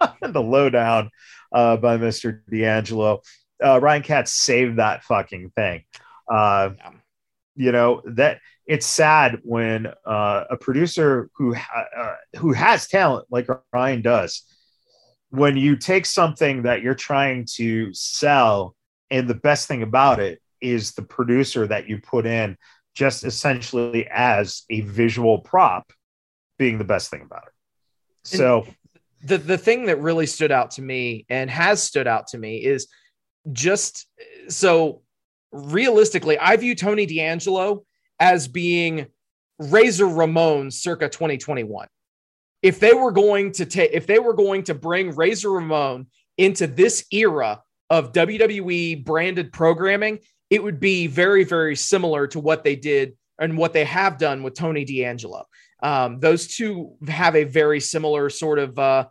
the 0.21 0.41
lowdown 0.41 1.09
uh, 1.51 1.77
by 1.77 1.97
Mr. 1.97 2.41
D'Angelo. 2.49 3.21
Uh, 3.63 3.79
Ryan 3.79 4.01
Katz 4.03 4.33
saved 4.33 4.77
that 4.77 5.03
fucking 5.03 5.51
thing. 5.55 5.83
Uh, 6.31 6.71
Yeah. 6.77 6.91
you 7.55 7.71
know 7.71 8.01
that 8.05 8.39
it's 8.67 8.85
sad 8.85 9.39
when 9.43 9.87
uh, 10.05 10.43
a 10.49 10.57
producer 10.57 11.29
who 11.37 11.53
ha- 11.53 11.85
uh, 11.95 12.15
who 12.39 12.51
has 12.53 12.87
talent 12.87 13.27
like 13.29 13.47
Ryan 13.71 14.01
does, 14.01 14.43
when 15.29 15.55
you 15.55 15.75
take 15.75 16.05
something 16.05 16.63
that 16.63 16.81
you're 16.81 16.95
trying 16.95 17.45
to 17.55 17.93
sell, 17.93 18.75
and 19.11 19.27
the 19.27 19.35
best 19.35 19.67
thing 19.67 19.83
about 19.83 20.19
it 20.19 20.41
is 20.61 20.93
the 20.93 21.03
producer 21.03 21.67
that 21.67 21.87
you 21.87 21.99
put 21.99 22.25
in, 22.25 22.57
just 22.95 23.23
essentially 23.23 24.07
as 24.11 24.63
a 24.71 24.81
visual 24.81 25.39
prop, 25.39 25.93
being 26.57 26.77
the 26.79 26.83
best 26.83 27.09
thing 27.11 27.21
about 27.21 27.43
it. 27.45 27.53
So 28.23 28.65
the 29.25 29.37
the 29.37 29.57
thing 29.57 29.87
that 29.87 29.99
really 29.99 30.25
stood 30.27 30.51
out 30.51 30.71
to 30.71 30.81
me 30.81 31.25
and 31.29 31.49
has 31.49 31.81
stood 31.81 32.07
out 32.07 32.27
to 32.27 32.37
me 32.37 32.63
is 32.63 32.87
just 33.51 34.07
so 34.47 35.01
realistically, 35.51 36.37
I 36.37 36.55
view 36.57 36.75
Tony 36.75 37.05
D'Angelo 37.05 37.85
as 38.19 38.47
being 38.47 39.07
Razor 39.59 40.07
Ramon 40.07 40.69
circa 40.71 41.09
2021. 41.09 41.87
If 42.61 42.79
they 42.79 42.93
were 42.93 43.11
going 43.11 43.51
to 43.53 43.65
take, 43.65 43.91
if 43.93 44.07
they 44.07 44.19
were 44.19 44.33
going 44.33 44.63
to 44.63 44.73
bring 44.73 45.15
Razor 45.15 45.51
Ramon 45.51 46.07
into 46.37 46.67
this 46.67 47.05
era 47.11 47.61
of 47.89 48.11
WWE 48.11 49.05
branded 49.05 49.51
programming, 49.51 50.19
it 50.49 50.63
would 50.63 50.79
be 50.79 51.07
very, 51.07 51.43
very 51.43 51.75
similar 51.75 52.27
to 52.27 52.39
what 52.39 52.63
they 52.63 52.75
did 52.75 53.15
and 53.39 53.57
what 53.57 53.73
they 53.73 53.85
have 53.85 54.17
done 54.17 54.43
with 54.43 54.53
Tony 54.53 54.85
D'Angelo. 54.85 55.45
Um, 55.83 56.19
those 56.19 56.47
two 56.47 56.95
have 57.07 57.35
a 57.35 57.43
very 57.43 57.79
similar 57.79 58.29
sort 58.29 58.59
of, 58.59 58.77
uh, 58.79 59.05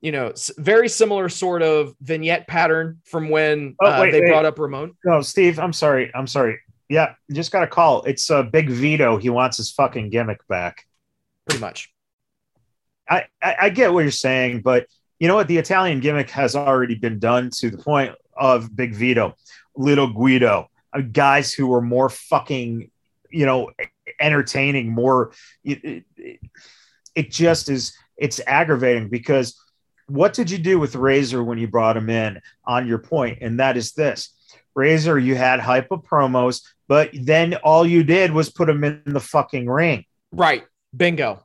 you 0.00 0.12
know, 0.12 0.32
very 0.58 0.88
similar 0.88 1.28
sort 1.28 1.62
of 1.62 1.94
vignette 2.00 2.46
pattern 2.46 3.00
from 3.04 3.28
when 3.28 3.74
Oh, 3.80 3.86
uh, 3.86 4.00
wait, 4.02 4.12
they 4.12 4.20
wait. 4.20 4.28
brought 4.28 4.44
up 4.44 4.58
Ramon. 4.58 4.94
no, 5.04 5.20
Steve, 5.22 5.58
I'm 5.58 5.72
sorry, 5.72 6.10
I'm 6.14 6.26
sorry. 6.26 6.60
Yeah, 6.88 7.14
just 7.32 7.50
got 7.50 7.64
a 7.64 7.66
call. 7.66 8.04
It's 8.04 8.30
uh, 8.30 8.44
Big 8.44 8.70
Vito. 8.70 9.16
He 9.16 9.28
wants 9.30 9.56
his 9.56 9.72
fucking 9.72 10.10
gimmick 10.10 10.46
back. 10.48 10.86
Pretty 11.46 11.60
much. 11.60 11.92
I, 13.08 13.24
I, 13.42 13.56
I 13.62 13.68
get 13.70 13.92
what 13.92 14.00
you're 14.00 14.10
saying, 14.12 14.62
but 14.62 14.86
you 15.18 15.26
know 15.28 15.34
what? 15.34 15.48
The 15.48 15.58
Italian 15.58 16.00
gimmick 16.00 16.30
has 16.30 16.54
already 16.54 16.94
been 16.94 17.18
done 17.18 17.50
to 17.58 17.70
the 17.70 17.78
point 17.78 18.14
of 18.36 18.74
Big 18.76 18.94
Vito, 18.94 19.34
Little 19.74 20.12
Guido, 20.12 20.68
uh, 20.92 21.00
guys 21.00 21.52
who 21.52 21.66
were 21.68 21.80
more 21.80 22.08
fucking, 22.10 22.90
you 23.30 23.46
know, 23.46 23.70
entertaining, 24.20 24.90
more. 24.90 25.32
It, 25.64 26.04
it, 26.16 26.40
it 27.14 27.30
just 27.30 27.68
is, 27.68 27.96
it's 28.16 28.40
aggravating 28.46 29.08
because 29.08 29.58
what 30.08 30.34
did 30.34 30.50
you 30.50 30.58
do 30.58 30.78
with 30.78 30.94
Razor 30.94 31.42
when 31.42 31.58
you 31.58 31.66
brought 31.68 31.96
him 31.96 32.10
in 32.10 32.40
on 32.64 32.86
your? 32.86 33.02
And 33.40 33.60
that 33.60 33.76
is 33.76 33.92
this 33.92 34.32
Razor, 34.74 35.18
you 35.18 35.34
had 35.34 35.60
hyper 35.60 35.96
promos, 35.96 36.62
but 36.86 37.10
then 37.12 37.54
all 37.56 37.86
you 37.86 38.04
did 38.04 38.30
was 38.32 38.50
put 38.50 38.68
him 38.68 38.84
in 38.84 39.02
the 39.06 39.20
fucking 39.20 39.68
ring 39.68 40.04
Right. 40.32 40.64
Bingo. 40.94 41.44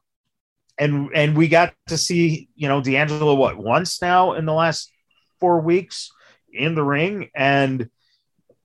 and 0.77 1.09
and 1.13 1.35
we 1.35 1.47
got 1.47 1.73
to 1.87 1.97
see 1.97 2.49
you 2.55 2.67
know 2.67 2.81
D'Angelo 2.81 3.33
what 3.35 3.57
once 3.57 4.01
now 4.01 4.33
in 4.33 4.45
the 4.45 4.53
last 4.53 4.91
four 5.39 5.61
weeks 5.61 6.11
in 6.53 6.75
the 6.75 6.83
ring, 6.83 7.29
and 7.33 7.89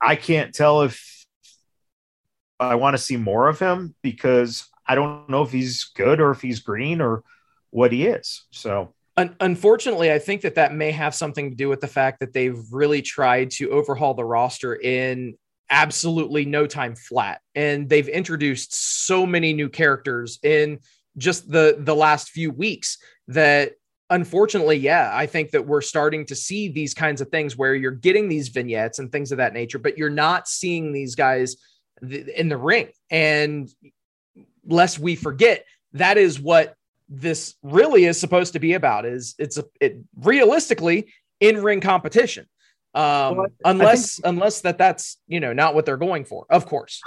I 0.01 0.17
can't 0.17 0.55
tell 0.55 0.83
if 0.83 1.16
I 2.59 2.75
want 2.77 2.95
to 2.95 3.03
see 3.03 3.17
more 3.17 3.49
of 3.49 3.59
him 3.59 3.95
because 4.03 4.69
I 4.87 4.95
don't 4.95 5.29
know 5.29 5.43
if 5.43 5.53
he's 5.53 5.85
good 5.85 6.21
or 6.21 6.31
if 6.31 6.41
he's 6.41 6.61
green 6.61 7.01
or 7.01 7.23
what 7.71 7.93
he 7.93 8.07
is. 8.07 8.45
So 8.51 8.95
Un- 9.19 9.37
unfortunately, 9.41 10.13
I 10.13 10.19
think 10.19 10.43
that 10.43 10.57
that 10.57 10.75
may 10.75 10.91
have 10.91 11.15
something 11.15 11.51
to 11.51 11.57
do 11.57 11.69
with 11.69 11.81
the 11.81 11.89
fact 11.89 12.21
that 12.21 12.35
they've 12.35 12.61
really 12.71 13.01
tried 13.01 13.51
to 13.53 13.71
overhaul 13.71 14.15
the 14.15 14.25
roster 14.25 14.75
in 14.75 15.37
absolutely 15.71 16.45
no 16.45 16.67
time 16.67 16.95
flat, 16.95 17.41
and 17.55 17.89
they've 17.89 18.09
introduced 18.09 19.07
so 19.07 19.27
many 19.27 19.55
new 19.55 19.71
characters 19.71 20.39
in 20.43 20.81
just 21.17 21.51
the 21.51 21.77
the 21.79 21.95
last 21.95 22.31
few 22.31 22.51
weeks 22.51 22.99
that 23.29 23.73
unfortunately 24.11 24.77
yeah 24.77 25.11
i 25.15 25.27
think 25.27 25.51
that 25.51 25.67
we're 25.67 25.81
starting 25.81 26.25
to 26.25 26.35
see 26.35 26.69
these 26.69 26.95
kinds 26.95 27.21
of 27.21 27.29
things 27.29 27.57
where 27.57 27.75
you're 27.75 27.91
getting 27.91 28.29
these 28.29 28.49
vignettes 28.49 28.99
and 28.99 29.11
things 29.11 29.33
of 29.33 29.39
that 29.39 29.53
nature 29.53 29.79
but 29.79 29.99
you're 29.99 30.11
not 30.11 30.47
seeing 30.47 30.93
these 30.93 31.15
guys 31.15 31.57
th- 32.01 32.29
in 32.29 32.49
the 32.49 32.57
ring. 32.57 32.89
And 33.11 33.69
lest 34.67 34.99
we 34.99 35.17
forget 35.17 35.65
that 35.93 36.17
is 36.19 36.41
what 36.41 36.75
this 37.09 37.55
really 37.63 38.05
is 38.05 38.19
supposed 38.19 38.55
to 38.55 38.59
be 38.59 38.75
about 38.75 39.07
is 39.07 39.35
it's 39.39 39.59
a 39.59 39.65
it 39.81 39.99
realistically 40.17 41.13
in 41.41 41.63
ring 41.63 41.81
competition. 41.81 42.47
Um 42.95 43.37
Well, 43.37 43.47
I 43.65 43.71
unless 43.71 44.21
unless 44.25 44.63
that 44.63 44.79
that's 44.79 45.19
you 45.29 45.41
know 45.41 45.53
not 45.53 45.75
what 45.75 45.87
they're 45.87 45.97
going 45.97 46.25
for 46.25 46.47
of 46.51 46.67
course. 46.67 47.01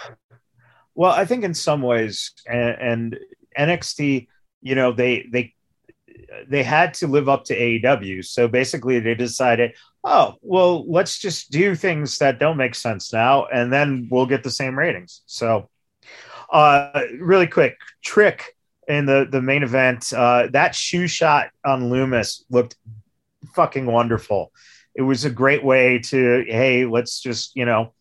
Well, 0.96 1.12
I 1.12 1.24
think 1.24 1.46
in 1.46 1.54
some 1.54 1.82
ways, 1.82 2.34
and 2.46 2.70
and, 2.82 3.20
NXT, 3.58 4.28
you 4.62 4.76
know, 4.76 4.92
they 4.92 5.28
they 5.32 5.54
they 6.48 6.62
had 6.62 6.94
to 6.96 7.08
live 7.08 7.30
up 7.30 7.46
to 7.46 7.58
AEW. 7.58 8.26
So 8.26 8.48
basically, 8.50 9.00
they 9.00 9.16
decided, 9.16 9.76
oh, 10.10 10.36
well, 10.42 10.90
let's 10.90 11.20
just 11.20 11.52
do 11.52 11.76
things 11.76 12.18
that 12.18 12.40
don't 12.40 12.58
make 12.58 12.74
sense 12.74 13.14
now, 13.14 13.46
and 13.46 13.72
then 13.72 14.08
we'll 14.10 14.26
get 14.26 14.44
the 14.44 14.50
same 14.52 14.78
ratings. 14.78 15.22
So, 15.28 15.70
uh, 16.52 17.04
really 17.20 17.46
quick 17.46 17.78
trick 18.04 18.56
in 18.88 19.06
the 19.06 19.28
the 19.30 19.42
main 19.42 19.62
event, 19.62 20.12
uh, 20.12 20.48
that 20.52 20.74
shoe 20.74 21.08
shot 21.08 21.52
on 21.64 21.92
Lumis 21.92 22.42
looked 22.50 22.76
fucking 23.54 23.86
wonderful. 23.86 24.52
It 24.96 25.04
was 25.04 25.26
a 25.26 25.30
great 25.30 25.64
way 25.64 26.00
to, 26.00 26.44
hey, 26.48 26.86
let's 26.86 27.22
just 27.22 27.56
you 27.56 27.66
know, 27.66 27.94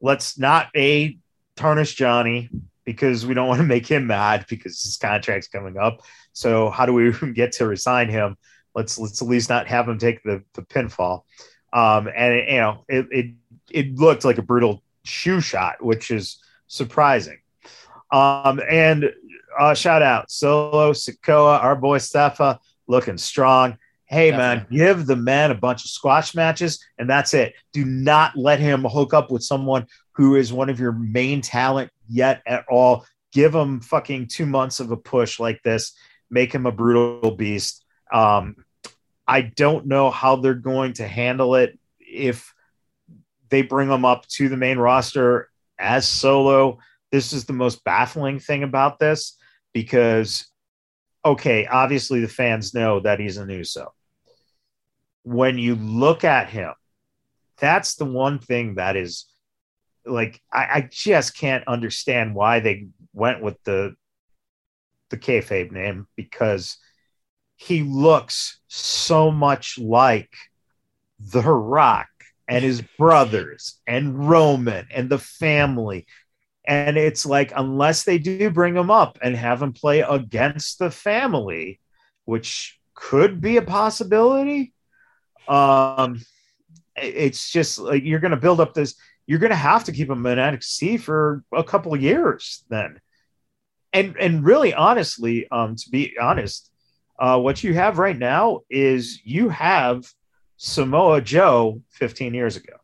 let's 0.00 0.38
not 0.38 0.68
a 0.76 1.18
tarnish 1.56 1.96
Johnny 1.96 2.48
because 2.84 3.26
we 3.26 3.34
don't 3.34 3.48
want 3.48 3.60
to 3.60 3.66
make 3.66 3.88
him 3.88 4.06
mad 4.06 4.46
because 4.48 4.80
his 4.82 4.96
contract's 4.96 5.48
coming 5.48 5.76
up. 5.76 6.02
So 6.32 6.70
how 6.70 6.86
do 6.86 6.92
we 6.92 7.12
get 7.34 7.52
to 7.52 7.66
resign 7.66 8.08
him? 8.08 8.36
Let's 8.72 8.98
let's 8.98 9.20
at 9.20 9.28
least 9.28 9.48
not 9.48 9.66
have 9.66 9.88
him 9.88 9.98
take 9.98 10.22
the, 10.22 10.44
the 10.54 10.62
pinfall. 10.62 11.22
Um, 11.76 12.08
and 12.08 12.34
it, 12.34 12.48
you 12.48 12.56
know 12.56 12.84
it, 12.88 13.06
it 13.10 13.26
it 13.70 13.94
looked 13.96 14.24
like 14.24 14.38
a 14.38 14.42
brutal 14.42 14.82
shoe 15.04 15.40
shot, 15.42 15.84
which 15.84 16.10
is 16.10 16.38
surprising. 16.68 17.38
Um, 18.10 18.62
and 18.66 19.12
uh, 19.58 19.74
shout 19.74 20.00
out 20.00 20.30
Solo 20.30 20.92
Sikoa, 20.92 21.62
our 21.62 21.76
boy 21.76 21.98
Stefa, 21.98 22.58
looking 22.86 23.18
strong. 23.18 23.76
Hey 24.06 24.30
Definitely. 24.30 24.78
man, 24.78 24.96
give 24.96 25.06
the 25.06 25.16
man 25.16 25.50
a 25.50 25.54
bunch 25.54 25.84
of 25.84 25.90
squash 25.90 26.34
matches, 26.34 26.82
and 26.96 27.10
that's 27.10 27.34
it. 27.34 27.54
Do 27.74 27.84
not 27.84 28.36
let 28.36 28.58
him 28.58 28.84
hook 28.84 29.12
up 29.12 29.30
with 29.30 29.42
someone 29.42 29.86
who 30.12 30.36
is 30.36 30.52
one 30.52 30.70
of 30.70 30.80
your 30.80 30.92
main 30.92 31.42
talent 31.42 31.90
yet 32.08 32.40
at 32.46 32.64
all. 32.70 33.04
Give 33.32 33.54
him 33.54 33.80
fucking 33.80 34.28
two 34.28 34.46
months 34.46 34.80
of 34.80 34.92
a 34.92 34.96
push 34.96 35.38
like 35.38 35.62
this. 35.62 35.92
Make 36.30 36.54
him 36.54 36.64
a 36.64 36.72
brutal 36.72 37.32
beast. 37.32 37.84
Um, 38.10 38.56
I 39.26 39.42
don't 39.42 39.86
know 39.86 40.10
how 40.10 40.36
they're 40.36 40.54
going 40.54 40.94
to 40.94 41.06
handle 41.06 41.56
it 41.56 41.78
if 41.98 42.54
they 43.48 43.62
bring 43.62 43.90
him 43.90 44.04
up 44.04 44.26
to 44.28 44.48
the 44.48 44.56
main 44.56 44.78
roster 44.78 45.50
as 45.78 46.06
solo. 46.06 46.78
This 47.10 47.32
is 47.32 47.44
the 47.44 47.52
most 47.52 47.84
baffling 47.84 48.38
thing 48.38 48.62
about 48.62 48.98
this 48.98 49.36
because, 49.72 50.46
okay, 51.24 51.66
obviously 51.66 52.20
the 52.20 52.28
fans 52.28 52.74
know 52.74 53.00
that 53.00 53.20
he's 53.20 53.36
an 53.36 53.50
USO. 53.50 53.92
When 55.22 55.58
you 55.58 55.74
look 55.74 56.24
at 56.24 56.50
him, 56.50 56.74
that's 57.58 57.94
the 57.94 58.04
one 58.04 58.38
thing 58.38 58.74
that 58.76 58.96
is 58.96 59.26
like 60.04 60.40
I, 60.52 60.66
I 60.74 60.88
just 60.90 61.36
can't 61.36 61.66
understand 61.66 62.34
why 62.34 62.60
they 62.60 62.88
went 63.12 63.42
with 63.42 63.62
the 63.64 63.96
the 65.10 65.16
kayfabe 65.16 65.72
name 65.72 66.06
because 66.16 66.78
he 67.56 67.82
looks 67.82 68.60
so 68.68 69.30
much 69.30 69.78
like 69.78 70.30
The 71.18 71.42
Rock 71.42 72.08
and 72.48 72.64
his 72.64 72.82
brothers 72.98 73.80
and 73.86 74.28
Roman 74.28 74.86
and 74.90 75.08
the 75.08 75.18
family. 75.18 76.06
And 76.68 76.96
it's 76.96 77.24
like, 77.24 77.52
unless 77.54 78.04
they 78.04 78.18
do 78.18 78.50
bring 78.50 78.76
him 78.76 78.90
up 78.90 79.18
and 79.22 79.36
have 79.36 79.62
him 79.62 79.72
play 79.72 80.00
against 80.00 80.78
the 80.78 80.90
family, 80.90 81.80
which 82.24 82.78
could 82.94 83.40
be 83.40 83.56
a 83.56 83.62
possibility, 83.62 84.72
um, 85.46 86.20
it's 86.96 87.50
just 87.52 87.78
like 87.78 88.02
you're 88.04 88.20
going 88.20 88.32
to 88.32 88.36
build 88.36 88.60
up 88.60 88.74
this 88.74 88.96
you're 89.26 89.40
going 89.40 89.50
to 89.50 89.56
have 89.56 89.84
to 89.84 89.92
keep 89.92 90.08
him 90.08 90.24
in 90.26 90.38
NXT 90.38 91.00
for 91.00 91.44
a 91.52 91.64
couple 91.64 91.92
of 91.92 92.00
years 92.00 92.64
then. 92.68 93.00
And 93.92 94.16
and 94.18 94.44
really 94.44 94.74
honestly, 94.74 95.48
um, 95.50 95.76
to 95.76 95.90
be 95.90 96.16
honest, 96.20 96.70
uh, 97.18 97.38
what 97.38 97.62
you 97.62 97.74
have 97.74 97.98
right 97.98 98.16
now 98.16 98.60
is 98.70 99.20
you 99.24 99.48
have 99.48 100.04
Samoa 100.56 101.20
Joe 101.20 101.82
15 101.90 102.34
years 102.34 102.56
ago. 102.56 102.74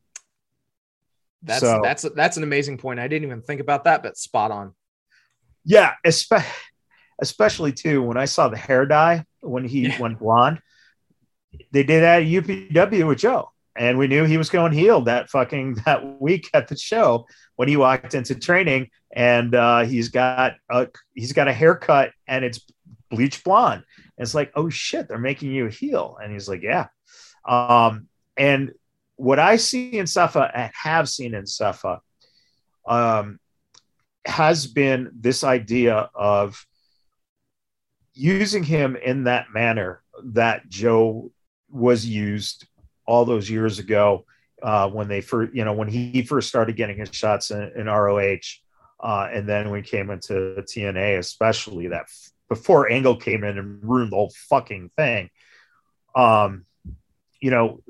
That's 1.43 1.61
so, 1.61 1.81
that's 1.83 2.03
that's 2.15 2.37
an 2.37 2.45
amazing 2.45 2.79
point. 2.79 3.01
I 3.01 3.09
didn't 3.09 3.27
even 3.27 3.43
think 3.43 3.61
about 3.61 3.85
that, 3.85 4.03
but 4.03 4.17
spot 4.17 4.53
on. 4.53 4.75
Yeah, 5.65 5.95
especially 6.05 6.49
especially 7.21 7.73
too 7.73 8.03
when 8.03 8.17
I 8.17 8.27
saw 8.27 8.49
the 8.49 8.57
hair 8.57 8.87
dye 8.87 9.25
when 9.41 9.65
he 9.65 9.83
yeah. 9.83 10.01
went 10.01 10.19
blonde. 10.19 10.61
They 11.71 11.83
did 11.83 12.03
that 12.03 12.23
at 12.23 12.29
UPW 12.29 13.07
with 13.07 13.19
Joe 13.19 13.53
and 13.77 13.99
we 13.99 14.07
knew 14.07 14.25
he 14.25 14.39
was 14.39 14.51
going 14.51 14.73
heel 14.73 15.03
that 15.03 15.31
fucking 15.31 15.75
that 15.87 16.21
week 16.21 16.51
at 16.55 16.69
the 16.69 16.77
show 16.77 17.27
when 17.57 17.69
he 17.69 17.77
walked 17.77 18.15
into 18.15 18.35
training 18.35 18.91
and 19.15 19.55
uh, 19.55 19.81
he's 19.81 20.09
got 20.09 20.55
a 20.71 20.89
he's 21.15 21.33
got 21.33 21.49
a 21.49 21.53
haircut 21.53 22.13
and 22.27 22.45
it's 22.45 22.61
bleach 23.11 23.45
blonde 23.45 23.85
and 24.23 24.27
it's 24.27 24.35
like 24.35 24.53
oh 24.55 24.69
shit 24.69 25.09
they're 25.09 25.19
making 25.19 25.51
you 25.51 25.67
a 25.67 25.71
heel. 25.71 26.17
And 26.23 26.33
he's 26.33 26.49
like 26.49 26.63
yeah. 26.63 26.87
Um, 27.45 28.07
and 28.37 28.73
what 29.17 29.39
i 29.39 29.57
see 29.57 29.99
in 29.99 30.07
safa 30.07 30.51
and 30.55 30.73
have 30.75 31.09
seen 31.09 31.35
in 31.35 31.47
safa 31.47 32.01
um, 32.87 33.39
has 34.25 34.67
been 34.67 35.11
this 35.15 35.45
idea 35.45 36.09
of 36.15 36.65
using 38.15 38.63
him 38.63 38.97
in 38.97 39.25
that 39.25 39.47
manner 39.53 40.03
that 40.25 40.69
joe 40.69 41.31
was 41.71 42.07
used 42.07 42.67
all 43.07 43.25
those 43.25 43.51
years 43.51 43.79
ago 43.79 44.25
uh, 44.63 44.89
when 44.89 45.09
they 45.09 45.21
first, 45.21 45.55
you 45.55 45.65
know, 45.65 45.73
when 45.73 45.89
he 45.89 46.23
first 46.23 46.49
started 46.49 46.77
getting 46.77 46.97
his 46.97 47.09
shots 47.13 47.51
in, 47.51 47.73
in 47.77 47.87
ROH, 47.87 48.39
uh, 49.01 49.29
and 49.33 49.49
then 49.49 49.71
we 49.71 49.83
came 49.83 50.11
into 50.11 50.55
TNA, 50.59 51.19
especially 51.19 51.89
that 51.89 52.07
before 52.53 52.93
Angle 52.93 53.17
came 53.17 53.45
in 53.45 53.57
and 53.57 53.83
ruined 53.83 54.13
the 54.13 54.17
whole 54.17 54.33
fucking 54.51 54.91
thing. 54.95 55.31
Um, 56.15 56.67
you 57.41 57.51
know, 57.51 57.81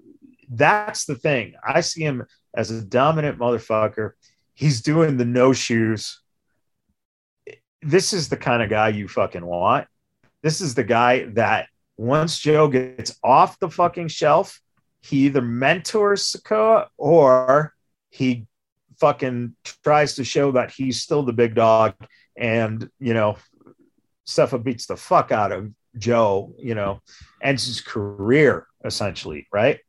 that's 0.49 1.05
the 1.05 1.17
thing. 1.17 1.55
I 1.67 1.81
see 1.81 2.03
him 2.03 2.25
as 2.57 2.71
a 2.71 2.81
dominant 2.81 3.41
motherfucker. 3.41 4.13
He's 4.55 4.81
doing 4.81 5.17
the 5.17 5.25
no 5.25 5.53
shoes. 5.53 6.21
This 7.81 8.13
is 8.13 8.29
the 8.29 8.37
kind 8.37 8.63
of 8.63 8.71
guy 8.71 8.91
you 8.91 9.09
fucking 9.09 9.45
want. 9.45 9.89
This 10.45 10.61
is 10.61 10.77
the 10.77 10.85
guy 10.85 11.25
that 11.31 11.67
once 11.97 12.39
Joe 12.39 12.69
gets 12.69 13.19
off 13.25 13.59
the 13.59 13.69
fucking 13.69 14.09
shelf, 14.09 14.61
he 15.01 15.27
either 15.27 15.43
mentors 15.43 16.37
Sikoa 16.37 16.87
or 16.97 17.75
he 18.11 18.47
fucking 19.01 19.57
tries 19.83 20.15
to 20.15 20.23
show 20.23 20.53
that 20.53 20.71
he's 20.71 21.03
still 21.03 21.25
the 21.25 21.33
big 21.33 21.57
dog 21.57 21.95
and 22.37 22.89
you 22.99 23.15
know 23.15 23.37
Stefa 24.27 24.62
beats 24.62 24.87
the 24.87 24.97
fuck 24.97 25.33
out 25.33 25.53
of 25.53 25.73
Joe, 25.97 26.55
you 26.59 26.75
know, 26.75 27.01
ends 27.43 27.66
his 27.66 27.81
career 27.81 28.66
essentially, 28.85 29.47
right? 29.53 29.81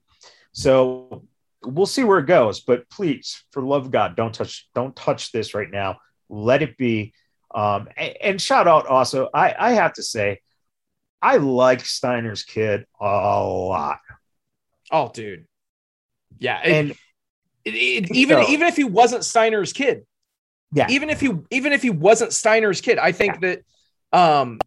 So 0.51 1.25
we'll 1.63 1.85
see 1.85 2.03
where 2.03 2.19
it 2.19 2.25
goes, 2.25 2.59
but 2.61 2.89
please, 2.89 3.43
for 3.51 3.61
love 3.61 3.85
of 3.85 3.91
God, 3.91 4.15
don't 4.15 4.33
touch, 4.33 4.67
don't 4.75 4.95
touch 4.95 5.31
this 5.31 5.53
right 5.53 5.69
now. 5.71 5.97
Let 6.29 6.61
it 6.61 6.77
be. 6.77 7.13
Um, 7.53 7.87
and, 7.95 8.17
and 8.21 8.41
shout 8.41 8.67
out 8.67 8.87
also, 8.87 9.29
I, 9.33 9.55
I 9.57 9.71
have 9.73 9.93
to 9.93 10.03
say, 10.03 10.41
I 11.21 11.37
like 11.37 11.85
Steiner's 11.85 12.43
kid 12.43 12.85
a 12.99 13.05
lot. 13.05 13.99
Oh, 14.91 15.09
dude. 15.13 15.45
Yeah. 16.37 16.57
And 16.57 16.91
it, 17.63 17.73
it, 17.73 18.11
even 18.11 18.43
so, 18.43 18.49
even 18.51 18.67
if 18.67 18.75
he 18.75 18.83
wasn't 18.83 19.23
Steiner's 19.23 19.71
kid. 19.71 20.05
Yeah. 20.73 20.87
Even 20.89 21.09
if 21.09 21.21
he 21.21 21.31
even 21.51 21.71
if 21.71 21.83
he 21.83 21.91
wasn't 21.91 22.33
Steiner's 22.33 22.81
kid, 22.81 22.97
I 22.97 23.11
think 23.11 23.35
yeah. 23.35 23.39
that 23.41 23.63
um 24.13 24.59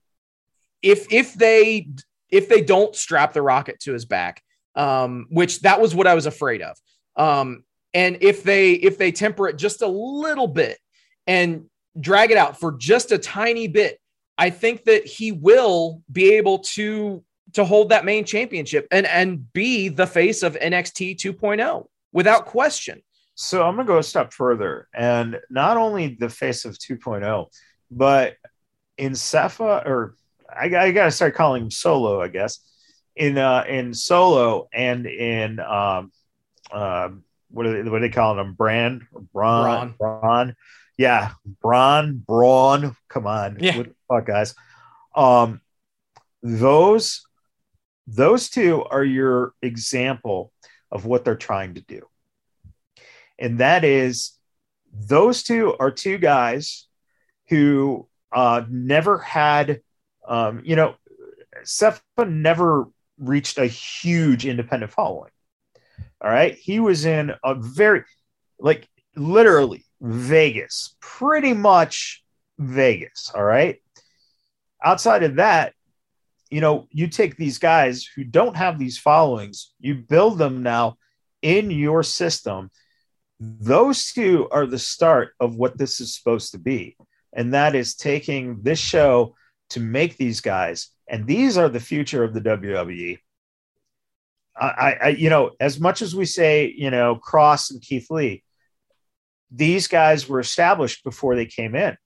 if 0.82 1.10
if 1.10 1.34
they 1.34 1.88
if 2.30 2.48
they 2.48 2.60
don't 2.60 2.94
strap 2.94 3.32
the 3.32 3.42
rocket 3.42 3.80
to 3.80 3.92
his 3.92 4.04
back, 4.04 4.42
um, 4.74 5.26
which 5.30 5.60
that 5.60 5.80
was 5.80 5.94
what 5.94 6.06
I 6.06 6.14
was 6.14 6.26
afraid 6.26 6.62
of. 6.62 6.76
Um, 7.16 7.64
and 7.94 8.18
if 8.20 8.42
they 8.42 8.72
if 8.72 8.98
they 8.98 9.12
temper 9.12 9.48
it 9.48 9.56
just 9.56 9.82
a 9.82 9.86
little 9.86 10.48
bit 10.48 10.78
and 11.26 11.66
drag 11.98 12.30
it 12.30 12.36
out 12.36 12.60
for 12.60 12.72
just 12.72 13.10
a 13.12 13.18
tiny 13.18 13.68
bit, 13.68 13.98
I 14.36 14.50
think 14.50 14.84
that 14.84 15.06
he 15.06 15.32
will 15.32 16.02
be 16.10 16.34
able 16.34 16.58
to 16.74 17.24
to 17.54 17.64
hold 17.64 17.88
that 17.88 18.04
main 18.04 18.24
championship 18.24 18.86
and 18.90 19.06
and 19.06 19.50
be 19.52 19.88
the 19.88 20.06
face 20.06 20.42
of 20.42 20.56
NXT 20.56 21.16
2.0 21.16 21.86
without 22.12 22.46
question. 22.46 23.02
So 23.34 23.62
I'm 23.62 23.76
gonna 23.76 23.86
go 23.86 23.98
a 23.98 24.02
step 24.02 24.32
further, 24.32 24.88
and 24.94 25.40
not 25.50 25.76
only 25.76 26.16
the 26.18 26.28
face 26.28 26.64
of 26.64 26.78
2.0, 26.78 27.46
but 27.90 28.34
in 28.98 29.14
Safa, 29.14 29.82
or 29.86 30.14
I, 30.48 30.64
I 30.64 30.92
gotta 30.92 31.10
start 31.10 31.34
calling 31.34 31.62
him 31.64 31.70
Solo, 31.70 32.20
I 32.20 32.28
guess. 32.28 32.60
In 33.14 33.38
uh, 33.38 33.64
in 33.68 33.94
Solo 33.94 34.68
and 34.72 35.06
in 35.06 35.58
um, 35.60 36.12
uh, 36.70 37.08
what 37.50 37.66
are 37.66 37.82
they, 37.82 37.88
what 37.88 37.98
are 37.98 38.08
they 38.08 38.10
calling 38.10 38.38
him? 38.38 38.54
Brand, 38.54 39.02
Bron, 39.32 39.94
Bron, 39.98 40.20
Bron. 40.20 40.56
yeah, 40.98 41.32
Bron, 41.62 42.16
Bron. 42.18 42.96
Come 43.08 43.26
on, 43.26 43.58
yeah. 43.60 43.78
what 43.78 43.86
the 43.86 43.94
fuck, 44.08 44.26
guys. 44.26 44.54
Um, 45.14 45.60
those 46.42 47.26
those 48.06 48.50
two 48.50 48.84
are 48.84 49.04
your 49.04 49.54
example 49.62 50.52
of 50.90 51.04
what 51.04 51.24
they're 51.24 51.36
trying 51.36 51.74
to 51.74 51.80
do. 51.80 52.02
And 53.38 53.58
that 53.58 53.84
is, 53.84 54.32
those 54.92 55.42
two 55.42 55.74
are 55.78 55.90
two 55.90 56.18
guys 56.18 56.86
who 57.48 58.08
uh, 58.36 58.62
never 58.68 59.16
had, 59.16 59.80
um, 60.28 60.60
you 60.62 60.76
know, 60.76 60.94
Sepha 61.64 62.00
never 62.28 62.84
reached 63.18 63.56
a 63.56 63.66
huge 63.66 64.44
independent 64.44 64.92
following. 64.92 65.30
All 66.20 66.30
right. 66.30 66.54
He 66.54 66.78
was 66.78 67.06
in 67.06 67.32
a 67.42 67.54
very, 67.54 68.04
like, 68.60 68.86
literally 69.16 69.86
Vegas, 70.02 70.96
pretty 71.00 71.54
much 71.54 72.22
Vegas. 72.58 73.32
All 73.34 73.42
right. 73.42 73.82
Outside 74.84 75.22
of 75.22 75.36
that, 75.36 75.72
you 76.50 76.60
know, 76.60 76.88
you 76.90 77.08
take 77.08 77.36
these 77.36 77.58
guys 77.58 78.04
who 78.04 78.22
don't 78.22 78.56
have 78.56 78.78
these 78.78 78.98
followings, 78.98 79.72
you 79.80 79.94
build 79.94 80.36
them 80.36 80.62
now 80.62 80.96
in 81.40 81.70
your 81.70 82.02
system. 82.02 82.70
Those 83.40 84.12
two 84.12 84.46
are 84.50 84.66
the 84.66 84.78
start 84.78 85.30
of 85.40 85.56
what 85.56 85.78
this 85.78 86.00
is 86.00 86.14
supposed 86.14 86.52
to 86.52 86.58
be. 86.58 86.98
And 87.36 87.54
that 87.54 87.74
is 87.74 87.94
taking 87.94 88.62
this 88.62 88.80
show 88.80 89.36
to 89.70 89.80
make 89.80 90.16
these 90.16 90.40
guys, 90.40 90.88
and 91.08 91.26
these 91.26 91.56
are 91.58 91.68
the 91.68 91.80
future 91.80 92.24
of 92.24 92.34
the 92.34 92.40
WWE. 92.40 93.18
I, 94.58 94.96
I, 95.02 95.08
you 95.08 95.28
know, 95.28 95.50
as 95.60 95.78
much 95.78 96.00
as 96.00 96.16
we 96.16 96.24
say, 96.24 96.72
you 96.74 96.90
know, 96.90 97.20
Kross 97.22 97.70
and 97.70 97.82
Keith 97.82 98.10
Lee, 98.10 98.42
these 99.50 99.86
guys 99.86 100.26
were 100.28 100.40
established 100.40 101.04
before 101.04 101.36
they 101.36 101.44
came 101.44 101.74
in. 101.74 101.96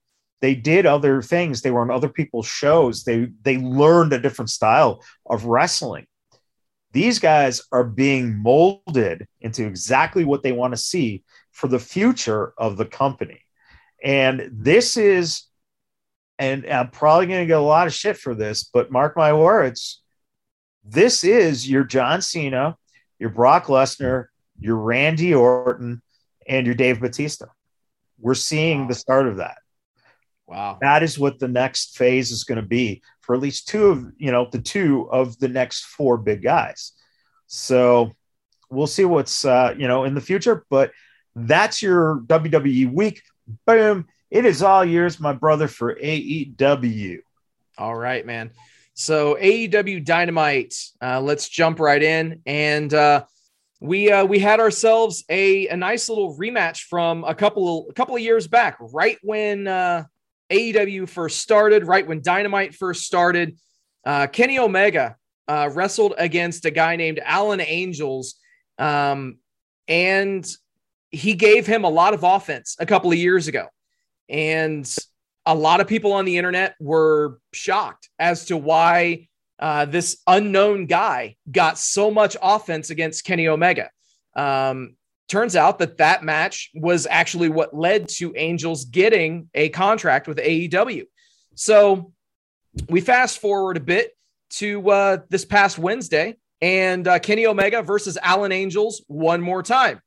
They 0.41 0.53
did 0.53 0.85
other 0.85 1.21
things. 1.21 1.61
They 1.61 1.71
were 1.71 1.81
on 1.81 1.91
other 1.91 2.09
people's 2.09 2.47
shows. 2.47 3.03
They 3.03 3.29
they 3.41 3.57
learned 3.57 4.11
a 4.11 4.19
different 4.19 4.49
style 4.49 5.01
of 5.29 5.45
wrestling. 5.45 6.07
These 6.91 7.19
guys 7.19 7.61
are 7.71 7.85
being 7.85 8.35
molded 8.35 9.27
into 9.39 9.65
exactly 9.65 10.25
what 10.25 10.43
they 10.43 10.51
want 10.51 10.73
to 10.73 10.77
see 10.77 11.23
for 11.51 11.67
the 11.67 11.79
future 11.79 12.53
of 12.57 12.75
the 12.75 12.85
company 12.85 13.45
and 14.03 14.49
this 14.51 14.97
is 14.97 15.43
and 16.39 16.65
i'm 16.65 16.89
probably 16.89 17.27
going 17.27 17.41
to 17.41 17.45
get 17.45 17.57
a 17.57 17.61
lot 17.61 17.87
of 17.87 17.93
shit 17.93 18.17
for 18.17 18.33
this 18.35 18.63
but 18.63 18.91
mark 18.91 19.15
my 19.15 19.33
words 19.33 20.01
this 20.83 21.23
is 21.23 21.69
your 21.69 21.83
john 21.83 22.21
cena 22.21 22.75
your 23.19 23.29
brock 23.29 23.65
lesnar 23.65 24.27
your 24.59 24.77
randy 24.77 25.33
orton 25.33 26.01
and 26.47 26.65
your 26.65 26.75
dave 26.75 26.99
batista 26.99 27.45
we're 28.19 28.33
seeing 28.33 28.87
the 28.87 28.95
start 28.95 29.27
of 29.27 29.37
that 29.37 29.57
Wow. 30.51 30.79
That 30.81 31.01
is 31.01 31.17
what 31.17 31.39
the 31.39 31.47
next 31.47 31.97
phase 31.97 32.29
is 32.29 32.43
going 32.43 32.59
to 32.59 32.67
be 32.67 33.01
for 33.21 33.33
at 33.33 33.41
least 33.41 33.69
two 33.69 33.85
of, 33.85 34.11
you 34.17 34.33
know, 34.33 34.49
the 34.51 34.59
two 34.59 35.09
of 35.09 35.39
the 35.39 35.47
next 35.47 35.85
four 35.85 36.17
big 36.17 36.43
guys. 36.43 36.91
So 37.47 38.11
we'll 38.69 38.85
see 38.85 39.05
what's, 39.05 39.45
uh, 39.45 39.75
you 39.77 39.87
know, 39.87 40.03
in 40.03 40.13
the 40.13 40.19
future, 40.19 40.65
but 40.69 40.91
that's 41.37 41.81
your 41.81 42.19
WWE 42.27 42.91
week. 42.91 43.21
Boom. 43.65 44.07
It 44.29 44.45
is 44.45 44.63
all 44.63 44.85
yours, 44.85 45.19
my 45.19 45.33
brother, 45.33 45.67
for 45.67 45.95
AEW. 45.95 47.19
All 47.77 47.95
right, 47.95 48.25
man. 48.25 48.51
So 48.93 49.35
AEW 49.39 50.05
Dynamite, 50.05 50.75
uh, 51.01 51.21
let's 51.21 51.49
jump 51.49 51.79
right 51.79 52.01
in. 52.01 52.41
And, 52.45 52.93
uh, 52.93 53.25
we 53.81 54.11
uh, 54.11 54.23
we 54.23 54.37
had 54.37 54.59
ourselves 54.59 55.25
a, 55.27 55.67
a 55.67 55.75
nice 55.75 56.07
little 56.07 56.37
rematch 56.37 56.83
from 56.83 57.23
a 57.23 57.33
couple 57.33 57.87
a 57.89 57.93
couple 57.93 58.15
of 58.15 58.21
years 58.21 58.47
back, 58.47 58.77
right 58.79 59.17
when 59.23 59.67
uh, 59.67 60.03
AEW 60.51 61.09
first 61.09 61.39
started, 61.39 61.85
right 61.85 62.05
when 62.07 62.21
Dynamite 62.21 62.75
first 62.75 63.03
started, 63.03 63.57
uh, 64.05 64.27
Kenny 64.27 64.59
Omega 64.59 65.15
uh, 65.47 65.69
wrestled 65.73 66.13
against 66.19 66.65
a 66.65 66.71
guy 66.71 66.95
named 66.95 67.19
Alan 67.25 67.59
Angels, 67.59 68.35
um, 68.77 69.39
and 69.87 70.47
he 71.11 71.33
gave 71.33 71.67
him 71.67 71.83
a 71.83 71.89
lot 71.89 72.13
of 72.13 72.23
offense 72.23 72.75
a 72.79 72.85
couple 72.85 73.11
of 73.11 73.17
years 73.17 73.47
ago, 73.47 73.67
and 74.29 74.87
a 75.45 75.55
lot 75.55 75.81
of 75.81 75.87
people 75.87 76.13
on 76.13 76.25
the 76.25 76.37
internet 76.37 76.75
were 76.79 77.39
shocked 77.53 78.09
as 78.19 78.45
to 78.45 78.57
why 78.57 79.27
uh, 79.59 79.85
this 79.85 80.21
unknown 80.27 80.85
guy 80.85 81.35
got 81.51 81.77
so 81.77 82.11
much 82.11 82.35
offense 82.41 82.89
against 82.89 83.25
Kenny 83.25 83.47
Omega. 83.47 83.89
Um, 84.35 84.95
turns 85.27 85.55
out 85.55 85.79
that 85.79 85.97
that 85.97 86.23
match 86.23 86.71
was 86.73 87.07
actually 87.09 87.49
what 87.49 87.73
led 87.73 88.09
to 88.09 88.33
Angels 88.35 88.85
getting 88.85 89.49
a 89.53 89.69
contract 89.69 90.27
with 90.27 90.37
AEW. 90.37 91.05
So 91.55 92.11
we 92.89 93.01
fast 93.01 93.39
forward 93.39 93.77
a 93.77 93.81
bit 93.81 94.11
to 94.51 94.89
uh, 94.89 95.17
this 95.29 95.45
past 95.45 95.77
Wednesday 95.77 96.37
and 96.61 97.07
uh, 97.07 97.19
Kenny 97.19 97.45
Omega 97.45 97.81
versus 97.81 98.17
Alan 98.21 98.51
Angels 98.51 99.03
one 99.07 99.41
more 99.41 99.63
time. 99.63 100.01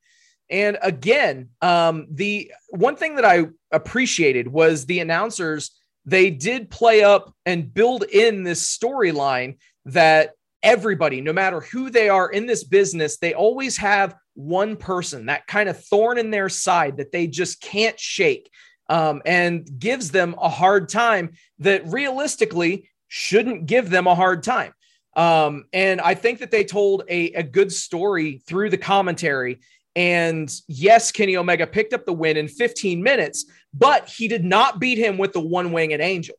And 0.51 0.79
again, 0.83 1.51
um, 1.63 2.07
the 2.11 2.53
one 2.71 2.97
thing 2.97 3.17
that 3.17 3.25
I 3.25 3.47
appreciated 3.71 4.49
was 4.49 4.87
the 4.87 5.01
announcers, 5.01 5.71
they 6.05 6.31
did 6.31 6.71
play 6.71 7.03
up 7.03 7.35
and 7.47 7.73
build 7.73 8.05
in 8.05 8.43
this 8.43 8.77
storyline 8.77 9.57
that 9.87 10.33
everybody, 10.63 11.21
no 11.21 11.33
matter 11.33 11.61
who 11.61 11.91
they 11.91 12.09
are 12.09 12.29
in 12.31 12.47
this 12.47 12.65
business, 12.65 13.19
they 13.19 13.35
always 13.35 13.77
have 13.79 14.15
one 14.35 14.77
person, 14.77 15.27
that 15.27 15.47
kind 15.47 15.69
of 15.69 15.83
thorn 15.85 16.19
in 16.19 16.31
their 16.31 16.49
side 16.49 16.97
that 16.97 17.13
they 17.13 17.27
just 17.27 17.61
can't 17.61 17.99
shake 17.99 18.51
um, 18.89 19.23
and 19.25 19.67
gives 19.79 20.11
them 20.11 20.35
a 20.41 20.49
hard 20.49 20.89
time 20.89 21.33
that 21.59 21.87
realistically 21.87 22.89
shouldn't 23.09 23.67
give 23.67 23.91
them 23.91 24.07
a 24.07 24.15
hard 24.15 24.43
time. 24.43 24.73
Um, 25.17 25.67
and 25.73 26.01
I 26.01 26.15
think 26.15 26.41
that 26.41 26.51
they 26.51 26.65
told 26.65 27.05
a, 27.09 27.33
a 27.35 27.43
good 27.43 27.73
story 27.73 28.43
through 28.47 28.71
the 28.71 28.79
commentary. 28.79 29.61
And 29.97 30.53
yes, 30.67 31.13
Kenny 31.13 31.37
Omega 31.37 31.67
picked 31.67 31.93
up 31.93 32.05
the 32.05 32.13
win 32.13 32.37
in 32.37 32.49
15 32.49 33.03
minutes, 33.03 33.47
but 33.73 34.09
he 34.09 34.27
did 34.29 34.45
not 34.45 34.81
beat 34.81 34.99
him 34.99 35.19
with 35.19 35.33
the 35.33 35.41
one 35.41 35.73
winged 35.73 36.01
angel. 36.01 36.35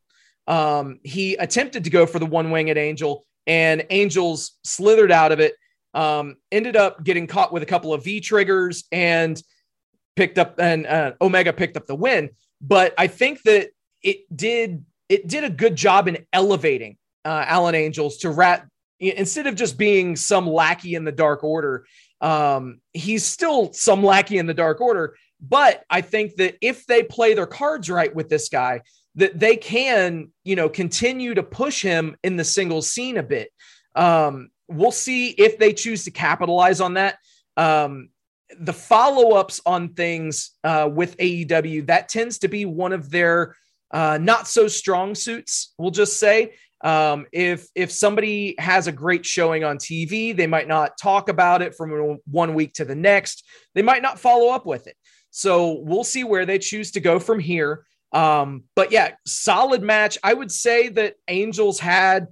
Um, 0.48 1.00
he 1.04 1.36
attempted 1.36 1.86
to 1.86 1.90
go 1.90 2.06
for 2.06 2.20
the 2.20 2.26
one 2.26 2.52
winged 2.52 2.78
angel, 2.78 3.26
and 3.48 3.86
Angels 3.90 4.54
slithered 4.64 5.12
out 5.12 5.32
of 5.32 5.40
it 5.40 5.56
um, 5.94 6.36
ended 6.52 6.76
up 6.76 7.04
getting 7.04 7.26
caught 7.26 7.54
with 7.54 7.64
a 7.64 7.66
couple 7.66 7.94
of 7.94 8.04
V 8.04 8.20
triggers 8.20 8.84
and 8.92 9.42
picked 10.16 10.38
up 10.38 10.60
and 10.60 10.86
uh, 10.86 11.14
Omega 11.22 11.54
picked 11.54 11.78
up 11.78 11.86
the 11.86 11.96
win. 11.96 12.30
But 12.62 12.94
I 12.98 13.08
think 13.08 13.42
that 13.44 13.70
it 14.04 14.18
did 14.36 14.86
it 15.10 15.28
did 15.28 15.44
a 15.44 15.50
good 15.50 15.76
job 15.76 16.08
in 16.08 16.26
elevating 16.34 16.98
uh, 17.24 17.46
Alan 17.48 17.76
Angels 17.76 18.18
to 18.18 18.30
rat 18.30 18.68
instead 19.00 19.48
of 19.48 19.56
just 19.56 19.78
being 19.78 20.16
some 20.16 20.48
lackey 20.48 20.96
in 20.96 21.06
the 21.06 21.12
Dark 21.12 21.44
Order. 21.44 21.86
Um, 22.22 22.80
he's 22.94 23.26
still 23.26 23.74
some 23.74 24.04
lackey 24.04 24.38
in 24.38 24.46
the 24.46 24.54
Dark 24.54 24.82
Order, 24.82 25.16
but 25.42 25.84
I 25.90 26.02
think 26.02 26.36
that 26.36 26.56
if 26.62 26.86
they 26.86 27.04
play 27.04 27.34
their 27.34 27.46
cards 27.46 27.90
right 27.90 28.14
with 28.14 28.30
this 28.30 28.50
guy, 28.50 28.82
that 29.16 29.40
they 29.40 29.56
can, 29.56 30.32
you 30.44 30.56
know, 30.56 30.70
continue 30.70 31.34
to 31.34 31.44
push 31.44 31.82
him 31.82 32.16
in 32.24 32.36
the 32.36 32.44
single 32.44 32.82
scene 32.82 33.18
a 33.18 33.24
bit. 33.24 33.50
Um, 33.96 34.50
we'll 34.68 34.92
see 34.92 35.30
if 35.30 35.58
they 35.58 35.74
choose 35.74 36.04
to 36.06 36.12
capitalize 36.12 36.82
on 36.82 36.96
that. 36.96 37.18
Um, 37.56 38.10
the 38.60 38.74
follow 38.74 39.36
ups 39.36 39.62
on 39.66 39.90
things 39.90 40.52
uh, 40.64 40.90
with 40.92 41.18
AEW, 41.18 41.88
that 41.88 42.10
tends 42.10 42.40
to 42.40 42.48
be 42.48 42.66
one 42.66 42.94
of 42.94 43.10
their 43.10 43.56
uh, 43.92 44.18
not 44.22 44.48
so 44.48 44.68
strong 44.68 45.16
suits, 45.16 45.74
we'll 45.78 45.92
just 45.92 46.20
say. 46.20 46.54
Um, 46.86 47.26
if 47.32 47.68
if 47.74 47.92
somebody 47.92 48.54
has 48.60 48.86
a 48.86 48.92
great 48.92 49.26
showing 49.26 49.64
on 49.64 49.80
TV, 49.80 50.38
they 50.38 50.46
might 50.46 50.68
not 50.68 51.00
talk 51.00 51.30
about 51.30 51.64
it 51.64 51.74
from 51.74 52.20
one 52.30 52.54
week 52.54 52.74
to 52.76 52.86
the 52.86 52.94
next. 52.94 53.44
They 53.74 53.82
might 53.82 54.04
not 54.04 54.20
follow 54.20 54.54
up 54.54 54.68
with 54.68 54.86
it. 54.86 54.96
So 55.32 55.80
we'll 55.80 56.04
see 56.04 56.24
where 56.24 56.46
they 56.46 56.60
choose 56.60 56.92
to 56.92 57.00
go 57.00 57.20
from 57.20 57.40
here. 57.40 57.86
Um, 58.12 58.66
but 58.76 58.92
yeah, 58.92 59.16
solid 59.26 59.82
match. 59.82 60.20
I 60.24 60.36
would 60.36 60.52
say 60.52 60.90
that 60.90 61.16
Angels 61.28 61.80
had 61.80 62.28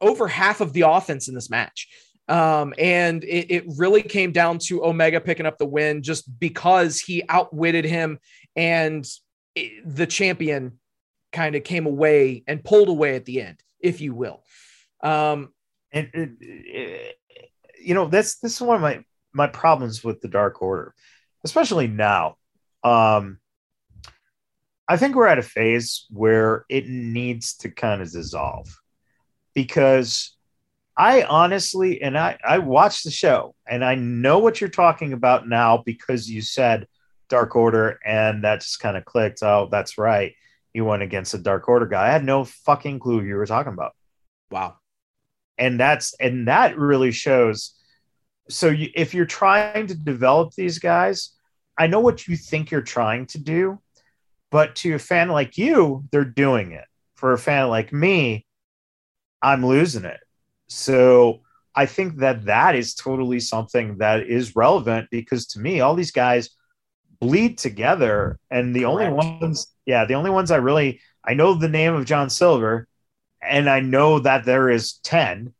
over 0.00 0.28
half 0.28 0.60
of 0.60 0.72
the 0.72 0.82
offense 0.82 1.26
in 1.26 1.34
this 1.34 1.50
match. 1.50 1.88
Um, 2.28 2.74
and 2.78 3.24
it, 3.24 3.50
it, 3.50 3.64
really 3.76 4.02
came 4.02 4.32
down 4.32 4.58
to 4.66 4.84
Omega 4.84 5.20
picking 5.20 5.46
up 5.46 5.58
the 5.58 5.66
win 5.66 6.02
just 6.02 6.40
because 6.40 6.98
he 6.98 7.22
outwitted 7.28 7.84
him 7.84 8.18
and 8.56 9.06
it, 9.54 9.82
the 9.86 10.06
champion 10.06 10.80
kind 11.36 11.54
of 11.54 11.64
came 11.64 11.86
away 11.86 12.42
and 12.46 12.64
pulled 12.64 12.88
away 12.88 13.14
at 13.14 13.26
the 13.26 13.42
end, 13.42 13.62
if 13.78 14.00
you 14.00 14.14
will. 14.14 14.42
Um, 15.02 15.52
and 15.92 16.08
it, 16.14 17.18
you 17.78 17.94
know, 17.94 18.06
that's 18.06 18.38
this 18.38 18.54
is 18.54 18.60
one 18.62 18.76
of 18.76 18.82
my 18.82 19.04
my 19.34 19.46
problems 19.46 20.02
with 20.02 20.22
the 20.22 20.28
Dark 20.28 20.62
Order, 20.62 20.94
especially 21.44 21.88
now. 21.88 22.36
Um, 22.82 23.38
I 24.88 24.96
think 24.96 25.14
we're 25.14 25.26
at 25.26 25.38
a 25.38 25.42
phase 25.42 26.06
where 26.10 26.64
it 26.70 26.88
needs 26.88 27.56
to 27.58 27.70
kind 27.70 28.00
of 28.00 28.10
dissolve 28.10 28.68
because 29.52 30.36
I 30.96 31.22
honestly, 31.24 32.00
and 32.00 32.16
I, 32.16 32.38
I 32.42 32.58
watched 32.58 33.04
the 33.04 33.10
show 33.10 33.54
and 33.68 33.84
I 33.84 33.96
know 33.96 34.38
what 34.38 34.60
you're 34.60 34.70
talking 34.70 35.12
about 35.12 35.46
now 35.46 35.82
because 35.84 36.30
you 36.30 36.40
said 36.40 36.86
Dark 37.28 37.56
Order 37.56 37.98
and 38.04 38.44
that 38.44 38.60
just 38.60 38.80
kind 38.80 38.96
of 38.96 39.04
clicked. 39.04 39.42
Oh, 39.42 39.68
that's 39.70 39.98
right. 39.98 40.32
You 40.76 40.84
went 40.84 41.02
against 41.02 41.32
a 41.32 41.38
Dark 41.38 41.68
Order 41.70 41.86
guy. 41.86 42.06
I 42.06 42.12
had 42.12 42.22
no 42.22 42.44
fucking 42.44 42.98
clue 42.98 43.22
you 43.22 43.36
were 43.36 43.46
talking 43.46 43.72
about. 43.72 43.96
Wow. 44.50 44.76
And 45.56 45.80
that's, 45.80 46.14
and 46.20 46.48
that 46.48 46.76
really 46.76 47.12
shows. 47.12 47.74
So 48.50 48.68
you, 48.68 48.90
if 48.94 49.14
you're 49.14 49.24
trying 49.24 49.86
to 49.86 49.94
develop 49.94 50.52
these 50.52 50.78
guys, 50.78 51.32
I 51.78 51.86
know 51.86 52.00
what 52.00 52.28
you 52.28 52.36
think 52.36 52.70
you're 52.70 52.82
trying 52.82 53.24
to 53.28 53.38
do, 53.38 53.80
But 54.50 54.76
to 54.76 54.94
a 54.94 54.98
fan 54.98 55.28
like 55.28 55.58
you, 55.58 56.04
they're 56.10 56.24
doing 56.24 56.72
it. 56.72 56.84
For 57.16 57.32
a 57.32 57.38
fan 57.38 57.68
like 57.68 57.92
me, 57.92 58.46
I'm 59.42 59.64
losing 59.64 60.04
it. 60.04 60.20
So 60.68 61.40
I 61.74 61.86
think 61.86 62.18
that 62.18 62.44
that 62.46 62.74
is 62.74 62.94
totally 62.94 63.40
something 63.40 63.98
that 63.98 64.26
is 64.26 64.56
relevant 64.56 65.08
because 65.10 65.46
to 65.48 65.60
me, 65.60 65.80
all 65.80 65.94
these 65.94 66.12
guys 66.12 66.50
bleed 67.20 67.58
together, 67.58 68.38
and 68.50 68.74
the 68.74 68.82
Correct. 68.82 69.12
only 69.12 69.38
ones, 69.40 69.68
yeah, 69.84 70.04
the 70.04 70.14
only 70.14 70.30
ones 70.30 70.50
I 70.50 70.56
really 70.56 71.00
I 71.24 71.34
know 71.34 71.54
the 71.54 71.68
name 71.68 71.94
of 71.94 72.04
John 72.04 72.30
Silver, 72.30 72.86
and 73.42 73.68
I 73.68 73.80
know 73.80 74.20
that 74.20 74.44
there 74.44 74.70
is 74.70 74.94
ten, 75.02 75.54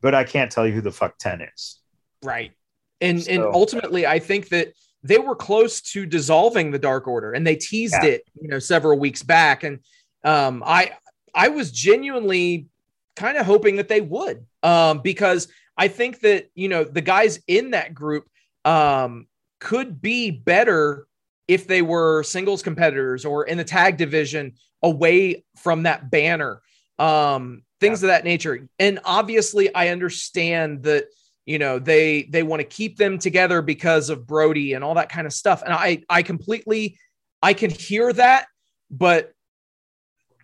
but 0.00 0.14
I 0.14 0.24
can't 0.24 0.50
tell 0.50 0.66
you 0.66 0.72
who 0.72 0.80
the 0.80 0.92
fuck 0.92 1.18
ten 1.18 1.40
is. 1.42 1.78
Right, 2.22 2.52
and 3.00 3.22
so, 3.22 3.30
and 3.30 3.42
ultimately, 3.42 4.06
I 4.06 4.18
think 4.18 4.48
that 4.48 4.72
they 5.02 5.18
were 5.18 5.36
close 5.36 5.80
to 5.80 6.04
dissolving 6.04 6.70
the 6.70 6.78
Dark 6.78 7.06
Order, 7.06 7.32
and 7.32 7.46
they 7.46 7.56
teased 7.56 7.94
yeah. 8.02 8.10
it, 8.10 8.22
you 8.40 8.48
know, 8.48 8.58
several 8.58 8.98
weeks 8.98 9.22
back, 9.22 9.62
and 9.62 9.78
um, 10.24 10.62
I 10.66 10.92
I 11.34 11.48
was 11.48 11.70
genuinely 11.70 12.66
kind 13.14 13.36
of 13.36 13.46
hoping 13.46 13.76
that 13.76 13.88
they 13.88 14.00
would, 14.00 14.44
um, 14.62 15.00
because 15.00 15.48
I 15.76 15.88
think 15.88 16.20
that 16.20 16.50
you 16.54 16.68
know 16.68 16.84
the 16.84 17.00
guys 17.00 17.40
in 17.46 17.70
that 17.70 17.94
group 17.94 18.28
um, 18.64 19.26
could 19.60 20.00
be 20.00 20.30
better 20.30 21.06
if 21.46 21.66
they 21.66 21.82
were 21.82 22.22
singles 22.22 22.62
competitors 22.62 23.24
or 23.24 23.44
in 23.44 23.58
the 23.58 23.64
tag 23.64 23.96
division 23.96 24.54
away 24.82 25.44
from 25.56 25.84
that 25.84 26.10
banner, 26.10 26.60
um, 26.98 27.62
things 27.80 28.02
yeah. 28.02 28.08
of 28.08 28.08
that 28.08 28.24
nature. 28.24 28.68
And 28.78 29.00
obviously, 29.04 29.74
I 29.74 29.88
understand 29.88 30.82
that 30.84 31.06
you 31.46 31.58
know 31.58 31.78
they 31.78 32.24
they 32.24 32.42
want 32.42 32.60
to 32.60 32.64
keep 32.64 32.98
them 32.98 33.18
together 33.18 33.62
because 33.62 34.10
of 34.10 34.26
Brody 34.26 34.74
and 34.74 34.84
all 34.84 34.94
that 34.94 35.08
kind 35.08 35.26
of 35.26 35.32
stuff. 35.32 35.62
And 35.62 35.72
I 35.72 36.02
I 36.08 36.22
completely 36.22 36.98
I 37.42 37.54
can 37.54 37.70
hear 37.70 38.12
that, 38.12 38.46
but 38.90 39.32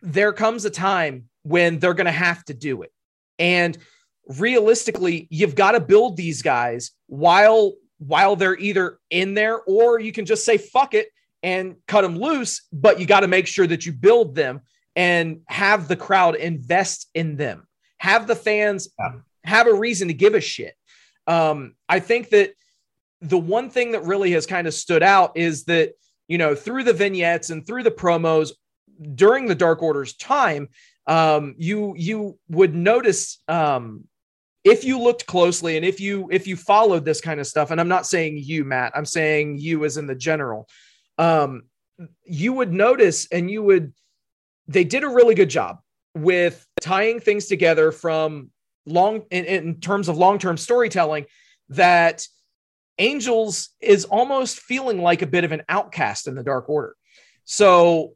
there 0.01 0.33
comes 0.33 0.65
a 0.65 0.71
time 0.71 1.29
when 1.43 1.79
they're 1.79 1.95
going 1.95 2.07
to 2.07 2.13
have 2.13 2.45
to 2.47 2.55
do 2.55 2.83
it. 2.83 2.93
And 3.39 3.77
realistically, 4.29 5.27
you've 5.31 5.55
got 5.55 5.73
to 5.73 5.81
build 5.81 6.17
these 6.17 6.43
guys 6.43 6.93
while 7.07 7.75
while 8.07 8.37
they're 8.37 8.59
either 8.59 8.99
in 9.11 9.35
there 9.35 9.61
or 9.63 9.99
you 9.99 10.13
can 10.13 10.27
just 10.27 10.45
say 10.45 10.59
fuck 10.59 10.95
it 10.95 11.09
and 11.43 11.77
cut 11.87 12.03
them 12.03 12.19
loose, 12.19 12.67
but 12.73 12.99
you 12.99 13.07
got 13.07 13.21
to 13.21 13.29
make 13.29 13.47
sure 13.47 13.67
that 13.67 13.85
you 13.85 13.93
build 13.93 14.35
them 14.35 14.61
and 14.97 15.41
have 15.47 15.89
the 15.89 15.97
crowd 15.97 16.37
invest 16.37 17.09
in 17.15 17.37
them. 17.37 17.67
Have 17.99 18.27
the 18.27 18.37
fans 18.37 18.89
yeah. 18.99 19.13
have 19.45 19.67
a 19.67 19.75
reason 19.75 20.09
to 20.09 20.15
give 20.15 20.35
a 20.35 20.41
shit. 20.41 20.75
Um, 21.27 21.75
I 21.89 22.01
think 22.01 22.31
that 22.31 22.53
the 23.21 23.39
one 23.39 23.71
thing 23.71 23.93
that 23.93 24.05
really 24.05 24.33
has 24.33 24.47
kind 24.47 24.67
of 24.67 24.75
stood 24.75 25.03
out 25.03 25.37
is 25.37 25.65
that, 25.65 25.95
you 26.29 26.39
know, 26.39 26.55
through 26.55 26.85
the 26.85 26.93
vignettes 26.93 27.51
and 27.51 27.67
through 27.67 27.83
the 27.83 27.91
promos 27.91 28.53
during 29.15 29.47
the 29.47 29.55
Dark 29.55 29.83
Order's 29.83 30.15
time, 30.15 30.69
um, 31.07 31.55
you 31.59 31.95
you 31.97 32.39
would 32.49 32.75
notice 32.75 33.43
um, 33.49 34.05
if 34.65 34.83
you 34.83 34.99
looked 34.99 35.27
closely 35.27 35.77
and 35.77 35.85
if 35.85 36.01
you 36.01 36.29
if 36.33 36.47
you 36.47 36.57
followed 36.57 37.05
this 37.05 37.21
kind 37.21 37.39
of 37.39 37.47
stuff, 37.47 37.71
and 37.71 37.81
I'm 37.81 37.89
not 37.89 38.07
saying 38.07 38.39
you, 38.39 38.65
Matt, 38.65 38.93
I'm 38.95 39.05
saying 39.05 39.59
you 39.59 39.85
as 39.85 39.97
in 39.97 40.07
the 40.07 40.15
general, 40.15 40.69
um, 41.19 41.65
you 42.25 42.55
would 42.55 42.73
notice 42.73 43.29
and 43.31 43.51
you 43.51 43.63
would 43.63 43.93
they 44.67 44.85
did 44.85 45.05
a 45.05 45.09
really 45.09 45.35
good 45.35 45.51
job 45.51 45.79
with 46.15 46.67
tying 46.81 47.21
things 47.21 47.47
together 47.47 47.93
from 47.93 48.51
long 48.87 49.23
in, 49.31 49.45
in 49.45 49.81
terms 49.81 50.09
of 50.09 50.17
long-term 50.17 50.57
storytelling 50.57 51.27
that 51.71 52.27
angels 52.99 53.71
is 53.81 54.05
almost 54.05 54.61
feeling 54.61 55.03
like 55.03 55.23
a 55.23 55.27
bit 55.27 55.45
of 55.45 55.53
an 55.53 55.63
outcast 55.69 56.27
in 56.29 56.35
the 56.35 56.43
dark 56.43 56.69
order. 56.69 56.95
So 57.45 58.15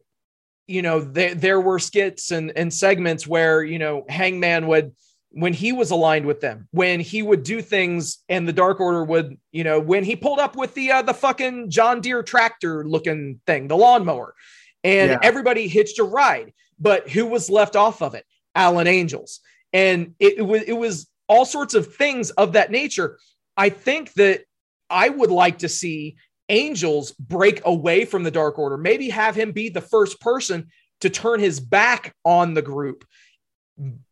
you 0.69 0.83
know, 0.83 1.01
there, 1.01 1.35
there 1.35 1.61
were 1.61 1.79
skits 1.79 2.31
and, 2.31 2.53
and 2.55 2.73
segments 2.73 3.27
where, 3.27 3.65
you 3.65 3.79
know, 3.79 4.05
Hangman 4.09 4.67
would, 4.67 4.95
when 5.41 5.53
he 5.53 5.73
was 5.73 5.91
aligned 5.91 6.27
with 6.27 6.41
them, 6.41 6.69
when 6.73 7.01
he 7.01 7.23
would 7.23 7.43
do 7.43 7.63
things 7.63 8.19
and 8.29 8.47
the 8.47 8.53
Dark 8.53 8.81
Order 8.81 9.05
would, 9.05 9.39
you 9.53 9.63
know, 9.63 9.79
when 9.79 10.03
he 10.03 10.17
pulled 10.17 10.41
up 10.41 10.57
with 10.57 10.75
the, 10.75 10.91
uh, 10.91 11.03
the 11.03 11.15
fucking 11.15 11.71
John 11.71 12.01
Deere 12.01 12.23
tractor 12.23 12.85
looking 12.85 13.41
thing, 13.47 13.69
the 13.69 13.77
lawnmower, 13.77 14.35
and 14.83 15.13
yeah. 15.13 15.19
everybody 15.23 15.69
hitched 15.69 15.99
a 15.99 16.05
ride, 16.05 16.53
but 16.79 17.09
who 17.09 17.27
was 17.27 17.51
left 17.51 17.77
off 17.77 18.03
of 18.03 18.15
it? 18.15 18.25
Alan 18.55 18.87
Angels. 18.89 19.41
And 19.73 20.15
it, 20.19 20.39
it 20.39 20.43
was, 20.43 20.63
it 20.63 20.73
was 20.73 21.09
all 21.29 21.45
sorts 21.45 21.75
of 21.75 21.95
things 21.95 22.31
of 22.31 22.55
that 22.55 22.71
nature. 22.71 23.19
I 23.57 23.69
think 23.69 24.13
that 24.15 24.43
I 24.91 25.09
would 25.09 25.31
like 25.31 25.59
to 25.59 25.69
see 25.69 26.17
Angels 26.49 27.13
break 27.13 27.61
away 27.65 28.05
from 28.05 28.23
the 28.23 28.31
Dark 28.31 28.59
Order, 28.59 28.77
maybe 28.77 29.11
have 29.11 29.37
him 29.37 29.53
be 29.53 29.69
the 29.69 29.81
first 29.81 30.21
person 30.21 30.69
to 31.01 31.11
turn 31.11 31.41
his 31.41 31.61
back 31.61 32.15
on 32.25 32.55
the 32.55 32.63
group, 32.63 33.05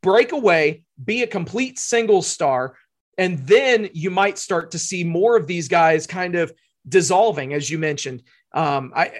break 0.03 0.33
away, 0.33 0.83
be 1.03 1.23
a 1.23 1.27
complete 1.27 1.79
single 1.79 2.23
star, 2.23 2.77
and 3.19 3.39
then 3.47 3.89
you 3.93 4.11
might 4.11 4.39
start 4.39 4.71
to 4.73 4.79
see 4.79 5.05
more 5.05 5.37
of 5.37 5.47
these 5.47 5.69
guys 5.69 6.07
kind 6.07 6.35
of 6.35 6.53
dissolving, 6.89 7.53
as 7.53 7.71
you 7.71 7.79
mentioned. 7.79 8.23
Um, 8.53 8.93
I 8.95 9.13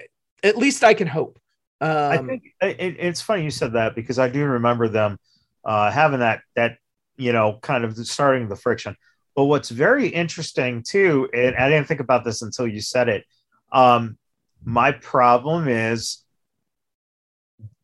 at 0.43 0.57
least 0.57 0.83
I 0.83 0.93
can 0.93 1.07
hope. 1.07 1.39
Um, 1.79 1.89
I 1.89 2.17
think 2.17 2.43
it, 2.61 2.95
it's 2.99 3.21
funny 3.21 3.43
you 3.43 3.51
said 3.51 3.73
that 3.73 3.95
because 3.95 4.19
I 4.19 4.29
do 4.29 4.43
remember 4.45 4.87
them 4.87 5.17
uh, 5.65 5.91
having 5.91 6.19
that 6.19 6.41
that 6.55 6.77
you 7.17 7.33
know 7.33 7.59
kind 7.61 7.83
of 7.83 7.97
starting 7.97 8.47
the 8.47 8.55
friction. 8.55 8.95
But 9.35 9.45
what's 9.45 9.69
very 9.69 10.07
interesting 10.07 10.83
too, 10.87 11.29
and 11.33 11.55
I 11.55 11.69
didn't 11.69 11.87
think 11.87 11.99
about 11.99 12.25
this 12.25 12.41
until 12.41 12.67
you 12.67 12.81
said 12.81 13.09
it. 13.09 13.25
Um, 13.71 14.17
my 14.63 14.91
problem 14.91 15.67
is 15.67 16.23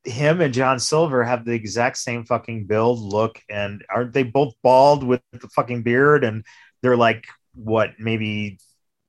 him 0.03 0.41
and 0.41 0.53
John 0.53 0.79
Silver 0.79 1.23
have 1.23 1.45
the 1.45 1.53
exact 1.53 1.97
same 1.97 2.25
fucking 2.25 2.65
build, 2.65 2.99
look, 2.99 3.41
and 3.49 3.83
aren't 3.89 4.13
they 4.13 4.23
both 4.23 4.53
bald 4.61 5.03
with 5.03 5.21
the 5.31 5.47
fucking 5.49 5.83
beard? 5.83 6.23
And 6.23 6.45
they're 6.81 6.97
like 6.97 7.25
what, 7.55 7.91
maybe 7.99 8.59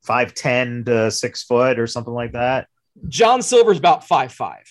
five 0.03 0.35
ten 0.35 0.85
to 0.85 1.11
six 1.11 1.43
foot 1.43 1.79
or 1.79 1.87
something 1.87 2.15
like 2.15 2.33
that. 2.33 2.69
John 3.09 3.43
Silver's 3.43 3.79
about 3.79 4.07
five 4.07 4.33
five. 4.33 4.65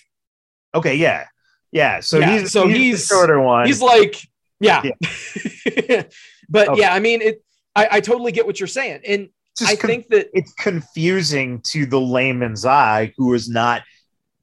Okay, 0.74 0.96
yeah, 0.96 1.26
yeah. 1.72 2.00
So 2.00 2.20
yeah, 2.20 2.40
he's 2.40 2.52
so 2.52 2.68
he's, 2.68 2.78
he's 2.78 3.06
shorter 3.08 3.40
one. 3.40 3.66
He's 3.66 3.82
like, 3.82 4.16
yeah. 4.60 4.82
yeah. 4.84 6.04
but 6.50 6.70
okay. 6.70 6.82
yeah, 6.82 6.94
I 6.94 7.00
mean 7.00 7.22
it 7.22 7.44
I, 7.76 7.88
I 7.92 8.00
totally 8.00 8.32
get 8.32 8.46
what 8.46 8.60
you're 8.60 8.68
saying. 8.68 9.02
And 9.08 9.30
I 9.62 9.76
con- 9.76 9.90
think 9.90 10.08
that 10.10 10.30
it's 10.34 10.54
confusing 10.54 11.62
to 11.68 11.86
the 11.86 12.00
layman's 12.00 12.66
eye 12.66 13.14
who 13.18 13.34
is 13.34 13.50
not, 13.50 13.84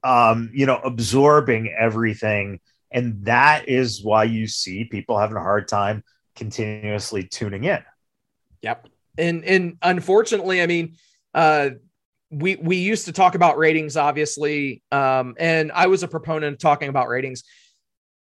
um, 0.03 0.49
you 0.53 0.65
know, 0.65 0.77
absorbing 0.77 1.73
everything. 1.77 2.59
And 2.91 3.25
that 3.25 3.69
is 3.69 4.03
why 4.03 4.25
you 4.25 4.47
see 4.47 4.85
people 4.85 5.17
having 5.17 5.37
a 5.37 5.41
hard 5.41 5.67
time 5.67 6.03
continuously 6.35 7.23
tuning 7.23 7.63
in. 7.63 7.79
Yep. 8.61 8.87
And, 9.17 9.43
and 9.45 9.77
unfortunately, 9.81 10.61
I 10.61 10.67
mean, 10.67 10.95
uh, 11.33 11.71
we, 12.29 12.55
we 12.55 12.77
used 12.77 13.05
to 13.05 13.11
talk 13.11 13.35
about 13.35 13.57
ratings, 13.57 13.97
obviously. 13.97 14.81
Um, 14.91 15.35
and 15.37 15.71
I 15.71 15.87
was 15.87 16.03
a 16.03 16.07
proponent 16.07 16.53
of 16.53 16.59
talking 16.59 16.89
about 16.89 17.07
ratings. 17.07 17.43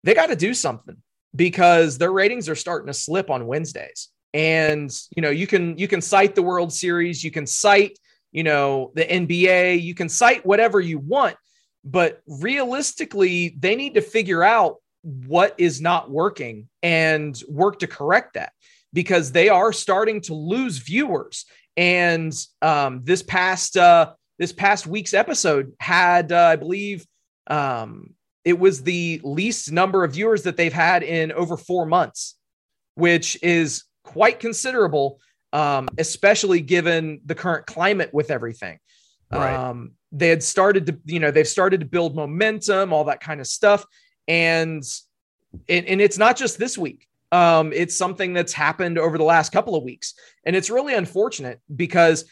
They 0.04 0.14
got 0.14 0.28
to 0.28 0.36
do 0.36 0.54
something 0.54 0.98
because 1.36 1.98
their 1.98 2.12
ratings 2.12 2.50
are 2.50 2.56
starting 2.56 2.88
to 2.88 2.94
slip 2.94 3.30
on 3.30 3.48
Wednesdays 3.48 4.10
and 4.34 4.92
you 5.16 5.22
know 5.22 5.30
you 5.30 5.46
can 5.46 5.78
you 5.78 5.88
can 5.88 6.02
cite 6.02 6.36
the 6.36 6.42
world 6.42 6.74
series 6.74 7.24
you 7.24 7.32
can 7.32 7.46
cite 7.46 7.98
you 8.32 8.44
know 8.44 8.92
the 8.96 9.06
nba 9.06 9.82
you 9.82 9.94
can 9.94 10.10
cite 10.10 10.46
whatever 10.46 10.80
you 10.80 10.98
want 10.98 11.36
but 11.84 12.22
realistically 12.28 13.56
they 13.60 13.76
need 13.76 13.96
to 13.96 14.02
figure 14.02 14.44
out 14.44 14.78
what 15.02 15.54
is 15.58 15.82
not 15.82 16.10
working 16.10 16.70
and 16.82 17.42
work 17.50 17.80
to 17.80 17.88
correct 17.88 18.36
that 18.36 18.54
because 18.94 19.32
they 19.32 19.50
are 19.50 19.74
starting 19.74 20.22
to 20.22 20.34
lose 20.34 20.78
viewers 20.78 21.46
and 21.76 22.34
um, 22.62 23.02
this 23.04 23.22
past 23.24 23.76
uh, 23.78 24.14
this 24.40 24.54
past 24.54 24.88
week's 24.88 25.14
episode 25.14 25.74
had 25.80 26.32
uh, 26.32 26.46
i 26.46 26.56
believe 26.56 27.06
um, 27.48 28.14
it 28.46 28.58
was 28.58 28.84
the 28.84 29.20
least 29.24 29.72
number 29.72 30.04
of 30.04 30.14
viewers 30.14 30.44
that 30.44 30.58
they've 30.58 30.74
had 30.74 31.04
in 31.04 31.32
over 31.32 31.58
four 31.58 31.86
months 31.86 32.36
which 32.96 33.42
is 33.42 33.84
quite 34.04 34.40
considerable, 34.40 35.20
um, 35.52 35.88
especially 35.98 36.62
given 36.62 37.22
the 37.26 37.36
current 37.36 37.66
climate 37.66 38.14
with 38.14 38.32
everything. 38.32 38.80
Right. 39.32 39.56
Um, 39.56 39.94
they 40.14 40.30
had 40.30 40.44
started 40.44 40.86
to, 40.86 40.98
you 41.06 41.20
know, 41.20 41.32
they've 41.32 41.48
started 41.48 41.80
to 41.80 41.86
build 41.86 42.16
momentum, 42.16 42.94
all 42.94 43.04
that 43.06 43.20
kind 43.20 43.42
of 43.42 43.48
stuff. 43.48 43.84
And, 44.28 44.84
and, 45.68 45.86
and 45.86 46.00
it's 46.00 46.18
not 46.18 46.38
just 46.38 46.58
this 46.58 46.78
week. 46.78 47.08
Um, 47.32 47.74
it's 47.74 47.98
something 47.98 48.34
that's 48.34 48.54
happened 48.54 49.00
over 49.00 49.18
the 49.18 49.24
last 49.24 49.52
couple 49.52 49.76
of 49.76 49.84
weeks. 49.84 50.14
And 50.46 50.56
it's 50.56 50.70
really 50.70 50.94
unfortunate 50.94 51.60
because, 51.76 52.26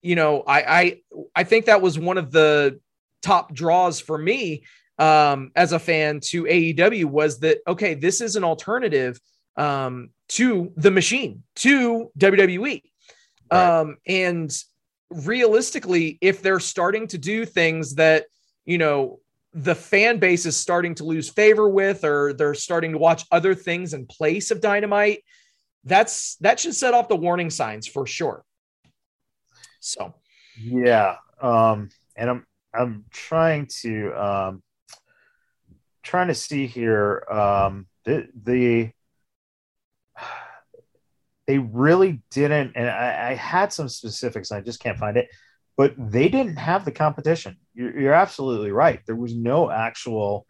you 0.00 0.16
know, 0.16 0.42
I, 0.46 0.62
I, 0.62 1.00
I 1.36 1.44
think 1.44 1.66
that 1.66 1.82
was 1.82 1.98
one 1.98 2.16
of 2.16 2.32
the 2.32 2.80
top 3.20 3.52
draws 3.52 4.00
for 4.00 4.16
me 4.16 4.64
um, 4.98 5.52
as 5.54 5.72
a 5.72 5.78
fan 5.78 6.20
to 6.20 6.44
AEW 6.44 7.04
was 7.04 7.40
that, 7.40 7.58
okay, 7.68 7.92
this 7.92 8.22
is 8.22 8.36
an 8.36 8.44
alternative 8.44 9.20
um, 9.58 10.10
to 10.28 10.72
the 10.76 10.90
machine, 10.90 11.42
to 11.56 12.10
WWE. 12.18 12.82
Right. 13.52 13.80
Um, 13.80 13.98
and 14.06 14.50
realistically, 15.10 16.18
if 16.20 16.42
they're 16.42 16.60
starting 16.60 17.06
to 17.08 17.18
do 17.18 17.44
things 17.44 17.94
that, 17.96 18.26
you 18.64 18.78
know, 18.78 19.20
the 19.54 19.74
fan 19.74 20.18
base 20.18 20.46
is 20.46 20.56
starting 20.56 20.94
to 20.96 21.04
lose 21.04 21.28
favor 21.28 21.68
with, 21.68 22.04
or 22.04 22.32
they're 22.32 22.54
starting 22.54 22.92
to 22.92 22.98
watch 22.98 23.24
other 23.32 23.54
things 23.54 23.94
in 23.94 24.06
place 24.06 24.50
of 24.50 24.60
Dynamite, 24.60 25.24
that's 25.84 26.36
that 26.36 26.60
should 26.60 26.74
set 26.74 26.94
off 26.94 27.08
the 27.08 27.16
warning 27.16 27.50
signs 27.50 27.86
for 27.86 28.06
sure. 28.06 28.44
So, 29.80 30.14
yeah, 30.60 31.16
um, 31.40 31.88
and 32.14 32.30
I'm 32.30 32.46
I'm 32.74 33.04
trying 33.10 33.68
to 33.80 34.12
um, 34.12 34.62
trying 36.02 36.28
to 36.28 36.34
see 36.34 36.66
here 36.66 37.24
um, 37.30 37.86
the 38.04 38.28
the 38.34 38.90
they 41.48 41.58
really 41.58 42.22
didn't, 42.30 42.74
and 42.76 42.88
I, 42.88 43.30
I 43.30 43.34
had 43.34 43.72
some 43.72 43.88
specifics, 43.88 44.52
I 44.52 44.60
just 44.60 44.78
can't 44.78 44.98
find 44.98 45.16
it 45.16 45.28
but 45.78 45.94
they 45.96 46.28
didn't 46.28 46.56
have 46.56 46.84
the 46.84 46.90
competition. 46.90 47.56
You're, 47.72 47.98
you're 47.98 48.12
absolutely 48.12 48.72
right. 48.72 49.00
There 49.06 49.14
was 49.14 49.34
no 49.34 49.70
actual 49.70 50.44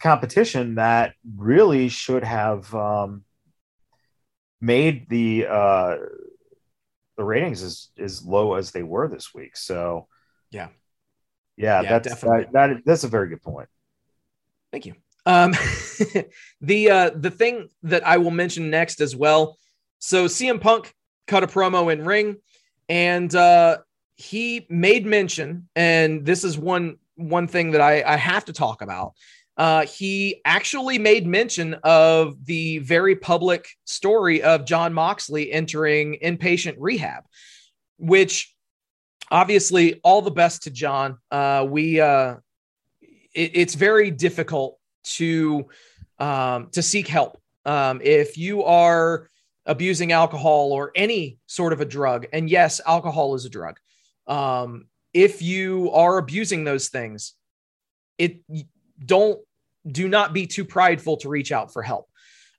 competition 0.00 0.76
that 0.76 1.12
really 1.36 1.90
should 1.90 2.24
have 2.24 2.74
um, 2.74 3.24
made 4.62 5.10
the 5.10 5.46
uh, 5.46 5.96
the 7.18 7.22
ratings 7.22 7.62
as, 7.62 7.88
as 7.98 8.24
low 8.24 8.54
as 8.54 8.72
they 8.72 8.82
were 8.82 9.08
this 9.08 9.34
week. 9.34 9.58
So, 9.58 10.08
yeah, 10.50 10.68
yeah, 11.58 11.82
yeah 11.82 11.98
that's 11.98 12.20
that, 12.22 12.48
that, 12.52 12.76
that's 12.86 13.04
a 13.04 13.08
very 13.08 13.28
good 13.28 13.42
point. 13.42 13.68
Thank 14.72 14.86
you. 14.86 14.94
Um, 15.26 15.52
the 16.62 16.90
uh, 16.90 17.10
the 17.14 17.30
thing 17.30 17.68
that 17.82 18.06
I 18.06 18.16
will 18.16 18.30
mention 18.30 18.70
next 18.70 19.02
as 19.02 19.14
well. 19.14 19.58
So 20.06 20.26
CM 20.26 20.60
Punk 20.60 20.92
cut 21.26 21.44
a 21.44 21.46
promo 21.46 21.90
in 21.90 22.04
ring, 22.04 22.36
and 22.90 23.34
uh, 23.34 23.78
he 24.16 24.66
made 24.68 25.06
mention, 25.06 25.70
and 25.74 26.26
this 26.26 26.44
is 26.44 26.58
one 26.58 26.96
one 27.14 27.48
thing 27.48 27.70
that 27.70 27.80
I, 27.80 28.02
I 28.02 28.16
have 28.16 28.44
to 28.44 28.52
talk 28.52 28.82
about. 28.82 29.14
Uh, 29.56 29.86
he 29.86 30.42
actually 30.44 30.98
made 30.98 31.26
mention 31.26 31.76
of 31.84 32.44
the 32.44 32.80
very 32.80 33.16
public 33.16 33.66
story 33.86 34.42
of 34.42 34.66
Jon 34.66 34.92
Moxley 34.92 35.50
entering 35.50 36.18
inpatient 36.22 36.76
rehab, 36.78 37.24
which 37.96 38.54
obviously 39.30 40.02
all 40.04 40.20
the 40.20 40.30
best 40.30 40.64
to 40.64 40.70
Jon. 40.70 41.16
Uh, 41.30 41.66
we 41.66 41.98
uh, 41.98 42.34
it, 43.00 43.52
it's 43.54 43.74
very 43.74 44.10
difficult 44.10 44.78
to 45.04 45.66
um, 46.18 46.68
to 46.72 46.82
seek 46.82 47.08
help 47.08 47.40
um, 47.64 48.02
if 48.04 48.36
you 48.36 48.64
are 48.64 49.30
abusing 49.66 50.12
alcohol 50.12 50.72
or 50.72 50.92
any 50.94 51.38
sort 51.46 51.72
of 51.72 51.80
a 51.80 51.84
drug. 51.84 52.26
And 52.32 52.50
yes, 52.50 52.80
alcohol 52.86 53.34
is 53.34 53.44
a 53.44 53.50
drug 53.50 53.78
um, 54.26 54.86
if 55.12 55.42
you 55.42 55.90
are 55.92 56.18
abusing 56.18 56.64
those 56.64 56.88
things, 56.88 57.34
it 58.18 58.40
don't 59.04 59.40
do 59.86 60.08
not 60.08 60.32
be 60.32 60.46
too 60.46 60.64
prideful 60.64 61.18
to 61.18 61.28
reach 61.28 61.52
out 61.52 61.72
for 61.72 61.82
help. 61.82 62.08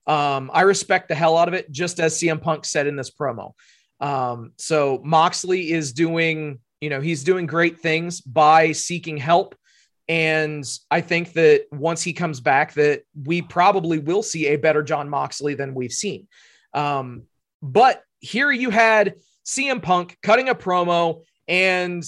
Um, 0.07 0.51
I 0.53 0.61
respect 0.61 1.07
the 1.07 1.15
hell 1.15 1.37
out 1.37 1.47
of 1.47 1.53
it, 1.53 1.71
just 1.71 1.99
as 1.99 2.15
CM 2.15 2.41
Punk 2.41 2.65
said 2.65 2.87
in 2.87 2.95
this 2.95 3.09
promo. 3.09 3.53
Um, 3.99 4.53
so 4.57 5.01
Moxley 5.03 5.71
is 5.71 5.93
doing, 5.93 6.59
you 6.79 6.89
know, 6.89 7.01
he's 7.01 7.23
doing 7.23 7.47
great 7.47 7.79
things 7.79 8.21
by 8.21 8.71
seeking 8.73 9.17
help. 9.17 9.55
And 10.07 10.63
I 10.91 11.01
think 11.01 11.33
that 11.33 11.65
once 11.71 12.03
he 12.03 12.13
comes 12.13 12.39
back, 12.39 12.73
that 12.73 13.01
we 13.23 13.41
probably 13.41 13.97
will 13.97 14.21
see 14.21 14.47
a 14.47 14.57
better 14.57 14.83
Jon 14.83 15.09
Moxley 15.09 15.55
than 15.55 15.73
we've 15.73 15.91
seen. 15.91 16.27
Um, 16.75 17.23
but 17.61 18.03
here 18.19 18.51
you 18.51 18.69
had 18.69 19.15
CM 19.45 19.81
Punk 19.81 20.17
cutting 20.21 20.49
a 20.49 20.55
promo 20.55 21.23
and 21.47 22.03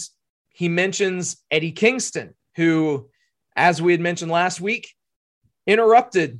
he 0.50 0.70
mentions 0.70 1.38
Eddie 1.50 1.72
Kingston, 1.72 2.34
who, 2.56 3.10
as 3.56 3.82
we 3.82 3.92
had 3.94 4.02
mentioned 4.02 4.32
last 4.32 4.60
week, 4.60 4.94
interrupted 5.66 6.40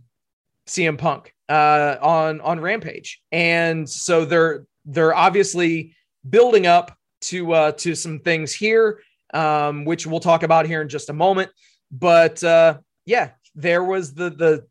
CM 0.68 0.98
Punk 0.98 1.34
uh, 1.50 1.98
on 2.02 2.42
on 2.42 2.60
Rampage, 2.60 3.22
and 3.32 3.88
so 3.88 4.26
they're 4.26 4.66
they're 4.86 5.14
obviously 5.14 5.96
building 6.28 6.66
up 6.66 6.98
to 7.22 7.54
uh, 7.54 7.72
to 7.74 7.96
some 7.96 8.20
things 8.20 8.54
here, 8.54 9.02
um, 9.34 9.86
which 9.86 10.08
we'll 10.08 10.20
talk 10.20 10.44
about 10.44 10.66
here 10.66 10.82
in 10.82 10.90
just 10.90 11.10
a 11.10 11.14
moment. 11.14 11.52
But 11.92 12.44
uh, 12.44 12.80
yeah, 13.06 13.32
there 13.56 13.84
was 13.84 14.14
the 14.14 14.30
the 14.30 14.66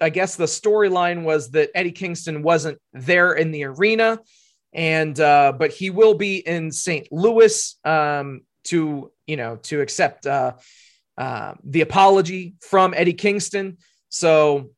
I 0.00 0.10
guess 0.10 0.36
the 0.36 0.44
storyline 0.44 1.22
was 1.22 1.50
that 1.52 1.70
Eddie 1.74 1.92
Kingston 1.92 2.42
wasn't 2.42 2.78
there 2.92 3.32
in 3.32 3.50
the 3.50 3.64
arena 3.64 4.20
and 4.76 5.18
uh, 5.18 5.52
but 5.58 5.72
he 5.72 5.90
will 5.90 6.14
be 6.14 6.36
in 6.36 6.70
St. 6.70 7.08
Louis 7.10 7.78
um, 7.84 8.42
to 8.64 9.10
you 9.26 9.36
know 9.36 9.56
to 9.56 9.80
accept 9.80 10.26
uh, 10.26 10.52
uh, 11.16 11.54
the 11.64 11.80
apology 11.80 12.54
from 12.60 12.94
Eddie 12.94 13.14
Kingston. 13.14 13.78
So 14.10 14.70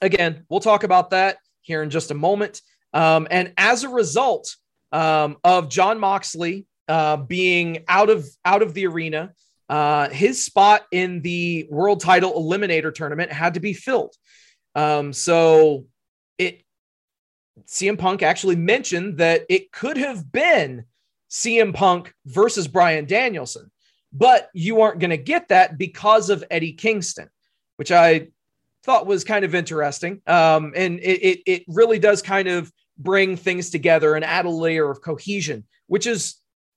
again, 0.00 0.46
we'll 0.48 0.60
talk 0.60 0.84
about 0.84 1.10
that 1.10 1.38
here 1.60 1.82
in 1.82 1.90
just 1.90 2.12
a 2.12 2.14
moment. 2.14 2.62
Um, 2.92 3.26
and 3.30 3.52
as 3.58 3.82
a 3.82 3.88
result 3.88 4.56
um, 4.92 5.36
of 5.42 5.68
Jon 5.68 5.98
Moxley 5.98 6.66
uh, 6.88 7.16
being 7.16 7.84
out 7.88 8.10
of 8.10 8.26
out 8.44 8.62
of 8.62 8.74
the 8.74 8.86
arena, 8.86 9.32
uh, 9.68 10.08
his 10.08 10.44
spot 10.44 10.82
in 10.92 11.22
the 11.22 11.66
World 11.70 12.00
Title 12.00 12.32
Eliminator 12.32 12.94
Tournament 12.94 13.32
had 13.32 13.54
to 13.54 13.60
be 13.60 13.72
filled. 13.72 14.14
Um, 14.74 15.12
so 15.12 15.86
it 16.38 16.62
CM 17.66 17.98
Punk 17.98 18.22
actually 18.22 18.56
mentioned 18.56 19.18
that 19.18 19.42
it 19.48 19.72
could 19.72 19.96
have 19.96 20.30
been 20.30 20.84
CM 21.30 21.74
Punk 21.74 22.12
versus 22.26 22.68
Bryan 22.68 23.06
Danielson, 23.06 23.70
but 24.12 24.50
you 24.54 24.82
aren't 24.82 25.00
going 25.00 25.10
to 25.10 25.16
get 25.16 25.48
that 25.48 25.78
because 25.78 26.30
of 26.30 26.44
Eddie 26.50 26.74
Kingston, 26.74 27.28
which 27.76 27.90
I 27.90 28.28
thought 28.84 29.06
was 29.06 29.24
kind 29.24 29.44
of 29.44 29.54
interesting. 29.54 30.22
Um, 30.26 30.72
and 30.76 31.00
it, 31.00 31.22
it, 31.22 31.40
it 31.46 31.62
really 31.66 31.98
does 31.98 32.22
kind 32.22 32.46
of 32.46 32.70
bring 32.98 33.36
things 33.36 33.70
together 33.70 34.14
and 34.14 34.24
add 34.24 34.44
a 34.44 34.50
layer 34.50 34.88
of 34.88 35.02
cohesion, 35.02 35.64
which 35.86 36.06
is 36.06 36.36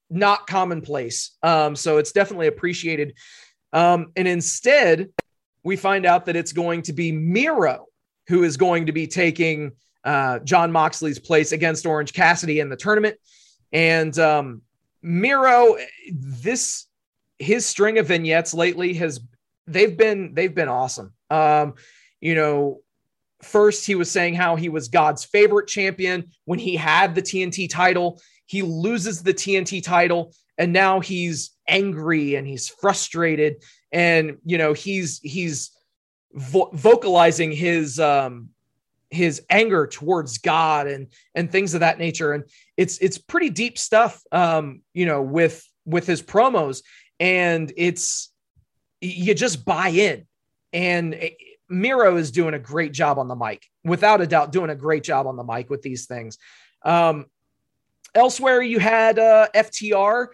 not 0.10 0.48
commonplace. 0.48 1.32
Um, 1.44 1.76
so 1.76 1.98
it's 1.98 2.12
definitely 2.12 2.48
appreciated. 2.48 3.14
Um, 3.74 4.12
and 4.16 4.28
instead, 4.28 5.10
we 5.64 5.76
find 5.76 6.06
out 6.06 6.26
that 6.26 6.36
it's 6.36 6.54
going 6.54 6.84
to 6.84 6.94
be 6.94 7.12
Miro 7.12 7.86
who 8.28 8.44
is 8.44 8.58
going 8.58 8.86
to 8.86 8.92
be 8.92 9.08
taking 9.08 9.72
uh, 10.04 10.40
Jon 10.40 10.72
Moxley's 10.72 11.20
place 11.20 11.52
against 11.52 11.86
Orange 11.86 12.14
Cassidy 12.14 12.60
in 12.60 12.70
the 12.70 12.78
tournament. 12.78 13.18
And 13.74 14.18
um, 14.20 14.62
Miro, 15.02 15.78
this 16.12 16.86
his 17.40 17.66
string 17.66 17.98
of 17.98 18.08
vignettes 18.08 18.54
lately 18.54 18.94
has 18.96 19.20
they've 19.68 19.98
been 19.98 20.34
they've 20.34 20.54
been 20.54 20.68
awesome. 20.68 21.14
Um, 21.30 21.76
you 22.22 22.36
know, 22.36 22.82
first 23.42 23.86
he 23.86 23.96
was 23.96 24.12
saying 24.12 24.36
how 24.36 24.56
he 24.56 24.70
was 24.70 24.90
God's 24.90 25.24
favorite 25.26 25.68
champion 25.68 26.32
when 26.46 26.60
he 26.60 26.76
had 26.76 27.16
the 27.16 27.22
TNT 27.22 27.70
title. 27.70 28.22
He 28.50 28.64
loses 28.64 29.22
the 29.22 29.34
TNT 29.34 29.84
title, 29.84 30.34
and 30.58 30.74
now 30.74 31.02
he's 31.02 31.52
angry 31.68 32.34
and 32.34 32.48
he's 32.48 32.68
frustrated, 32.68 33.64
and 33.92 34.38
you 34.44 34.58
know 34.58 34.74
he's 34.74 35.20
he's 35.20 35.70
vo- 36.34 36.72
vocalizing 36.74 37.52
his 37.52 38.00
um 38.00 38.50
his 39.12 39.44
anger 39.52 39.86
towards 39.86 40.40
God 40.40 40.88
and 40.88 41.10
and 41.36 41.52
things 41.52 41.76
of 41.76 41.82
that 41.82 42.00
nature. 42.00 42.34
And 42.34 42.44
it's 42.76 42.98
it's 42.98 43.20
pretty 43.20 43.52
deep 43.52 43.78
stuff, 43.78 44.20
um, 44.32 44.82
you 44.96 45.06
know, 45.06 45.22
with 45.22 45.64
with 45.86 46.08
his 46.08 46.24
promos, 46.24 46.82
and 47.20 47.72
it's 47.78 48.34
you 49.00 49.36
just 49.36 49.64
buy 49.64 49.90
in. 49.90 50.26
And 50.74 51.14
eh, 51.14 51.30
Miro 51.70 52.16
is 52.16 52.32
doing 52.32 52.56
a 52.56 52.60
great 52.60 52.94
job 52.94 53.20
on 53.20 53.28
the 53.28 53.36
mic, 53.36 53.64
without 53.84 54.22
a 54.22 54.28
doubt, 54.28 54.52
doing 54.52 54.72
a 54.72 54.76
great 54.76 55.04
job 55.04 55.28
on 55.28 55.36
the 55.36 55.44
mic 55.44 55.70
with 55.70 55.84
these 55.84 56.08
things. 56.08 56.40
Um, 56.84 57.28
elsewhere, 58.16 58.62
you 58.62 58.80
had 58.80 59.20
uh, 59.20 59.48
FTR 59.56 60.28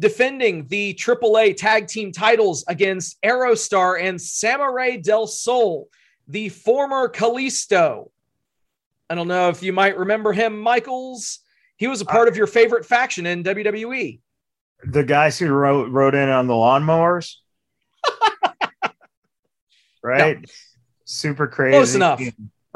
defending 0.00 0.66
the 0.68 0.94
AAA 0.94 1.56
tag 1.56 1.88
team 1.88 2.12
titles 2.12 2.64
against 2.68 3.20
Aerostar 3.22 4.00
and 4.00 4.20
Samurai 4.20 4.96
del 4.96 5.26
Sol 5.26 5.88
the 6.28 6.50
former 6.50 7.08
Kalisto. 7.08 8.10
I 9.10 9.14
don't 9.14 9.28
know 9.28 9.48
if 9.48 9.62
you 9.62 9.72
might 9.72 9.96
remember 9.96 10.32
him, 10.32 10.60
Michaels. 10.60 11.40
He 11.76 11.86
was 11.86 12.00
a 12.00 12.04
part 12.04 12.28
of 12.28 12.36
your 12.36 12.46
favorite 12.46 12.84
faction 12.84 13.24
in 13.24 13.42
WWE. 13.42 14.20
The 14.84 15.04
guys 15.04 15.38
who 15.38 15.48
wrote 15.48 15.90
wrote 15.90 16.14
in 16.14 16.28
on 16.28 16.46
the 16.46 16.54
lawnmowers, 16.54 17.36
right? 20.02 20.38
No. 20.38 20.42
Super 21.04 21.48
crazy. 21.48 21.72
Close 21.72 21.94
enough. 21.94 22.22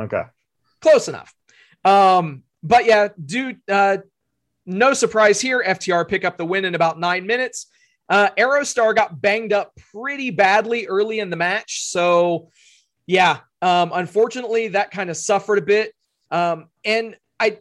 Okay. 0.01 0.23
Close 0.81 1.09
enough. 1.09 1.33
Um, 1.85 2.43
but 2.63 2.87
yeah, 2.87 3.09
dude, 3.25 3.61
uh, 3.69 3.99
no 4.67 4.95
surprise 4.95 5.41
here. 5.41 5.63
FTR 5.67 6.09
pick 6.09 6.25
up 6.25 6.37
the 6.37 6.45
win 6.45 6.65
in 6.65 6.75
about 6.75 6.99
nine 6.99 7.27
minutes. 7.27 7.67
Uh, 8.09 8.29
Aerostar 8.39 8.95
got 8.95 9.21
banged 9.21 9.53
up 9.53 9.73
pretty 9.93 10.31
badly 10.31 10.87
early 10.87 11.21
in 11.21 11.31
the 11.31 11.37
match. 11.37 11.85
So 11.87 12.51
yeah, 13.07 13.41
um, 13.61 13.91
unfortunately, 13.95 14.69
that 14.69 14.91
kind 14.91 15.11
of 15.11 15.17
suffered 15.17 15.59
a 15.59 15.63
bit. 15.63 15.95
Um, 16.31 16.67
and 16.85 17.17
I, 17.39 17.59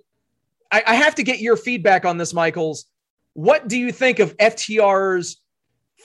I, 0.72 0.84
I 0.86 0.95
have 0.95 1.15
to 1.15 1.23
get 1.23 1.40
your 1.40 1.57
feedback 1.57 2.06
on 2.06 2.18
this, 2.18 2.34
Michaels. 2.34 2.86
What 3.34 3.68
do 3.68 3.78
you 3.78 3.91
think 3.91 4.19
of 4.19 4.36
FTR's 4.38 5.41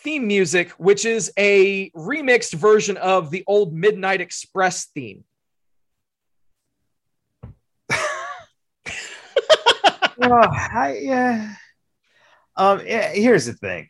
theme 0.07 0.29
music, 0.29 0.71
which 0.79 1.05
is 1.05 1.33
a 1.37 1.91
remixed 1.91 2.55
version 2.55 2.97
of 2.97 3.33
the 3.33 3.43
old 3.49 3.75
Midnight 3.75 4.21
Express 4.21 4.87
theme. 4.87 5.25
Well, 10.29 10.49
I, 10.53 10.99
yeah. 11.03 11.55
Um, 12.57 12.83
yeah, 12.87 13.09
here's 13.11 13.47
the 13.47 13.53
thing. 13.53 13.89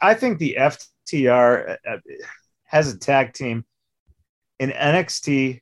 I 0.00 0.14
think 0.14 0.38
the 0.38 0.56
FTR 0.58 1.70
uh, 1.70 1.90
uh, 1.90 1.98
has 2.64 2.92
a 2.92 2.98
tag 2.98 3.32
team 3.32 3.64
in 4.58 4.70
NXT. 4.70 5.60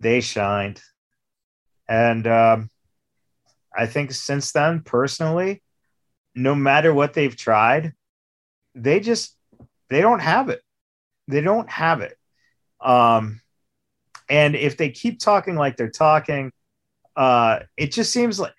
They 0.00 0.20
shined, 0.20 0.80
and 1.88 2.26
um, 2.26 2.70
I 3.76 3.86
think 3.86 4.12
since 4.12 4.52
then, 4.52 4.80
personally, 4.80 5.62
no 6.34 6.54
matter 6.54 6.92
what 6.92 7.14
they've 7.14 7.36
tried, 7.36 7.92
they 8.74 9.00
just 9.00 9.36
they 9.90 10.00
don't 10.00 10.20
have 10.20 10.48
it. 10.48 10.62
They 11.28 11.40
don't 11.40 11.70
have 11.70 12.00
it. 12.00 12.16
Um, 12.80 13.40
and 14.28 14.56
if 14.56 14.76
they 14.76 14.90
keep 14.90 15.20
talking 15.20 15.54
like 15.54 15.76
they're 15.76 15.90
talking, 15.90 16.52
uh, 17.16 17.60
it 17.76 17.92
just 17.92 18.12
seems 18.12 18.40
like 18.40 18.54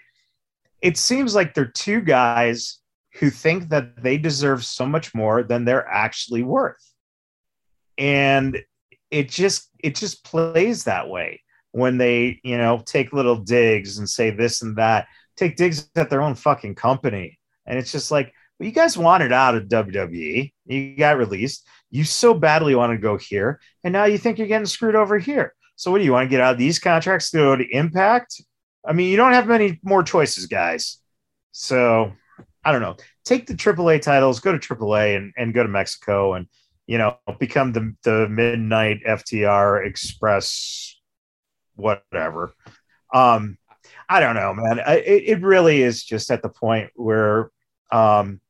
it 0.86 0.98
seems 0.98 1.34
like 1.34 1.56
they're 1.56 1.66
two 1.66 2.00
guys 2.00 2.78
who 3.16 3.32
think 3.32 3.70
that 3.70 4.04
they 4.04 4.20
deserve 4.20 4.64
so 4.64 4.86
much 4.86 5.16
more 5.16 5.42
than 5.42 5.66
they're 5.66 5.88
actually 5.88 6.44
worth. 6.44 6.94
And 7.98 8.60
it 9.10 9.30
just 9.30 9.72
it 9.80 9.96
just 9.96 10.24
plays 10.24 10.84
that 10.84 11.10
way 11.10 11.42
when 11.72 11.98
they, 11.98 12.40
you 12.44 12.60
know, 12.60 12.84
take 12.86 13.14
little 13.14 13.36
digs 13.36 13.98
and 13.98 14.08
say 14.08 14.30
this 14.30 14.62
and 14.62 14.76
that, 14.76 15.08
take 15.36 15.56
digs 15.56 15.90
at 15.96 16.12
their 16.12 16.22
own 16.22 16.36
fucking 16.36 16.76
company. 16.76 17.40
And 17.66 17.80
it's 17.80 17.92
just 17.92 18.12
like, 18.12 18.32
well, 18.60 18.68
you 18.68 18.72
guys 18.72 18.96
wanted 18.96 19.32
out 19.32 19.56
of 19.56 19.64
WWE. 19.64 20.54
You 20.68 20.96
got 20.96 21.18
released. 21.18 21.68
You 21.90 22.04
so 22.04 22.36
badly 22.36 22.76
want 22.76 22.92
to 22.92 23.00
go 23.00 23.18
here. 23.18 23.60
And 23.84 23.92
now 23.92 24.06
you 24.06 24.20
think 24.20 24.38
you're 24.38 24.46
getting 24.46 24.68
screwed 24.68 24.96
over 24.96 25.18
here. 25.18 25.56
So 25.78 25.90
what 25.90 25.98
do 25.98 26.04
you 26.04 26.12
want 26.12 26.26
to 26.26 26.30
get 26.30 26.42
out 26.42 26.54
of 26.54 26.60
these 26.60 26.78
contracts 26.78 27.32
to 27.32 27.38
go 27.38 27.56
to 27.56 27.68
Impact? 27.72 28.40
I 28.88 28.94
mean, 28.94 29.10
you 29.10 29.18
don't 29.18 29.34
have 29.34 29.48
many 29.48 29.80
more 29.84 30.04
choices, 30.04 30.46
guys. 30.46 31.00
So 31.52 32.12
I 32.64 32.72
don't 32.72 32.82
know. 32.82 32.98
Take 33.24 33.48
the 33.48 33.54
AAA 33.54 34.02
titles, 34.02 34.40
go 34.40 34.58
to 34.58 34.76
AAA 34.76 35.18
and, 35.18 35.34
and 35.38 35.54
go 35.54 35.64
to 35.64 35.70
Mexico 35.70 36.34
and, 36.34 36.48
you 36.86 36.98
know, 36.98 37.18
become 37.40 37.72
the, 37.72 37.96
the 38.04 38.28
midnight 38.30 39.04
FTR 39.06 39.86
Express, 39.86 40.98
whatever. 41.76 42.54
Um, 43.14 43.58
I 44.08 44.20
don't 44.20 44.36
know, 44.36 44.54
man. 44.54 44.80
I, 44.80 44.98
it, 44.98 45.24
it 45.26 45.42
really 45.42 45.82
is 45.82 46.04
just 46.04 46.30
at 46.30 46.42
the 46.42 46.50
point 46.50 46.92
where, 46.96 47.50
um, 47.92 48.42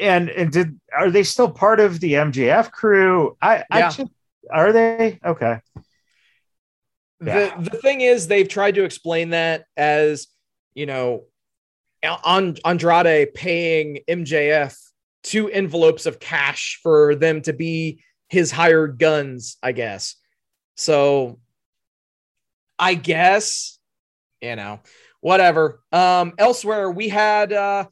and 0.00 0.28
and 0.30 0.50
did 0.50 0.78
are 0.96 1.10
they 1.10 1.22
still 1.22 1.50
part 1.50 1.80
of 1.80 2.00
the 2.00 2.14
MJF 2.14 2.70
crew? 2.70 3.36
I, 3.40 3.58
yeah. 3.58 3.64
I 3.70 3.80
just 3.82 4.02
are 4.50 4.72
they 4.72 5.20
okay? 5.24 5.60
The 7.20 7.52
the 7.58 7.78
thing 7.78 8.00
is, 8.00 8.28
they've 8.28 8.48
tried 8.48 8.76
to 8.76 8.84
explain 8.84 9.30
that 9.30 9.64
as 9.76 10.28
you 10.74 10.86
know 10.86 11.24
on 12.02 12.56
Andrade 12.64 13.34
paying 13.34 14.00
MJF 14.08 14.76
two 15.22 15.48
envelopes 15.48 16.06
of 16.06 16.20
cash 16.20 16.78
for 16.82 17.14
them 17.14 17.42
to 17.42 17.52
be 17.52 18.02
his 18.28 18.50
hired 18.50 18.98
guns, 18.98 19.56
I 19.62 19.72
guess. 19.72 20.16
So 20.76 21.40
I 22.78 22.94
guess, 22.94 23.78
you 24.40 24.54
know, 24.56 24.80
whatever. 25.20 25.80
Um, 25.92 26.34
elsewhere, 26.38 26.90
we 26.90 27.08
had 27.08 27.52
uh, 27.52 27.86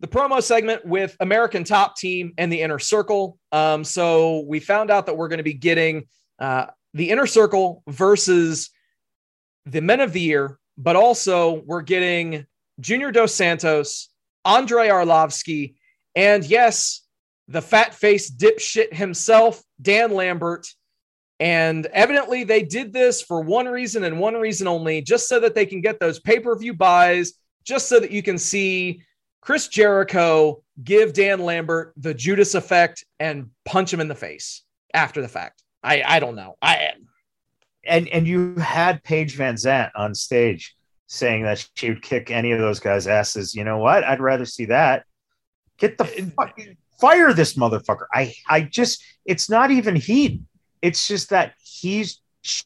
the 0.00 0.06
promo 0.06 0.42
segment 0.42 0.84
with 0.84 1.16
American 1.20 1.64
Top 1.64 1.96
Team 1.96 2.32
and 2.38 2.52
the 2.52 2.60
Inner 2.60 2.78
Circle. 2.78 3.38
Um, 3.50 3.82
so 3.82 4.40
we 4.46 4.60
found 4.60 4.90
out 4.90 5.06
that 5.06 5.16
we're 5.16 5.28
going 5.28 5.38
to 5.38 5.44
be 5.44 5.54
getting 5.54 6.06
uh, 6.38 6.66
the 6.94 7.10
Inner 7.10 7.26
Circle 7.26 7.82
versus 7.88 8.70
the 9.66 9.80
Men 9.80 10.00
of 10.00 10.12
the 10.12 10.20
Year, 10.20 10.58
but 10.76 10.96
also 10.96 11.62
we're 11.66 11.82
getting 11.82 12.46
Junior 12.80 13.10
Dos 13.10 13.34
Santos, 13.34 14.08
Andrei 14.44 14.88
Arlovski, 14.88 15.74
and 16.14 16.44
yes, 16.44 17.02
the 17.48 17.62
fat 17.62 17.94
faced 17.94 18.38
dipshit 18.38 18.92
himself, 18.92 19.62
Dan 19.80 20.12
Lambert. 20.12 20.66
And 21.40 21.86
evidently, 21.86 22.44
they 22.44 22.62
did 22.62 22.92
this 22.92 23.22
for 23.22 23.40
one 23.40 23.66
reason 23.66 24.04
and 24.04 24.18
one 24.18 24.34
reason 24.34 24.66
only, 24.66 25.02
just 25.02 25.28
so 25.28 25.40
that 25.40 25.54
they 25.54 25.66
can 25.66 25.80
get 25.80 26.00
those 26.00 26.18
pay 26.18 26.40
per 26.40 26.56
view 26.56 26.74
buys, 26.74 27.34
just 27.64 27.88
so 27.88 28.00
that 28.00 28.10
you 28.10 28.22
can 28.22 28.38
see 28.38 29.02
Chris 29.40 29.68
Jericho 29.68 30.62
give 30.82 31.12
Dan 31.12 31.40
Lambert 31.40 31.94
the 31.96 32.14
Judas 32.14 32.54
effect 32.54 33.04
and 33.20 33.50
punch 33.64 33.92
him 33.92 34.00
in 34.00 34.08
the 34.08 34.14
face 34.14 34.62
after 34.92 35.22
the 35.22 35.28
fact. 35.28 35.62
I, 35.82 36.02
I 36.02 36.20
don't 36.20 36.36
know. 36.36 36.56
I 36.60 36.92
and 37.84 38.08
and 38.08 38.26
you 38.26 38.54
had 38.56 39.02
Paige 39.02 39.36
VanZant 39.38 39.90
on 39.94 40.14
stage 40.14 40.76
saying 41.06 41.44
that 41.44 41.66
she 41.74 41.90
would 41.90 42.02
kick 42.02 42.30
any 42.30 42.52
of 42.52 42.58
those 42.58 42.80
guys' 42.80 43.06
asses. 43.06 43.54
You 43.54 43.64
know 43.64 43.78
what? 43.78 44.04
I'd 44.04 44.20
rather 44.20 44.44
see 44.44 44.66
that. 44.66 45.04
Get 45.78 45.96
the 45.96 46.04
fucking 46.04 46.76
fire 47.00 47.32
this 47.32 47.54
motherfucker. 47.54 48.06
I 48.12 48.34
I 48.48 48.62
just 48.62 49.02
it's 49.24 49.48
not 49.48 49.70
even 49.70 49.96
heat. 49.96 50.40
It's 50.82 51.06
just 51.06 51.30
that 51.30 51.54
he's 51.62 52.20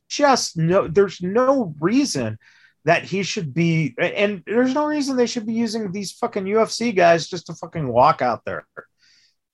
just 0.09 0.57
no 0.57 0.89
there's 0.89 1.21
no 1.23 1.75
reason 1.81 2.39
that 2.85 3.05
he 3.05 3.23
should 3.23 3.55
be 3.55 3.95
and 3.99 4.43
there's 4.47 4.75
no 4.75 4.87
reason 4.87 5.17
they 5.17 5.27
should 5.27 5.47
be 5.47 5.55
using 5.55 5.93
these 5.93 6.13
fucking 6.13 6.45
UFC 6.45 6.95
guys 6.95 7.29
just 7.29 7.47
to 7.47 7.55
fucking 7.55 7.87
walk 7.87 8.23
out 8.23 8.45
there. 8.45 8.67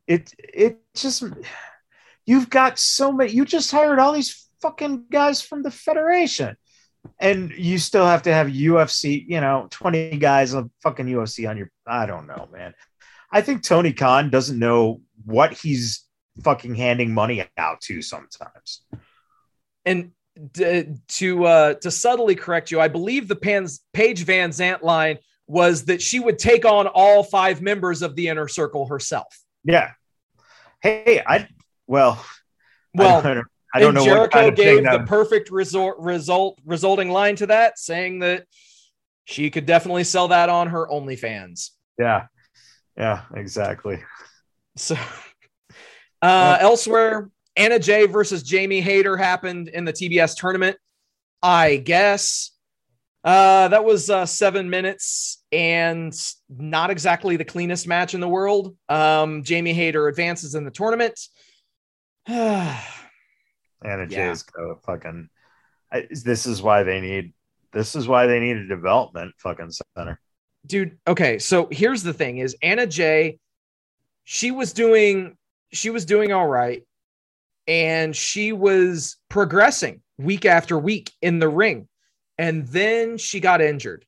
It 0.06 0.32
it 0.38 0.80
just 0.94 1.24
you've 2.28 2.50
got 2.50 2.78
so 2.78 3.10
many 3.10 3.32
you 3.32 3.44
just 3.44 3.70
hired 3.70 3.98
all 3.98 4.12
these 4.12 4.48
fucking 4.60 5.04
guys 5.10 5.40
from 5.40 5.62
the 5.62 5.70
federation 5.70 6.56
and 7.20 7.50
you 7.52 7.78
still 7.78 8.06
have 8.06 8.22
to 8.22 8.32
have 8.32 8.48
UFC, 8.48 9.24
you 9.26 9.40
know, 9.40 9.68
20 9.70 10.18
guys 10.18 10.52
of 10.52 10.70
fucking 10.82 11.06
UFC 11.06 11.48
on 11.48 11.56
your 11.56 11.70
I 11.86 12.06
don't 12.06 12.26
know, 12.26 12.48
man. 12.52 12.74
I 13.32 13.40
think 13.40 13.62
Tony 13.62 13.92
Khan 13.92 14.30
doesn't 14.30 14.58
know 14.58 15.00
what 15.24 15.52
he's 15.52 16.04
fucking 16.42 16.74
handing 16.74 17.12
money 17.12 17.44
out 17.56 17.80
to 17.82 18.02
sometimes. 18.02 18.82
And 19.84 20.12
to 21.08 21.44
uh 21.44 21.74
to 21.74 21.90
subtly 21.90 22.34
correct 22.34 22.70
you, 22.70 22.80
I 22.80 22.88
believe 22.88 23.26
the 23.26 23.36
Pans 23.36 23.80
Paige 23.92 24.24
VanZant 24.24 24.82
line 24.82 25.18
was 25.46 25.86
that 25.86 26.02
she 26.02 26.20
would 26.20 26.38
take 26.38 26.64
on 26.64 26.86
all 26.86 27.22
five 27.22 27.62
members 27.62 28.02
of 28.02 28.14
the 28.14 28.28
inner 28.28 28.48
circle 28.48 28.86
herself. 28.86 29.36
Yeah. 29.64 29.92
Hey, 30.80 31.22
I 31.26 31.48
well, 31.88 32.24
well, 32.94 33.26
I 33.26 33.34
don't, 33.34 33.46
I 33.74 33.80
don't 33.80 33.94
know. 33.94 34.04
Jericho 34.04 34.28
kind 34.28 34.48
of 34.48 34.54
gave 34.54 34.84
the 34.84 35.04
perfect 35.06 35.50
resort 35.50 35.98
result 35.98 36.58
resulting 36.64 37.10
line 37.10 37.34
to 37.36 37.46
that, 37.46 37.78
saying 37.78 38.20
that 38.20 38.46
she 39.24 39.50
could 39.50 39.66
definitely 39.66 40.04
sell 40.04 40.28
that 40.28 40.48
on 40.48 40.68
her 40.68 40.86
OnlyFans. 40.86 41.70
Yeah, 41.98 42.26
yeah, 42.96 43.22
exactly. 43.34 44.02
So, 44.76 44.96
uh, 46.22 46.58
elsewhere, 46.60 47.30
Anna 47.56 47.78
Jay 47.78 48.06
versus 48.06 48.42
Jamie 48.42 48.80
Hayter 48.80 49.16
happened 49.16 49.68
in 49.68 49.84
the 49.84 49.92
TBS 49.92 50.36
tournament. 50.36 50.76
I 51.42 51.76
guess 51.76 52.52
uh, 53.24 53.68
that 53.68 53.84
was 53.84 54.10
uh, 54.10 54.26
seven 54.26 54.70
minutes 54.70 55.42
and 55.50 56.14
not 56.48 56.90
exactly 56.90 57.36
the 57.36 57.44
cleanest 57.44 57.86
match 57.86 58.14
in 58.14 58.20
the 58.20 58.28
world. 58.28 58.76
Um, 58.88 59.42
Jamie 59.42 59.72
Hayter 59.72 60.08
advances 60.08 60.54
in 60.54 60.64
the 60.64 60.70
tournament. 60.70 61.18
Anna 62.30 62.82
yeah. 63.82 64.06
Jay's 64.06 64.42
go 64.42 64.78
fucking. 64.84 65.30
I, 65.90 66.06
this 66.10 66.44
is 66.44 66.60
why 66.60 66.82
they 66.82 67.00
need. 67.00 67.32
This 67.72 67.96
is 67.96 68.06
why 68.06 68.26
they 68.26 68.38
need 68.38 68.58
a 68.58 68.66
development 68.66 69.34
fucking 69.38 69.70
center. 69.96 70.20
Dude, 70.66 70.98
okay. 71.06 71.38
So 71.38 71.68
here's 71.70 72.02
the 72.02 72.12
thing: 72.12 72.36
is 72.36 72.54
Anna 72.62 72.86
Jay. 72.86 73.38
She 74.24 74.50
was 74.50 74.74
doing. 74.74 75.38
She 75.72 75.88
was 75.88 76.04
doing 76.04 76.30
all 76.30 76.46
right, 76.46 76.82
and 77.66 78.14
she 78.14 78.52
was 78.52 79.16
progressing 79.30 80.02
week 80.18 80.44
after 80.44 80.78
week 80.78 81.10
in 81.22 81.38
the 81.38 81.48
ring, 81.48 81.88
and 82.36 82.68
then 82.68 83.16
she 83.16 83.40
got 83.40 83.62
injured, 83.62 84.04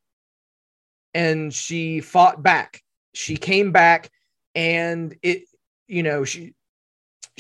and 1.14 1.54
she 1.54 2.00
fought 2.00 2.42
back. 2.42 2.82
She 3.14 3.38
came 3.38 3.72
back, 3.72 4.10
and 4.54 5.16
it. 5.22 5.44
You 5.88 6.02
know 6.02 6.24
she 6.24 6.54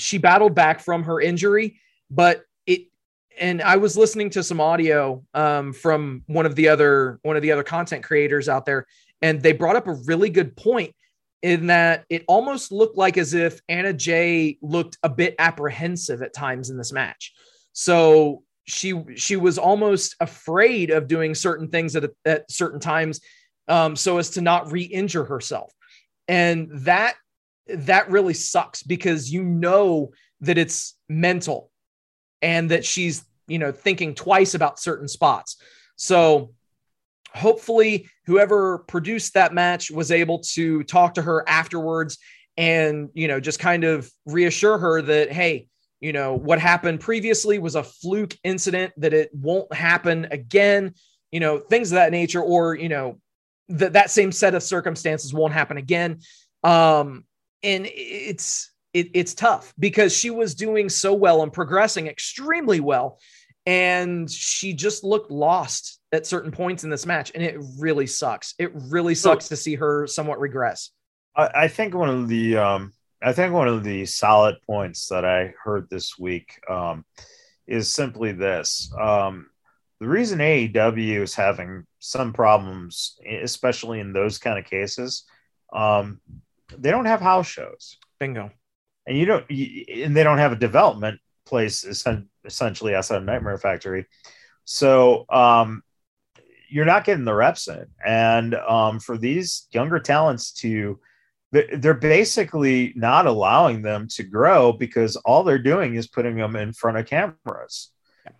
she 0.00 0.18
battled 0.18 0.54
back 0.54 0.80
from 0.80 1.04
her 1.04 1.20
injury 1.20 1.78
but 2.10 2.42
it 2.66 2.82
and 3.38 3.62
I 3.62 3.76
was 3.76 3.96
listening 3.96 4.30
to 4.30 4.42
some 4.42 4.60
audio 4.60 5.24
um, 5.32 5.72
from 5.72 6.22
one 6.26 6.46
of 6.46 6.56
the 6.56 6.68
other 6.68 7.20
one 7.22 7.36
of 7.36 7.42
the 7.42 7.52
other 7.52 7.62
content 7.62 8.04
creators 8.04 8.48
out 8.48 8.66
there, 8.66 8.86
and 9.22 9.40
they 9.40 9.52
brought 9.52 9.76
up 9.76 9.86
a 9.86 9.94
really 10.06 10.28
good 10.28 10.56
point 10.56 10.94
in 11.42 11.68
that 11.68 12.04
it 12.10 12.24
almost 12.28 12.70
looked 12.70 12.98
like 12.98 13.16
as 13.16 13.32
if 13.32 13.60
Anna 13.68 13.94
Jay 13.94 14.58
looked 14.60 14.98
a 15.02 15.08
bit 15.08 15.34
apprehensive 15.38 16.20
at 16.20 16.34
times 16.34 16.68
in 16.68 16.76
this 16.76 16.92
match. 16.92 17.32
So 17.72 18.42
she 18.64 19.02
she 19.16 19.36
was 19.36 19.56
almost 19.56 20.16
afraid 20.20 20.90
of 20.90 21.08
doing 21.08 21.34
certain 21.34 21.68
things 21.68 21.96
at, 21.96 22.10
at 22.24 22.50
certain 22.50 22.80
times 22.80 23.20
um, 23.68 23.96
so 23.96 24.18
as 24.18 24.30
to 24.30 24.40
not 24.40 24.70
re-injure 24.70 25.24
herself 25.24 25.72
and 26.28 26.68
that 26.70 27.14
that 27.74 28.10
really 28.10 28.34
sucks 28.34 28.82
because 28.82 29.32
you 29.32 29.42
know 29.42 30.12
that 30.40 30.58
it's 30.58 30.96
mental 31.08 31.70
and 32.42 32.70
that 32.70 32.84
she's, 32.84 33.24
you 33.46 33.58
know, 33.58 33.72
thinking 33.72 34.14
twice 34.14 34.54
about 34.54 34.78
certain 34.78 35.08
spots. 35.08 35.56
So 35.96 36.52
hopefully 37.34 38.08
whoever 38.26 38.78
produced 38.78 39.34
that 39.34 39.52
match 39.54 39.90
was 39.90 40.10
able 40.10 40.40
to 40.40 40.82
talk 40.84 41.14
to 41.14 41.22
her 41.22 41.48
afterwards 41.48 42.18
and, 42.56 43.10
you 43.14 43.28
know, 43.28 43.40
just 43.40 43.58
kind 43.58 43.84
of 43.84 44.10
reassure 44.26 44.78
her 44.78 45.02
that, 45.02 45.30
hey, 45.32 45.68
you 46.00 46.12
know, 46.12 46.34
what 46.34 46.58
happened 46.58 47.00
previously 47.00 47.58
was 47.58 47.74
a 47.74 47.82
fluke 47.82 48.36
incident, 48.42 48.92
that 48.96 49.12
it 49.12 49.30
won't 49.34 49.72
happen 49.72 50.26
again, 50.30 50.94
you 51.30 51.40
know, 51.40 51.58
things 51.58 51.92
of 51.92 51.96
that 51.96 52.10
nature, 52.10 52.42
or, 52.42 52.74
you 52.74 52.88
know, 52.88 53.20
that 53.68 53.92
that 53.92 54.10
same 54.10 54.32
set 54.32 54.54
of 54.54 54.62
circumstances 54.62 55.32
won't 55.32 55.52
happen 55.52 55.76
again. 55.76 56.20
Um, 56.64 57.24
and 57.62 57.86
it's, 57.86 58.70
it, 58.92 59.10
it's 59.14 59.34
tough 59.34 59.72
because 59.78 60.16
she 60.16 60.30
was 60.30 60.54
doing 60.54 60.88
so 60.88 61.14
well 61.14 61.42
and 61.42 61.52
progressing 61.52 62.06
extremely 62.06 62.80
well. 62.80 63.18
And 63.66 64.30
she 64.30 64.72
just 64.72 65.04
looked 65.04 65.30
lost 65.30 66.00
at 66.12 66.26
certain 66.26 66.50
points 66.50 66.82
in 66.82 66.90
this 66.90 67.06
match. 67.06 67.30
And 67.34 67.42
it 67.42 67.56
really 67.78 68.06
sucks. 68.06 68.54
It 68.58 68.72
really 68.74 69.14
sucks 69.14 69.48
to 69.48 69.56
see 69.56 69.76
her 69.76 70.06
somewhat 70.06 70.40
regress. 70.40 70.90
I, 71.36 71.50
I 71.54 71.68
think 71.68 71.94
one 71.94 72.08
of 72.08 72.28
the, 72.28 72.56
um, 72.56 72.92
I 73.22 73.32
think 73.32 73.52
one 73.52 73.68
of 73.68 73.84
the 73.84 74.06
solid 74.06 74.56
points 74.66 75.08
that 75.08 75.24
I 75.24 75.54
heard 75.62 75.88
this 75.90 76.18
week 76.18 76.58
um, 76.68 77.04
is 77.66 77.88
simply 77.88 78.32
this. 78.32 78.92
Um, 78.98 79.50
the 80.00 80.08
reason 80.08 80.38
AEW 80.38 81.20
is 81.20 81.34
having 81.34 81.86
some 81.98 82.32
problems, 82.32 83.18
especially 83.28 84.00
in 84.00 84.14
those 84.14 84.38
kind 84.38 84.58
of 84.58 84.64
cases, 84.64 85.24
um, 85.72 86.20
they 86.78 86.90
don't 86.90 87.06
have 87.06 87.20
house 87.20 87.46
shows. 87.46 87.98
Bingo. 88.18 88.50
And 89.06 89.16
you 89.16 89.24
don't, 89.24 89.50
you, 89.50 90.04
and 90.04 90.16
they 90.16 90.22
don't 90.22 90.38
have 90.38 90.52
a 90.52 90.56
development 90.56 91.20
place 91.46 91.84
essentially 91.84 92.94
outside 92.94 93.16
of 93.16 93.24
Nightmare 93.24 93.58
Factory. 93.58 94.06
So 94.64 95.24
um, 95.28 95.82
you're 96.68 96.84
not 96.84 97.04
getting 97.04 97.24
the 97.24 97.34
reps 97.34 97.68
in. 97.68 97.86
And 98.04 98.54
um, 98.54 99.00
for 99.00 99.18
these 99.18 99.66
younger 99.72 99.98
talents 99.98 100.52
to 100.54 101.00
they're 101.52 101.94
basically 101.94 102.92
not 102.94 103.26
allowing 103.26 103.82
them 103.82 104.06
to 104.08 104.22
grow 104.22 104.72
because 104.72 105.16
all 105.16 105.42
they're 105.42 105.58
doing 105.58 105.96
is 105.96 106.06
putting 106.06 106.36
them 106.36 106.54
in 106.54 106.72
front 106.72 106.96
of 106.96 107.06
cameras. 107.06 107.90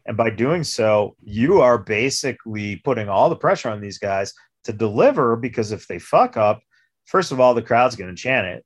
And 0.06 0.16
by 0.16 0.30
doing 0.30 0.62
so, 0.62 1.16
you 1.20 1.60
are 1.60 1.78
basically 1.78 2.76
putting 2.76 3.08
all 3.08 3.28
the 3.28 3.36
pressure 3.36 3.70
on 3.70 3.80
these 3.80 3.98
guys 3.98 4.32
to 4.64 4.72
deliver 4.72 5.36
because 5.36 5.72
if 5.72 5.88
they 5.88 5.98
fuck 5.98 6.36
up, 6.36 6.60
first 7.10 7.32
of 7.32 7.40
all, 7.40 7.54
the 7.54 7.62
crowd's 7.62 7.96
going 7.96 8.14
to 8.14 8.20
chant 8.20 8.46
it. 8.46 8.64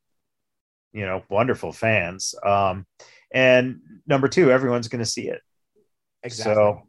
You 0.92 1.06
know, 1.06 1.22
wonderful 1.28 1.72
fans. 1.72 2.34
Um, 2.44 2.86
and 3.32 3.80
number 4.06 4.28
two, 4.28 4.52
everyone's 4.52 4.88
going 4.88 5.02
to 5.02 5.10
see 5.10 5.28
it. 5.28 5.40
Exactly. 6.22 6.54
So, 6.54 6.82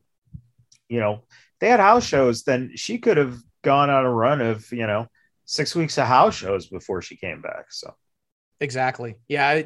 you 0.90 1.00
know, 1.00 1.24
they 1.60 1.70
had 1.70 1.80
house 1.80 2.06
shows, 2.06 2.44
then 2.44 2.72
she 2.76 3.00
could 3.00 3.18
have 3.18 3.40
gone 3.64 3.90
on 3.90 4.06
a 4.06 4.14
run 4.14 4.42
of, 4.42 4.72
you 4.72 4.86
know, 4.86 5.08
six 5.46 5.76
weeks 5.76 5.98
of 5.98 6.08
house 6.08 6.36
shows 6.36 6.68
before 6.68 7.02
she 7.02 7.16
came 7.16 7.42
back. 7.42 7.72
So 7.72 7.96
exactly, 8.60 9.16
yeah, 9.28 9.64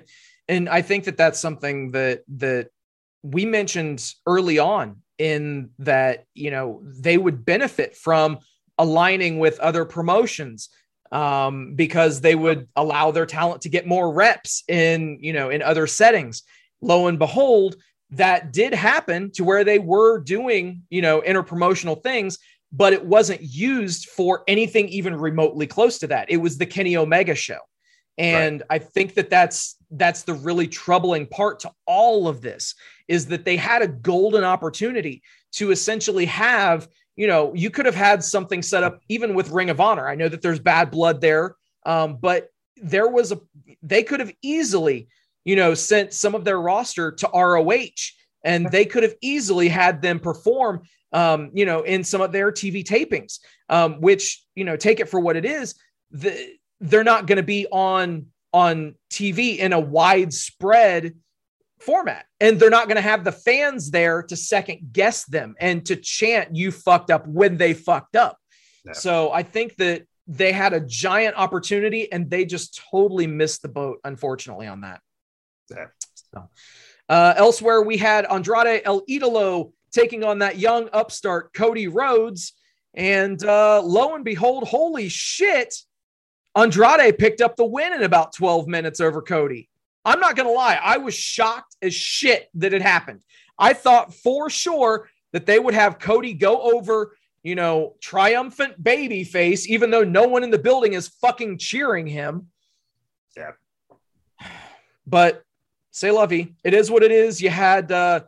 and 0.47 0.69
I 0.69 0.81
think 0.81 1.05
that 1.05 1.17
that's 1.17 1.39
something 1.39 1.91
that 1.91 2.23
that 2.37 2.69
we 3.23 3.45
mentioned 3.45 4.13
early 4.25 4.59
on 4.59 4.97
in 5.17 5.71
that 5.79 6.25
you 6.33 6.51
know 6.51 6.81
they 6.83 7.17
would 7.17 7.43
benefit 7.43 7.95
from 7.95 8.39
aligning 8.77 9.39
with 9.39 9.59
other 9.59 9.83
promotions 9.83 10.69
um, 11.11 11.75
because 11.75 12.21
they 12.21 12.35
would 12.35 12.67
allow 12.75 13.11
their 13.11 13.25
talent 13.25 13.61
to 13.63 13.69
get 13.69 13.87
more 13.87 14.11
reps 14.13 14.63
in 14.67 15.17
you 15.21 15.33
know 15.33 15.49
in 15.49 15.61
other 15.61 15.87
settings. 15.87 16.43
Lo 16.81 17.07
and 17.07 17.19
behold, 17.19 17.75
that 18.11 18.53
did 18.53 18.73
happen 18.73 19.31
to 19.31 19.43
where 19.43 19.63
they 19.63 19.79
were 19.79 20.19
doing 20.19 20.83
you 20.89 21.01
know 21.01 21.21
interpromotional 21.21 22.01
things 22.01 22.37
but 22.71 22.93
it 22.93 23.03
wasn't 23.03 23.41
used 23.41 24.09
for 24.09 24.43
anything 24.47 24.87
even 24.89 25.15
remotely 25.15 25.65
close 25.65 25.97
to 25.99 26.07
that. 26.07 26.29
It 26.29 26.37
was 26.37 26.57
the 26.57 26.65
Kenny 26.65 26.95
Omega 26.95 27.35
show. 27.35 27.57
And 28.17 28.61
right. 28.69 28.81
I 28.81 28.83
think 28.83 29.13
that 29.15 29.29
that's 29.29 29.77
that's 29.91 30.23
the 30.23 30.33
really 30.33 30.67
troubling 30.67 31.25
part 31.25 31.61
to 31.61 31.71
all 31.87 32.27
of 32.27 32.41
this 32.41 32.75
is 33.07 33.27
that 33.27 33.45
they 33.45 33.55
had 33.55 33.81
a 33.81 33.87
golden 33.87 34.43
opportunity 34.43 35.23
to 35.53 35.71
essentially 35.71 36.25
have, 36.25 36.87
you 37.19 37.27
know, 37.27 37.53
you 37.53 37.69
could 37.69 37.85
have 37.85 37.95
had 37.95 38.23
something 38.23 38.61
set 38.61 38.81
up 38.81 39.01
even 39.09 39.35
with 39.35 39.51
Ring 39.51 39.69
of 39.69 39.81
Honor. 39.81 40.07
I 40.07 40.15
know 40.15 40.29
that 40.29 40.41
there's 40.41 40.59
bad 40.59 40.89
blood 40.89 41.19
there, 41.19 41.57
um, 41.85 42.15
but 42.15 42.47
there 42.77 43.09
was 43.09 43.33
a 43.33 43.41
they 43.83 44.03
could 44.03 44.21
have 44.21 44.31
easily, 44.41 45.09
you 45.43 45.57
know, 45.57 45.73
sent 45.73 46.13
some 46.13 46.33
of 46.33 46.45
their 46.45 46.61
roster 46.61 47.11
to 47.11 47.29
ROH 47.33 48.13
and 48.45 48.71
they 48.71 48.85
could 48.85 49.03
have 49.03 49.15
easily 49.21 49.67
had 49.67 50.01
them 50.01 50.21
perform 50.21 50.83
um, 51.11 51.51
you 51.53 51.65
know, 51.65 51.81
in 51.81 52.05
some 52.05 52.21
of 52.21 52.31
their 52.31 52.53
TV 52.53 52.85
tapings, 52.85 53.39
um, 53.67 53.99
which, 53.99 54.45
you 54.55 54.63
know, 54.63 54.77
take 54.77 55.01
it 55.01 55.09
for 55.09 55.19
what 55.19 55.35
it 55.35 55.43
is. 55.43 55.75
The, 56.11 56.53
they're 56.79 57.03
not 57.03 57.27
going 57.27 57.37
to 57.37 57.43
be 57.43 57.67
on 57.67 58.27
on 58.53 58.95
TV 59.11 59.57
in 59.57 59.73
a 59.73 59.79
widespread 59.79 61.15
format. 61.79 62.25
And 62.39 62.59
they're 62.59 62.69
not 62.69 62.87
going 62.87 62.97
to 62.97 63.01
have 63.01 63.23
the 63.23 63.31
fans 63.31 63.91
there 63.91 64.23
to 64.23 64.35
second 64.35 64.89
guess 64.91 65.25
them 65.25 65.55
and 65.59 65.85
to 65.85 65.95
chant 65.95 66.55
you 66.55 66.71
fucked 66.71 67.11
up 67.11 67.27
when 67.27 67.57
they 67.57 67.73
fucked 67.73 68.15
up. 68.15 68.37
Yeah. 68.85 68.93
So 68.93 69.31
I 69.31 69.43
think 69.43 69.75
that 69.77 70.03
they 70.27 70.51
had 70.51 70.73
a 70.73 70.79
giant 70.79 71.35
opportunity 71.35 72.11
and 72.11 72.29
they 72.29 72.45
just 72.45 72.81
totally 72.91 73.27
missed 73.27 73.61
the 73.61 73.67
boat, 73.67 73.99
unfortunately, 74.03 74.67
on 74.67 74.81
that. 74.81 75.01
So, 76.33 76.49
uh, 77.09 77.33
elsewhere, 77.35 77.81
we 77.81 77.97
had 77.97 78.25
Andrade 78.25 78.81
El 78.85 79.01
Idolo 79.07 79.71
taking 79.91 80.23
on 80.23 80.39
that 80.39 80.57
young 80.57 80.89
upstart 80.93 81.53
Cody 81.53 81.87
Rhodes. 81.87 82.53
And 82.93 83.43
uh, 83.43 83.81
lo 83.81 84.15
and 84.15 84.25
behold, 84.25 84.67
holy 84.67 85.09
shit, 85.09 85.75
Andrade 86.55 87.17
picked 87.17 87.41
up 87.41 87.55
the 87.55 87.65
win 87.65 87.93
in 87.93 88.03
about 88.03 88.33
12 88.35 88.67
minutes 88.67 88.99
over 88.99 89.21
Cody. 89.21 89.68
I'm 90.05 90.19
not 90.19 90.35
going 90.35 90.47
to 90.47 90.53
lie, 90.53 90.79
I 90.81 90.97
was 90.97 91.13
shocked 91.13 91.75
as 91.81 91.93
shit 91.93 92.49
that 92.55 92.73
it 92.73 92.81
happened. 92.81 93.21
I 93.57 93.73
thought 93.73 94.13
for 94.13 94.49
sure 94.49 95.09
that 95.33 95.45
they 95.45 95.59
would 95.59 95.73
have 95.73 95.99
Cody 95.99 96.33
go 96.33 96.61
over, 96.61 97.15
you 97.43 97.55
know, 97.55 97.95
triumphant 98.01 98.81
baby 98.81 99.23
face, 99.23 99.67
even 99.67 99.91
though 99.91 100.03
no 100.03 100.27
one 100.27 100.43
in 100.43 100.49
the 100.49 100.57
building 100.57 100.93
is 100.93 101.07
fucking 101.07 101.57
cheering 101.57 102.07
him. 102.07 102.47
Yeah. 103.35 103.51
But 105.05 105.43
say 105.91 106.11
lovey, 106.11 106.55
it 106.63 106.73
is 106.73 106.89
what 106.89 107.03
it 107.03 107.11
is. 107.11 107.41
You 107.41 107.49
had 107.49 107.91
uh, 107.91 108.21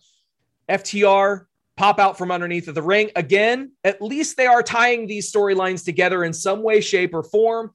FTR 0.69 1.45
pop 1.77 1.99
out 1.99 2.17
from 2.17 2.31
underneath 2.31 2.67
of 2.67 2.75
the 2.75 2.81
ring. 2.81 3.11
Again, 3.15 3.71
at 3.83 4.01
least 4.01 4.37
they 4.37 4.45
are 4.45 4.61
tying 4.61 5.07
these 5.07 5.31
storylines 5.31 5.85
together 5.85 6.23
in 6.23 6.33
some 6.33 6.61
way, 6.63 6.81
shape, 6.81 7.13
or 7.13 7.23
form. 7.23 7.71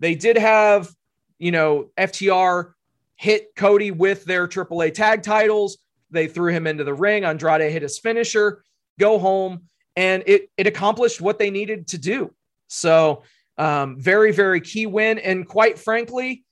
They 0.00 0.14
did 0.14 0.36
have, 0.36 0.90
you 1.38 1.50
know, 1.50 1.90
FTR 1.96 2.72
hit 3.16 3.54
Cody 3.56 3.90
with 3.90 4.24
their 4.24 4.46
AAA 4.46 4.94
tag 4.94 5.22
titles. 5.22 5.78
They 6.10 6.28
threw 6.28 6.52
him 6.52 6.66
into 6.66 6.84
the 6.84 6.94
ring. 6.94 7.24
Andrade 7.24 7.72
hit 7.72 7.82
his 7.82 7.98
finisher, 7.98 8.62
go 9.00 9.18
home, 9.18 9.62
and 9.96 10.22
it 10.26 10.50
it 10.56 10.66
accomplished 10.66 11.20
what 11.20 11.38
they 11.38 11.50
needed 11.50 11.88
to 11.88 11.98
do. 11.98 12.32
So, 12.68 13.22
um, 13.58 14.00
very 14.00 14.32
very 14.32 14.60
key 14.60 14.86
win. 14.86 15.18
And 15.18 15.48
quite 15.48 15.78
frankly, 15.78 16.44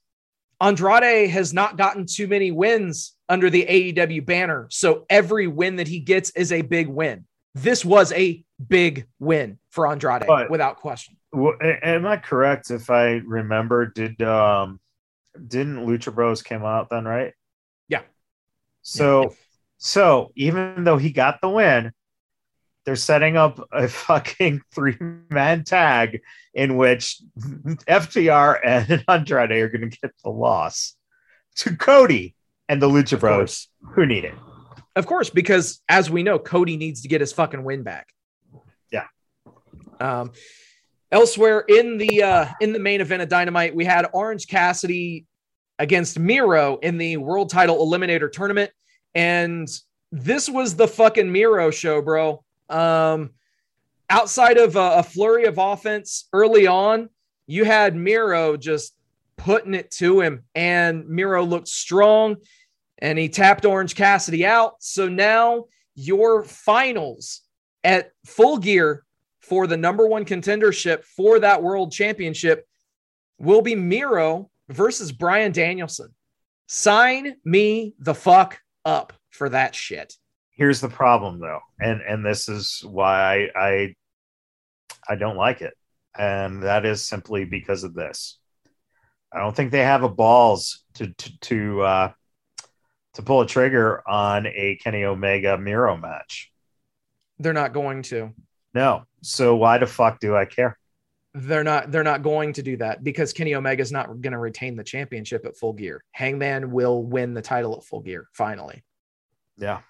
Andrade 0.61 1.31
has 1.31 1.53
not 1.53 1.77
gotten 1.77 2.07
too 2.07 2.27
many 2.27 2.51
wins 2.51 3.15
under 3.28 3.51
the 3.51 3.65
AEW 3.66 4.24
banner. 4.24 4.66
So 4.70 5.05
every 5.09 5.47
win 5.47 5.77
that 5.77 5.89
he 5.89 6.01
gets 6.01 6.31
is 6.31 6.53
a 6.53 6.62
big 6.62 6.89
win. 6.89 7.27
This 7.55 7.85
was 7.85 8.12
a 8.12 8.45
big 8.66 9.07
win 9.19 9.59
for 9.70 9.86
Andrade 9.86 10.24
but, 10.27 10.51
without 10.51 10.77
question. 10.77 11.16
Well, 11.32 11.57
am 11.61 12.07
I 12.07 12.16
correct 12.16 12.70
if 12.70 12.91
I 12.91 13.23
remember 13.27 13.86
did 13.86 14.20
um 14.23 14.81
didn't 15.35 15.86
Lucha 15.86 16.15
Bros 16.15 16.43
came 16.43 16.65
out 16.65 16.90
then, 16.90 17.05
right? 17.05 17.32
Yeah. 17.89 18.02
So 18.82 19.23
yeah. 19.23 19.28
so 19.78 20.32
even 20.36 20.85
though 20.85 20.98
he 20.98 21.11
got 21.11 21.40
the 21.40 21.48
win, 21.48 21.93
they're 22.85 22.97
setting 22.97 23.36
up 23.36 23.66
a 23.73 23.89
fucking 24.06 24.62
three 24.73 24.97
man 25.31 25.65
tag 25.65 26.20
in 26.52 26.77
which 26.77 27.20
FTR 27.39 28.59
and 28.65 29.05
Andrade 29.09 29.52
are 29.52 29.69
going 29.69 29.90
to 29.90 29.98
get 29.98 30.12
the 30.23 30.31
loss 30.31 30.94
to 31.56 31.77
Cody 31.77 32.35
and 32.69 32.81
the 32.81 32.89
Lucha 32.89 33.19
Bros 33.19 33.69
who 33.94 34.06
need 34.06 34.24
it. 34.24 34.35
Of 34.97 35.06
course, 35.06 35.28
because 35.28 35.82
as 35.89 36.09
we 36.09 36.23
know, 36.23 36.39
Cody 36.39 36.77
needs 36.77 37.02
to 37.02 37.09
get 37.09 37.20
his 37.20 37.32
fucking 37.32 37.65
win 37.65 37.82
back. 37.82 38.06
Yeah. 38.93 39.06
Um, 39.98 40.32
elsewhere 41.15 41.65
in 41.69 41.97
the 41.97 42.23
uh, 42.23 42.47
in 42.61 42.73
the 42.74 42.78
main 42.78 43.01
event 43.01 43.23
of 43.23 43.28
Dynamite, 43.28 43.74
we 43.74 43.85
had 43.85 44.07
Orange 44.12 44.49
Cassidy 44.49 45.24
against 45.78 46.19
Miro 46.19 46.77
in 46.78 46.99
the 46.99 47.16
World 47.16 47.49
Title 47.49 47.78
Eliminator 47.78 48.31
Tournament, 48.31 48.70
and 49.15 49.69
this 50.12 50.49
was 50.49 50.74
the 50.74 50.89
fucking 50.89 51.31
Miro 51.31 51.70
show, 51.70 52.03
bro. 52.03 52.45
Um, 52.69 53.31
outside 54.11 54.59
of 54.59 54.77
a, 54.77 54.97
a 54.97 55.03
flurry 55.03 55.45
of 55.45 55.59
offense 55.59 56.28
early 56.32 56.66
on, 56.66 57.09
you 57.47 57.65
had 57.65 57.95
Miro 57.95 58.57
just 58.57 58.95
putting 59.36 59.74
it 59.74 59.91
to 59.93 60.20
him. 60.20 60.45
And 60.55 61.09
Miro 61.09 61.45
looked 61.45 61.69
strong 61.69 62.36
and 62.99 63.19
he 63.19 63.28
tapped 63.28 63.65
Orange 63.65 63.95
Cassidy 63.95 64.47
out. 64.47 64.74
So 64.81 65.09
now 65.09 65.65
your 65.95 66.43
finals 66.45 67.43
at 67.82 68.12
full 68.24 68.59
gear 68.59 69.05
for 69.45 69.66
the 69.66 69.77
number 69.77 70.07
one 70.07 70.25
contendership 70.25 71.05
for 71.05 71.39
that 71.41 71.62
world 71.62 71.93
championship 71.93 72.66
will 73.39 73.62
be 73.62 73.75
Miro 73.75 74.51
versus 74.69 75.12
Bryan 75.12 75.53
Danielson. 75.53 76.15
Sign 76.66 77.37
me 77.45 77.95
the 77.99 78.15
fuck 78.15 78.61
up 78.85 79.12
for 79.31 79.49
that 79.51 79.75
shit. 79.75 80.15
Here's 80.51 80.81
the 80.81 80.89
problem 80.89 81.41
though, 81.41 81.61
and 81.81 82.01
and 82.01 82.25
this 82.25 82.49
is 82.49 82.83
why 82.87 83.49
I 83.55 83.61
I, 83.61 83.95
I 85.09 85.15
don't 85.16 85.37
like 85.37 85.61
it. 85.61 85.75
And 86.16 86.62
that 86.62 86.87
is 86.87 87.03
simply 87.03 87.45
because 87.45 87.83
of 87.83 87.93
this. 87.93 88.39
I 89.33 89.41
don't 89.41 89.55
think 89.55 89.73
they 89.73 89.83
have 89.83 90.05
a 90.05 90.09
balls 90.09 90.85
to 90.95 91.09
to 91.12 91.39
to 91.41 91.83
uh 91.83 92.12
to 93.15 93.23
pull 93.23 93.41
a 93.41 93.47
trigger 93.47 94.09
on 94.09 94.47
a 94.47 94.79
Kenny 94.83 95.05
Omega 95.05 95.59
Miro 95.59 95.97
match. 95.97 96.53
They're 97.39 97.53
not 97.53 97.73
going 97.73 98.03
to. 98.03 98.33
No. 98.74 99.05
So 99.22 99.56
why 99.56 99.78
the 99.78 99.86
fuck 99.86 100.20
do 100.20 100.36
I 100.36 100.44
care? 100.44 100.78
They're 101.32 101.64
not 101.64 101.90
they're 101.90 102.05
not 102.05 102.22
going 102.22 102.52
to 102.55 102.62
do 102.62 102.76
that 102.76 103.02
because 103.02 103.32
Kenny 103.32 103.55
Omega 103.55 103.82
is 103.82 103.90
not 103.90 104.06
going 104.06 104.32
to 104.32 104.38
retain 104.38 104.76
the 104.76 104.84
championship 104.84 105.44
at 105.44 105.56
full 105.56 105.72
gear. 105.72 106.05
Hangman 106.12 106.70
will 106.70 107.02
win 107.02 107.34
the 107.34 107.42
title 107.42 107.76
at 107.76 107.84
full 107.84 108.01
gear 108.01 108.28
finally. 108.32 108.84
Yeah. 109.56 109.80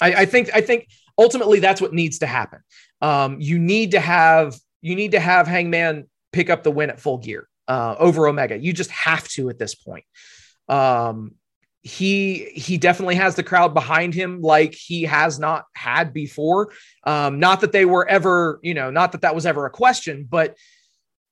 I, 0.00 0.12
I 0.12 0.26
think 0.26 0.50
I 0.54 0.60
think 0.60 0.88
ultimately 1.18 1.58
that's 1.60 1.80
what 1.80 1.92
needs 1.92 2.20
to 2.20 2.26
happen. 2.26 2.60
Um, 3.00 3.40
you 3.40 3.58
need 3.58 3.92
to 3.92 4.00
have 4.00 4.56
you 4.80 4.94
need 4.94 5.12
to 5.12 5.20
have 5.20 5.46
Hangman 5.48 6.08
pick 6.32 6.50
up 6.50 6.62
the 6.62 6.70
win 6.70 6.90
at 6.90 7.00
full 7.00 7.18
gear 7.18 7.48
uh, 7.66 7.96
over 7.98 8.28
Omega. 8.28 8.56
You 8.56 8.72
just 8.72 8.90
have 8.90 9.26
to 9.30 9.48
at 9.48 9.58
this 9.58 9.74
point. 9.74 10.04
Um, 10.68 11.32
he 11.86 12.46
he 12.46 12.78
definitely 12.78 13.14
has 13.14 13.36
the 13.36 13.44
crowd 13.44 13.72
behind 13.72 14.12
him 14.12 14.42
like 14.42 14.74
he 14.74 15.04
has 15.04 15.38
not 15.38 15.66
had 15.74 16.12
before. 16.12 16.72
Um 17.04 17.38
not 17.38 17.60
that 17.60 17.70
they 17.70 17.84
were 17.84 18.06
ever 18.08 18.58
you 18.62 18.74
know 18.74 18.90
not 18.90 19.12
that 19.12 19.20
that 19.20 19.36
was 19.36 19.46
ever 19.46 19.66
a 19.66 19.70
question 19.70 20.26
but 20.28 20.56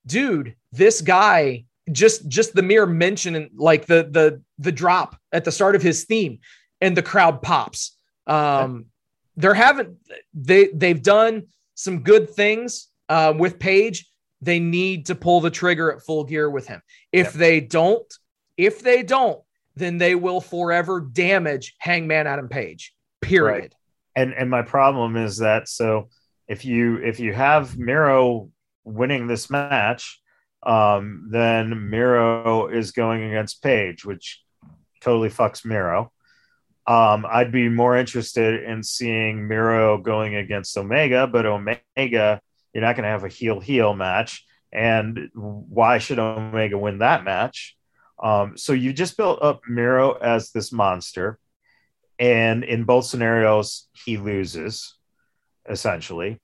dude 0.07 0.55
this 0.71 1.01
guy 1.01 1.65
just 1.91 2.29
just 2.29 2.55
the 2.55 2.63
mere 2.63 2.87
mention 2.87 3.51
like 3.57 3.87
the 3.87 4.09
the 4.09 4.41
the 4.59 4.71
drop 4.71 5.19
at 5.33 5.45
the 5.45 5.51
start 5.51 5.75
of 5.75 5.83
his 5.83 6.05
theme 6.05 6.39
and 6.81 6.97
the 6.97 7.03
crowd 7.03 7.43
pops. 7.43 7.97
Um 8.29 8.87
they're 9.37 9.55
having 9.55 9.97
they 10.35 10.69
they've 10.69 11.03
done 11.03 11.49
some 11.75 12.05
good 12.05 12.31
things 12.31 12.89
uh, 13.09 13.35
with 13.37 13.59
Page 13.59 14.09
they 14.41 14.61
need 14.61 15.07
to 15.07 15.17
pull 15.17 15.41
the 15.41 15.51
trigger 15.51 15.91
at 15.91 16.03
full 16.03 16.23
gear 16.23 16.49
with 16.49 16.69
him. 16.69 16.81
If 17.11 17.27
yep. 17.27 17.35
they 17.35 17.61
don't 17.61 18.15
if 18.57 18.83
they 18.83 19.03
don't 19.03 19.41
then 19.77 19.99
they 19.99 20.15
will 20.15 20.41
forever 20.41 21.01
damage 21.01 21.75
Hangman 21.79 22.27
Adam 22.27 22.49
Page. 22.49 22.95
Period. 23.21 23.61
Right. 23.63 23.75
And 24.17 24.33
and 24.33 24.49
my 24.49 24.63
problem 24.63 25.17
is 25.17 25.39
that 25.39 25.69
so 25.69 26.09
if 26.47 26.65
you 26.65 26.97
if 26.99 27.21
you 27.21 27.33
have 27.33 27.79
Miro 27.79 28.51
winning 28.85 29.27
this 29.27 29.51
match, 29.51 30.21
um, 30.63 31.29
then 31.31 31.91
Miro 31.91 32.69
is 32.69 32.93
going 32.93 33.25
against 33.25 33.63
Page, 33.63 34.05
which 34.05 34.43
totally 35.01 35.31
fucks 35.31 35.65
Miro. 35.65 36.13
Um, 36.87 37.25
I'd 37.29 37.51
be 37.51 37.69
more 37.69 37.97
interested 37.97 38.63
in 38.63 38.83
seeing 38.83 39.49
Miro 39.49 39.99
going 39.99 40.35
against 40.35 40.77
Omega, 40.77 41.27
but 41.27 41.47
Omega, 41.47 42.41
you're 42.73 42.83
not 42.83 42.95
going 42.95 43.05
to 43.05 43.11
have 43.11 43.25
a 43.25 43.29
heel 43.29 43.59
heel 43.59 43.95
match. 43.95 44.45
And 44.71 45.31
why 45.35 45.99
should 45.99 46.19
Omega 46.19 46.77
win 46.77 46.99
that 46.99 47.25
match? 47.25 47.77
Um, 48.25 48.57
so 48.57 48.73
you 48.73 48.95
just 48.95 49.19
built 49.19 49.43
up 49.43 49.61
Miro 49.69 50.13
as 50.13 50.51
this 50.51 50.73
monster, 50.73 51.39
and 52.19 52.65
in 52.65 52.85
both 52.85 53.05
scenarios, 53.05 53.87
he 54.05 54.17
loses 54.17 54.97
essentially. 55.69 56.41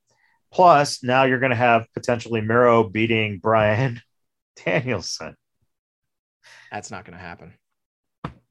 Plus, 0.53 1.03
now 1.03 1.25
you're 1.25 1.39
going 1.39 1.51
to 1.51 1.57
have 1.57 1.87
potentially 1.95 2.43
Miro 2.43 2.85
beating 2.85 3.39
Bryan 3.39 4.03
Danielson. 4.65 5.37
That's 6.71 6.91
not 6.91 7.05
going 7.05 7.17
to 7.17 7.23
happen. 7.23 7.55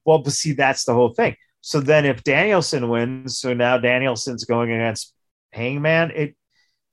Well, 0.06 0.19
but 0.19 0.34
see, 0.34 0.53
that's 0.53 0.85
the 0.85 0.93
whole 0.93 1.14
thing. 1.14 1.35
So 1.61 1.81
then, 1.81 2.06
if 2.06 2.23
Danielson 2.23 2.89
wins, 2.89 3.39
so 3.39 3.53
now 3.53 3.77
Danielson's 3.77 4.45
going 4.45 4.72
against 4.72 5.14
Hangman. 5.51 6.11
It 6.15 6.35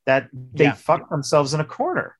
that 0.07 0.29
they 0.33 0.65
yeah. 0.65 0.73
fuck 0.73 1.09
themselves 1.09 1.55
in 1.55 1.61
a 1.61 1.65
corner. 1.65 2.17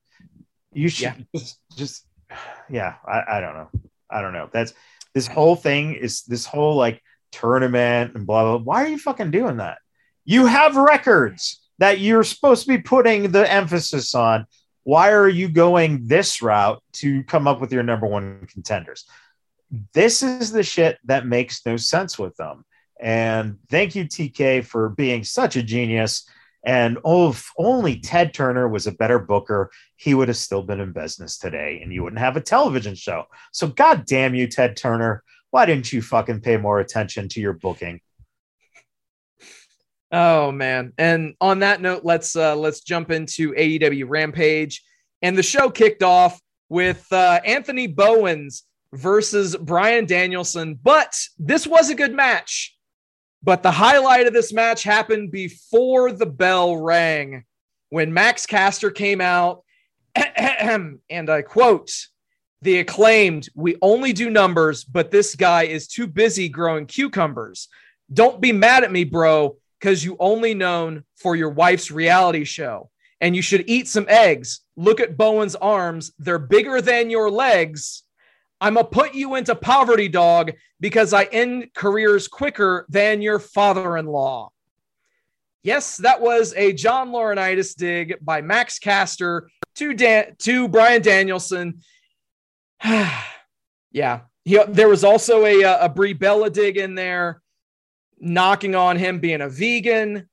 You 0.73 0.89
should 0.89 1.03
yeah. 1.03 1.15
just, 1.35 1.59
just, 1.77 2.05
yeah. 2.69 2.95
I, 3.05 3.37
I 3.37 3.41
don't 3.41 3.53
know. 3.53 3.69
I 4.09 4.21
don't 4.21 4.33
know. 4.33 4.49
That's 4.51 4.73
this 5.13 5.27
whole 5.27 5.55
thing 5.55 5.95
is 5.95 6.23
this 6.23 6.45
whole 6.45 6.75
like 6.75 7.01
tournament 7.31 8.15
and 8.15 8.25
blah 8.25 8.43
blah. 8.43 8.63
Why 8.63 8.83
are 8.83 8.87
you 8.87 8.97
fucking 8.97 9.31
doing 9.31 9.57
that? 9.57 9.79
You 10.25 10.45
have 10.45 10.75
records 10.75 11.61
that 11.79 11.99
you're 11.99 12.23
supposed 12.23 12.63
to 12.63 12.69
be 12.69 12.81
putting 12.81 13.31
the 13.31 13.51
emphasis 13.51 14.15
on. 14.15 14.45
Why 14.83 15.11
are 15.11 15.27
you 15.27 15.49
going 15.49 16.07
this 16.07 16.41
route 16.41 16.81
to 16.93 17.23
come 17.23 17.47
up 17.47 17.59
with 17.59 17.73
your 17.73 17.83
number 17.83 18.07
one 18.07 18.47
contenders? 18.51 19.05
This 19.93 20.23
is 20.23 20.51
the 20.51 20.63
shit 20.63 20.97
that 21.05 21.25
makes 21.25 21.65
no 21.65 21.77
sense 21.77 22.17
with 22.17 22.35
them. 22.37 22.63
And 22.99 23.59
thank 23.69 23.95
you, 23.95 24.05
TK, 24.05 24.65
for 24.65 24.89
being 24.89 25.23
such 25.23 25.55
a 25.55 25.63
genius 25.63 26.27
and 26.65 26.97
oh, 27.03 27.29
if 27.29 27.51
only 27.57 27.99
Ted 27.99 28.33
Turner 28.33 28.67
was 28.67 28.87
a 28.87 28.91
better 28.91 29.19
booker, 29.19 29.71
he 29.95 30.13
would 30.13 30.27
have 30.27 30.37
still 30.37 30.63
been 30.63 30.79
in 30.79 30.91
business 30.91 31.37
today 31.37 31.79
and 31.81 31.93
you 31.93 32.03
wouldn't 32.03 32.19
have 32.19 32.37
a 32.37 32.41
television 32.41 32.95
show. 32.95 33.25
So, 33.51 33.67
God 33.67 34.05
damn 34.05 34.35
you, 34.35 34.47
Ted 34.47 34.75
Turner. 34.75 35.23
Why 35.51 35.65
didn't 35.65 35.93
you 35.93 36.01
fucking 36.01 36.41
pay 36.41 36.57
more 36.57 36.79
attention 36.79 37.29
to 37.29 37.39
your 37.39 37.53
booking? 37.53 38.01
Oh 40.11 40.51
man. 40.51 40.93
And 40.97 41.35
on 41.41 41.59
that 41.59 41.81
note, 41.81 42.03
let's 42.03 42.35
uh 42.35 42.55
let's 42.55 42.81
jump 42.81 43.11
into 43.11 43.53
AEW 43.53 44.05
Rampage. 44.07 44.83
And 45.21 45.37
the 45.37 45.43
show 45.43 45.69
kicked 45.69 46.03
off 46.03 46.39
with 46.69 47.05
uh 47.11 47.39
Anthony 47.45 47.87
Bowens 47.87 48.63
versus 48.93 49.55
Bryan 49.55 50.05
Danielson, 50.05 50.79
but 50.81 51.19
this 51.37 51.67
was 51.67 51.89
a 51.89 51.95
good 51.95 52.13
match. 52.13 52.76
But 53.47 53.63
the 53.63 53.71
highlight 53.71 54.27
of 54.27 54.33
this 54.33 54.51
match 54.51 54.83
happened 54.83 55.31
before 55.31 56.11
the 56.11 56.25
bell 56.25 56.75
rang 56.75 57.45
when 57.87 58.13
Max 58.13 58.45
Caster 58.45 58.91
came 58.91 59.21
out 59.21 59.63
and 60.15 60.99
I 61.09 61.43
quote, 61.43 61.89
the 62.61 62.79
acclaimed, 62.79 63.47
we 63.55 63.77
only 63.81 64.11
do 64.11 64.29
numbers, 64.29 64.83
but 64.83 65.11
this 65.11 65.33
guy 65.33 65.63
is 65.63 65.87
too 65.87 66.07
busy 66.07 66.49
growing 66.49 66.87
cucumbers. 66.87 67.69
Don't 68.11 68.41
be 68.41 68.51
mad 68.51 68.83
at 68.83 68.91
me, 68.91 69.05
bro, 69.05 69.55
because 69.79 70.03
you 70.03 70.17
only 70.19 70.53
known 70.53 71.05
for 71.15 71.37
your 71.37 71.51
wife's 71.51 71.89
reality 71.89 72.43
show. 72.43 72.89
And 73.21 73.33
you 73.33 73.41
should 73.41 73.69
eat 73.69 73.87
some 73.87 74.07
eggs. 74.09 74.59
Look 74.75 74.99
at 74.99 75.15
Bowen's 75.15 75.55
arms. 75.55 76.11
They're 76.19 76.37
bigger 76.37 76.81
than 76.81 77.09
your 77.09 77.31
legs. 77.31 78.03
I'm 78.59 78.73
going 78.73 78.85
to 78.85 78.91
put 78.91 79.13
you 79.13 79.35
into 79.35 79.55
poverty, 79.55 80.07
dog, 80.07 80.53
because 80.79 81.13
I 81.13 81.25
end 81.25 81.73
careers 81.75 82.27
quicker 82.27 82.85
than 82.89 83.21
your 83.21 83.39
father 83.39 83.97
in 83.97 84.07
law. 84.07 84.51
Yes, 85.63 85.97
that 85.97 86.21
was 86.21 86.53
a 86.55 86.73
John 86.73 87.09
Laurinaitis 87.09 87.75
dig 87.75 88.15
by 88.21 88.41
Max 88.41 88.79
Caster 88.79 89.49
to, 89.75 89.93
Dan- 89.93 90.35
to 90.39 90.67
Bryan 90.67 91.01
Danielson. 91.01 91.81
yeah. 92.83 94.21
He, 94.45 94.57
there 94.69 94.87
was 94.87 95.03
also 95.03 95.45
a, 95.45 95.63
a 95.63 95.89
Brie 95.89 96.13
Bella 96.13 96.49
dig 96.49 96.77
in 96.77 96.95
there, 96.95 97.41
knocking 98.17 98.75
on 98.75 98.97
him 98.97 99.19
being 99.19 99.41
a 99.41 99.49
vegan. 99.49 100.29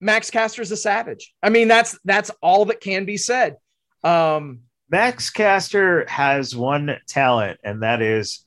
Max 0.00 0.28
Caster's 0.28 0.72
a 0.72 0.76
savage. 0.76 1.32
I 1.40 1.48
mean, 1.48 1.68
that's 1.68 1.96
that's 2.04 2.32
all 2.42 2.64
that 2.64 2.80
can 2.80 3.04
be 3.04 3.16
said. 3.16 3.58
Um, 4.02 4.62
Max 4.92 5.30
Caster 5.30 6.04
has 6.06 6.54
one 6.54 6.98
talent, 7.08 7.58
and 7.64 7.82
that 7.82 8.02
is 8.02 8.44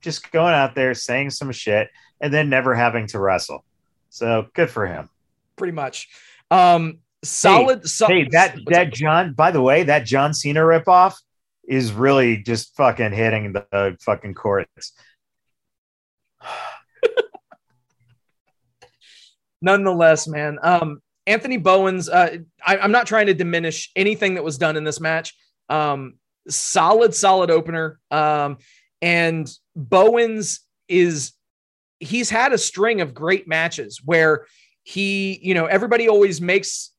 just 0.00 0.30
going 0.30 0.54
out 0.54 0.76
there 0.76 0.94
saying 0.94 1.30
some 1.30 1.50
shit 1.50 1.90
and 2.20 2.32
then 2.32 2.48
never 2.48 2.72
having 2.72 3.08
to 3.08 3.18
wrestle. 3.18 3.64
So 4.08 4.46
good 4.54 4.70
for 4.70 4.86
him. 4.86 5.10
Pretty 5.56 5.72
much. 5.72 6.08
Um, 6.52 7.00
solid. 7.24 7.80
Hey, 7.80 7.86
so- 7.86 8.06
hey 8.06 8.28
that 8.30 8.56
that 8.68 8.92
John. 8.94 9.34
By 9.34 9.50
the 9.50 9.60
way, 9.60 9.82
that 9.82 10.06
John 10.06 10.32
Cena 10.32 10.60
ripoff 10.60 11.16
is 11.66 11.90
really 11.92 12.36
just 12.38 12.76
fucking 12.76 13.12
hitting 13.12 13.52
the 13.52 13.96
fucking 14.00 14.34
courts. 14.34 14.92
Nonetheless, 19.60 20.28
man. 20.28 20.60
Um, 20.62 21.02
Anthony 21.26 21.56
Bowens. 21.56 22.08
Uh, 22.08 22.36
I, 22.64 22.78
I'm 22.78 22.92
not 22.92 23.08
trying 23.08 23.26
to 23.26 23.34
diminish 23.34 23.90
anything 23.96 24.34
that 24.34 24.44
was 24.44 24.58
done 24.58 24.76
in 24.76 24.84
this 24.84 25.00
match. 25.00 25.34
Um, 25.68 26.14
solid, 26.48 27.14
solid 27.14 27.50
opener. 27.50 27.98
Um, 28.10 28.58
and 29.02 29.50
Bowens 29.76 30.60
is 30.88 31.32
he's 32.00 32.30
had 32.30 32.52
a 32.52 32.58
string 32.58 33.00
of 33.00 33.14
great 33.14 33.46
matches 33.46 34.00
where 34.04 34.46
he, 34.82 35.38
you 35.42 35.54
know, 35.54 35.66
everybody 35.66 36.08
always 36.08 36.40
makes 36.40 36.92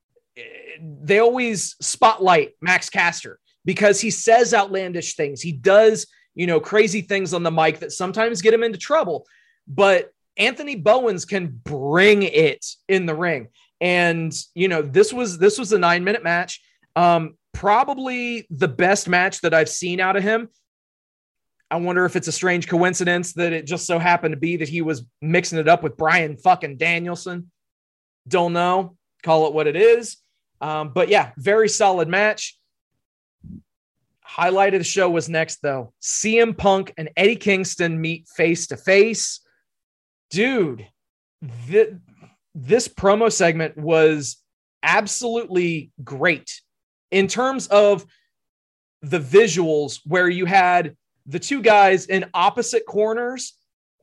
they 0.81 1.19
always 1.19 1.75
spotlight 1.81 2.51
Max 2.61 2.89
Caster 2.89 3.39
because 3.65 3.99
he 3.99 4.11
says 4.11 4.53
outlandish 4.53 5.15
things. 5.15 5.41
He 5.41 5.51
does 5.51 6.05
you 6.39 6.47
know, 6.47 6.61
crazy 6.61 7.01
things 7.01 7.33
on 7.33 7.43
the 7.43 7.51
mic 7.51 7.79
that 7.79 7.91
sometimes 7.91 8.41
get 8.41 8.53
him 8.53 8.63
into 8.63 8.77
trouble. 8.77 9.25
But 9.67 10.13
Anthony 10.37 10.77
Bowens 10.77 11.25
can 11.25 11.47
bring 11.47 12.23
it 12.23 12.65
in 12.87 13.05
the 13.05 13.13
ring. 13.13 13.49
And, 13.81 14.33
you 14.55 14.69
know, 14.69 14.81
this 14.81 15.11
was 15.11 15.37
this 15.37 15.57
was 15.57 15.73
a 15.73 15.77
nine 15.77 16.05
minute 16.05 16.23
match. 16.23 16.61
Um, 16.95 17.35
probably 17.59 18.47
the 18.49 18.69
best 18.69 19.09
match 19.09 19.41
that 19.41 19.53
I've 19.53 19.67
seen 19.67 19.99
out 19.99 20.15
of 20.15 20.23
him. 20.23 20.47
I 21.69 21.75
wonder 21.75 22.05
if 22.05 22.15
it's 22.15 22.29
a 22.29 22.31
strange 22.31 22.69
coincidence 22.69 23.33
that 23.33 23.51
it 23.51 23.67
just 23.67 23.85
so 23.85 23.99
happened 23.99 24.31
to 24.31 24.39
be 24.39 24.55
that 24.55 24.69
he 24.69 24.81
was 24.81 25.03
mixing 25.21 25.59
it 25.59 25.67
up 25.67 25.83
with 25.83 25.97
Bryan 25.97 26.37
fucking 26.37 26.77
Danielson. 26.77 27.51
Don't 28.29 28.53
know. 28.53 28.95
Call 29.23 29.47
it 29.47 29.53
what 29.53 29.67
it 29.67 29.75
is. 29.75 30.15
Um, 30.61 30.93
but 30.93 31.09
yeah, 31.09 31.31
very 31.35 31.67
solid 31.67 32.07
match. 32.07 32.57
Highlight 34.21 34.73
of 34.73 34.79
the 34.79 34.85
show 34.85 35.09
was 35.09 35.27
next, 35.27 35.61
though. 35.61 35.91
CM 36.01 36.57
Punk 36.57 36.93
and 36.97 37.09
Eddie 37.17 37.35
Kingston 37.35 37.99
meet 37.99 38.29
face 38.37 38.67
to 38.67 38.77
face. 38.77 39.41
Dude, 40.29 40.87
th- 41.67 41.95
this 42.55 42.87
promo 42.87 43.29
segment 43.29 43.75
was 43.75 44.37
absolutely 44.81 45.91
great 46.01 46.61
in 47.11 47.27
terms 47.27 47.67
of 47.67 48.05
the 49.01 49.19
visuals, 49.19 49.99
where 50.05 50.27
you 50.27 50.45
had 50.45 50.95
the 51.25 51.39
two 51.39 51.61
guys 51.61 52.07
in 52.07 52.25
opposite 52.33 52.85
corners 52.85 53.53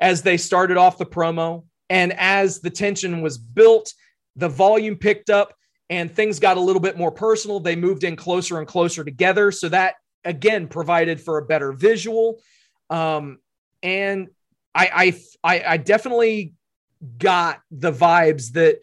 as 0.01 0.23
they 0.23 0.37
started 0.37 0.77
off 0.77 0.99
the 0.99 1.07
promo. 1.07 1.65
And 1.91 2.12
as 2.15 2.61
the 2.61 2.70
tension 2.70 3.20
was 3.20 3.39
built, 3.39 3.93
the 4.37 4.49
volume 4.49 4.97
picked 4.97 5.31
up 5.31 5.55
and 5.89 6.11
things 6.11 6.39
got 6.39 6.57
a 6.57 6.61
little 6.61 6.81
bit 6.81 6.97
more 6.97 7.12
personal. 7.12 7.61
They 7.61 7.77
moved 7.77 8.05
in 8.05 8.16
closer 8.16 8.59
and 8.59 8.66
closer 8.66 9.05
together. 9.05 9.51
So 9.51 9.69
that 9.69 9.95
again 10.24 10.69
provided 10.69 11.20
for 11.20 11.39
a 11.39 11.45
better 11.45 11.73
visual. 11.73 12.41
Um, 12.91 13.39
and 13.83 14.28
I, 14.74 15.15
I, 15.43 15.65
I 15.66 15.77
definitely 15.77 16.55
got 17.19 17.61
the 17.70 17.93
vibes 17.93 18.53
that, 18.53 18.81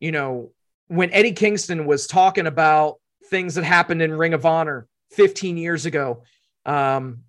you 0.00 0.12
know, 0.12 0.52
when 0.88 1.12
Eddie 1.12 1.32
Kingston 1.32 1.86
was 1.86 2.06
talking 2.06 2.46
about 2.46 2.96
things 3.28 3.54
that 3.54 3.64
happened 3.64 4.02
in 4.02 4.12
Ring 4.12 4.34
of 4.34 4.46
Honor 4.46 4.86
15 5.12 5.56
years 5.56 5.86
ago, 5.86 6.22
um, 6.64 7.22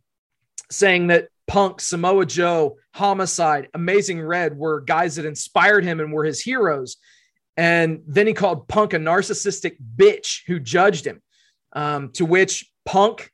saying 0.69 1.07
that 1.07 1.29
Punk, 1.47 1.79
Samoa 1.79 2.25
Joe, 2.25 2.77
Homicide, 2.93 3.69
Amazing 3.73 4.21
Red 4.21 4.57
were 4.57 4.81
guys 4.81 5.15
that 5.15 5.25
inspired 5.25 5.83
him 5.83 5.99
and 5.99 6.11
were 6.11 6.25
his 6.25 6.41
heroes. 6.41 6.97
And 7.55 8.03
then 8.05 8.27
he 8.27 8.33
called 8.33 8.67
Punk 8.67 8.93
a 8.93 8.97
narcissistic 8.97 9.77
bitch 9.95 10.41
who 10.45 10.59
judged 10.59 11.05
him. 11.05 11.21
Um, 11.73 12.11
to 12.13 12.25
which 12.25 12.71
Punk 12.85 13.31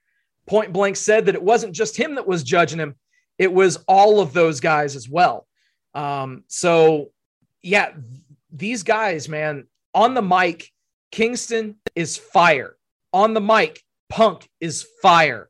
point 0.47 0.73
blank 0.73 0.95
said 0.95 1.25
that 1.25 1.35
it 1.35 1.43
wasn't 1.43 1.73
just 1.73 1.97
him 1.97 2.15
that 2.15 2.27
was 2.27 2.43
judging 2.43 2.79
him, 2.79 2.95
it 3.37 3.51
was 3.51 3.77
all 3.87 4.19
of 4.19 4.33
those 4.33 4.59
guys 4.59 4.95
as 4.95 5.07
well. 5.07 5.47
Um, 5.93 6.43
so, 6.47 7.11
yeah, 7.61 7.91
these 8.51 8.83
guys, 8.83 9.29
man, 9.29 9.67
on 9.93 10.13
the 10.13 10.21
mic, 10.21 10.69
Kingston 11.13 11.75
is 11.93 12.17
fire. 12.17 12.75
On 13.13 13.35
the 13.35 13.39
mic, 13.39 13.83
Punk 14.09 14.49
is 14.59 14.83
fire. 14.99 15.47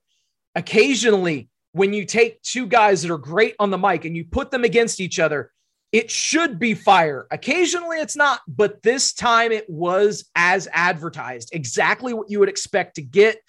Occasionally, 0.56 1.48
when 1.72 1.94
you 1.94 2.04
take 2.04 2.42
two 2.42 2.68
guys 2.68 3.02
that 3.02 3.12
are 3.12 3.18
great 3.18 3.56
on 3.60 3.72
the 3.72 3.78
mic 3.78 4.04
and 4.04 4.14
you 4.14 4.26
put 4.26 4.52
them 4.52 4.66
against 4.66 5.00
each 5.00 5.20
other, 5.20 5.54
it 5.94 6.12
should 6.12 6.60
be 6.60 6.74
fire. 6.74 7.28
Occasionally 7.32 8.00
it's 8.00 8.18
not, 8.18 8.42
but 8.46 8.82
this 8.82 9.14
time 9.14 9.54
it 9.54 9.70
was 9.70 10.30
as 10.36 10.68
advertised, 10.74 11.52
exactly 11.54 12.14
what 12.14 12.30
you 12.30 12.42
would 12.42 12.50
expect 12.50 12.96
to 12.96 13.02
get. 13.02 13.40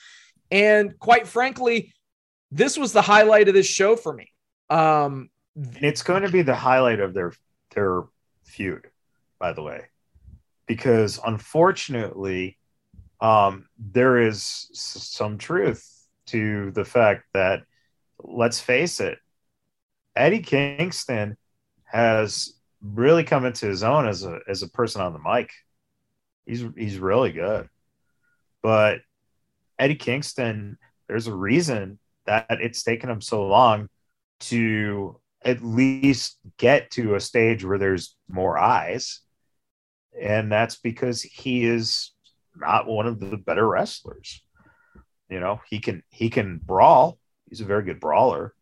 And 0.53 0.97
quite 1.01 1.27
frankly, 1.27 1.93
this 2.53 2.79
was 2.79 2.93
the 2.93 3.03
highlight 3.03 3.49
of 3.49 3.55
this 3.55 3.67
show 3.67 3.97
for 3.97 4.13
me. 4.13 4.31
Um, 4.71 5.31
it's 5.57 6.05
going 6.05 6.23
to 6.23 6.31
be 6.31 6.43
the 6.43 6.55
highlight 6.55 7.01
of 7.01 7.13
their 7.13 7.33
their 7.75 8.05
feud, 8.45 8.87
by 9.41 9.53
the 9.53 9.63
way, 9.63 9.87
because 10.67 11.21
unfortunately, 11.25 12.59
um, 13.21 13.67
there 13.79 14.19
is 14.19 14.69
some 14.73 15.39
truth 15.39 15.89
to 16.27 16.71
the 16.73 16.85
fact 16.85 17.25
that 17.35 17.63
let's 18.23 18.61
face 18.61 19.01
it, 19.01 19.19
Eddie 20.17 20.41
Kingston 20.41 21.37
has 21.85 22.55
really 22.83 23.25
come 23.25 23.45
into 23.45 23.67
his 23.67 23.83
own 23.83 24.07
as 24.07 24.25
a 24.25 24.41
as 24.49 24.63
a 24.63 24.69
person 24.69 25.01
on 25.01 25.13
the 25.13 25.19
mic. 25.19 25.51
He's 26.47 26.65
he's 26.77 26.99
really 26.99 27.33
good. 27.33 27.69
But 28.63 29.01
Eddie 29.79 29.97
Kingston, 29.97 30.79
there's 31.09 31.27
a 31.27 31.35
reason 31.35 31.99
that 32.27 32.47
it's 32.49 32.83
taken 32.83 33.11
him 33.11 33.21
so 33.21 33.47
long 33.47 33.89
to 34.41 35.21
at 35.45 35.63
least 35.63 36.39
get 36.57 36.91
to 36.93 37.15
a 37.15 37.21
stage 37.21 37.65
where 37.65 37.79
there's 37.79 38.17
more 38.29 38.59
eyes. 38.59 39.21
And 40.21 40.51
that's 40.51 40.77
because 40.77 41.23
he 41.23 41.65
is 41.65 42.13
not 42.57 42.87
one 42.87 43.07
of 43.07 43.21
the 43.21 43.37
better 43.37 43.67
wrestlers. 43.67 44.43
You 45.29 45.41
know, 45.41 45.61
he 45.69 45.81
can 45.81 46.03
he 46.11 46.31
can 46.31 46.61
brawl, 46.63 47.19
He's 47.49 47.61
a 47.61 47.65
very 47.65 47.83
good 47.83 48.01
brawler. 48.01 48.55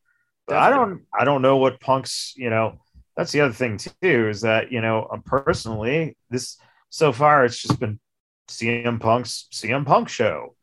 But 0.46 0.54
Definitely. 0.54 0.74
I 0.74 0.76
don't 0.76 1.02
I 1.20 1.24
don't 1.24 1.42
know 1.42 1.56
what 1.56 1.80
Punk's, 1.80 2.34
you 2.36 2.50
know, 2.50 2.80
that's 3.16 3.32
the 3.32 3.40
other 3.42 3.52
thing 3.52 3.78
too, 3.78 4.28
is 4.28 4.42
that, 4.42 4.72
you 4.72 4.80
know, 4.80 5.08
um, 5.12 5.22
personally, 5.22 6.16
this 6.30 6.58
so 6.88 7.12
far 7.12 7.44
it's 7.44 7.58
just 7.58 7.78
been 7.78 8.00
CM 8.48 9.00
Punk's 9.00 9.48
CM 9.52 9.86
Punk 9.86 10.08
show. 10.08 10.54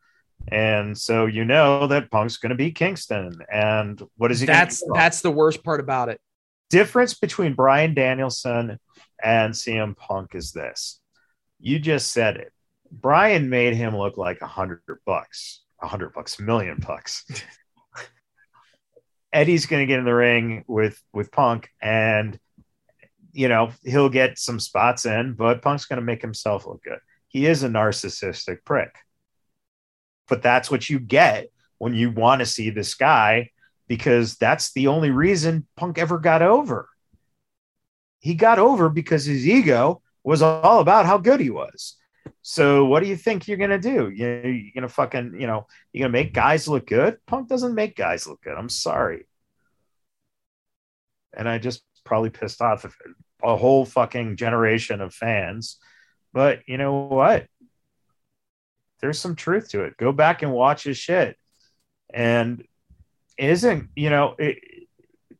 And 0.48 0.96
so 0.96 1.26
you 1.26 1.44
know 1.44 1.86
that 1.88 2.10
Punk's 2.10 2.38
going 2.38 2.50
to 2.50 2.56
be 2.56 2.72
Kingston. 2.72 3.38
And 3.52 4.02
what 4.16 4.30
is 4.32 4.40
he? 4.40 4.46
That's 4.46 4.82
that's 4.94 5.20
the 5.20 5.30
worst 5.30 5.62
part 5.62 5.80
about 5.80 6.08
it. 6.08 6.20
Difference 6.70 7.14
between 7.14 7.54
Bryan 7.54 7.94
Danielson 7.94 8.78
and 9.22 9.52
CM 9.52 9.96
Punk 9.96 10.34
is 10.34 10.52
this. 10.52 11.00
You 11.58 11.78
just 11.78 12.12
said 12.12 12.36
it. 12.36 12.52
Bryan 12.90 13.50
made 13.50 13.74
him 13.74 13.96
look 13.96 14.16
like 14.16 14.40
a 14.40 14.46
hundred 14.46 14.80
bucks, 15.04 15.62
a 15.82 15.86
hundred 15.86 16.12
bucks, 16.12 16.38
a 16.38 16.42
million 16.42 16.78
bucks. 16.80 17.24
Eddie's 19.32 19.66
going 19.66 19.82
to 19.82 19.86
get 19.86 19.98
in 19.98 20.04
the 20.04 20.14
ring 20.14 20.64
with 20.66 21.00
with 21.12 21.30
Punk, 21.30 21.68
and 21.80 22.38
you 23.32 23.48
know 23.48 23.72
he'll 23.84 24.08
get 24.08 24.38
some 24.38 24.58
spots 24.58 25.06
in, 25.06 25.34
but 25.34 25.62
Punk's 25.62 25.86
going 25.86 26.00
to 26.00 26.06
make 26.06 26.22
himself 26.22 26.66
look 26.66 26.82
good. 26.82 26.98
He 27.28 27.46
is 27.46 27.62
a 27.62 27.68
narcissistic 27.68 28.64
prick, 28.64 28.94
but 30.28 30.42
that's 30.42 30.70
what 30.70 30.88
you 30.88 30.98
get 30.98 31.48
when 31.78 31.94
you 31.94 32.10
want 32.10 32.40
to 32.40 32.46
see 32.46 32.70
this 32.70 32.94
guy 32.94 33.50
because 33.90 34.36
that's 34.36 34.72
the 34.72 34.86
only 34.86 35.10
reason 35.10 35.66
Punk 35.76 35.98
ever 35.98 36.20
got 36.20 36.42
over. 36.42 36.88
He 38.20 38.34
got 38.34 38.60
over 38.60 38.88
because 38.88 39.24
his 39.24 39.48
ego 39.48 40.00
was 40.22 40.42
all 40.42 40.78
about 40.78 41.06
how 41.06 41.18
good 41.18 41.40
he 41.40 41.50
was. 41.50 41.96
So 42.40 42.84
what 42.84 43.02
do 43.02 43.08
you 43.08 43.16
think 43.16 43.48
you're 43.48 43.56
gonna 43.56 43.80
do? 43.80 44.08
You're, 44.08 44.48
you're 44.48 44.72
gonna 44.76 44.88
fucking, 44.88 45.40
you 45.40 45.48
know, 45.48 45.66
you're 45.92 46.04
gonna 46.06 46.12
make 46.12 46.32
guys 46.32 46.68
look 46.68 46.86
good? 46.86 47.18
Punk 47.26 47.48
doesn't 47.48 47.74
make 47.74 47.96
guys 47.96 48.28
look 48.28 48.40
good. 48.42 48.56
I'm 48.56 48.68
sorry. 48.68 49.26
And 51.36 51.48
I 51.48 51.58
just 51.58 51.82
probably 52.04 52.30
pissed 52.30 52.62
off 52.62 52.86
a 53.42 53.56
whole 53.56 53.84
fucking 53.84 54.36
generation 54.36 55.00
of 55.00 55.12
fans. 55.12 55.78
But 56.32 56.60
you 56.68 56.78
know 56.78 57.08
what? 57.08 57.48
There's 59.00 59.18
some 59.18 59.34
truth 59.34 59.70
to 59.70 59.82
it. 59.82 59.96
Go 59.96 60.12
back 60.12 60.42
and 60.42 60.52
watch 60.52 60.84
his 60.84 60.96
shit. 60.96 61.36
And 62.14 62.62
isn't, 63.40 63.88
you 63.96 64.10
know, 64.10 64.34
it, 64.38 64.58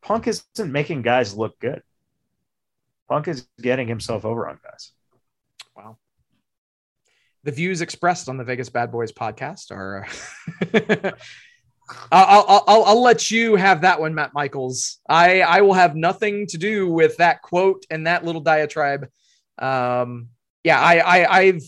Punk 0.03 0.27
isn't 0.27 0.73
making 0.73 1.03
guys 1.03 1.37
look 1.37 1.59
good. 1.61 1.83
Punk 3.09 3.29
is 3.29 3.47
getting 3.61 3.89
himself 3.89 4.25
over 4.25 4.49
on 4.49 4.59
guys. 4.63 4.93
Wow 5.77 5.99
the 7.45 7.53
views 7.53 7.81
expressed 7.81 8.29
on 8.29 8.37
the 8.37 8.45
Vegas 8.45 8.71
BadBoyz 8.71 9.13
podcast 9.13 9.71
are. 9.71 10.07
I'll, 12.13 12.45
I'll, 12.47 12.65
I'll, 12.69 12.85
I'll, 12.85 13.03
let 13.03 13.31
you 13.33 13.57
have 13.57 13.81
that 13.81 14.01
one, 14.01 14.15
Matt 14.15 14.33
Michaels. 14.33 14.99
I, 15.09 15.41
I 15.41 15.63
will 15.63 15.73
have 15.73 15.97
nothing 15.97 16.47
to 16.49 16.59
do 16.59 16.89
with 16.89 17.17
that 17.17 17.43
quote 17.43 17.85
and 17.91 18.07
that 18.07 18.25
little 18.25 18.43
diatribe. 18.43 19.09
Um, 19.59 20.29
yeah, 20.63 20.79
I, 20.79 20.99
I, 20.99 21.39
I've, 21.39 21.63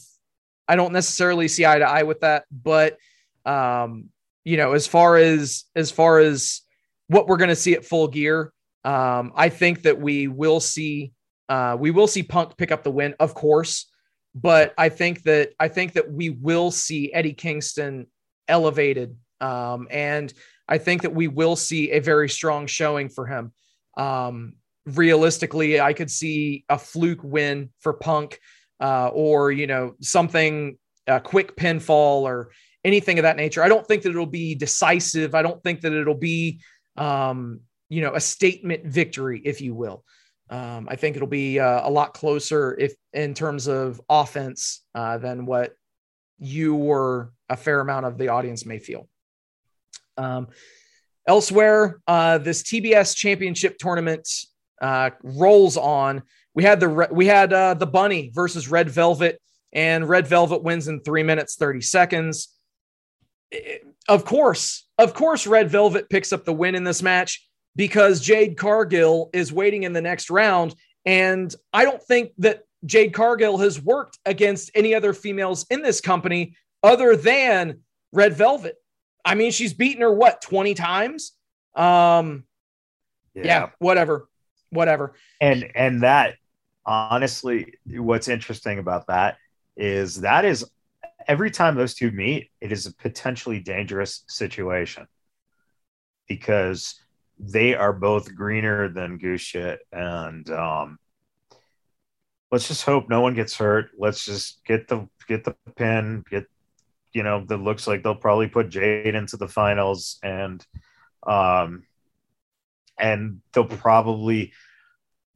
I 0.68 0.76
don't 0.76 0.92
necessarily 0.92 1.48
see 1.48 1.66
eye 1.66 1.78
to 1.78 1.84
eye 1.84 2.04
with 2.04 2.20
that, 2.20 2.44
but, 2.52 2.98
um, 3.44 4.10
you 4.44 4.56
know, 4.56 4.72
as 4.72 4.86
far 4.86 5.16
as, 5.16 5.64
as 5.76 5.90
far 5.90 6.18
as 6.18 6.62
what 7.08 7.26
we're 7.26 7.36
going 7.36 7.48
to 7.48 7.56
see 7.56 7.74
at 7.74 7.84
full 7.84 8.08
gear, 8.08 8.52
um, 8.84 9.32
I 9.36 9.48
think 9.48 9.82
that 9.82 10.00
we 10.00 10.28
will 10.28 10.60
see, 10.60 11.12
uh, 11.48 11.76
we 11.78 11.90
will 11.90 12.06
see 12.06 12.22
Punk 12.22 12.56
pick 12.56 12.72
up 12.72 12.82
the 12.82 12.90
win, 12.90 13.14
of 13.20 13.34
course 13.34 13.86
but 14.34 14.72
I 14.78 14.88
think 14.88 15.22
that 15.24 15.52
I 15.58 15.68
think 15.68 15.92
that 15.94 16.10
we 16.10 16.30
will 16.30 16.70
see 16.70 17.12
Eddie 17.12 17.34
Kingston 17.34 18.06
elevated, 18.48 19.16
um, 19.40 19.88
and 19.90 20.32
I 20.68 20.78
think 20.78 21.02
that 21.02 21.14
we 21.14 21.28
will 21.28 21.56
see 21.56 21.90
a 21.90 22.00
very 22.00 22.28
strong 22.28 22.66
showing 22.66 23.08
for 23.08 23.26
him. 23.26 23.52
Um, 23.96 24.54
realistically, 24.86 25.80
I 25.80 25.92
could 25.92 26.10
see 26.10 26.64
a 26.68 26.78
fluke 26.78 27.22
win 27.22 27.70
for 27.80 27.92
Punk, 27.92 28.38
uh, 28.80 29.08
or 29.08 29.52
you 29.52 29.66
know 29.66 29.96
something 30.00 30.78
a 31.06 31.20
quick 31.20 31.56
pinfall 31.56 32.22
or 32.22 32.52
anything 32.84 33.18
of 33.18 33.22
that 33.22 33.36
nature. 33.36 33.62
I 33.62 33.68
don't 33.68 33.86
think 33.86 34.02
that 34.02 34.10
it'll 34.10 34.26
be 34.26 34.54
decisive. 34.54 35.34
I 35.34 35.42
don't 35.42 35.62
think 35.62 35.82
that 35.82 35.92
it'll 35.92 36.14
be 36.14 36.60
um, 36.96 37.60
you 37.88 38.00
know, 38.00 38.14
a 38.14 38.20
statement 38.20 38.86
victory, 38.86 39.42
if 39.44 39.60
you 39.60 39.74
will. 39.74 40.02
Um, 40.48 40.88
I 40.90 40.96
think 40.96 41.16
it'll 41.16 41.28
be 41.28 41.60
uh, 41.60 41.86
a 41.86 41.90
lot 41.90 42.14
closer 42.14 42.74
if 42.78 42.94
in 43.12 43.34
terms 43.34 43.66
of 43.66 44.00
offense 44.08 44.82
uh, 44.94 45.18
than 45.18 45.46
what 45.46 45.74
you 46.38 46.74
or 46.76 47.32
a 47.48 47.56
fair 47.56 47.80
amount 47.80 48.06
of 48.06 48.18
the 48.18 48.28
audience 48.28 48.66
may 48.66 48.78
feel. 48.78 49.08
Um, 50.16 50.48
elsewhere, 51.28 52.00
uh, 52.06 52.38
this 52.38 52.62
TBS 52.62 53.14
Championship 53.14 53.78
tournament 53.78 54.28
uh, 54.80 55.10
rolls 55.22 55.76
on. 55.76 56.22
We 56.54 56.64
had 56.64 56.80
the 56.80 57.08
we 57.10 57.26
had 57.26 57.52
uh, 57.52 57.74
the 57.74 57.86
Bunny 57.86 58.30
versus 58.34 58.68
Red 58.68 58.90
Velvet, 58.90 59.40
and 59.72 60.08
Red 60.08 60.26
Velvet 60.26 60.62
wins 60.62 60.88
in 60.88 61.00
three 61.00 61.22
minutes 61.22 61.56
thirty 61.56 61.82
seconds. 61.82 62.48
Of 64.08 64.24
course, 64.24 64.86
of 64.98 65.14
course, 65.14 65.46
Red 65.46 65.70
Velvet 65.70 66.08
picks 66.10 66.32
up 66.32 66.44
the 66.44 66.52
win 66.52 66.74
in 66.74 66.84
this 66.84 67.02
match 67.02 67.46
because 67.76 68.20
Jade 68.20 68.56
Cargill 68.56 69.30
is 69.32 69.52
waiting 69.52 69.84
in 69.84 69.92
the 69.92 70.02
next 70.02 70.30
round, 70.30 70.74
and 71.04 71.54
I 71.72 71.84
don't 71.84 72.02
think 72.02 72.32
that 72.38 72.64
Jade 72.84 73.12
Cargill 73.12 73.58
has 73.58 73.80
worked 73.80 74.18
against 74.26 74.70
any 74.74 74.94
other 74.94 75.12
females 75.12 75.66
in 75.70 75.82
this 75.82 76.00
company 76.00 76.56
other 76.82 77.16
than 77.16 77.80
Red 78.12 78.34
Velvet. 78.34 78.76
I 79.24 79.34
mean, 79.34 79.52
she's 79.52 79.72
beaten 79.72 80.02
her 80.02 80.12
what 80.12 80.42
20 80.42 80.74
times. 80.74 81.32
Um, 81.74 82.44
yeah. 83.34 83.44
yeah, 83.44 83.68
whatever, 83.78 84.28
whatever. 84.70 85.14
And 85.40 85.70
and 85.74 86.02
that 86.02 86.34
honestly, 86.84 87.74
what's 87.86 88.28
interesting 88.28 88.78
about 88.78 89.06
that 89.06 89.38
is 89.76 90.20
that 90.20 90.44
is 90.44 90.64
every 91.28 91.50
time 91.50 91.74
those 91.74 91.94
two 91.94 92.10
meet, 92.10 92.50
it 92.60 92.72
is 92.72 92.86
a 92.86 92.94
potentially 92.94 93.60
dangerous 93.60 94.24
situation 94.28 95.06
because 96.28 97.00
they 97.38 97.74
are 97.74 97.92
both 97.92 98.34
greener 98.34 98.88
than 98.88 99.18
goose 99.18 99.40
shit. 99.40 99.80
And 99.92 100.48
um, 100.50 100.98
let's 102.50 102.68
just 102.68 102.84
hope 102.84 103.08
no 103.08 103.20
one 103.20 103.34
gets 103.34 103.56
hurt. 103.56 103.90
Let's 103.98 104.24
just 104.24 104.64
get 104.64 104.88
the 104.88 105.08
get 105.26 105.44
the 105.44 105.56
pin, 105.76 106.24
get 106.30 106.46
you 107.12 107.22
know, 107.22 107.44
that 107.46 107.58
looks 107.58 107.86
like 107.86 108.02
they'll 108.02 108.14
probably 108.14 108.48
put 108.48 108.70
Jade 108.70 109.14
into 109.14 109.36
the 109.36 109.48
finals 109.48 110.18
and 110.22 110.64
um 111.26 111.84
and 112.98 113.40
they'll 113.52 113.64
probably 113.64 114.52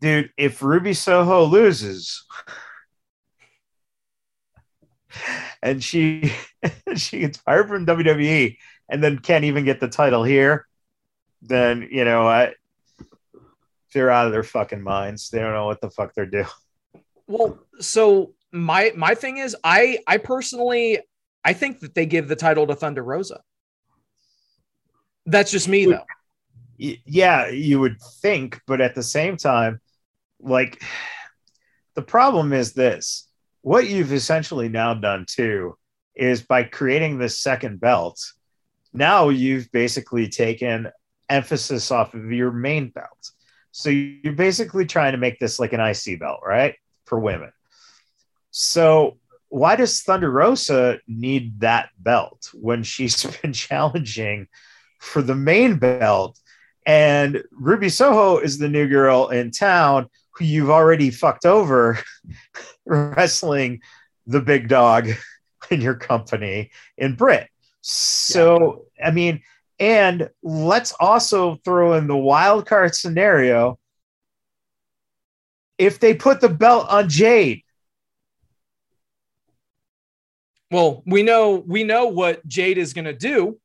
dude, 0.01 0.31
if 0.37 0.63
Ruby 0.63 0.95
Soho 0.95 1.45
loses 1.45 2.25
and 5.67 5.83
she 5.83 6.33
she 6.97 7.19
gets 7.19 7.39
fired 7.39 7.69
from 7.69 7.87
WWE 7.87 8.57
and 8.89 9.03
then 9.03 9.19
can't 9.19 9.45
even 9.45 9.65
get 9.65 9.81
the 9.81 9.89
title 9.89 10.23
here, 10.23 10.67
then 11.43 11.89
you 11.91 12.05
know 12.05 12.27
I 12.27 12.55
they're 13.93 14.11
out 14.11 14.27
of 14.27 14.33
their 14.33 14.43
fucking 14.43 14.83
minds. 14.83 15.31
They 15.31 15.41
don't 15.41 15.53
know 15.53 15.67
what 15.67 15.81
the 15.81 15.91
fuck 15.91 16.15
they're 16.15 16.27
doing. 16.27 16.47
Well, 17.27 17.59
so 17.81 18.35
my 18.53 18.93
my 18.97 19.15
thing 19.15 19.39
is 19.39 19.57
I 19.65 19.99
I 20.07 20.19
personally 20.19 21.01
I 21.45 21.53
think 21.53 21.81
that 21.81 21.95
they 21.95 22.07
give 22.07 22.29
the 22.29 22.37
title 22.37 22.67
to 22.69 22.75
Thunder 22.75 23.03
Rosa. 23.03 23.41
That's 25.27 25.51
just 25.51 25.69
me, 25.69 25.87
though. 25.87 26.05
Yeah, 26.79 27.49
you 27.49 27.81
would 27.81 28.01
think, 28.21 28.61
but 28.67 28.81
at 28.81 28.95
the 28.95 29.03
same 29.03 29.37
time, 29.37 29.81
like 30.41 30.81
the 31.95 32.03
problem 32.03 32.53
is 32.53 32.73
this 32.73 33.26
what 33.67 33.89
you've 33.89 34.13
essentially 34.13 34.69
now 34.69 34.95
done 34.95 35.25
too 35.27 35.77
is 36.15 36.41
by 36.41 36.63
creating 36.63 37.19
this 37.19 37.41
second 37.41 37.81
belt, 37.81 38.25
now 38.93 39.29
you've 39.29 39.69
basically 39.73 40.29
taken 40.29 40.87
emphasis 41.29 41.91
off 41.91 42.15
of 42.15 42.31
your 42.31 42.53
main 42.53 42.91
belt. 42.91 43.33
So 43.73 43.91
you're 43.91 44.35
basically 44.35 44.87
trying 44.87 45.13
to 45.13 45.19
make 45.19 45.41
this 45.41 45.59
like 45.59 45.73
an 45.73 45.81
IC 45.81 46.21
belt, 46.21 46.43
right? 46.47 46.77
For 47.07 47.19
women. 47.19 47.51
So 48.53 49.19
why 49.49 49.75
does 49.75 50.01
Thunder 50.01 50.31
Rosa 50.31 51.01
need 51.09 51.59
that 51.59 51.89
belt 51.99 52.51
when 52.55 52.85
she's 52.85 53.25
been 53.43 53.53
challenging 53.53 54.47
for 55.01 55.23
the 55.23 55.35
main 55.35 55.77
belt? 55.81 56.39
And 56.87 57.43
Ruby 57.51 57.89
Soho 57.89 58.39
is 58.39 58.59
the 58.59 58.69
new 58.69 58.87
girl 58.87 59.31
in 59.31 59.51
town 59.51 60.07
who 60.37 60.45
you've 60.45 60.71
already 60.71 61.11
fucked 61.11 61.47
over 61.47 61.99
wrestling 62.87 63.81
the 64.27 64.41
big 64.41 64.69
dog 64.69 65.09
in 65.71 65.81
your 65.81 65.95
company 65.95 66.71
in 66.97 67.15
Britt. 67.15 67.49
So, 67.83 68.87
yeah. 68.99 69.09
I 69.09 69.11
mean, 69.11 69.43
and 69.79 70.31
let's 70.43 70.93
also 70.99 71.57
throw 71.57 71.95
in 71.95 72.07
the 72.07 72.17
wild 72.17 72.67
card 72.67 72.95
scenario. 72.95 73.79
If 75.79 76.01
they 76.01 76.15
put 76.15 76.41
the 76.41 76.49
belt 76.49 76.89
on 76.89 77.09
Jade, 77.09 77.63
well, 80.71 81.03
we 81.07 81.23
know 81.23 81.63
we 81.67 81.85
know 81.85 82.07
what 82.07 82.47
Jade 82.47 82.79
is 82.79 82.95
going 82.95 83.05
to 83.05 83.13
do. 83.13 83.59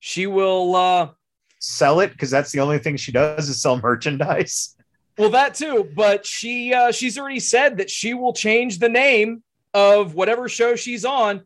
She 0.00 0.26
will 0.26 0.74
uh, 0.74 1.10
sell 1.58 2.00
it 2.00 2.10
because 2.10 2.30
that's 2.30 2.52
the 2.52 2.60
only 2.60 2.78
thing 2.78 2.96
she 2.96 3.12
does 3.12 3.48
is 3.48 3.60
sell 3.60 3.80
merchandise. 3.80 4.74
Well, 5.20 5.28
that 5.32 5.54
too, 5.54 5.86
but 5.94 6.24
she 6.24 6.72
uh, 6.72 6.92
she's 6.92 7.18
already 7.18 7.40
said 7.40 7.76
that 7.76 7.90
she 7.90 8.14
will 8.14 8.32
change 8.32 8.78
the 8.78 8.88
name 8.88 9.42
of 9.74 10.14
whatever 10.14 10.48
show 10.48 10.76
she's 10.76 11.04
on 11.04 11.42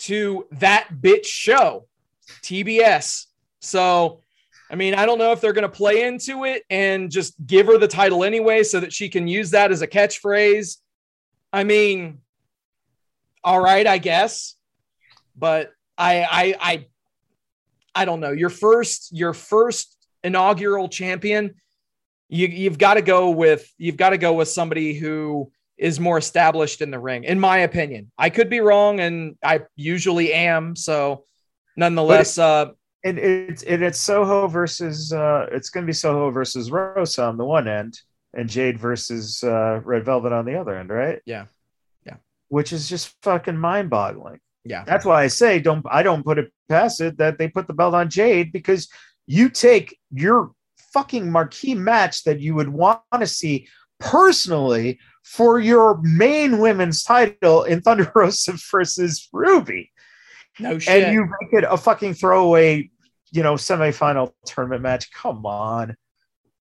to 0.00 0.46
that 0.52 0.88
bitch 1.00 1.24
show, 1.24 1.86
TBS. 2.42 3.24
So, 3.62 4.20
I 4.70 4.74
mean, 4.74 4.94
I 4.94 5.06
don't 5.06 5.16
know 5.16 5.32
if 5.32 5.40
they're 5.40 5.54
going 5.54 5.62
to 5.62 5.74
play 5.74 6.02
into 6.02 6.44
it 6.44 6.64
and 6.68 7.10
just 7.10 7.34
give 7.46 7.68
her 7.68 7.78
the 7.78 7.88
title 7.88 8.24
anyway 8.24 8.62
so 8.62 8.78
that 8.78 8.92
she 8.92 9.08
can 9.08 9.26
use 9.26 9.52
that 9.52 9.72
as 9.72 9.80
a 9.80 9.86
catchphrase. 9.86 10.76
I 11.50 11.64
mean, 11.64 12.18
all 13.42 13.58
right, 13.58 13.86
I 13.86 13.96
guess. 13.96 14.54
But 15.34 15.72
I 15.96 16.26
I 16.30 16.54
I 16.60 16.86
I 17.94 18.04
don't 18.04 18.20
know. 18.20 18.32
Your 18.32 18.50
first 18.50 19.16
your 19.16 19.32
first 19.32 19.96
inaugural 20.22 20.90
champion, 20.90 21.54
you 22.28 22.46
you've 22.48 22.78
got 22.78 22.94
to 22.94 23.02
go 23.02 23.30
with 23.30 23.70
you've 23.78 23.96
got 23.96 24.10
to 24.10 24.18
go 24.18 24.32
with 24.32 24.48
somebody 24.48 24.94
who 24.94 25.50
is 25.76 26.00
more 26.00 26.18
established 26.18 26.80
in 26.82 26.90
the 26.90 26.98
ring, 26.98 27.24
in 27.24 27.38
my 27.38 27.58
opinion. 27.58 28.10
I 28.18 28.30
could 28.30 28.50
be 28.50 28.60
wrong, 28.60 29.00
and 29.00 29.36
I 29.42 29.62
usually 29.76 30.32
am. 30.32 30.74
So, 30.74 31.24
nonetheless, 31.76 32.36
it, 32.36 32.42
uh, 32.42 32.72
and 33.04 33.18
it's 33.18 33.62
and 33.62 33.82
it's 33.82 33.98
Soho 33.98 34.48
versus 34.48 35.12
uh, 35.12 35.46
it's 35.52 35.70
going 35.70 35.84
to 35.84 35.86
be 35.86 35.94
Soho 35.94 36.30
versus 36.30 36.70
Rosa 36.70 37.24
on 37.24 37.36
the 37.36 37.44
one 37.44 37.68
end, 37.68 38.00
and 38.34 38.48
Jade 38.48 38.78
versus 38.78 39.42
uh, 39.44 39.80
Red 39.84 40.04
Velvet 40.04 40.32
on 40.32 40.44
the 40.44 40.56
other 40.56 40.76
end, 40.76 40.90
right? 40.90 41.20
Yeah 41.24 41.46
yeah. 42.08 42.16
which 42.48 42.72
is 42.72 42.88
just 42.88 43.14
fucking 43.22 43.56
mind 43.56 43.90
boggling. 43.90 44.40
Yeah. 44.64 44.84
That's 44.84 45.04
why 45.04 45.22
I 45.22 45.28
say 45.28 45.60
don't 45.60 45.84
I 45.90 46.02
don't 46.02 46.24
put 46.24 46.38
it 46.38 46.52
past 46.68 47.00
it 47.00 47.18
that 47.18 47.38
they 47.38 47.48
put 47.48 47.66
the 47.66 47.74
belt 47.74 47.94
on 47.94 48.10
Jade 48.10 48.52
because 48.52 48.88
you 49.26 49.48
take 49.48 49.96
your 50.10 50.52
fucking 50.92 51.30
marquee 51.30 51.74
match 51.74 52.24
that 52.24 52.40
you 52.40 52.54
would 52.54 52.68
want 52.68 53.00
to 53.12 53.26
see 53.26 53.68
personally 53.98 54.98
for 55.22 55.58
your 55.58 56.00
main 56.02 56.58
women's 56.58 57.02
title 57.02 57.64
in 57.64 57.80
Thunder 57.80 58.10
Rosa 58.14 58.54
versus 58.70 59.28
Ruby. 59.32 59.92
No 60.58 60.78
shit. 60.78 61.04
And 61.04 61.14
you 61.14 61.22
make 61.22 61.52
it 61.52 61.66
a 61.68 61.76
fucking 61.76 62.14
throwaway, 62.14 62.90
you 63.30 63.42
know, 63.42 63.54
semifinal 63.54 64.32
tournament 64.46 64.82
match. 64.82 65.12
Come 65.12 65.46
on. 65.46 65.96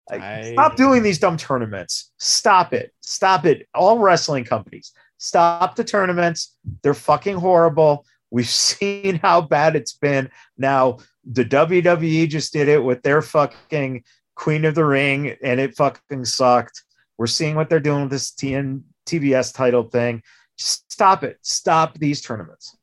I... 0.09 0.53
Stop 0.53 0.75
doing 0.75 1.03
these 1.03 1.19
dumb 1.19 1.37
tournaments. 1.37 2.11
Stop 2.17 2.73
it. 2.73 2.93
Stop 3.01 3.45
it. 3.45 3.67
All 3.73 3.99
wrestling 3.99 4.43
companies 4.43 4.93
Stop 5.17 5.75
the 5.75 5.83
tournaments. 5.83 6.55
They're 6.81 6.93
fucking 6.93 7.37
horrible. 7.37 8.05
We've 8.31 8.49
seen 8.49 9.15
how 9.15 9.41
bad 9.41 9.75
it's 9.75 9.93
been. 9.93 10.29
Now, 10.57 10.99
the 11.29 11.45
WWE 11.45 12.27
just 12.29 12.53
did 12.53 12.67
it 12.67 12.83
with 12.83 13.01
their 13.03 13.21
fucking 13.21 14.03
Queen 14.37 14.65
of 14.65 14.75
the 14.75 14.85
Ring, 14.85 15.35
and 15.43 15.59
it 15.59 15.75
fucking 15.75 16.25
sucked. 16.25 16.83
We're 17.17 17.27
seeing 17.27 17.55
what 17.55 17.69
they're 17.69 17.79
doing 17.79 18.03
with 18.03 18.11
this 18.11 18.31
TN 18.31 18.83
TBS 19.05 19.53
title 19.53 19.83
thing. 19.83 20.21
Stop 20.57 21.23
it. 21.23 21.37
Stop 21.41 21.97
these 21.97 22.21
tournaments. 22.21 22.77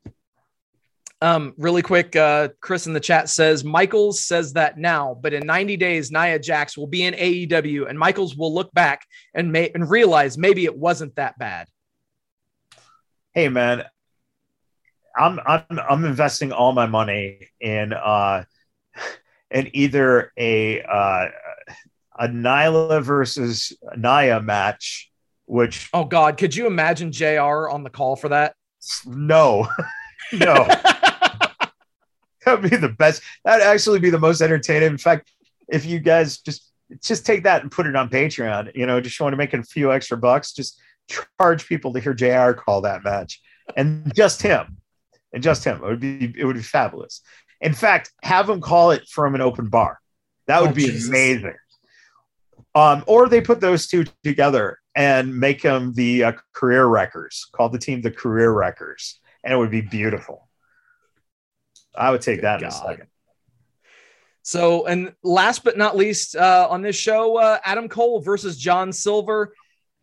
Um, 1.20 1.54
really 1.56 1.80
quick, 1.80 2.16
uh, 2.16 2.48
Chris 2.60 2.86
in 2.86 2.92
the 2.92 3.00
chat 3.00 3.30
says 3.30 3.64
Michaels 3.64 4.22
says 4.22 4.52
that 4.54 4.76
now, 4.76 5.16
but 5.22 5.32
in 5.32 5.46
90 5.46 5.76
days, 5.78 6.10
Nia 6.10 6.38
Jax 6.38 6.76
will 6.76 6.86
be 6.86 7.04
in 7.04 7.14
AEW, 7.14 7.88
and 7.88 7.98
Michaels 7.98 8.36
will 8.36 8.52
look 8.52 8.72
back 8.74 9.06
and 9.32 9.50
may 9.50 9.70
and 9.70 9.88
realize 9.88 10.36
maybe 10.36 10.64
it 10.64 10.76
wasn't 10.76 11.14
that 11.16 11.38
bad 11.38 11.68
hey 13.34 13.48
man, 13.48 13.84
I'm 15.16 15.38
I'm 15.44 15.64
I'm 15.70 16.04
investing 16.04 16.52
all 16.52 16.72
my 16.72 16.86
money 16.86 17.48
in 17.60 17.92
uh 17.92 18.44
in 19.50 19.70
either 19.74 20.32
a 20.38 20.82
uh 20.82 21.26
a 22.18 22.28
Nyla 22.28 23.02
versus 23.02 23.72
Nia 23.96 24.40
match, 24.40 25.10
which 25.46 25.88
oh 25.92 26.04
god, 26.04 26.36
could 26.36 26.54
you 26.54 26.66
imagine 26.66 27.12
JR 27.12 27.68
on 27.68 27.82
the 27.82 27.90
call 27.90 28.16
for 28.16 28.28
that? 28.30 28.54
No, 29.06 29.68
no. 30.32 30.68
That'd 32.44 32.70
be 32.70 32.76
the 32.76 32.90
best. 32.90 33.22
That'd 33.44 33.66
actually 33.66 34.00
be 34.00 34.10
the 34.10 34.18
most 34.18 34.42
entertaining. 34.42 34.90
In 34.90 34.98
fact, 34.98 35.32
if 35.68 35.86
you 35.86 35.98
guys 35.98 36.38
just 36.38 36.70
just 37.02 37.24
take 37.24 37.44
that 37.44 37.62
and 37.62 37.70
put 37.70 37.86
it 37.86 37.96
on 37.96 38.10
Patreon, 38.10 38.72
you 38.74 38.84
know, 38.86 39.00
just 39.00 39.18
want 39.20 39.32
to 39.32 39.36
make 39.38 39.54
a 39.54 39.62
few 39.62 39.92
extra 39.92 40.16
bucks, 40.18 40.52
just 40.52 40.78
charge 41.40 41.66
people 41.66 41.92
to 41.94 42.00
hear 42.00 42.12
JR 42.14 42.52
call 42.52 42.82
that 42.82 43.02
match 43.02 43.40
and 43.76 44.14
just 44.14 44.42
him 44.42 44.76
and 45.32 45.42
just 45.42 45.64
him. 45.64 45.76
It 45.82 45.86
would 45.86 46.00
be 46.00 46.34
it 46.36 46.44
would 46.44 46.56
be 46.56 46.62
fabulous. 46.62 47.22
In 47.60 47.72
fact, 47.72 48.12
have 48.22 48.48
him 48.50 48.60
call 48.60 48.90
it 48.90 49.08
from 49.08 49.34
an 49.34 49.40
open 49.40 49.68
bar. 49.68 49.98
That 50.46 50.60
would 50.60 50.72
Oh, 50.72 50.74
be 50.74 50.86
Jesus. 50.86 51.08
amazing. 51.08 51.54
Um, 52.74 53.04
or 53.06 53.28
they 53.28 53.40
put 53.40 53.60
those 53.60 53.86
two 53.86 54.04
together 54.24 54.78
and 54.96 55.38
make 55.38 55.62
them 55.62 55.92
the 55.94 56.24
uh, 56.24 56.32
career 56.52 56.86
wreckers. 56.86 57.48
Call 57.52 57.68
the 57.68 57.78
team 57.78 58.00
the 58.00 58.10
career 58.10 58.52
wreckers, 58.52 59.20
and 59.42 59.52
it 59.52 59.56
would 59.56 59.70
be 59.70 59.80
beautiful. 59.80 60.48
I 61.94 62.10
would 62.10 62.22
take 62.22 62.38
Good 62.38 62.44
that 62.44 62.62
in 62.62 62.68
a 62.68 62.72
second. 62.72 63.06
So, 64.42 64.86
and 64.86 65.14
last 65.22 65.64
but 65.64 65.78
not 65.78 65.96
least 65.96 66.36
uh, 66.36 66.68
on 66.70 66.82
this 66.82 66.96
show, 66.96 67.38
uh, 67.38 67.58
Adam 67.64 67.88
Cole 67.88 68.20
versus 68.20 68.58
John 68.58 68.92
Silver. 68.92 69.54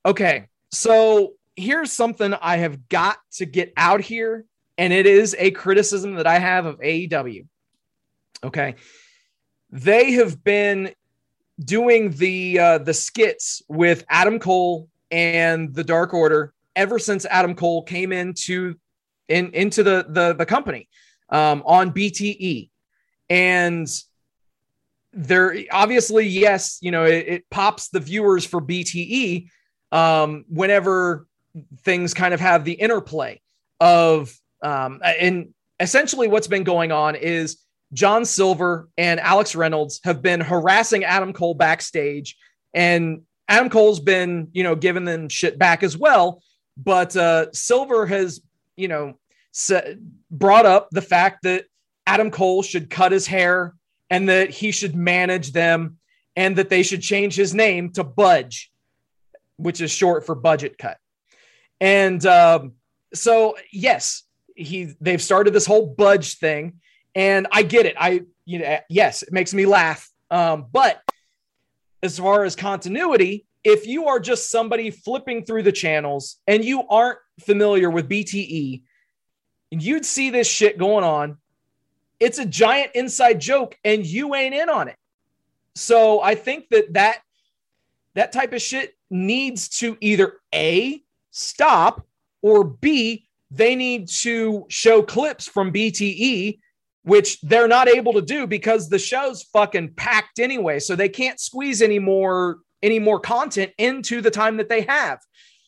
Okay, 0.05 0.47
so 0.71 1.33
here's 1.55 1.91
something 1.91 2.33
I 2.33 2.57
have 2.57 2.89
got 2.89 3.17
to 3.33 3.45
get 3.45 3.71
out 3.77 4.01
here, 4.01 4.45
and 4.77 4.91
it 4.93 5.05
is 5.05 5.35
a 5.37 5.51
criticism 5.51 6.15
that 6.15 6.25
I 6.25 6.39
have 6.39 6.65
of 6.65 6.79
AEW. 6.79 7.45
Okay, 8.43 8.75
they 9.69 10.13
have 10.13 10.43
been 10.43 10.91
doing 11.63 12.11
the 12.11 12.59
uh, 12.59 12.77
the 12.79 12.93
skits 12.93 13.61
with 13.67 14.03
Adam 14.09 14.39
Cole 14.39 14.89
and 15.09 15.73
the 15.73 15.83
Dark 15.83 16.13
Order 16.13 16.53
ever 16.75 16.99
since 16.99 17.25
Adam 17.25 17.55
Cole 17.55 17.83
came 17.83 18.11
into 18.11 18.75
in 19.27 19.51
into 19.53 19.83
the 19.83 20.05
the, 20.09 20.33
the 20.33 20.45
company 20.45 20.87
um, 21.29 21.63
on 21.65 21.91
BTE, 21.91 22.69
and 23.29 23.87
there 25.13 25.55
obviously 25.71 26.25
yes 26.25 26.77
you 26.81 26.91
know 26.91 27.03
it, 27.03 27.27
it 27.27 27.49
pops 27.49 27.89
the 27.89 27.99
viewers 27.99 28.45
for 28.45 28.61
bte 28.61 29.47
um 29.91 30.45
whenever 30.47 31.27
things 31.83 32.13
kind 32.13 32.33
of 32.33 32.39
have 32.39 32.63
the 32.63 32.73
interplay 32.73 33.39
of 33.81 34.33
um 34.63 35.01
and 35.03 35.53
essentially 35.79 36.27
what's 36.27 36.47
been 36.47 36.63
going 36.63 36.91
on 36.91 37.15
is 37.15 37.57
john 37.93 38.25
silver 38.25 38.87
and 38.97 39.19
alex 39.19 39.55
reynolds 39.55 39.99
have 40.03 40.21
been 40.21 40.41
harassing 40.41 41.03
adam 41.03 41.33
cole 41.33 41.53
backstage. 41.53 42.37
And 42.73 43.23
adam 43.47 43.69
cole's 43.69 43.99
been 43.99 44.47
you 44.53 44.63
know 44.63 44.75
giving 44.75 45.05
them 45.05 45.29
shit 45.29 45.57
back 45.57 45.83
as 45.83 45.97
well. 45.97 46.41
But 46.77 47.15
uh 47.15 47.51
silver 47.51 48.05
has 48.05 48.41
you 48.77 48.87
know 48.87 49.17
brought 50.29 50.65
up 50.65 50.89
the 50.91 51.01
fact 51.01 51.43
that 51.43 51.65
adam 52.07 52.31
cole 52.31 52.63
should 52.63 52.89
cut 52.89 53.11
his 53.11 53.27
hair 53.27 53.75
and 54.09 54.29
that 54.29 54.49
he 54.49 54.71
should 54.71 54.95
manage 54.95 55.51
them 55.51 55.97
and 56.35 56.55
that 56.57 56.69
they 56.69 56.83
should 56.83 57.01
change 57.01 57.35
his 57.35 57.53
name 57.53 57.91
to 57.93 58.03
Budge, 58.03 58.71
which 59.57 59.81
is 59.81 59.91
short 59.91 60.25
for 60.25 60.35
budget 60.35 60.77
cut. 60.77 60.97
And 61.79 62.23
um, 62.25 62.73
so, 63.13 63.55
yes, 63.71 64.23
he 64.55 64.93
they've 65.01 65.21
started 65.21 65.53
this 65.53 65.65
whole 65.65 65.87
Budge 65.87 66.37
thing, 66.37 66.79
and 67.15 67.47
I 67.51 67.63
get 67.63 67.85
it. 67.85 67.95
I 67.99 68.21
you 68.45 68.59
know 68.59 68.79
yes, 68.89 69.23
it 69.23 69.33
makes 69.33 69.53
me 69.53 69.65
laugh. 69.65 70.09
Um, 70.29 70.67
but 70.71 71.01
as 72.03 72.17
far 72.17 72.43
as 72.43 72.55
continuity, 72.55 73.45
if 73.63 73.85
you 73.85 74.07
are 74.07 74.19
just 74.19 74.49
somebody 74.49 74.89
flipping 74.91 75.45
through 75.45 75.63
the 75.63 75.71
channels 75.71 76.37
and 76.47 76.63
you 76.63 76.87
aren't 76.87 77.19
familiar 77.41 77.89
with 77.89 78.09
BTE, 78.09 78.81
and 79.71 79.83
you'd 79.83 80.05
see 80.05 80.29
this 80.29 80.47
shit 80.47 80.77
going 80.77 81.03
on 81.03 81.37
it's 82.21 82.37
a 82.37 82.45
giant 82.45 82.91
inside 82.93 83.41
joke 83.41 83.75
and 83.83 84.05
you 84.05 84.35
ain't 84.35 84.53
in 84.53 84.69
on 84.69 84.87
it 84.87 84.95
so 85.75 86.21
i 86.21 86.35
think 86.35 86.69
that 86.69 86.93
that 86.93 87.17
that 88.13 88.31
type 88.31 88.53
of 88.53 88.61
shit 88.61 88.95
needs 89.09 89.67
to 89.67 89.97
either 89.99 90.35
a 90.53 91.01
stop 91.31 92.05
or 92.41 92.63
b 92.63 93.27
they 93.49 93.75
need 93.75 94.07
to 94.07 94.65
show 94.69 95.01
clips 95.01 95.47
from 95.47 95.73
bte 95.73 96.59
which 97.03 97.41
they're 97.41 97.67
not 97.67 97.87
able 97.87 98.13
to 98.13 98.21
do 98.21 98.45
because 98.45 98.89
the 98.89 98.99
show's 98.99 99.43
fucking 99.43 99.93
packed 99.95 100.39
anyway 100.39 100.79
so 100.79 100.95
they 100.95 101.09
can't 101.09 101.39
squeeze 101.39 101.81
any 101.81 101.99
more 101.99 102.59
any 102.83 102.99
more 102.99 103.19
content 103.19 103.71
into 103.77 104.21
the 104.21 104.31
time 104.31 104.57
that 104.57 104.69
they 104.69 104.81
have 104.81 105.19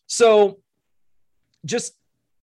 so 0.08 0.60
just 1.66 1.94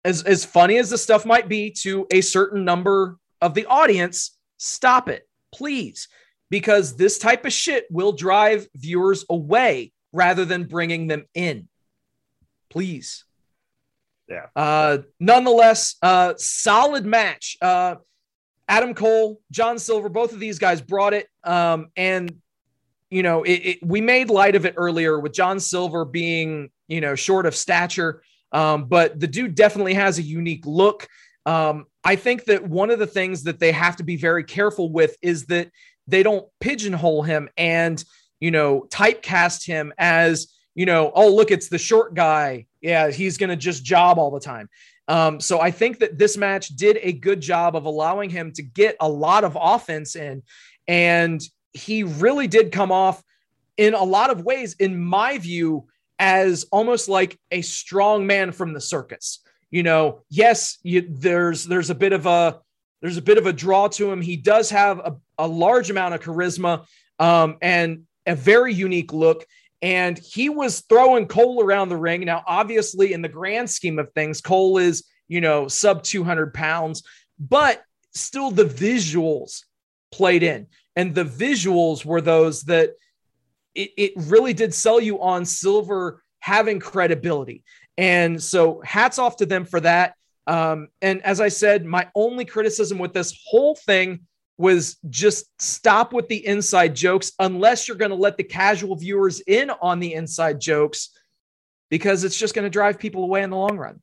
as 0.05 0.23
as 0.23 0.45
funny 0.45 0.79
as 0.79 0.91
the 0.91 0.99
stuff 0.99 1.27
might 1.27 1.49
be 1.49 1.71
to 1.71 2.07
a 2.11 2.21
certain 2.21 2.65
number 2.65 3.19
of 3.41 3.55
the 3.55 3.67
audience, 3.67 4.37
stop 4.57 5.09
it, 5.09 5.29
please, 5.53 6.09
because 6.51 6.97
this 6.97 7.19
type 7.19 7.45
of 7.45 7.53
shit 7.53 7.87
will 7.91 8.13
drive 8.13 8.67
viewers 8.75 9.25
away 9.31 9.93
rather 10.13 10.45
than 10.45 10.65
bringing 10.65 11.07
them 11.07 11.25
in. 11.35 11.69
Please. 12.71 13.25
Yeah. 14.29 14.47
Uh, 14.55 14.99
nonetheless, 15.19 15.97
uh, 16.03 16.35
solid 16.37 17.07
match. 17.07 17.57
Uh, 17.63 17.97
Adam 18.69 18.95
Cole, 18.95 19.41
John 19.51 19.79
Silver, 19.79 20.09
both 20.09 20.33
of 20.33 20.41
these 20.41 20.59
guys 20.59 20.81
brought 20.81 21.15
it. 21.15 21.29
Um, 21.43 21.89
and 21.97 22.41
you 23.11 23.23
know, 23.23 23.43
it, 23.43 23.53
it, 23.53 23.79
we 23.83 24.01
made 24.01 24.31
light 24.31 24.55
of 24.55 24.67
it 24.67 24.75
earlier 24.77 25.19
with 25.19 25.33
John 25.33 25.61
Silver 25.61 26.05
being, 26.05 26.71
you 26.89 27.01
know, 27.01 27.15
short 27.15 27.47
of 27.47 27.55
stature. 27.57 28.23
Um, 28.53 28.85
but 28.85 29.19
the 29.19 29.27
dude 29.27 29.55
definitely 29.55 29.95
has 29.95 30.19
a 30.19 30.23
unique 30.23 30.67
look. 30.67 31.07
Um, 31.47 31.87
I 32.05 32.17
think 32.17 32.45
that 32.45 32.69
one 32.69 32.91
of 32.91 32.99
the 32.99 33.07
things 33.07 33.45
that 33.45 33.59
they 33.59 33.73
have 33.73 33.97
to 33.97 34.03
be 34.03 34.17
very 34.17 34.45
careful 34.45 34.93
with 34.93 35.17
is 35.23 35.47
that 35.47 35.71
they 36.07 36.23
don't 36.23 36.47
pigeonhole 36.61 37.23
him 37.23 37.49
and, 37.57 38.03
you 38.41 38.51
know, 38.51 38.87
typecast 38.91 39.67
him 39.67 39.93
as, 39.99 40.49
you 40.75 40.87
know, 40.87 41.11
oh, 41.15 41.35
look, 41.35 41.51
it's 41.51 41.69
the 41.69 41.79
short 41.79 42.15
guy. 42.15 42.67
Yeah, 42.81 43.11
he's 43.11 43.39
going 43.39 43.51
to 43.51 43.57
just 43.57 43.85
job 43.85 44.19
all 44.19 44.31
the 44.31 44.41
time. 44.41 44.69
Um, 45.09 45.41
so 45.41 45.61
I 45.61 45.71
think 45.71 45.99
that 46.01 46.19
this 46.19 46.37
match 46.37 46.69
did 46.69 46.99
a 47.03 47.13
good 47.13 47.41
job 47.41 47.75
of 47.75 47.87
allowing 47.87 48.31
him 48.31 48.53
to 48.53 48.63
get 48.63 48.97
a 49.01 49.09
lot 49.09 49.43
of 49.43 49.57
offense 49.61 50.15
in. 50.15 50.43
And 50.87 51.41
he 51.73 52.03
really 52.05 52.47
did 52.47 52.73
come 52.73 52.93
off 52.93 53.23
in 53.77 53.95
a 53.95 54.05
lot 54.05 54.31
of 54.31 54.45
ways, 54.45 54.75
in 54.75 55.03
my 55.03 55.39
view, 55.39 55.87
as 56.19 56.65
almost 56.71 57.09
like 57.09 57.39
a 57.51 57.63
strong 57.63 58.27
man 58.27 58.53
from 58.53 58.73
the 58.73 58.81
circus 58.81 59.41
you 59.71 59.83
know, 59.83 60.23
yes, 60.31 60.79
you, 60.83 61.07
there's 61.09 61.65
there's 61.65 61.91
a 61.91 61.95
bit 61.95 62.13
of 62.13 62.27
a 62.27 62.61
there's 63.01 63.17
a 63.17 63.23
bit 63.23 63.39
of 63.39 63.47
a 63.47 63.53
draw 63.53 63.89
to 63.89 64.11
him. 64.11 64.21
He 64.21 64.37
does 64.37 64.71
have 64.71 64.99
a, 64.99 65.17
a 65.39 65.47
large 65.47 65.91
amount 65.91 66.15
of 66.15 66.21
charisma 66.21 66.87
um, 67.19 67.59
and 67.61 68.05
a 68.27 68.35
very 68.35 68.73
unique 68.75 69.13
look. 69.13 69.47
And 69.81 70.19
he 70.19 70.49
was 70.49 70.81
throwing 70.81 71.27
Cole 71.27 71.63
around 71.63 71.89
the 71.89 71.97
ring. 71.97 72.25
Now, 72.25 72.43
obviously, 72.47 73.13
in 73.13 73.23
the 73.23 73.29
grand 73.29 73.71
scheme 73.71 73.99
of 73.99 74.13
things, 74.13 74.41
Cole 74.41 74.79
is 74.79 75.05
you 75.29 75.41
know 75.41 75.69
sub 75.69 76.03
200 76.03 76.53
pounds, 76.53 77.03
but 77.39 77.83
still 78.15 78.51
the 78.51 78.65
visuals 78.65 79.65
played 80.11 80.43
in, 80.43 80.67
and 80.97 81.15
the 81.15 81.25
visuals 81.25 82.05
were 82.05 82.21
those 82.21 82.63
that 82.65 82.91
it, 83.75 83.93
it 83.97 84.13
really 84.17 84.53
did 84.53 84.75
sell 84.75 85.01
you 85.01 85.21
on 85.21 85.45
Silver 85.45 86.23
having 86.41 86.81
credibility. 86.81 87.65
And 87.97 88.43
so 88.43 88.81
hats 88.85 89.19
off 89.19 89.37
to 89.37 89.47
them 89.47 89.65
for 89.65 89.81
that. 89.81 90.15
Um, 90.47 90.89
and 91.03 91.23
as 91.25 91.41
I 91.41 91.49
said, 91.49 91.85
my 91.85 92.09
only 92.15 92.45
criticism 92.45 92.99
with 92.99 93.13
this 93.13 93.39
whole 93.47 93.75
thing 93.75 94.21
was 94.59 94.97
just 95.09 95.47
stop 95.63 96.13
with 96.13 96.29
the 96.29 96.45
inside 96.45 96.95
jokes 96.95 97.33
unless 97.39 97.87
you're 97.87 97.97
going 97.97 98.11
to 98.11 98.17
let 98.17 98.37
the 98.37 98.43
casual 98.45 98.97
viewers 98.97 99.41
in 99.41 99.71
on 99.71 100.01
the 100.01 100.13
inside 100.15 100.61
jokes 100.61 101.11
because 101.91 102.25
it's 102.25 102.37
just 102.37 102.55
going 102.55 102.65
to 102.67 102.71
drive 102.71 102.99
people 102.99 103.23
away 103.23 103.43
in 103.43 103.51
the 103.51 103.57
long 103.57 103.79
run. 103.79 104.03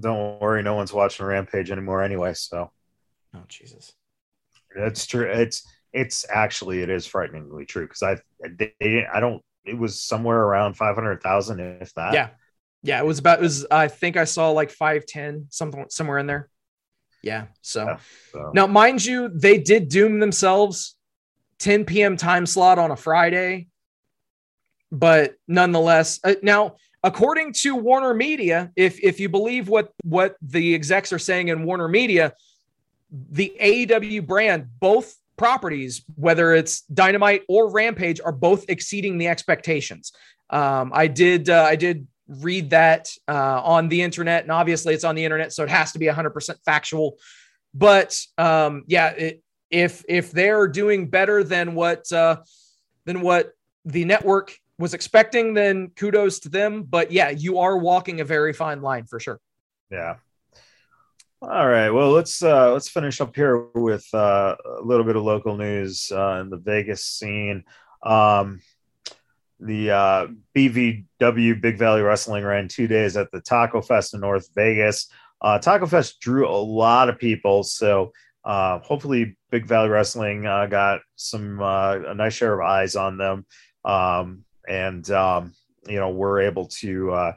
Don't 0.00 0.40
worry, 0.40 0.62
no 0.62 0.74
one's 0.74 0.92
watching 0.92 1.26
Rampage 1.26 1.70
anymore 1.70 2.02
anyway. 2.02 2.34
So 2.34 2.70
Oh, 3.34 3.42
Jesus. 3.48 3.92
that's 4.74 5.06
true. 5.06 5.28
It's 5.28 5.66
it's 5.92 6.24
actually 6.28 6.82
it 6.82 6.90
is 6.90 7.06
frighteningly 7.06 7.66
true 7.66 7.86
because 7.86 8.02
I 8.02 8.18
they, 8.48 9.06
I 9.12 9.20
don't. 9.20 9.42
It 9.64 9.78
was 9.78 10.00
somewhere 10.00 10.40
around 10.40 10.74
five 10.74 10.94
hundred 10.94 11.20
thousand, 11.22 11.60
if 11.60 11.92
that. 11.94 12.14
Yeah. 12.14 12.30
Yeah. 12.82 13.00
It 13.00 13.06
was 13.06 13.18
about, 13.18 13.38
it 13.38 13.42
was, 13.42 13.66
I 13.70 13.88
think 13.88 14.16
I 14.16 14.24
saw 14.24 14.50
like 14.50 14.70
5'10, 14.70 15.46
something, 15.52 15.86
somewhere 15.88 16.18
in 16.18 16.26
there. 16.26 16.50
Yeah. 17.24 17.46
So 17.62 17.84
Yeah. 17.84 17.98
So, 18.32 18.50
now, 18.54 18.66
mind 18.66 19.04
you, 19.04 19.28
they 19.28 19.58
did 19.58 19.88
doom 19.88 20.20
themselves 20.20 20.96
10 21.58 21.84
p.m. 21.84 22.16
time 22.16 22.46
slot 22.46 22.78
on 22.78 22.90
a 22.90 22.96
Friday, 22.96 23.68
but 24.92 25.34
nonetheless, 25.48 26.20
uh, 26.22 26.34
now 26.42 26.76
according 27.02 27.52
to 27.52 27.76
Warner 27.76 28.14
Media, 28.14 28.70
if 28.76 29.00
if 29.02 29.20
you 29.20 29.28
believe 29.28 29.68
what 29.68 29.92
what 30.02 30.36
the 30.42 30.74
execs 30.74 31.12
are 31.12 31.18
saying 31.18 31.48
in 31.48 31.64
Warner 31.64 31.88
Media, 31.88 32.34
the 33.10 33.54
AEW 33.60 34.26
brand, 34.26 34.68
both 34.80 35.16
properties, 35.36 36.04
whether 36.16 36.52
it's 36.52 36.82
Dynamite 36.82 37.42
or 37.48 37.70
Rampage, 37.70 38.20
are 38.24 38.32
both 38.32 38.66
exceeding 38.68 39.18
the 39.18 39.28
expectations. 39.28 40.12
Um, 40.50 40.92
I 40.94 41.06
did 41.06 41.48
uh, 41.48 41.64
I 41.64 41.76
did 41.76 42.06
read 42.28 42.70
that 42.70 43.10
uh, 43.28 43.60
on 43.62 43.88
the 43.88 44.02
internet, 44.02 44.42
and 44.42 44.52
obviously 44.52 44.94
it's 44.94 45.04
on 45.04 45.14
the 45.14 45.24
internet, 45.24 45.52
so 45.52 45.62
it 45.62 45.70
has 45.70 45.92
to 45.92 45.98
be 45.98 46.06
100% 46.06 46.56
factual. 46.64 47.18
But 47.74 48.20
um, 48.38 48.84
yeah, 48.86 49.10
it 49.10 49.42
if 49.70 50.04
if 50.08 50.30
they're 50.30 50.68
doing 50.68 51.08
better 51.08 51.42
than 51.42 51.74
what 51.74 52.10
uh, 52.12 52.36
than 53.04 53.20
what 53.20 53.52
the 53.84 54.04
network 54.04 54.56
was 54.78 54.94
expecting, 54.94 55.54
then 55.54 55.88
kudos 55.96 56.40
to 56.40 56.48
them. 56.48 56.84
But 56.84 57.10
yeah, 57.10 57.30
you 57.30 57.58
are 57.58 57.76
walking 57.76 58.20
a 58.20 58.24
very 58.24 58.52
fine 58.52 58.82
line 58.82 59.06
for 59.06 59.18
sure. 59.18 59.40
Yeah. 59.90 60.16
All 61.42 61.68
right. 61.68 61.90
Well, 61.90 62.10
let's 62.12 62.42
uh, 62.42 62.72
let's 62.72 62.88
finish 62.88 63.20
up 63.20 63.36
here 63.36 63.66
with 63.74 64.06
uh, 64.14 64.56
a 64.78 64.82
little 64.82 65.04
bit 65.04 65.16
of 65.16 65.24
local 65.24 65.56
news 65.56 66.10
uh, 66.10 66.38
in 66.40 66.50
the 66.50 66.56
Vegas 66.56 67.04
scene. 67.04 67.64
Um, 68.02 68.60
the 69.60 69.90
uh, 69.90 70.26
BVW 70.56 71.60
Big 71.60 71.78
Valley 71.78 72.02
Wrestling 72.02 72.44
ran 72.44 72.68
two 72.68 72.86
days 72.86 73.16
at 73.16 73.30
the 73.30 73.40
Taco 73.40 73.80
Fest 73.80 74.14
in 74.14 74.20
North 74.20 74.48
Vegas. 74.54 75.08
Uh, 75.40 75.58
Taco 75.58 75.86
Fest 75.86 76.20
drew 76.20 76.48
a 76.48 76.50
lot 76.50 77.08
of 77.08 77.18
people, 77.18 77.62
so 77.62 78.12
uh, 78.44 78.78
hopefully 78.80 79.36
Big 79.50 79.66
Valley 79.66 79.88
Wrestling 79.88 80.46
uh, 80.46 80.66
got 80.66 81.00
some 81.16 81.60
uh, 81.60 81.96
a 82.06 82.14
nice 82.14 82.34
share 82.34 82.54
of 82.54 82.66
eyes 82.66 82.96
on 82.96 83.16
them, 83.16 83.46
um, 83.84 84.44
and 84.68 85.08
um, 85.10 85.52
you 85.86 85.98
know 85.98 86.10
we're 86.10 86.40
able 86.40 86.66
to 86.66 87.32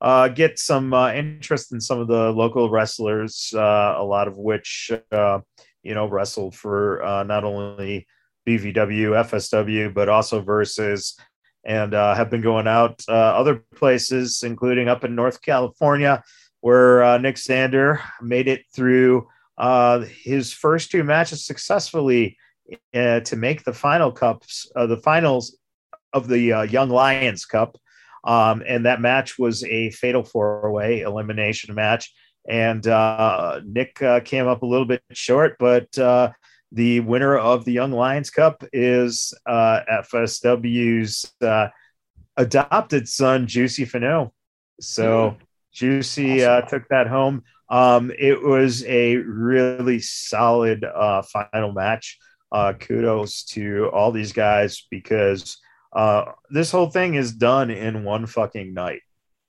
uh, 0.00 0.28
get 0.28 0.58
some 0.58 0.92
interest 0.92 1.72
in 1.72 1.80
some 1.80 2.00
of 2.00 2.08
the 2.08 2.30
local 2.30 2.70
wrestlers, 2.70 3.52
a 3.54 4.02
lot 4.02 4.28
of 4.28 4.36
which 4.36 4.90
you 5.12 5.94
know 5.94 6.06
wrestled 6.08 6.54
for 6.54 7.00
not 7.26 7.44
only 7.44 8.06
BVW, 8.46 9.24
FSW, 9.24 9.92
but 9.92 10.08
also 10.08 10.40
versus, 10.40 11.18
and 11.64 11.94
uh, 11.94 12.14
have 12.14 12.30
been 12.30 12.42
going 12.42 12.66
out 12.66 13.02
uh, 13.08 13.12
other 13.12 13.64
places, 13.74 14.42
including 14.42 14.88
up 14.88 15.04
in 15.04 15.14
North 15.14 15.40
California, 15.40 16.22
where 16.60 17.02
uh, 17.02 17.18
Nick 17.18 17.38
Sander 17.38 18.00
made 18.20 18.48
it 18.48 18.62
through 18.74 19.28
uh, 19.56 20.00
his 20.00 20.52
first 20.52 20.90
two 20.90 21.04
matches 21.04 21.46
successfully 21.46 22.36
uh, 22.94 23.20
to 23.20 23.36
make 23.36 23.64
the 23.64 23.72
final 23.72 24.10
cups, 24.10 24.70
uh, 24.76 24.86
the 24.86 24.98
finals 24.98 25.56
of 26.12 26.28
the 26.28 26.66
Young 26.70 26.90
Lions 26.90 27.44
Cup. 27.44 27.76
Um, 28.24 28.62
and 28.66 28.86
that 28.86 29.00
match 29.00 29.38
was 29.38 29.64
a 29.64 29.90
fatal 29.90 30.22
four 30.22 30.70
way 30.70 31.00
elimination 31.00 31.74
match. 31.74 32.12
And 32.48 32.84
Nick 33.66 33.96
came 34.24 34.46
up 34.46 34.62
a 34.62 34.66
little 34.66 34.86
bit 34.86 35.02
short, 35.12 35.56
but 35.58 35.88
the 36.72 37.00
winner 37.00 37.36
of 37.36 37.64
the 37.64 37.72
Young 37.72 37.92
Lions 37.92 38.30
Cup 38.30 38.64
is 38.72 39.32
uh, 39.46 39.80
FSW's 39.90 41.32
uh, 41.40 41.68
adopted 42.36 43.08
son, 43.08 43.46
Juicy 43.46 43.86
Finau. 43.86 44.30
So 44.80 45.36
Juicy 45.72 46.44
uh, 46.44 46.62
took 46.62 46.88
that 46.88 47.06
home. 47.06 47.42
Um, 47.68 48.12
it 48.18 48.42
was 48.42 48.84
a 48.84 49.16
really 49.16 49.98
solid 50.00 50.84
uh, 50.84 51.22
final 51.22 51.72
match. 51.72 52.18
Uh, 52.52 52.72
kudos 52.72 53.42
to 53.42 53.90
all 53.92 54.12
these 54.12 54.32
guys 54.32 54.86
because 54.88 55.58
uh, 55.92 56.24
this 56.50 56.70
whole 56.70 56.88
thing 56.88 57.14
is 57.14 57.32
done 57.32 57.70
in 57.70 58.04
one 58.04 58.26
fucking 58.26 58.72
night. 58.72 59.00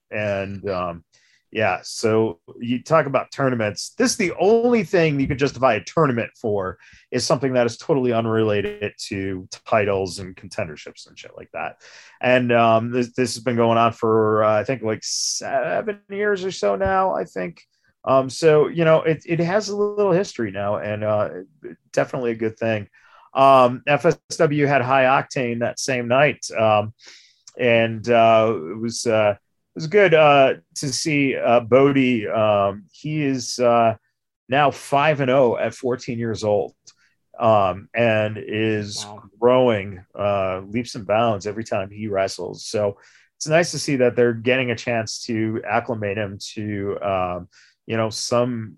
And 0.09 0.67
um, 0.69 1.03
yeah, 1.55 1.79
so 1.83 2.41
you 2.59 2.83
talk 2.83 3.05
about 3.05 3.31
tournaments. 3.31 3.91
This 3.97 4.11
is 4.11 4.17
the 4.17 4.33
only 4.37 4.83
thing 4.83 5.17
you 5.17 5.25
can 5.25 5.37
justify 5.37 5.75
a 5.75 5.83
tournament 5.85 6.31
for 6.35 6.77
is 7.11 7.25
something 7.25 7.53
that 7.53 7.65
is 7.65 7.77
totally 7.77 8.11
unrelated 8.11 8.91
to 9.07 9.47
titles 9.65 10.19
and 10.19 10.35
contenderships 10.35 11.07
and 11.07 11.17
shit 11.17 11.31
like 11.37 11.49
that. 11.53 11.77
And 12.19 12.51
um, 12.51 12.91
this, 12.91 13.13
this 13.13 13.35
has 13.35 13.41
been 13.41 13.55
going 13.55 13.77
on 13.77 13.93
for 13.93 14.43
uh, 14.43 14.59
I 14.59 14.65
think 14.65 14.81
like 14.81 14.99
seven 15.01 16.01
years 16.09 16.43
or 16.43 16.51
so 16.51 16.75
now. 16.75 17.15
I 17.15 17.23
think. 17.23 17.61
Um, 18.03 18.29
so 18.29 18.67
you 18.67 18.83
know 18.83 19.03
it 19.03 19.23
it 19.25 19.39
has 19.39 19.69
a 19.69 19.77
little 19.77 20.11
history 20.11 20.51
now, 20.51 20.75
and 20.75 21.05
uh, 21.05 21.29
definitely 21.93 22.31
a 22.31 22.35
good 22.35 22.59
thing. 22.59 22.89
Um, 23.33 23.81
FSW 23.87 24.67
had 24.67 24.81
high 24.81 25.05
octane 25.05 25.61
that 25.61 25.79
same 25.79 26.09
night, 26.09 26.45
um, 26.51 26.93
and 27.57 28.09
uh, 28.09 28.53
it 28.55 28.77
was 28.77 29.07
uh, 29.07 29.35
was 29.75 29.87
good 29.87 30.13
uh, 30.13 30.55
to 30.75 30.89
see 30.89 31.35
uh, 31.35 31.59
Bodie. 31.59 32.27
Um, 32.27 32.85
he 32.91 33.23
is 33.23 33.59
uh, 33.59 33.95
now 34.49 34.71
five 34.71 35.19
and 35.21 35.29
zero 35.29 35.57
at 35.57 35.73
14 35.75 36.17
years 36.17 36.43
old, 36.43 36.73
um, 37.39 37.89
and 37.93 38.37
is 38.37 39.05
Wow. 39.05 39.23
growing 39.39 40.05
uh, 40.17 40.61
leaps 40.67 40.95
and 40.95 41.05
bounds 41.05 41.45
every 41.45 41.63
time 41.63 41.89
he 41.91 42.07
wrestles. 42.07 42.65
So 42.65 42.97
it's 43.37 43.47
nice 43.47 43.71
to 43.71 43.79
see 43.79 43.97
that 43.97 44.15
they're 44.15 44.33
getting 44.33 44.71
a 44.71 44.75
chance 44.75 45.23
to 45.25 45.61
acclimate 45.67 46.17
him 46.17 46.37
to 46.53 46.97
um, 47.01 47.49
you 47.85 47.97
know 47.97 48.09
some 48.09 48.77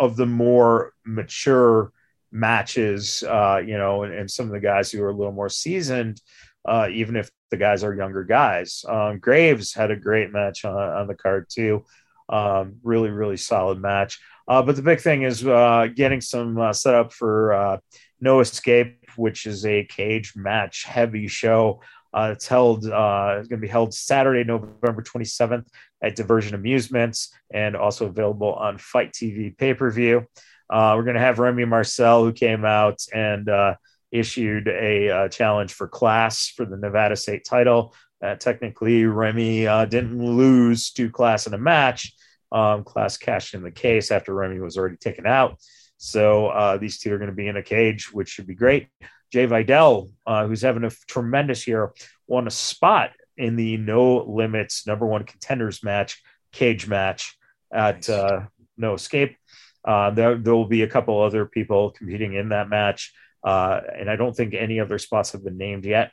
of 0.00 0.16
the 0.16 0.26
more 0.26 0.94
mature 1.04 1.92
matches, 2.32 3.22
uh, 3.22 3.60
you 3.64 3.76
know, 3.76 4.02
and, 4.04 4.12
and 4.14 4.30
some 4.30 4.46
of 4.46 4.52
the 4.52 4.58
guys 4.60 4.90
who 4.90 5.02
are 5.02 5.10
a 5.10 5.14
little 5.14 5.32
more 5.34 5.50
seasoned, 5.50 6.20
uh, 6.64 6.88
even 6.92 7.16
if 7.16 7.30
the 7.50 7.56
guys 7.56 7.84
are 7.84 7.94
younger 7.94 8.24
guys. 8.24 8.84
Um, 8.88 9.18
Graves 9.18 9.74
had 9.74 9.90
a 9.90 9.96
great 9.96 10.32
match 10.32 10.64
on, 10.64 10.74
on 10.74 11.06
the 11.06 11.14
card 11.14 11.46
too. 11.48 11.84
Um, 12.28 12.76
really, 12.82 13.10
really 13.10 13.36
solid 13.36 13.78
match. 13.78 14.20
Uh, 14.48 14.62
but 14.62 14.76
the 14.76 14.82
big 14.82 15.00
thing 15.00 15.22
is 15.22 15.46
uh, 15.46 15.86
getting 15.94 16.20
some 16.20 16.58
uh, 16.58 16.72
setup 16.72 17.12
for 17.12 17.52
uh, 17.52 17.78
No 18.20 18.40
Escape, 18.40 18.98
which 19.16 19.46
is 19.46 19.64
a 19.66 19.84
cage 19.84 20.34
match 20.34 20.84
heavy 20.84 21.28
show. 21.28 21.80
Uh, 22.14 22.30
it's 22.32 22.46
held. 22.46 22.86
Uh, 22.86 23.36
it's 23.38 23.48
going 23.48 23.60
to 23.60 23.66
be 23.66 23.68
held 23.68 23.94
Saturday, 23.94 24.44
November 24.44 25.02
27th 25.02 25.66
at 26.02 26.16
Diversion 26.16 26.54
Amusements, 26.54 27.32
and 27.52 27.74
also 27.74 28.06
available 28.06 28.52
on 28.52 28.78
FITE 28.78 29.12
TV 29.12 29.56
pay 29.56 29.72
per 29.74 29.90
view. 29.90 30.26
Uh, 30.68 30.94
we're 30.96 31.04
going 31.04 31.14
to 31.14 31.20
have 31.20 31.38
Remy 31.38 31.64
Marcel, 31.64 32.24
who 32.24 32.32
came 32.32 32.64
out 32.64 33.00
and 33.14 33.48
uh, 33.48 33.74
issued 34.12 34.68
a 34.68 35.10
uh, 35.10 35.28
challenge 35.28 35.72
for 35.72 35.88
class 35.88 36.48
for 36.48 36.64
the 36.64 36.76
Nevada 36.76 37.16
State 37.16 37.44
title. 37.44 37.94
Uh, 38.22 38.36
technically, 38.36 39.04
Remy 39.04 39.66
uh, 39.66 39.84
didn't 39.86 40.22
lose 40.24 40.92
to 40.92 41.10
class 41.10 41.46
in 41.46 41.54
a 41.54 41.58
match. 41.58 42.14
Um, 42.52 42.84
class 42.84 43.16
cashed 43.16 43.54
in 43.54 43.62
the 43.62 43.70
case 43.70 44.10
after 44.10 44.34
Remy 44.34 44.60
was 44.60 44.76
already 44.76 44.98
taken 44.98 45.26
out. 45.26 45.58
So 45.96 46.48
uh, 46.48 46.76
these 46.76 46.98
two 46.98 47.12
are 47.14 47.18
going 47.18 47.30
to 47.30 47.34
be 47.36 47.48
in 47.48 47.56
a 47.56 47.62
cage, 47.62 48.12
which 48.12 48.28
should 48.28 48.46
be 48.46 48.54
great. 48.54 48.88
Jay 49.32 49.46
Vidal, 49.46 50.10
uh, 50.26 50.46
who's 50.46 50.60
having 50.60 50.84
a 50.84 50.90
tremendous 51.08 51.66
year, 51.66 51.92
won 52.26 52.46
a 52.46 52.50
spot 52.50 53.12
in 53.36 53.56
the 53.56 53.78
No 53.78 54.18
Limits 54.24 54.86
number 54.86 55.06
one 55.06 55.24
contenders 55.24 55.82
match, 55.82 56.22
cage 56.52 56.86
match 56.86 57.36
at 57.72 58.08
uh, 58.10 58.42
No 58.76 58.94
Escape. 58.94 59.36
Uh, 59.84 60.10
there, 60.10 60.36
there 60.36 60.54
will 60.54 60.68
be 60.68 60.82
a 60.82 60.88
couple 60.88 61.20
other 61.20 61.46
people 61.46 61.90
competing 61.92 62.34
in 62.34 62.50
that 62.50 62.68
match, 62.68 63.12
uh, 63.44 63.80
and 63.96 64.10
I 64.10 64.16
don't 64.16 64.36
think 64.36 64.54
any 64.54 64.80
other 64.80 64.98
spots 64.98 65.32
have 65.32 65.44
been 65.44 65.58
named 65.58 65.84
yet. 65.84 66.12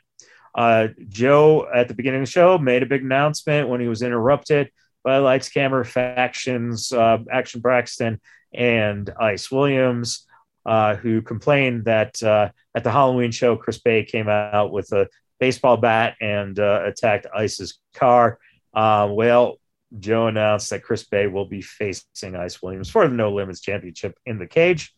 Uh, 0.54 0.88
Joe, 1.08 1.68
at 1.72 1.88
the 1.88 1.94
beginning 1.94 2.22
of 2.22 2.26
the 2.26 2.32
show, 2.32 2.58
made 2.58 2.82
a 2.82 2.86
big 2.86 3.02
announcement 3.02 3.68
when 3.68 3.80
he 3.80 3.88
was 3.88 4.02
interrupted 4.02 4.70
by 5.04 5.18
Lights 5.18 5.48
Camera 5.48 5.84
Factions, 5.84 6.92
uh, 6.92 7.18
Action 7.30 7.60
Braxton, 7.60 8.20
and 8.52 9.10
Ice 9.20 9.50
Williams, 9.50 10.26
uh, 10.66 10.96
who 10.96 11.22
complained 11.22 11.84
that 11.84 12.20
uh, 12.22 12.50
at 12.74 12.84
the 12.84 12.90
Halloween 12.90 13.30
show, 13.30 13.56
Chris 13.56 13.78
Bey 13.78 14.04
came 14.04 14.28
out 14.28 14.72
with 14.72 14.92
a 14.92 15.08
baseball 15.38 15.76
bat 15.76 16.16
and 16.20 16.58
uh, 16.58 16.82
attacked 16.84 17.26
Ice's 17.34 17.78
car. 17.94 18.38
Well, 18.74 19.58
Joe 19.98 20.28
announced 20.28 20.70
that 20.70 20.82
Chris 20.82 21.04
Bey 21.04 21.26
will 21.26 21.46
be 21.46 21.62
facing 21.62 22.36
Ice 22.36 22.60
Williams 22.62 22.90
for 22.90 23.08
the 23.08 23.14
No 23.14 23.32
Limits 23.32 23.60
Championship 23.60 24.18
in 24.26 24.38
the 24.38 24.46
cage. 24.46 24.94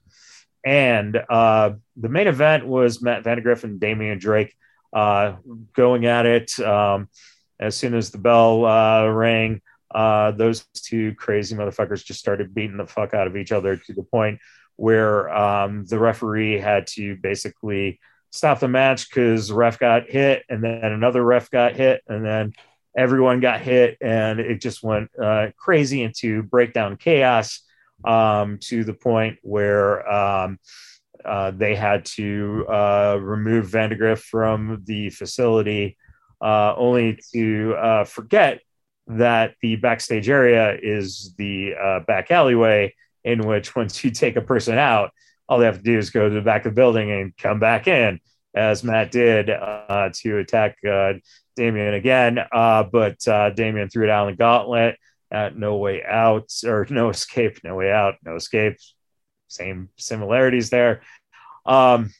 And 0.64 1.16
uh, 1.28 1.72
the 1.97 2.09
main 2.09 2.28
event 2.28 2.66
was 2.66 3.02
Matt 3.02 3.24
Vandagriff 3.24 3.64
and 3.64 3.80
Damian 3.80 4.18
Drake 4.18 4.55
uh, 4.93 5.36
going 5.74 6.06
at 6.06 6.26
it. 6.26 6.59
Um, 6.60 7.09
as 7.59 7.76
soon 7.76 7.94
as 7.94 8.10
the 8.10 8.18
bell 8.18 8.64
uh, 8.64 9.09
rang, 9.09 9.60
uh, 9.94 10.32
those 10.32 10.64
two 10.74 11.14
crazy 11.14 11.55
motherfuckers 11.55 12.05
just 12.05 12.20
started 12.20 12.55
beating 12.55 12.76
the 12.76 12.86
fuck 12.86 13.14
out 13.14 13.26
of 13.26 13.36
each 13.36 13.52
other 13.52 13.76
to 13.76 13.93
the 13.93 14.02
point 14.02 14.40
where 14.76 15.30
um, 15.30 15.84
the 15.86 15.98
referee 15.98 16.59
had 16.59 16.86
to 16.89 17.16
basically 17.16 18.01
stop 18.30 18.60
the 18.60 18.68
match 18.68 19.09
because 19.09 19.52
ref 19.52 19.78
got 19.78 20.09
hit 20.09 20.44
and 20.48 20.64
then 20.64 20.84
another 20.84 21.22
ref 21.22 21.51
got 21.51 21.76
hit 21.76 22.02
and 22.09 22.24
then 22.24 22.52
everyone 22.97 23.40
got 23.40 23.60
hit 23.60 23.98
and 24.01 24.40
it 24.40 24.60
just 24.60 24.82
went 24.82 25.10
uh, 25.22 25.48
crazy 25.56 26.02
into 26.02 26.43
breakdown 26.43 26.97
chaos 26.97 27.60
um, 28.05 28.59
to 28.59 28.85
the 28.85 28.95
point 28.95 29.39
where 29.43 30.09
um, 30.11 30.59
uh, 31.24 31.51
they 31.53 31.74
had 31.74 32.05
to 32.05 32.66
uh, 32.69 33.19
remove 33.20 33.69
Vandagriff 33.69 34.20
from 34.20 34.83
the 34.85 35.11
facility, 35.11 35.97
uh, 36.41 36.74
only 36.77 37.19
to 37.33 37.74
uh, 37.74 38.05
forget 38.05 38.61
that 39.07 39.55
the 39.62 39.77
backstage 39.77 40.29
area 40.29 40.77
is 40.81 41.35
the 41.39 41.74
uh, 41.81 42.01
back 42.01 42.31
alleyway, 42.31 42.95
in 43.24 43.47
which 43.47 43.77
once 43.77 44.03
you 44.03 44.11
take 44.11 44.37
a 44.37 44.41
person 44.41 44.79
out, 44.79 45.11
all 45.49 45.59
they 45.59 45.66
have 45.66 45.79
to 45.79 45.83
do 45.83 45.99
is 45.99 46.11
go 46.11 46.29
to 46.29 46.35
the 46.35 46.41
back 46.41 46.65
of 46.65 46.73
the 46.73 46.81
building 46.81 47.11
and 47.11 47.37
come 47.37 47.61
back 47.61 47.87
in, 47.87 48.20
as 48.55 48.83
Matt 48.83 49.11
did 49.11 49.51
uh, 49.51 50.11
to 50.15 50.39
attack 50.39 50.79
Damien 51.57 51.95
again. 51.95 52.39
But 52.53 53.19
Damien 53.55 53.89
threw 53.89 54.05
it 54.05 54.09
down 54.09 54.29
the 54.29 54.37
gauntlet 54.37 54.97
at 55.32 55.56
no 55.56 55.76
way 55.76 56.04
out 56.04 56.52
or 56.64 56.86
no 56.90 57.09
escape, 57.09 57.59
no 57.64 57.74
way 57.74 57.90
out, 57.90 58.14
no 58.24 58.36
escape. 58.36 58.76
Same 59.48 59.88
similarities 59.96 60.70
there. 60.70 61.02
Um, 61.66 62.10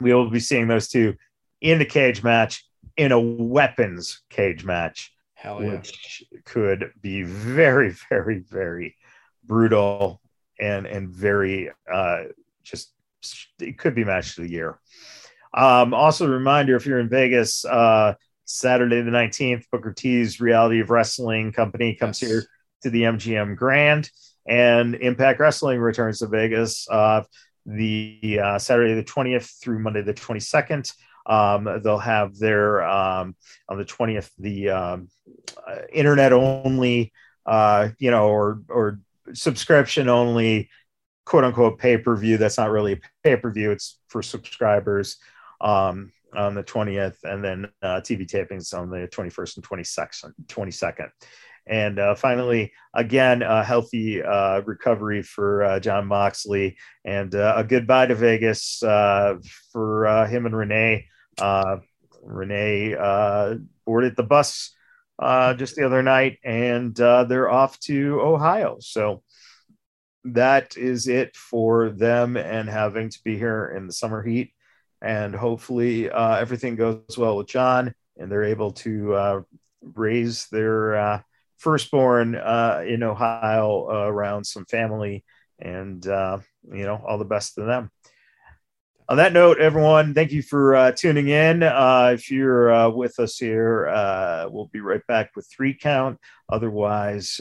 we 0.00 0.14
will 0.14 0.30
be 0.30 0.40
seeing 0.40 0.68
those 0.68 0.88
two 0.88 1.16
in 1.60 1.78
the 1.78 1.84
cage 1.84 2.22
match 2.22 2.64
in 2.96 3.12
a 3.12 3.20
weapons 3.20 4.22
cage 4.30 4.64
match, 4.64 5.12
Hell 5.34 5.62
yeah. 5.62 5.72
which 5.72 6.24
could 6.44 6.92
be 7.00 7.22
very, 7.22 7.90
very, 8.08 8.38
very 8.38 8.96
brutal 9.44 10.20
and 10.60 10.86
and 10.86 11.08
very 11.08 11.70
uh, 11.92 12.24
just 12.62 12.92
it 13.60 13.78
could 13.78 13.94
be 13.94 14.04
match 14.04 14.36
of 14.36 14.44
the 14.44 14.50
year. 14.50 14.78
Um, 15.54 15.94
also, 15.94 16.26
a 16.26 16.30
reminder 16.30 16.76
if 16.76 16.86
you're 16.86 17.00
in 17.00 17.08
Vegas, 17.08 17.64
uh, 17.64 18.14
Saturday 18.48 19.02
the 19.02 19.10
19th, 19.10 19.64
Booker 19.70 19.92
T's 19.92 20.40
Reality 20.40 20.80
of 20.80 20.88
Wrestling 20.88 21.52
Company 21.52 21.94
comes 21.94 22.22
Yes. 22.22 22.30
here 22.30 22.42
to 22.82 22.90
the 22.90 23.02
MGM 23.02 23.56
Grand, 23.56 24.10
and 24.46 24.94
Impact 24.94 25.38
Wrestling 25.38 25.78
returns 25.80 26.20
to 26.20 26.26
Vegas 26.28 26.88
uh, 26.90 27.22
the 27.66 28.40
uh, 28.42 28.58
Saturday 28.58 28.94
the 28.94 29.04
20th 29.04 29.60
through 29.60 29.80
Monday 29.80 30.00
the 30.00 30.14
22nd. 30.14 30.90
Um, 31.26 31.68
they'll 31.82 31.98
have 31.98 32.38
their 32.38 32.82
um, 32.88 33.36
on 33.68 33.76
the 33.76 33.84
20th 33.84 34.30
the 34.38 34.70
um, 34.70 35.08
uh, 35.66 35.80
internet 35.92 36.32
only, 36.32 37.12
uh, 37.44 37.90
you 37.98 38.10
know, 38.10 38.28
or 38.28 38.62
or 38.70 38.98
subscription 39.34 40.08
only, 40.08 40.70
quote 41.26 41.44
unquote 41.44 41.78
pay 41.78 41.98
per 41.98 42.16
view. 42.16 42.38
That's 42.38 42.56
not 42.56 42.70
really 42.70 42.94
a 42.94 43.00
pay 43.22 43.36
per 43.36 43.50
view; 43.50 43.72
it's 43.72 43.98
for 44.08 44.22
subscribers. 44.22 45.18
Um, 45.60 46.12
on 46.34 46.54
the 46.54 46.62
20th, 46.62 47.16
and 47.24 47.44
then 47.44 47.68
uh, 47.82 48.00
TV 48.00 48.26
tapings 48.26 48.76
on 48.76 48.90
the 48.90 49.08
21st 49.08 49.56
and 49.56 49.68
22nd. 49.68 50.32
22nd. 50.46 51.10
And 51.68 51.98
uh, 51.98 52.14
finally, 52.14 52.72
again, 52.94 53.42
a 53.42 53.62
healthy 53.62 54.22
uh, 54.22 54.62
recovery 54.62 55.22
for 55.22 55.64
uh, 55.64 55.80
Jon 55.80 56.06
Moxley 56.06 56.78
and 57.04 57.34
uh, 57.34 57.54
a 57.56 57.64
goodbye 57.64 58.06
to 58.06 58.14
Vegas 58.14 58.82
uh, 58.82 59.34
for 59.72 60.26
him 60.26 60.46
and 60.46 60.56
Renee. 60.56 61.06
Renee 62.22 62.94
boarded 63.84 64.16
the 64.16 64.22
bus 64.22 64.74
just 65.20 65.76
the 65.76 65.84
other 65.84 66.02
night 66.02 66.38
and 66.42 66.94
they're 66.96 67.50
off 67.50 67.78
to 67.80 68.20
Ohio. 68.22 68.78
So 68.80 69.22
that 70.24 70.76
is 70.76 71.06
it 71.06 71.36
for 71.36 71.90
them 71.90 72.36
and 72.36 72.68
having 72.68 73.10
to 73.10 73.18
be 73.24 73.36
here 73.36 73.74
in 73.76 73.86
the 73.86 73.92
summer 73.92 74.22
heat. 74.22 74.52
And 75.02 75.34
hopefully 75.34 76.10
uh, 76.10 76.36
everything 76.36 76.76
goes 76.76 77.16
well 77.16 77.36
with 77.36 77.48
Jon 77.48 77.94
and 78.16 78.30
they're 78.30 78.44
able 78.44 78.72
to 78.72 79.14
uh, 79.14 79.40
raise 79.82 80.48
their 80.48 80.96
uh, 80.96 81.20
firstborn 81.58 82.34
uh, 82.34 82.82
in 82.86 83.02
Ohio 83.02 83.88
uh, 83.90 84.08
around 84.08 84.44
some 84.44 84.64
family. 84.66 85.24
And, 85.60 86.06
uh, 86.06 86.38
you 86.72 86.84
know, 86.84 87.02
all 87.06 87.18
the 87.18 87.24
best 87.24 87.54
to 87.54 87.62
them. 87.62 87.90
On 89.08 89.16
that 89.16 89.32
note, 89.32 89.58
everyone, 89.58 90.12
thank 90.12 90.32
you 90.32 90.42
for 90.42 90.92
tuning 90.92 91.28
in. 91.28 91.62
If 91.62 92.30
you're 92.30 92.90
with 92.90 93.18
us 93.18 93.38
here, 93.38 93.86
we'll 94.50 94.68
be 94.70 94.80
right 94.80 95.04
back 95.06 95.30
with 95.34 95.48
three 95.50 95.72
count. 95.72 96.18
Otherwise, 96.50 97.40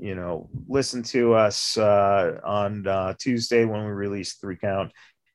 you 0.00 0.14
know, 0.14 0.48
listen 0.66 1.02
to 1.02 1.34
us 1.34 1.76
uh, 1.76 2.40
on 2.42 2.86
uh, 2.86 3.14
Tuesday 3.18 3.66
when 3.66 3.84
we 3.84 3.90
release 3.90 4.34
three 4.34 4.56
count. 4.56 4.92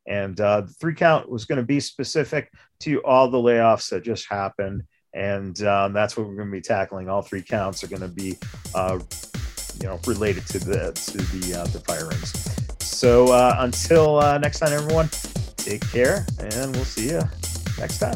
And 0.08 0.40
uh, 0.40 0.62
the 0.62 0.74
three 0.74 0.94
count 0.94 1.30
was 1.30 1.46
going 1.46 1.58
to 1.58 1.66
be 1.66 1.80
specific 1.80 2.52
to 2.82 3.04
all 3.04 3.30
the 3.30 3.38
layoffs 3.38 3.90
that 3.90 4.04
just 4.04 4.30
happened. 4.30 4.84
And 5.14 5.60
um, 5.64 5.94
that's 5.94 6.18
what 6.18 6.28
we're 6.28 6.36
going 6.36 6.50
to 6.50 6.52
be 6.52 6.62
tackling. 6.62 7.10
All 7.10 7.22
three 7.22 7.42
counts 7.42 7.84
are 7.84 7.88
going 7.88 8.02
to 8.02 8.08
be, 8.08 8.38
uh, 8.74 9.00
you 9.82 9.88
know, 9.88 10.00
related 10.06 10.46
to 10.48 10.60
the 10.60 10.92
to 10.92 11.18
the 11.18 11.62
uh, 11.62 11.66
the 11.68 11.80
firings. 11.80 12.34
So 12.80 13.32
uh, 13.32 13.56
until 13.60 14.20
uh, 14.20 14.38
next 14.38 14.60
time, 14.60 14.74
everyone, 14.74 15.10
take 15.58 15.90
care, 15.90 16.26
and 16.40 16.76
we'll 16.76 16.86
see 16.86 17.10
you 17.10 17.22
next 17.80 18.00
time. 18.00 18.16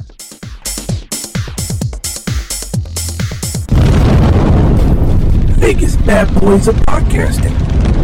Vegas 5.59 5.97
bad 5.97 6.33
boys 6.39 6.67
of 6.67 6.75
podcasting. 6.87 7.98